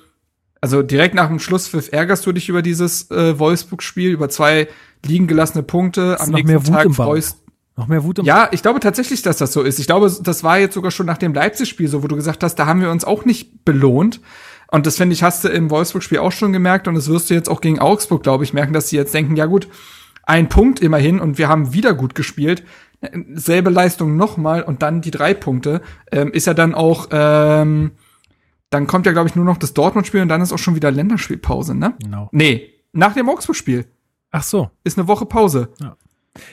also 0.61 0.83
direkt 0.83 1.15
nach 1.15 1.29
dem 1.29 1.39
Schlusspfiff 1.39 1.93
ärgerst 1.93 2.27
du 2.27 2.33
dich 2.33 2.49
über 2.49 2.63
dieses 2.63 3.11
äh, 3.11 3.39
Wolfsburg-Spiel, 3.39 4.11
über 4.11 4.29
zwei 4.29 4.69
liegen 5.05 5.27
gelassene 5.27 5.63
Punkte. 5.63 6.15
Ist 6.15 6.21
Am 6.21 6.31
noch 6.31 6.39
nächsten 6.39 6.53
mehr 6.53 6.67
Wut 6.67 6.75
Tag 6.75 6.95
freust 6.95 7.39
Noch 7.77 7.87
mehr 7.87 8.05
Wut 8.05 8.19
im 8.19 8.25
ja, 8.25 8.49
ich 8.53 8.63
glaube 8.63 8.81
tatsächlich, 8.81 9.23
dass 9.23 9.39
das 9.39 9.53
so 9.53 9.63
ist. 9.63 9.79
Ich 9.79 9.87
glaube, 9.87 10.15
das 10.23 10.45
war 10.45 10.59
jetzt 10.59 10.75
sogar 10.75 10.91
schon 10.91 11.07
nach 11.07 11.19
dem 11.19 11.35
Leipzig-Spiel 11.35 11.89
so, 11.89 12.03
wo 12.03 12.09
du 12.09 12.17
gesagt 12.17 12.43
hast, 12.43 12.57
da 12.57 12.67
haben 12.67 12.81
wir 12.81 12.91
uns 12.91 13.05
auch 13.05 13.25
nicht 13.25 13.65
belohnt. 13.65 14.21
Und 14.71 14.87
das 14.87 14.97
finde 14.97 15.15
ich, 15.15 15.23
hast 15.23 15.45
du 15.45 15.49
im 15.49 15.71
Wolfsburg-Spiel 15.71 16.19
auch 16.19 16.33
schon 16.33 16.53
gemerkt 16.53 16.89
und 16.89 16.95
das 16.95 17.09
wirst 17.09 17.31
du 17.31 17.35
jetzt 17.35 17.49
auch 17.49 17.61
gegen 17.61 17.79
Augsburg, 17.79 18.23
glaube 18.23 18.45
ich, 18.45 18.53
merken, 18.53 18.75
dass 18.75 18.89
sie 18.89 18.97
jetzt 18.97 19.15
denken, 19.15 19.35
ja 19.35 19.47
gut, 19.47 19.69
ein 20.25 20.51
Punkt 20.51 20.81
immerhin 20.81 21.21
und 21.21 21.39
wir 21.39 21.49
haben 21.49 21.73
wieder 21.73 21.95
gut 21.95 22.15
gespielt. 22.15 22.65
Selbe 23.33 23.71
Leistung 23.71 24.17
nochmal 24.17 24.63
und 24.63 24.83
dann 24.83 25.01
die 25.01 25.11
drei 25.11 25.33
Punkte. 25.33 25.81
Ähm, 26.13 26.33
ist 26.33 26.47
ja 26.47 26.53
dann 26.53 26.75
auch, 26.75 27.09
ähm, 27.13 27.93
dann 28.69 28.87
kommt 28.87 29.07
ja, 29.07 29.13
glaube 29.13 29.29
ich, 29.29 29.37
nur 29.37 29.45
noch 29.47 29.57
das 29.57 29.73
Dortmund-Spiel 29.73 30.21
und 30.21 30.29
dann 30.29 30.43
ist 30.43 30.53
auch 30.53 30.59
schon 30.59 30.75
wieder 30.75 30.91
Länderspielpause, 30.91 31.75
ne? 31.75 31.95
Genau. 32.03 32.29
Nee, 32.33 32.75
nach 32.93 33.15
dem 33.15 33.29
Augsburg-Spiel 33.29 33.87
Ach 34.31 34.43
so. 34.43 34.71
ist 34.85 34.99
eine 34.99 35.09
Woche 35.09 35.27
Pause. 35.27 35.69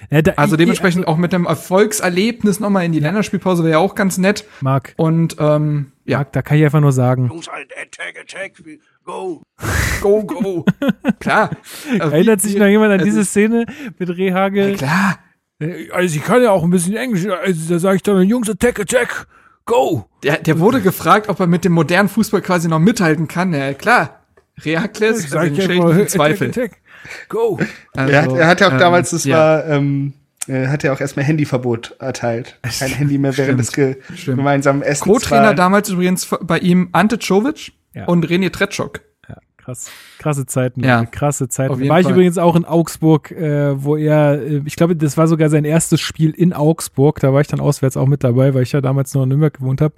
Ja, 0.10 0.22
da, 0.22 0.32
Also 0.38 0.56
ich- 0.56 0.60
dementsprechend 0.60 1.08
auch 1.08 1.18
mit 1.18 1.34
einem 1.34 1.46
Erfolgserlebnis 1.46 2.60
nochmal 2.60 2.86
in 2.86 2.92
die 2.92 3.00
Länderspielpause 3.00 3.64
wäre 3.64 3.74
ja 3.74 3.78
auch 3.80 3.94
ganz 3.96 4.18
nett. 4.18 4.46
Marc, 4.62 4.94
Und 4.98 5.36
ähm, 5.40 5.92
ja, 6.06 6.18
Marc, 6.20 6.34
da 6.34 6.42
kann 6.42 6.58
ich 6.58 6.64
einfach 6.64 6.82
nur 6.82 6.92
sagen, 6.92 7.28
Jungs, 7.28 7.48
halt, 7.48 7.72
attack, 7.78 8.16
attack, 8.20 8.54
go. 9.06 9.44
go, 10.02 10.24
go. 10.24 10.66
Klar. 11.20 11.52
Also 12.00 12.12
erinnert 12.16 12.42
sich 12.42 12.56
noch 12.58 12.66
jemand 12.68 12.94
an 12.94 13.00
es 13.00 13.06
diese 13.06 13.26
Szene 13.26 13.66
mit 14.00 14.10
Rehagel? 14.10 14.76
Klar. 14.76 15.20
Äh, 15.60 15.90
Also 15.92 16.16
ich 16.16 16.24
kann 16.24 16.42
ja 16.42 16.52
auch 16.52 16.64
ein 16.64 16.70
bisschen 16.72 16.96
Englisch, 16.96 17.26
also 17.28 17.74
da 17.74 17.80
sage 17.80 17.98
ich 17.98 18.04
dann, 18.04 18.22
Jungs, 18.28 18.50
attack, 18.50 18.80
attack, 18.80 19.28
go. 19.66 20.06
Der, 20.24 20.38
der 20.40 20.60
wurde 20.60 20.82
gefragt, 20.82 21.30
ob 21.30 21.40
er 21.40 21.48
mit 21.48 21.64
dem 21.66 21.74
modernen 21.74 22.10
Fußball 22.10 22.42
quasi 22.42 22.68
noch 22.68 22.80
mithalten 22.80 23.28
kann. 23.28 23.54
Ja, 23.54 23.74
klar. 23.74 24.22
Reakles, 24.64 25.34
also 25.36 25.54
den 25.54 25.56
ja 25.56 25.70
in 25.76 25.84
attack, 25.84 26.10
Zweifel. 26.10 26.50
attack, 26.50 26.78
go. 27.30 27.60
Also, 27.96 28.14
er, 28.14 28.22
hat, 28.24 28.32
er 28.34 28.48
hat 28.48 28.62
ja 28.62 28.68
auch 28.68 28.74
ähm, 28.74 28.80
damals, 28.80 29.10
das 29.12 29.24
ja. 29.26 29.38
war, 29.38 29.66
ähm, 29.68 30.14
er 30.48 30.72
hat 30.72 30.84
ja 30.84 30.94
auch 30.94 31.00
erstmal 31.00 31.26
Handyverbot 31.26 31.96
erteilt. 32.00 32.60
Kein 32.62 32.90
Handy 32.92 33.18
mehr 33.18 33.36
während 33.38 33.60
des 33.60 33.72
ge 33.72 33.98
Stimmt. 34.16 34.38
gemeinsamen 34.38 34.82
Essens. 34.84 35.02
Co-Trainer 35.02 35.54
damals 35.56 35.90
übrigens 35.90 36.28
bei 36.42 36.60
ihm 36.60 36.90
Ante 36.92 37.18
Czovic 37.18 37.74
Ja. 37.94 38.06
und 38.06 38.26
René 38.28 38.52
Tretschok. 38.52 39.02
Ja, 39.28 39.38
krass. 39.58 39.90
Krasse 40.20 40.46
Zeiten, 40.46 40.84
Ja. 40.84 41.04
Krasse 41.06 41.50
Zeiten. 41.50 41.88
War 41.90 42.00
ich 42.00 42.06
Fall. 42.06 42.14
übrigens 42.14 42.38
auch 42.38 42.56
in 42.56 42.64
Augsburg, 42.66 43.32
äh, 43.32 43.84
wo 43.84 43.96
er, 43.96 44.40
äh, 44.40 44.62
ich 44.66 44.76
glaube, 44.76 44.96
das 44.96 45.18
war 45.18 45.28
sogar 45.28 45.50
sein 45.50 45.66
erstes 45.66 46.00
Spiel 46.00 46.30
in 46.30 46.54
Augsburg. 46.54 47.20
Da 47.22 47.34
war 47.34 47.42
ich 47.42 47.48
dann 47.48 47.60
auswärts 47.60 47.98
auch 47.98 48.08
mit 48.08 48.24
dabei, 48.24 48.54
weil 48.54 48.62
ich 48.64 48.72
ja 48.72 48.82
damals 48.82 49.16
noch 49.16 49.24
in 49.24 49.30
Nürnberg 49.30 49.54
gewohnt 49.56 49.82
habe. 49.82 49.96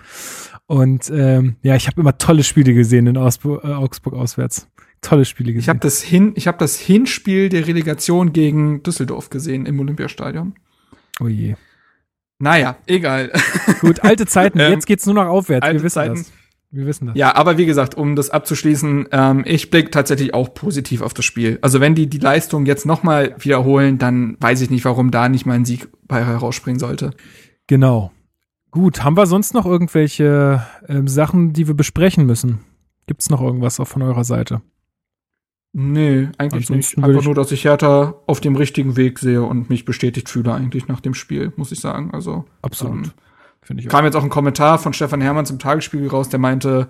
Und 0.65 1.09
ähm, 1.09 1.57
ja, 1.61 1.75
ich 1.75 1.87
habe 1.87 1.99
immer 1.99 2.17
tolle 2.17 2.43
Spiele 2.43 2.73
gesehen 2.73 3.07
in 3.07 3.17
Augsburg, 3.17 3.65
äh, 3.65 3.67
Augsburg 3.73 4.13
auswärts. 4.13 4.69
Tolle 5.01 5.25
Spiele 5.25 5.53
gesehen. 5.53 5.63
Ich 5.63 5.69
habe 5.69 5.79
das 5.79 6.01
hin, 6.01 6.33
ich 6.35 6.47
habe 6.47 6.57
das 6.57 6.77
Hinspiel 6.79 7.49
der 7.49 7.67
Relegation 7.67 8.33
gegen 8.33 8.83
Düsseldorf 8.83 9.29
gesehen 9.29 9.65
im 9.65 9.79
Olympiastadion. 9.79 10.55
oh 11.19 11.27
je. 11.27 11.55
Naja, 12.39 12.77
egal. 12.85 13.31
Gut, 13.81 14.03
alte 14.03 14.25
Zeiten. 14.27 14.59
Ähm, 14.59 14.71
Jetzt 14.71 14.85
geht's 14.85 15.05
nur 15.05 15.15
noch 15.15 15.25
aufwärts. 15.25 15.65
Wir 15.65 15.81
wissen 15.81 15.89
Zeiten. 15.89 16.15
das. 16.15 16.31
Wir 16.69 16.85
wissen 16.85 17.07
das. 17.07 17.15
Ja, 17.15 17.33
aber 17.35 17.57
wie 17.57 17.65
gesagt, 17.65 17.95
um 17.95 18.15
das 18.15 18.29
abzuschließen, 18.29 19.07
ähm, 19.11 19.43
ich 19.45 19.71
blicke 19.71 19.89
tatsächlich 19.89 20.33
auch 20.33 20.53
positiv 20.53 21.01
auf 21.01 21.13
das 21.13 21.25
Spiel. 21.25 21.57
Also 21.61 21.79
wenn 21.79 21.95
die 21.95 22.07
die 22.07 22.19
Leistung 22.19 22.65
jetzt 22.65 22.85
noch 22.85 23.03
mal 23.03 23.35
wiederholen, 23.39 23.97
dann 23.97 24.35
weiß 24.39 24.61
ich 24.61 24.69
nicht, 24.69 24.85
warum 24.85 25.09
da 25.09 25.29
nicht 25.29 25.45
mal 25.45 25.53
ein 25.53 25.65
Sieg 25.65 25.87
bei 26.07 26.23
herausspringen 26.23 26.79
sollte. 26.79 27.11
Genau. 27.67 28.11
Gut, 28.69 29.03
haben 29.03 29.15
wir 29.17 29.25
sonst 29.27 29.53
noch 29.53 29.65
irgendwelche 29.65 30.61
ähm, 30.87 31.07
Sachen, 31.07 31.53
die 31.53 31.67
wir 31.67 31.73
besprechen 31.73 32.25
müssen? 32.25 32.59
Gibt's 33.07 33.29
noch 33.29 33.41
irgendwas 33.41 33.79
auch 33.79 33.87
von 33.87 34.01
eurer 34.01 34.25
Seite? 34.25 34.61
Nee, 35.79 36.29
eigentlich 36.39 36.71
Ansonsten 36.71 37.01
nicht. 37.01 37.07
Einfach 37.07 37.23
nur, 37.23 37.35
dass 37.35 37.51
ich 37.51 37.63
Hertha 37.63 38.15
auf 38.25 38.41
dem 38.41 38.55
richtigen 38.55 38.97
Weg 38.97 39.19
sehe 39.19 39.43
und 39.43 39.69
mich 39.69 39.85
bestätigt 39.85 40.27
fühle 40.27 40.51
eigentlich 40.51 40.87
nach 40.87 41.01
dem 41.01 41.13
Spiel, 41.13 41.53
muss 41.55 41.71
ich 41.71 41.79
sagen. 41.79 42.09
Also 42.13 42.45
Absolut. 42.63 43.05
Ähm, 43.05 43.11
Finde 43.61 43.83
ich 43.83 43.87
auch. 43.87 43.91
kam 43.91 44.03
jetzt 44.03 44.15
auch 44.15 44.23
ein 44.23 44.29
Kommentar 44.29 44.79
von 44.79 44.93
Stefan 44.93 45.21
Hermann 45.21 45.45
zum 45.45 45.59
Tagesspiel 45.59 46.07
raus, 46.07 46.29
der 46.29 46.39
meinte, 46.39 46.89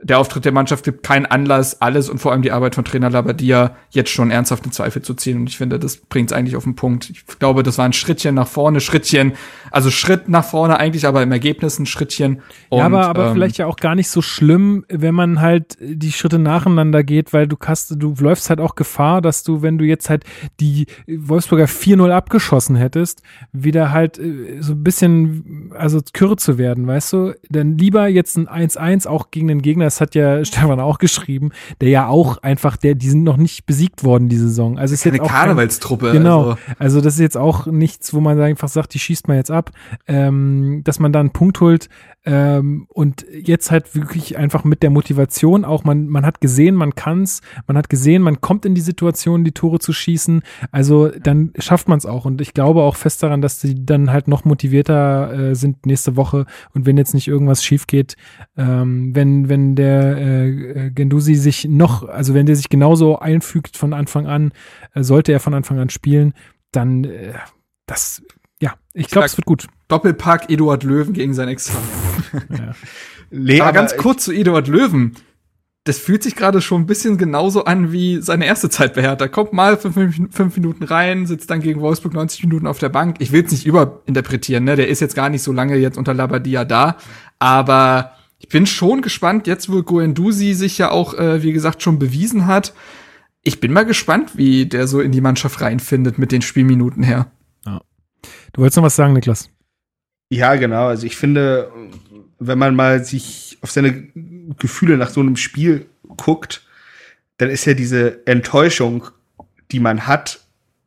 der 0.00 0.18
Auftritt 0.18 0.46
der 0.46 0.52
Mannschaft 0.52 0.82
gibt 0.82 1.02
keinen 1.02 1.26
Anlass, 1.26 1.82
alles 1.82 2.08
und 2.08 2.20
vor 2.20 2.32
allem 2.32 2.40
die 2.40 2.52
Arbeit 2.52 2.74
von 2.74 2.86
Trainer 2.86 3.10
Labadia 3.10 3.76
jetzt 3.90 4.10
schon 4.10 4.30
ernsthaft 4.30 4.64
in 4.64 4.72
Zweifel 4.72 5.02
zu 5.02 5.12
ziehen. 5.12 5.36
Und 5.36 5.50
ich 5.50 5.58
finde, 5.58 5.78
das 5.78 5.98
bringt 5.98 6.30
es 6.30 6.36
eigentlich 6.36 6.56
auf 6.56 6.64
den 6.64 6.74
Punkt. 6.74 7.10
Ich 7.10 7.26
glaube, 7.38 7.62
das 7.62 7.76
war 7.76 7.84
ein 7.84 7.92
Schrittchen 7.92 8.34
nach 8.34 8.48
vorne, 8.48 8.80
Schrittchen, 8.80 9.34
also 9.72 9.90
Schritt 9.90 10.28
nach 10.28 10.44
vorne 10.44 10.78
eigentlich, 10.78 11.06
aber 11.06 11.22
im 11.22 11.32
Ergebnis 11.32 11.78
ein 11.78 11.86
Schrittchen. 11.86 12.40
Und, 12.68 12.78
ja, 12.78 12.86
aber, 12.86 13.06
aber 13.06 13.26
ähm, 13.28 13.32
vielleicht 13.34 13.58
ja 13.58 13.66
auch 13.66 13.76
gar 13.76 13.94
nicht 13.94 14.08
so 14.08 14.22
schlimm, 14.22 14.84
wenn 14.88 15.14
man 15.14 15.40
halt 15.40 15.76
die 15.80 16.12
Schritte 16.12 16.38
nacheinander 16.38 17.02
geht, 17.02 17.32
weil 17.32 17.46
du 17.48 17.56
kannst, 17.56 17.94
du 17.96 18.14
läufst 18.18 18.48
halt 18.50 18.60
auch 18.60 18.74
Gefahr, 18.74 19.20
dass 19.22 19.42
du, 19.42 19.62
wenn 19.62 19.78
du 19.78 19.84
jetzt 19.84 20.08
halt 20.10 20.24
die 20.60 20.86
Wolfsburger 21.08 21.64
4-0 21.66 22.10
abgeschossen 22.10 22.76
hättest, 22.76 23.22
wieder 23.52 23.92
halt 23.92 24.18
äh, 24.18 24.58
so 24.60 24.72
ein 24.72 24.82
bisschen, 24.82 25.70
also 25.76 26.00
kürre 26.12 26.36
zu 26.36 26.58
werden, 26.58 26.86
weißt 26.86 27.12
du? 27.12 27.34
Dann 27.48 27.78
lieber 27.78 28.06
jetzt 28.08 28.36
ein 28.36 28.48
1-1 28.48 29.06
auch 29.06 29.30
gegen 29.30 29.48
den 29.48 29.62
Gegner, 29.62 29.84
das 29.84 30.00
hat 30.00 30.14
ja 30.14 30.44
Stefan 30.44 30.80
auch 30.80 30.98
geschrieben, 30.98 31.50
der 31.80 31.88
ja 31.88 32.06
auch 32.08 32.38
einfach, 32.42 32.76
der, 32.76 32.94
die 32.94 33.08
sind 33.08 33.22
noch 33.22 33.36
nicht 33.36 33.66
besiegt 33.66 34.04
worden, 34.04 34.28
die 34.28 34.36
Saison. 34.36 34.78
Also 34.78 34.94
ist 34.94 35.04
jetzt 35.04 35.20
auch 35.20 35.26
kein- 35.28 35.36
Karnevalstruppe. 35.42 36.12
Genau. 36.12 36.50
Also, 36.50 36.58
Also 36.78 37.00
das 37.00 37.14
ist 37.14 37.20
jetzt 37.20 37.36
auch 37.36 37.66
nichts, 37.66 38.12
wo 38.12 38.20
man 38.20 38.40
einfach 38.40 38.68
sagt, 38.68 38.94
die 38.94 38.98
schießt 38.98 39.28
man 39.28 39.36
jetzt 39.36 39.50
ab. 39.50 39.61
Cup, 39.62 39.72
ähm, 40.06 40.82
dass 40.84 40.98
man 40.98 41.12
da 41.12 41.20
einen 41.20 41.30
Punkt 41.30 41.60
holt 41.60 41.88
ähm, 42.24 42.86
und 42.88 43.24
jetzt 43.32 43.70
halt 43.70 43.94
wirklich 43.94 44.36
einfach 44.36 44.64
mit 44.64 44.82
der 44.82 44.90
Motivation 44.90 45.64
auch, 45.64 45.84
man, 45.84 46.08
man 46.08 46.24
hat 46.26 46.40
gesehen, 46.40 46.74
man 46.74 46.94
kann's, 46.94 47.40
man 47.66 47.76
hat 47.76 47.88
gesehen, 47.88 48.22
man 48.22 48.40
kommt 48.40 48.64
in 48.64 48.74
die 48.74 48.80
Situation, 48.80 49.44
die 49.44 49.52
Tore 49.52 49.78
zu 49.78 49.92
schießen, 49.92 50.42
also 50.70 51.08
dann 51.08 51.52
schafft 51.58 51.88
man 51.88 51.98
es 51.98 52.06
auch. 52.06 52.24
Und 52.24 52.40
ich 52.40 52.54
glaube 52.54 52.82
auch 52.82 52.96
fest 52.96 53.22
daran, 53.22 53.42
dass 53.42 53.60
die 53.60 53.84
dann 53.84 54.10
halt 54.10 54.28
noch 54.28 54.44
motivierter 54.44 55.50
äh, 55.50 55.54
sind 55.54 55.86
nächste 55.86 56.16
Woche. 56.16 56.46
Und 56.74 56.86
wenn 56.86 56.96
jetzt 56.96 57.14
nicht 57.14 57.28
irgendwas 57.28 57.64
schief 57.64 57.86
geht, 57.86 58.16
ähm, 58.56 59.14
wenn, 59.14 59.48
wenn 59.48 59.74
der 59.74 60.18
äh, 60.18 60.90
Gendusi 60.90 61.34
sich 61.34 61.66
noch, 61.68 62.08
also 62.08 62.34
wenn 62.34 62.46
der 62.46 62.56
sich 62.56 62.68
genauso 62.68 63.18
einfügt 63.18 63.76
von 63.76 63.92
Anfang 63.92 64.26
an, 64.26 64.52
äh, 64.94 65.02
sollte 65.02 65.32
er 65.32 65.40
von 65.40 65.54
Anfang 65.54 65.78
an 65.78 65.90
spielen, 65.90 66.34
dann 66.70 67.04
äh, 67.04 67.34
das, 67.86 68.22
ich 68.94 69.08
glaube, 69.08 69.26
es 69.26 69.36
wird 69.36 69.46
gut. 69.46 69.66
Doppelpack 69.88 70.50
Eduard 70.50 70.84
Löwen 70.84 71.12
gegen 71.12 71.34
sein 71.34 71.48
Ex-Verein. 71.48 72.44
Ja. 72.50 72.74
Nee, 73.34 73.62
Aber 73.62 73.72
ganz 73.72 73.96
kurz 73.96 74.24
zu 74.24 74.32
Eduard 74.32 74.68
Löwen. 74.68 75.14
Das 75.84 75.98
fühlt 75.98 76.22
sich 76.22 76.36
gerade 76.36 76.60
schon 76.60 76.82
ein 76.82 76.86
bisschen 76.86 77.16
genauso 77.16 77.64
an 77.64 77.90
wie 77.90 78.20
seine 78.20 78.44
erste 78.44 78.68
Zeit 78.68 78.92
bei 78.94 79.00
Hertha. 79.00 79.26
Kommt 79.26 79.54
mal 79.54 79.78
fünf, 79.78 80.20
fünf 80.30 80.56
Minuten 80.56 80.84
rein, 80.84 81.26
sitzt 81.26 81.50
dann 81.50 81.62
gegen 81.62 81.80
Wolfsburg 81.80 82.12
90 82.12 82.44
Minuten 82.44 82.66
auf 82.66 82.78
der 82.78 82.90
Bank. 82.90 83.16
Ich 83.20 83.32
will 83.32 83.42
es 83.42 83.50
nicht 83.50 83.64
überinterpretieren, 83.64 84.64
ne? 84.64 84.76
Der 84.76 84.88
ist 84.88 85.00
jetzt 85.00 85.16
gar 85.16 85.30
nicht 85.30 85.42
so 85.42 85.50
lange 85.50 85.76
jetzt 85.76 85.96
unter 85.96 86.12
Labadia 86.12 86.66
da. 86.66 86.98
Aber 87.38 88.12
ich 88.38 88.48
bin 88.48 88.66
schon 88.66 89.00
gespannt, 89.00 89.46
jetzt 89.46 89.72
wo 89.72 89.82
Goendusi 89.82 90.52
sich 90.52 90.76
ja 90.76 90.90
auch, 90.90 91.14
äh, 91.14 91.42
wie 91.42 91.52
gesagt, 91.52 91.82
schon 91.82 91.98
bewiesen 91.98 92.46
hat. 92.46 92.74
Ich 93.42 93.58
bin 93.58 93.72
mal 93.72 93.86
gespannt, 93.86 94.36
wie 94.36 94.66
der 94.66 94.86
so 94.86 95.00
in 95.00 95.10
die 95.10 95.20
Mannschaft 95.22 95.62
reinfindet 95.62 96.18
mit 96.18 96.32
den 96.32 96.42
Spielminuten 96.42 97.02
her. 97.02 97.30
Du 98.52 98.60
wolltest 98.60 98.76
noch 98.76 98.84
was 98.84 98.96
sagen, 98.96 99.14
Niklas? 99.14 99.50
Ja, 100.30 100.54
genau. 100.56 100.86
Also 100.86 101.06
ich 101.06 101.16
finde, 101.16 101.70
wenn 102.38 102.58
man 102.58 102.74
mal 102.74 103.04
sich 103.04 103.58
auf 103.60 103.70
seine 103.70 104.08
Gefühle 104.58 104.96
nach 104.96 105.10
so 105.10 105.20
einem 105.20 105.36
Spiel 105.36 105.86
guckt, 106.16 106.66
dann 107.38 107.50
ist 107.50 107.64
ja 107.64 107.74
diese 107.74 108.26
Enttäuschung, 108.26 109.06
die 109.70 109.80
man 109.80 110.06
hat, 110.06 110.40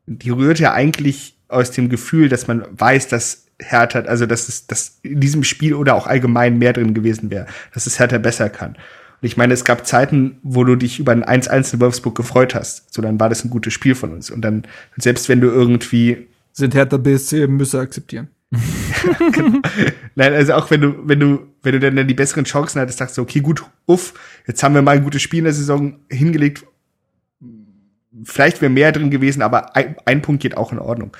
die 0.05 0.29
rührt 0.29 0.59
ja 0.59 0.73
eigentlich 0.73 1.35
aus 1.47 1.71
dem 1.71 1.89
Gefühl, 1.89 2.29
dass 2.29 2.47
man 2.47 2.65
weiß, 2.71 3.07
dass 3.07 3.47
Hertha, 3.59 3.99
also 4.01 4.25
dass 4.25 4.49
es 4.49 4.67
dass 4.67 4.99
in 5.03 5.19
diesem 5.19 5.43
Spiel 5.43 5.73
oder 5.73 5.95
auch 5.95 6.07
allgemein 6.07 6.57
mehr 6.57 6.73
drin 6.73 6.93
gewesen 6.93 7.31
wäre, 7.31 7.47
dass 7.73 7.87
es 7.87 7.99
Hertha 7.99 8.17
besser 8.17 8.49
kann. 8.49 8.71
Und 8.75 9.27
ich 9.27 9.37
meine, 9.37 9.53
es 9.53 9.63
gab 9.63 9.87
Zeiten, 9.87 10.39
wo 10.43 10.63
du 10.63 10.75
dich 10.75 10.99
über 10.99 11.13
ein 11.13 11.23
1-1 11.23 11.73
in 11.73 11.79
Wolfsburg 11.79 12.15
gefreut 12.15 12.53
hast. 12.53 12.93
So, 12.93 13.01
dann 13.01 13.19
war 13.19 13.29
das 13.29 13.43
ein 13.45 13.49
gutes 13.49 13.73
Spiel 13.73 13.95
von 13.95 14.11
uns. 14.11 14.29
Und 14.29 14.41
dann, 14.41 14.63
selbst 14.97 15.29
wenn 15.29 15.39
du 15.39 15.47
irgendwie 15.47 16.27
Sind 16.57 16.73
Hertha 16.73 16.95
BSC 16.95 17.47
müsse 17.47 17.81
akzeptieren. 17.81 18.29
Nein, 20.15 20.33
also 20.33 20.53
auch 20.53 20.71
wenn 20.71 20.79
du, 20.79 20.95
wenn 21.05 21.19
du, 21.19 21.47
wenn 21.61 21.73
du 21.73 21.91
dann 21.91 22.07
die 22.07 22.13
besseren 22.13 22.45
Chancen 22.45 22.79
hattest, 22.79 23.01
dachtest 23.01 23.17
du, 23.17 23.23
okay, 23.23 23.41
gut, 23.41 23.65
uff, 23.85 24.13
jetzt 24.47 24.63
haben 24.63 24.73
wir 24.73 24.81
mal 24.81 24.95
ein 24.95 25.03
gutes 25.03 25.21
Spiel 25.21 25.39
in 25.39 25.43
der 25.43 25.53
Saison 25.53 25.99
hingelegt. 26.09 26.65
Vielleicht 28.23 28.61
wäre 28.61 28.71
mehr 28.71 28.93
drin 28.93 29.11
gewesen, 29.11 29.41
aber 29.41 29.75
ein, 29.75 29.97
ein 30.05 30.21
Punkt 30.21 30.41
geht 30.41 30.55
auch 30.55 30.71
in 30.71 30.79
Ordnung. 30.79 31.11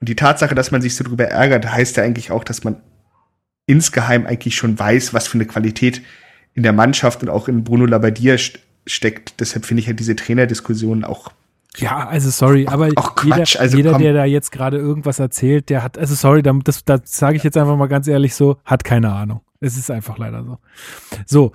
Und 0.00 0.08
die 0.08 0.16
Tatsache, 0.16 0.54
dass 0.54 0.70
man 0.70 0.80
sich 0.80 0.96
so 0.96 1.04
drüber 1.04 1.26
ärgert, 1.26 1.70
heißt 1.70 1.98
ja 1.98 2.04
eigentlich 2.04 2.30
auch, 2.30 2.42
dass 2.42 2.64
man 2.64 2.80
insgeheim 3.66 4.24
eigentlich 4.26 4.56
schon 4.56 4.78
weiß, 4.78 5.12
was 5.12 5.28
für 5.28 5.34
eine 5.34 5.44
Qualität 5.44 6.00
in 6.54 6.62
der 6.62 6.72
Mannschaft 6.72 7.22
und 7.22 7.28
auch 7.28 7.48
in 7.48 7.62
Bruno 7.62 7.84
Labbadia 7.84 8.38
st 8.38 8.60
steckt. 8.86 9.40
Deshalb 9.40 9.66
finde 9.66 9.82
ich 9.82 9.86
halt 9.86 10.00
diese 10.00 10.16
Trainerdiskussion 10.16 11.04
auch 11.04 11.30
Ja, 11.76 12.08
also 12.08 12.30
sorry, 12.30 12.66
aber 12.66 12.88
ach, 12.96 13.14
Quatsch, 13.14 13.52
jeder, 13.54 13.60
also 13.62 13.76
jeder 13.76 13.92
komm. 13.92 14.02
der 14.02 14.12
da 14.14 14.24
jetzt 14.24 14.50
gerade 14.50 14.78
irgendwas 14.78 15.18
erzählt, 15.18 15.68
der 15.70 15.82
hat, 15.82 15.96
also 15.98 16.14
sorry, 16.14 16.42
da- 16.42 16.58
das, 16.64 16.84
das 16.84 17.00
sage 17.04 17.36
ich 17.36 17.44
jetzt 17.44 17.56
einfach 17.56 17.76
mal 17.76 17.86
ganz 17.88 18.08
ehrlich 18.08 18.34
so, 18.34 18.56
hat 18.64 18.82
keine 18.84 19.12
Ahnung. 19.12 19.42
Es 19.60 19.76
ist 19.76 19.90
einfach 19.90 20.18
leider 20.18 20.44
so. 20.44 20.58
So, 21.26 21.52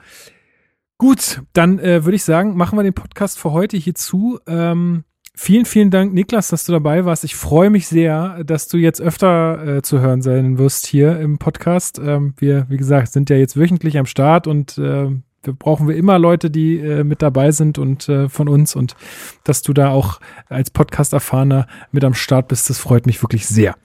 gut, 0.98 1.41
dann 1.53 1.80
äh, 1.80 2.06
würde 2.06 2.15
ich 2.15 2.23
sagen, 2.23 2.56
machen 2.56 2.77
wir 2.77 2.84
den 2.84 2.94
Podcast 2.94 3.40
für 3.40 3.52
heute 3.52 3.76
hier 3.77 3.95
zu. 3.95 4.40
Ähm, 4.48 5.03
vielen, 5.35 5.65
vielen 5.65 5.90
Dank, 5.90 6.14
Niklas, 6.14 6.49
dass 6.49 6.65
du 6.65 6.72
dabei 6.72 7.06
warst. 7.06 7.23
Ich 7.23 7.35
freue 7.35 7.69
mich 7.69 7.88
sehr, 7.88 8.44
dass 8.44 8.68
du 8.68 8.77
jetzt 8.77 9.02
öfter 9.02 9.77
äh, 9.77 9.81
zu 9.81 9.99
hören 9.99 10.22
sein 10.22 10.57
wirst 10.57 10.85
hier 10.85 11.19
im 11.19 11.38
Podcast. 11.38 11.99
Ähm, 11.99 12.34
wir, 12.38 12.68
wie 12.69 12.77
gesagt, 12.77 13.11
sind 13.11 13.30
ja 13.30 13.35
jetzt 13.38 13.57
wöchentlich 13.57 13.98
am 13.98 14.06
Start 14.06 14.48
und 14.48 14.77
äh, 14.77 15.10
brauchen 15.52 15.88
wir 15.88 15.95
immer 15.95 16.20
Leute, 16.20 16.49
die 16.49 16.78
äh, 16.78 17.03
mit 17.03 17.22
dabei 17.22 17.52
sind 17.52 17.78
und 17.78 18.07
äh, 18.10 18.30
von 18.30 18.48
uns 18.48 18.76
und 18.76 18.95
dass 19.44 19.61
du 19.61 19.74
da 19.74 19.90
auch 19.90 20.20
als 20.48 20.72
Podcast-Erfahrener 20.72 21.68
mit 21.91 22.03
am 22.03 22.14
Start 22.14 22.48
bist, 22.48 22.70
das 22.70 22.80
freut 22.80 23.06
mich 23.06 23.22
wirklich 23.22 23.48
sehr. 23.48 23.76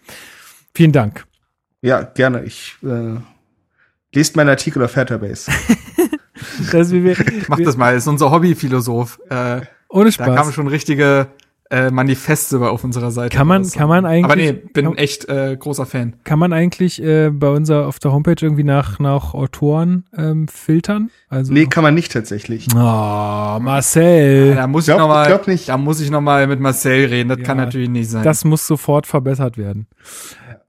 Vielen 0.74 0.92
Dank. 0.92 1.26
Ja, 1.80 2.02
gerne. 2.02 2.44
Ich 2.44 2.76
äh, 2.82 3.16
lest 4.14 4.36
meinen 4.36 4.50
Artikel 4.50 4.82
auf 4.82 4.96
Hertha-Base. 4.96 5.50
Das, 6.70 6.92
wir, 6.92 7.02
wir, 7.02 7.16
Mach 7.48 7.58
wir, 7.58 7.64
das 7.64 7.76
mal, 7.76 7.96
ist 7.96 8.06
unser 8.06 8.30
Hobbyphilosoph. 8.30 9.20
Äh, 9.28 9.62
ohne 9.88 10.10
da 10.10 10.24
kamen 10.24 10.38
Spaß. 10.38 10.54
schon 10.54 10.68
richtige 10.68 11.26
äh, 11.70 11.90
Manifeste 11.90 12.58
bei- 12.60 12.68
auf 12.68 12.82
unserer 12.82 13.10
Seite. 13.10 13.36
Kann 13.36 13.46
man- 13.46 13.68
kann 13.68 13.88
man 13.88 14.06
eigentlich- 14.06 14.24
Aber 14.24 14.36
nee, 14.36 14.52
bin 14.52 14.86
kann- 14.86 14.96
echt 14.96 15.28
äh, 15.28 15.54
großer 15.58 15.84
Fan. 15.84 16.16
Kann 16.24 16.38
man 16.38 16.52
eigentlich 16.54 17.02
äh, 17.02 17.30
bei 17.30 17.48
unserer 17.50 17.86
auf 17.86 17.98
der 17.98 18.12
Homepage 18.12 18.36
irgendwie 18.40 18.64
nach, 18.64 18.98
nach 18.98 19.34
Autoren 19.34 20.04
ähm, 20.16 20.48
filtern? 20.48 21.10
Also, 21.28 21.52
Nee, 21.52 21.66
kann 21.66 21.82
man 21.82 21.94
nicht 21.94 22.10
tatsächlich. 22.12 22.68
oh, 22.74 22.78
Marcel. 22.78 24.54
Da 24.54 24.66
muss 24.66 24.86
Glaub- 24.86 24.96
ich 24.96 25.00
noch 25.00 25.08
mal, 25.08 25.22
ich 25.22 25.28
glaub 25.28 25.46
nicht. 25.46 25.68
da 25.68 25.76
muss 25.76 26.00
ich 26.00 26.10
noch 26.10 26.20
mal 26.22 26.46
mit 26.46 26.58
Marcel 26.60 27.06
reden. 27.06 27.28
Das 27.28 27.38
Ja, 27.38 27.44
kann 27.44 27.56
natürlich 27.58 27.88
nicht 27.90 28.08
sein. 28.10 28.24
Das 28.24 28.44
muss 28.44 28.66
sofort 28.66 29.06
verbessert 29.06 29.58
werden. 29.58 29.86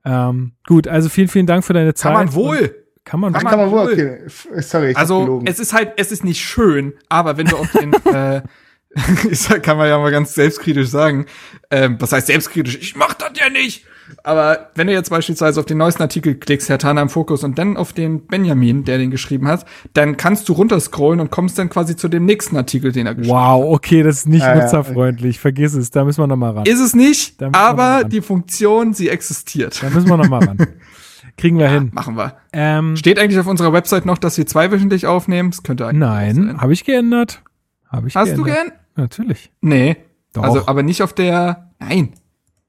Ähm, 0.05 0.53
gut, 0.67 0.87
also 0.87 1.09
vielen, 1.09 1.27
vielen 1.27 1.45
Dank 1.45 1.63
für 1.63 1.73
deine 1.73 1.93
Zeit. 1.93 2.13
kann 2.13 2.25
man 2.25 2.33
wohl. 2.33 2.75
Kann 3.05 3.19
man 3.19 3.33
wohl. 3.33 3.41
Kann 3.41 3.59
man 3.59 3.71
wohl, 3.71 3.91
okay. 3.91 4.17
Sorry, 4.61 4.89
ich 4.91 4.95
hab 4.95 5.01
Also 5.01 5.19
gelogen. 5.21 5.47
es 5.47 5.59
ist 5.59 5.73
halt, 5.73 5.93
es 5.97 6.11
ist 6.11 6.23
nicht 6.23 6.41
schön, 6.41 6.93
aber 7.09 7.37
wenn 7.37 7.47
du 7.47 7.57
auf 7.57 7.71
den, 7.71 7.93
äh, 8.13 8.41
ich 9.29 9.39
sag, 9.39 9.63
kann 9.63 9.77
man 9.77 9.87
ja 9.87 9.97
mal 9.99 10.11
ganz 10.11 10.33
selbstkritisch 10.33 10.89
sagen, 10.89 11.25
ähm, 11.69 11.97
was 11.99 12.11
heißt 12.11 12.27
selbstkritisch? 12.27 12.77
Ich 12.81 12.95
mach 12.95 13.13
das 13.13 13.31
ja 13.35 13.49
nicht. 13.49 13.85
Aber 14.23 14.71
wenn 14.73 14.87
du 14.87 14.93
jetzt 14.93 15.11
beispielsweise 15.11 15.59
auf 15.59 15.67
den 15.67 15.77
neuesten 15.77 16.01
Artikel 16.01 16.33
klickst, 16.33 16.67
Herr 16.67 16.79
Tana 16.79 16.99
im 17.03 17.09
Fokus, 17.09 17.43
und 17.43 17.59
dann 17.59 17.77
auf 17.77 17.93
den 17.93 18.25
Benjamin, 18.25 18.83
der 18.83 18.97
den 18.97 19.11
geschrieben 19.11 19.47
hat, 19.47 19.65
dann 19.93 20.17
kannst 20.17 20.49
du 20.49 20.53
runterscrollen 20.53 21.19
und 21.19 21.29
kommst 21.29 21.59
dann 21.59 21.69
quasi 21.69 21.95
zu 21.95 22.07
dem 22.07 22.25
nächsten 22.25 22.57
Artikel, 22.57 22.91
den 22.91 23.05
er 23.05 23.13
geschrieben 23.13 23.35
Wow, 23.37 23.71
okay, 23.75 24.01
das 24.01 24.17
ist 24.17 24.27
nicht 24.27 24.41
Ah, 24.43 24.55
ja, 24.55 24.63
nutzerfreundlich. 24.63 25.39
Vergiss 25.39 25.75
es, 25.75 25.91
da 25.91 26.03
müssen 26.05 26.21
wir 26.23 26.27
noch 26.27 26.37
mal 26.37 26.49
ran. 26.49 26.59
hat. 26.61 26.67
Ist 26.67 26.79
es 26.79 26.95
nicht, 26.95 27.35
aber 27.53 28.03
die 28.03 28.21
Funktion, 28.21 28.95
sie 28.95 29.09
existiert. 29.09 29.81
Da 29.83 29.91
müssen 29.91 30.09
wir 30.09 30.17
noch 30.17 30.27
mal 30.27 30.43
ran. 30.43 30.57
Kriegen 31.37 31.59
wir 31.59 31.69
hin. 31.69 31.91
Machen 31.93 32.17
wir. 32.17 32.35
Ähm, 32.51 32.97
Steht 32.97 33.19
eigentlich 33.19 33.39
auf 33.39 33.47
unserer 33.47 33.71
Website 33.71 34.05
noch, 34.05 34.17
dass 34.17 34.37
wir 34.39 34.47
zweiwöchentlich 34.47 35.05
aufnehmen? 35.05 35.51
Das 35.51 35.61
könnte 35.63 35.85
eigentlich 35.85 35.99
nein, 35.99 36.59
habe 36.59 36.73
ich 36.73 36.83
geändert. 36.83 37.43
Habe 37.87 38.07
ich 38.07 38.15
Hast 38.15 38.35
du 38.35 38.43
geändert. 38.43 38.78
Natürlich. 38.99 39.51
Nee. 39.61 39.97
Doch. 40.33 40.43
Also, 40.43 40.67
aber 40.67 40.83
nicht 40.83 41.01
auf 41.01 41.13
der, 41.13 41.71
nein. 41.79 42.13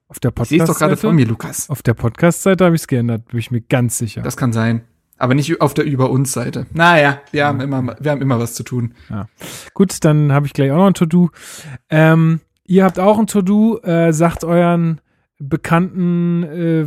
Auf 0.08 0.18
der 0.18 0.32
Ich 0.42 0.48
sehe 0.48 0.58
doch 0.58 0.66
gerade 0.66 0.94
Podcast-Seite. 0.94 0.96
vor 1.00 1.12
mir, 1.12 1.26
Lukas. 1.26 1.70
Auf 1.70 1.82
der 1.82 1.94
Podcast-Seite 1.94 2.64
habe 2.64 2.74
ich 2.74 2.82
es 2.82 2.88
geändert, 2.88 3.28
bin 3.28 3.38
ich 3.38 3.50
mir 3.50 3.60
ganz 3.60 3.98
sicher. 3.98 4.22
Das 4.22 4.36
kann 4.36 4.52
sein. 4.52 4.82
Aber 5.18 5.34
nicht 5.34 5.60
auf 5.60 5.74
der 5.74 5.84
Über 5.84 6.10
uns 6.10 6.32
Seite. 6.32 6.66
Naja, 6.72 7.20
wir 7.30 7.44
haben 7.46 7.60
immer, 7.60 7.94
wir 8.00 8.10
haben 8.10 8.22
immer 8.22 8.38
was 8.40 8.54
zu 8.54 8.62
tun. 8.62 8.94
Gut, 9.74 10.02
dann 10.04 10.32
habe 10.32 10.46
ich 10.46 10.54
gleich 10.54 10.70
auch 10.70 10.78
noch 10.78 10.86
ein 10.86 10.94
To-Do. 10.94 11.30
Ähm, 11.90 12.40
ihr 12.64 12.84
habt 12.84 12.98
auch 12.98 13.18
ein 13.18 13.26
To-Do, 13.26 13.80
äh, 13.82 14.12
sagt 14.14 14.44
euren 14.44 15.00
bekannten 15.38 16.42
äh, 16.44 16.86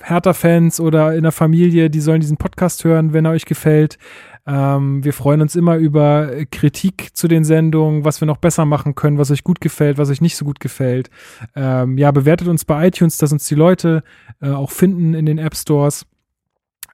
Hertha-Fans 0.00 0.80
oder 0.80 1.14
in 1.14 1.24
der 1.24 1.32
Familie, 1.32 1.90
die 1.90 2.00
sollen 2.00 2.20
diesen 2.20 2.36
Podcast 2.36 2.84
hören, 2.84 3.12
wenn 3.12 3.24
er 3.24 3.32
euch 3.32 3.46
gefällt. 3.46 3.98
Ähm, 4.46 5.02
wir 5.04 5.12
freuen 5.12 5.40
uns 5.40 5.56
immer 5.56 5.76
über 5.76 6.30
Kritik 6.50 7.10
zu 7.14 7.26
den 7.26 7.44
Sendungen, 7.44 8.04
was 8.04 8.20
wir 8.20 8.26
noch 8.26 8.36
besser 8.36 8.64
machen 8.64 8.94
können, 8.94 9.18
was 9.18 9.30
euch 9.30 9.42
gut 9.42 9.60
gefällt, 9.60 9.98
was 9.98 10.10
euch 10.10 10.20
nicht 10.20 10.36
so 10.36 10.44
gut 10.44 10.60
gefällt. 10.60 11.10
Ähm, 11.54 11.98
ja, 11.98 12.10
bewertet 12.12 12.48
uns 12.48 12.64
bei 12.64 12.86
iTunes, 12.86 13.18
dass 13.18 13.32
uns 13.32 13.46
die 13.46 13.56
Leute 13.56 14.04
äh, 14.40 14.50
auch 14.50 14.70
finden 14.70 15.14
in 15.14 15.26
den 15.26 15.38
App 15.38 15.56
Stores. 15.56 16.06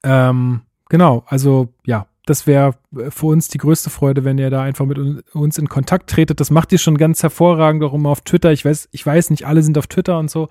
Ähm, 0.02 0.62
genau, 0.88 1.24
also 1.26 1.68
ja, 1.84 2.06
das 2.24 2.46
wäre 2.46 2.74
für 3.08 3.26
uns 3.26 3.48
die 3.48 3.58
größte 3.58 3.90
Freude, 3.90 4.24
wenn 4.24 4.38
ihr 4.38 4.48
da 4.48 4.62
einfach 4.62 4.86
mit 4.86 4.96
un- 4.96 5.22
uns 5.32 5.58
in 5.58 5.68
Kontakt 5.68 6.08
tretet. 6.08 6.38
Das 6.38 6.52
macht 6.52 6.70
ihr 6.70 6.78
schon 6.78 6.96
ganz 6.96 7.20
hervorragend, 7.20 7.82
auch 7.82 7.94
immer 7.94 8.10
auf 8.10 8.20
Twitter. 8.20 8.52
Ich 8.52 8.64
weiß, 8.64 8.90
ich 8.92 9.04
weiß, 9.04 9.30
nicht 9.30 9.44
alle 9.44 9.60
sind 9.60 9.76
auf 9.76 9.88
Twitter 9.88 10.20
und 10.20 10.30
so, 10.30 10.48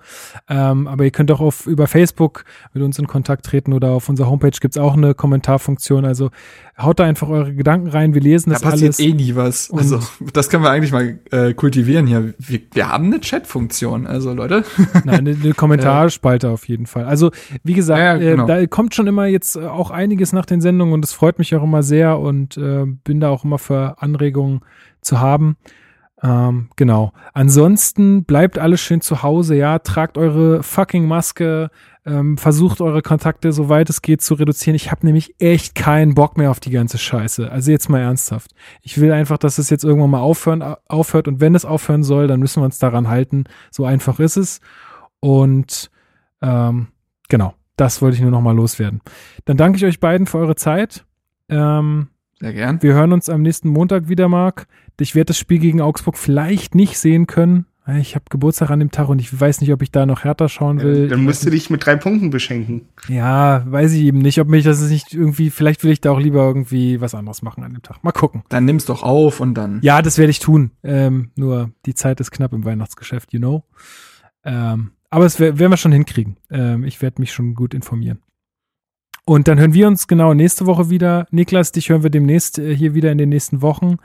ähm, 0.50 0.86
aber 0.86 1.04
ihr 1.04 1.10
könnt 1.10 1.30
auch 1.30 1.40
auf, 1.40 1.66
über 1.66 1.86
Facebook 1.86 2.44
mit 2.74 2.82
uns 2.82 2.98
in 2.98 3.06
Kontakt 3.06 3.46
treten 3.46 3.72
oder 3.72 3.92
auf 3.92 4.10
unserer 4.10 4.28
Homepage 4.28 4.50
gibt's 4.60 4.76
auch 4.76 4.92
eine 4.94 5.14
Kommentarfunktion. 5.14 6.04
Also 6.04 6.28
haut 6.82 7.00
da 7.00 7.04
einfach 7.04 7.28
eure 7.28 7.54
Gedanken 7.54 7.88
rein. 7.88 8.14
Wir 8.14 8.20
lesen 8.20 8.50
Da 8.50 8.54
das 8.54 8.62
passiert 8.62 8.88
alles. 8.88 9.00
eh 9.00 9.12
nie 9.12 9.34
was. 9.36 9.70
Und- 9.70 9.78
Also, 9.80 10.00
das 10.32 10.48
können 10.50 10.62
wir 10.64 10.70
eigentlich 10.70 10.92
mal 10.92 11.18
äh, 11.30 11.54
kultivieren 11.54 12.06
hier. 12.06 12.34
Wir, 12.38 12.60
wir 12.72 12.88
haben 12.88 13.06
eine 13.06 13.20
Chat-Funktion, 13.20 14.06
also 14.06 14.32
Leute. 14.34 14.64
Nein, 15.04 15.08
eine, 15.26 15.30
eine 15.42 15.54
Kommentarspalte 15.54 16.48
auf 16.50 16.68
jeden 16.68 16.86
Fall. 16.86 17.04
Also, 17.04 17.30
wie 17.64 17.74
gesagt, 17.74 17.98
Ja, 18.00 18.16
ja, 18.16 18.32
genau. 18.36 18.44
äh, 18.44 18.46
da 18.62 18.66
kommt 18.66 18.94
schon 18.94 19.06
immer 19.06 19.26
jetzt 19.26 19.56
äh, 19.56 19.60
auch 19.66 19.90
einiges 19.90 20.32
nach 20.32 20.46
den 20.46 20.60
Sendungen 20.60 20.94
und 20.94 21.04
es 21.04 21.12
freut 21.12 21.38
mich 21.38 21.54
auch 21.54 21.62
immer 21.62 21.82
sehr 21.82 22.18
und 22.18 22.56
äh, 22.56 22.84
bin 23.04 23.20
da 23.20 23.28
auch 23.30 23.44
immer 23.44 23.58
für 23.58 24.00
Anregungen 24.02 24.60
zu 25.00 25.20
haben. 25.20 25.56
Ähm, 26.22 26.68
genau. 26.76 27.12
Ansonsten 27.32 28.24
bleibt 28.24 28.58
alles 28.58 28.80
schön 28.80 29.00
zu 29.00 29.22
Hause, 29.22 29.56
ja. 29.56 29.80
Tragt 29.80 30.16
eure 30.16 30.62
fucking 30.62 31.06
Maske, 31.06 31.70
ähm, 32.06 32.38
versucht 32.38 32.80
eure 32.80 33.02
Kontakte, 33.02 33.52
soweit 33.52 33.90
es 33.90 34.02
geht, 34.02 34.22
zu 34.22 34.34
reduzieren. 34.34 34.76
Ich 34.76 34.90
habe 34.90 35.04
nämlich 35.04 35.34
echt 35.40 35.74
keinen 35.74 36.14
Bock 36.14 36.36
mehr 36.36 36.50
auf 36.50 36.60
die 36.60 36.70
ganze 36.70 36.98
Scheiße. 36.98 37.50
Also 37.50 37.70
jetzt 37.70 37.88
mal 37.88 38.00
ernsthaft. 38.00 38.52
Ich 38.82 39.00
will 39.00 39.12
einfach, 39.12 39.38
dass 39.38 39.58
es 39.58 39.68
jetzt 39.70 39.84
irgendwann 39.84 40.10
mal 40.10 40.20
aufhören, 40.20 40.62
aufhört. 40.88 41.26
Und 41.26 41.40
wenn 41.40 41.54
es 41.54 41.64
aufhören 41.64 42.04
soll, 42.04 42.28
dann 42.28 42.40
müssen 42.40 42.60
wir 42.60 42.66
uns 42.66 42.78
daran 42.78 43.08
halten. 43.08 43.44
So 43.70 43.84
einfach 43.84 44.20
ist 44.20 44.36
es. 44.36 44.60
Und 45.18 45.90
ähm, 46.40 46.88
genau, 47.28 47.54
das 47.76 48.00
wollte 48.02 48.16
ich 48.16 48.22
nur 48.22 48.30
noch 48.30 48.40
mal 48.42 48.54
loswerden. 48.54 49.00
Dann 49.44 49.56
danke 49.56 49.76
ich 49.76 49.84
euch 49.84 49.98
beiden 49.98 50.26
für 50.26 50.38
eure 50.38 50.56
Zeit. 50.56 51.04
Ähm, 51.48 52.08
Sehr 52.40 52.52
gern. 52.52 52.82
wir 52.82 52.94
hören 52.94 53.12
uns 53.12 53.28
am 53.28 53.42
nächsten 53.42 53.68
Montag 53.68 54.08
wieder, 54.08 54.28
Marc. 54.28 54.66
Ich 55.00 55.14
werde 55.14 55.26
das 55.26 55.38
Spiel 55.38 55.58
gegen 55.58 55.80
Augsburg 55.80 56.16
vielleicht 56.16 56.74
nicht 56.74 56.98
sehen 56.98 57.26
können. 57.26 57.66
Ich 57.98 58.14
habe 58.14 58.26
Geburtstag 58.30 58.70
an 58.70 58.78
dem 58.78 58.92
Tag 58.92 59.08
und 59.08 59.18
ich 59.20 59.40
weiß 59.40 59.60
nicht, 59.60 59.72
ob 59.72 59.82
ich 59.82 59.90
da 59.90 60.06
noch 60.06 60.22
härter 60.22 60.48
schauen 60.48 60.80
will. 60.80 61.08
Dann 61.08 61.24
musst 61.24 61.44
du 61.44 61.50
dich 61.50 61.68
mit 61.68 61.84
drei 61.84 61.96
Punkten 61.96 62.30
beschenken. 62.30 62.82
Ja, 63.08 63.64
weiß 63.66 63.94
ich 63.94 64.02
eben 64.02 64.18
nicht, 64.18 64.40
ob 64.40 64.46
mich 64.46 64.64
das 64.64 64.88
nicht 64.88 65.12
irgendwie, 65.12 65.50
vielleicht 65.50 65.82
will 65.82 65.90
ich 65.90 66.00
da 66.00 66.12
auch 66.12 66.20
lieber 66.20 66.46
irgendwie 66.46 67.00
was 67.00 67.12
anderes 67.16 67.42
machen 67.42 67.64
an 67.64 67.72
dem 67.72 67.82
Tag. 67.82 68.04
Mal 68.04 68.12
gucken. 68.12 68.44
Dann 68.50 68.66
nimm's 68.66 68.84
doch 68.84 69.02
auf 69.02 69.40
und 69.40 69.54
dann. 69.54 69.80
Ja, 69.82 70.00
das 70.00 70.16
werde 70.16 70.30
ich 70.30 70.38
tun. 70.38 70.70
Ähm, 70.84 71.32
nur 71.34 71.72
die 71.84 71.94
Zeit 71.94 72.20
ist 72.20 72.30
knapp 72.30 72.52
im 72.52 72.64
Weihnachtsgeschäft, 72.64 73.32
you 73.32 73.40
know. 73.40 73.64
Ähm, 74.44 74.92
aber 75.10 75.26
es 75.26 75.40
wer- 75.40 75.58
werden 75.58 75.72
wir 75.72 75.76
schon 75.76 75.90
hinkriegen. 75.90 76.36
Ähm, 76.52 76.84
ich 76.84 77.02
werde 77.02 77.20
mich 77.20 77.32
schon 77.32 77.54
gut 77.56 77.74
informieren. 77.74 78.20
Und 79.24 79.48
dann 79.48 79.58
hören 79.58 79.74
wir 79.74 79.88
uns 79.88 80.06
genau 80.06 80.34
nächste 80.34 80.66
Woche 80.66 80.88
wieder. 80.88 81.26
Niklas, 81.32 81.72
dich 81.72 81.88
hören 81.90 82.02
wir 82.04 82.10
demnächst 82.10 82.58
äh, 82.60 82.76
hier 82.76 82.94
wieder 82.94 83.10
in 83.10 83.18
den 83.18 83.28
nächsten 83.28 83.60
Wochen. 83.60 83.96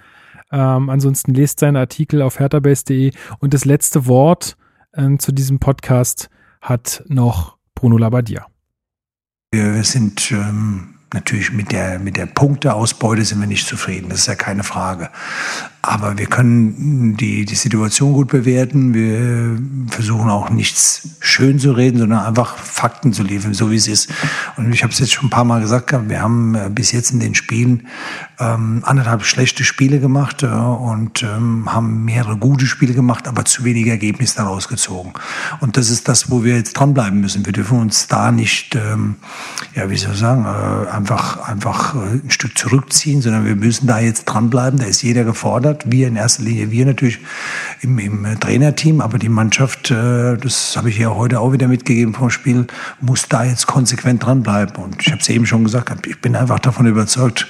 Ähm, 0.52 0.90
ansonsten 0.90 1.34
lest 1.34 1.60
seine 1.60 1.80
Artikel 1.80 2.22
auf 2.22 2.40
herterbase.de. 2.40 3.12
Und 3.40 3.54
das 3.54 3.66
letzte 3.66 4.08
Wort 4.08 4.58
ähm, 4.96 5.20
zu 5.20 5.32
diesem 5.32 5.60
Podcast 5.60 6.30
hat 6.62 7.04
noch 7.08 7.58
Bruno 7.76 7.98
Labbadia. 7.98 8.48
Wir, 9.52 9.76
wir 9.76 9.84
sind 9.84 10.32
ähm, 10.32 10.96
natürlich 11.14 11.52
mit 11.52 11.72
der, 11.72 12.00
mit 12.00 12.18
der 12.18 12.26
Punkteausbeute 12.26 13.24
sind 13.24 13.40
wir 13.40 13.48
nicht 13.48 13.68
zufrieden, 13.68 14.10
das 14.10 14.20
ist 14.20 14.28
ja 14.28 14.36
keine 14.36 14.64
Frage. 14.64 15.10
Aber 15.82 16.18
wir 16.18 16.26
können 16.26 17.16
die, 17.16 17.46
die 17.46 17.56
Situation 17.56 18.14
gut 18.14 18.28
bewerten. 18.28 18.94
Wir 18.94 19.58
versuchen 19.90 20.30
auch 20.30 20.50
nichts 20.50 21.10
schön 21.20 21.60
zu 21.60 21.72
reden, 21.72 22.00
sondern 22.00 22.26
einfach 22.26 22.58
Fakten 22.58 23.14
zu 23.14 23.24
liefern, 23.24 23.54
so 23.54 23.72
wie 23.72 23.76
es 23.76 23.88
ist. 23.88 24.10
Und 24.58 24.74
ich 24.74 24.84
habe 24.84 24.92
es 24.92 25.00
jetzt 25.00 25.14
schon 25.14 25.28
ein 25.28 25.30
paar 25.30 25.46
Mal 25.46 25.62
gesagt, 25.62 25.94
wir 26.10 26.22
haben 26.22 26.56
äh, 26.56 26.70
bis 26.70 26.92
jetzt 26.92 27.12
in 27.12 27.20
den 27.20 27.36
Spielen 27.36 27.88
ähm, 28.40 28.82
anderthalb 28.86 29.24
schlechte 29.24 29.64
Spiele 29.64 30.00
gemacht 30.00 30.44
äh, 30.44 30.48
und 30.48 31.24
ähm, 31.24 31.74
haben 31.74 32.06
mehrere 32.06 32.38
gute 32.38 32.68
Spiele 32.68 32.94
gemacht, 32.94 33.28
aber 33.28 33.46
zu 33.46 33.64
wenig 33.64 33.88
Ergebnisse 33.88 34.38
daraus 34.38 34.68
gezogen. 34.68 35.14
Und 35.60 35.78
das 35.78 35.90
ist 35.90 36.08
das, 36.08 36.30
wo 36.30 36.44
wir 36.44 36.56
jetzt 36.56 36.74
dranbleiben 36.74 37.20
müssen. 37.20 37.46
Wir 37.46 37.54
dürfen 37.54 37.80
uns 37.80 38.08
da 38.08 38.32
nicht, 38.32 38.76
ähm, 38.76 39.16
ja, 39.76 39.90
wie 39.90 39.98
soll 39.98 40.14
ich 40.14 40.20
sagen, 40.20 40.46
äh, 40.46 40.90
einfach, 40.90 41.48
einfach 41.48 41.96
äh, 41.96 42.20
ein 42.24 42.30
Stück 42.30 42.58
zurückziehen, 42.58 43.22
sondern 43.22 43.46
wir 43.46 43.56
müssen 43.56 43.88
da 43.88 44.00
jetzt 44.00 44.26
dranbleiben. 44.26 44.80
Da 44.80 44.86
ist 44.86 45.02
jeder 45.02 45.24
gefordert. 45.24 45.67
Wir 45.86 46.08
in 46.08 46.16
erster 46.16 46.44
Linie, 46.44 46.72
wir 46.72 46.86
natürlich 46.86 47.20
im, 47.82 48.00
im 48.00 48.40
Trainerteam, 48.40 49.02
aber 49.02 49.18
die 49.18 49.30
Mannschaft, 49.30 49.92
äh, 49.92 50.38
das 50.38 50.76
habe 50.78 50.90
ich 50.90 50.98
ja 50.98 51.14
heute 51.14 51.40
auch 51.40 51.52
wieder 51.52 51.68
mitgegeben 51.68 52.14
vom 52.14 52.30
Spiel, 52.30 52.68
muss 53.02 53.28
da 53.28 53.44
jetzt 53.44 53.68
konsequent 53.68 54.26
dranbleiben. 54.26 54.76
Und 54.84 55.02
ich 55.02 55.12
habe 55.12 55.22
es 55.22 55.30
eben 55.30 55.46
schon 55.46 55.64
gesagt, 55.64 56.08
ich 56.08 56.20
bin 56.22 56.36
einfach 56.36 56.60
davon 56.60 56.86
überzeugt, 56.86 57.48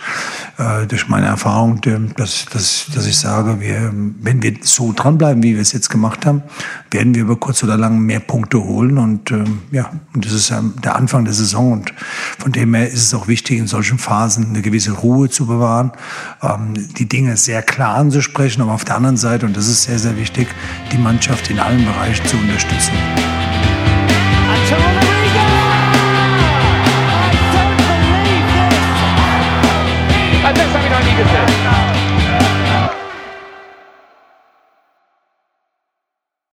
äh, 0.57 0.85
durch 0.87 1.07
meine 1.07 1.27
Erfahrung, 1.27 1.81
dass, 2.15 2.45
dass, 2.45 2.87
dass 2.93 3.05
ich 3.05 3.17
sage, 3.17 3.59
wir, 3.59 3.91
wenn 3.93 4.41
wir 4.41 4.55
so 4.61 4.93
dranbleiben, 4.93 5.43
wie 5.43 5.55
wir 5.55 5.61
es 5.61 5.71
jetzt 5.71 5.89
gemacht 5.89 6.25
haben, 6.25 6.41
werden 6.91 7.15
wir 7.15 7.23
über 7.23 7.35
kurz 7.35 7.63
oder 7.63 7.77
lang 7.77 7.99
mehr 7.99 8.19
Punkte 8.19 8.63
holen. 8.63 8.97
Und 8.97 9.31
ähm, 9.31 9.61
ja, 9.71 9.91
und 10.13 10.25
das 10.25 10.33
ist 10.33 10.51
ähm, 10.51 10.73
der 10.83 10.95
Anfang 10.95 11.25
der 11.25 11.33
Saison. 11.33 11.73
Und 11.73 11.93
von 12.39 12.51
dem 12.51 12.73
her 12.73 12.87
ist 12.87 13.03
es 13.03 13.13
auch 13.13 13.27
wichtig, 13.27 13.59
in 13.59 13.67
solchen 13.67 13.97
Phasen 13.97 14.49
eine 14.49 14.61
gewisse 14.61 14.91
Ruhe 14.91 15.29
zu 15.29 15.47
bewahren, 15.47 15.91
ähm, 16.41 16.73
die 16.97 17.07
Dinge 17.07 17.37
sehr 17.37 17.61
klar 17.61 17.95
anzusprechen, 17.95 18.61
aber 18.61 18.73
auf 18.73 18.85
der 18.85 18.95
anderen 18.95 19.17
Seite, 19.17 19.45
und 19.45 19.55
das 19.57 19.67
ist 19.67 19.83
sehr, 19.83 19.99
sehr 19.99 20.17
wichtig, 20.17 20.47
die 20.91 20.97
Mannschaft 20.97 21.49
in 21.49 21.59
allen 21.59 21.83
Bereichen 21.85 22.25
zu 22.25 22.37
unterstützen. 22.37 22.93
Adesso 30.47 30.77
mi 30.77 30.87
non 30.87 31.03
dite. 31.03 31.86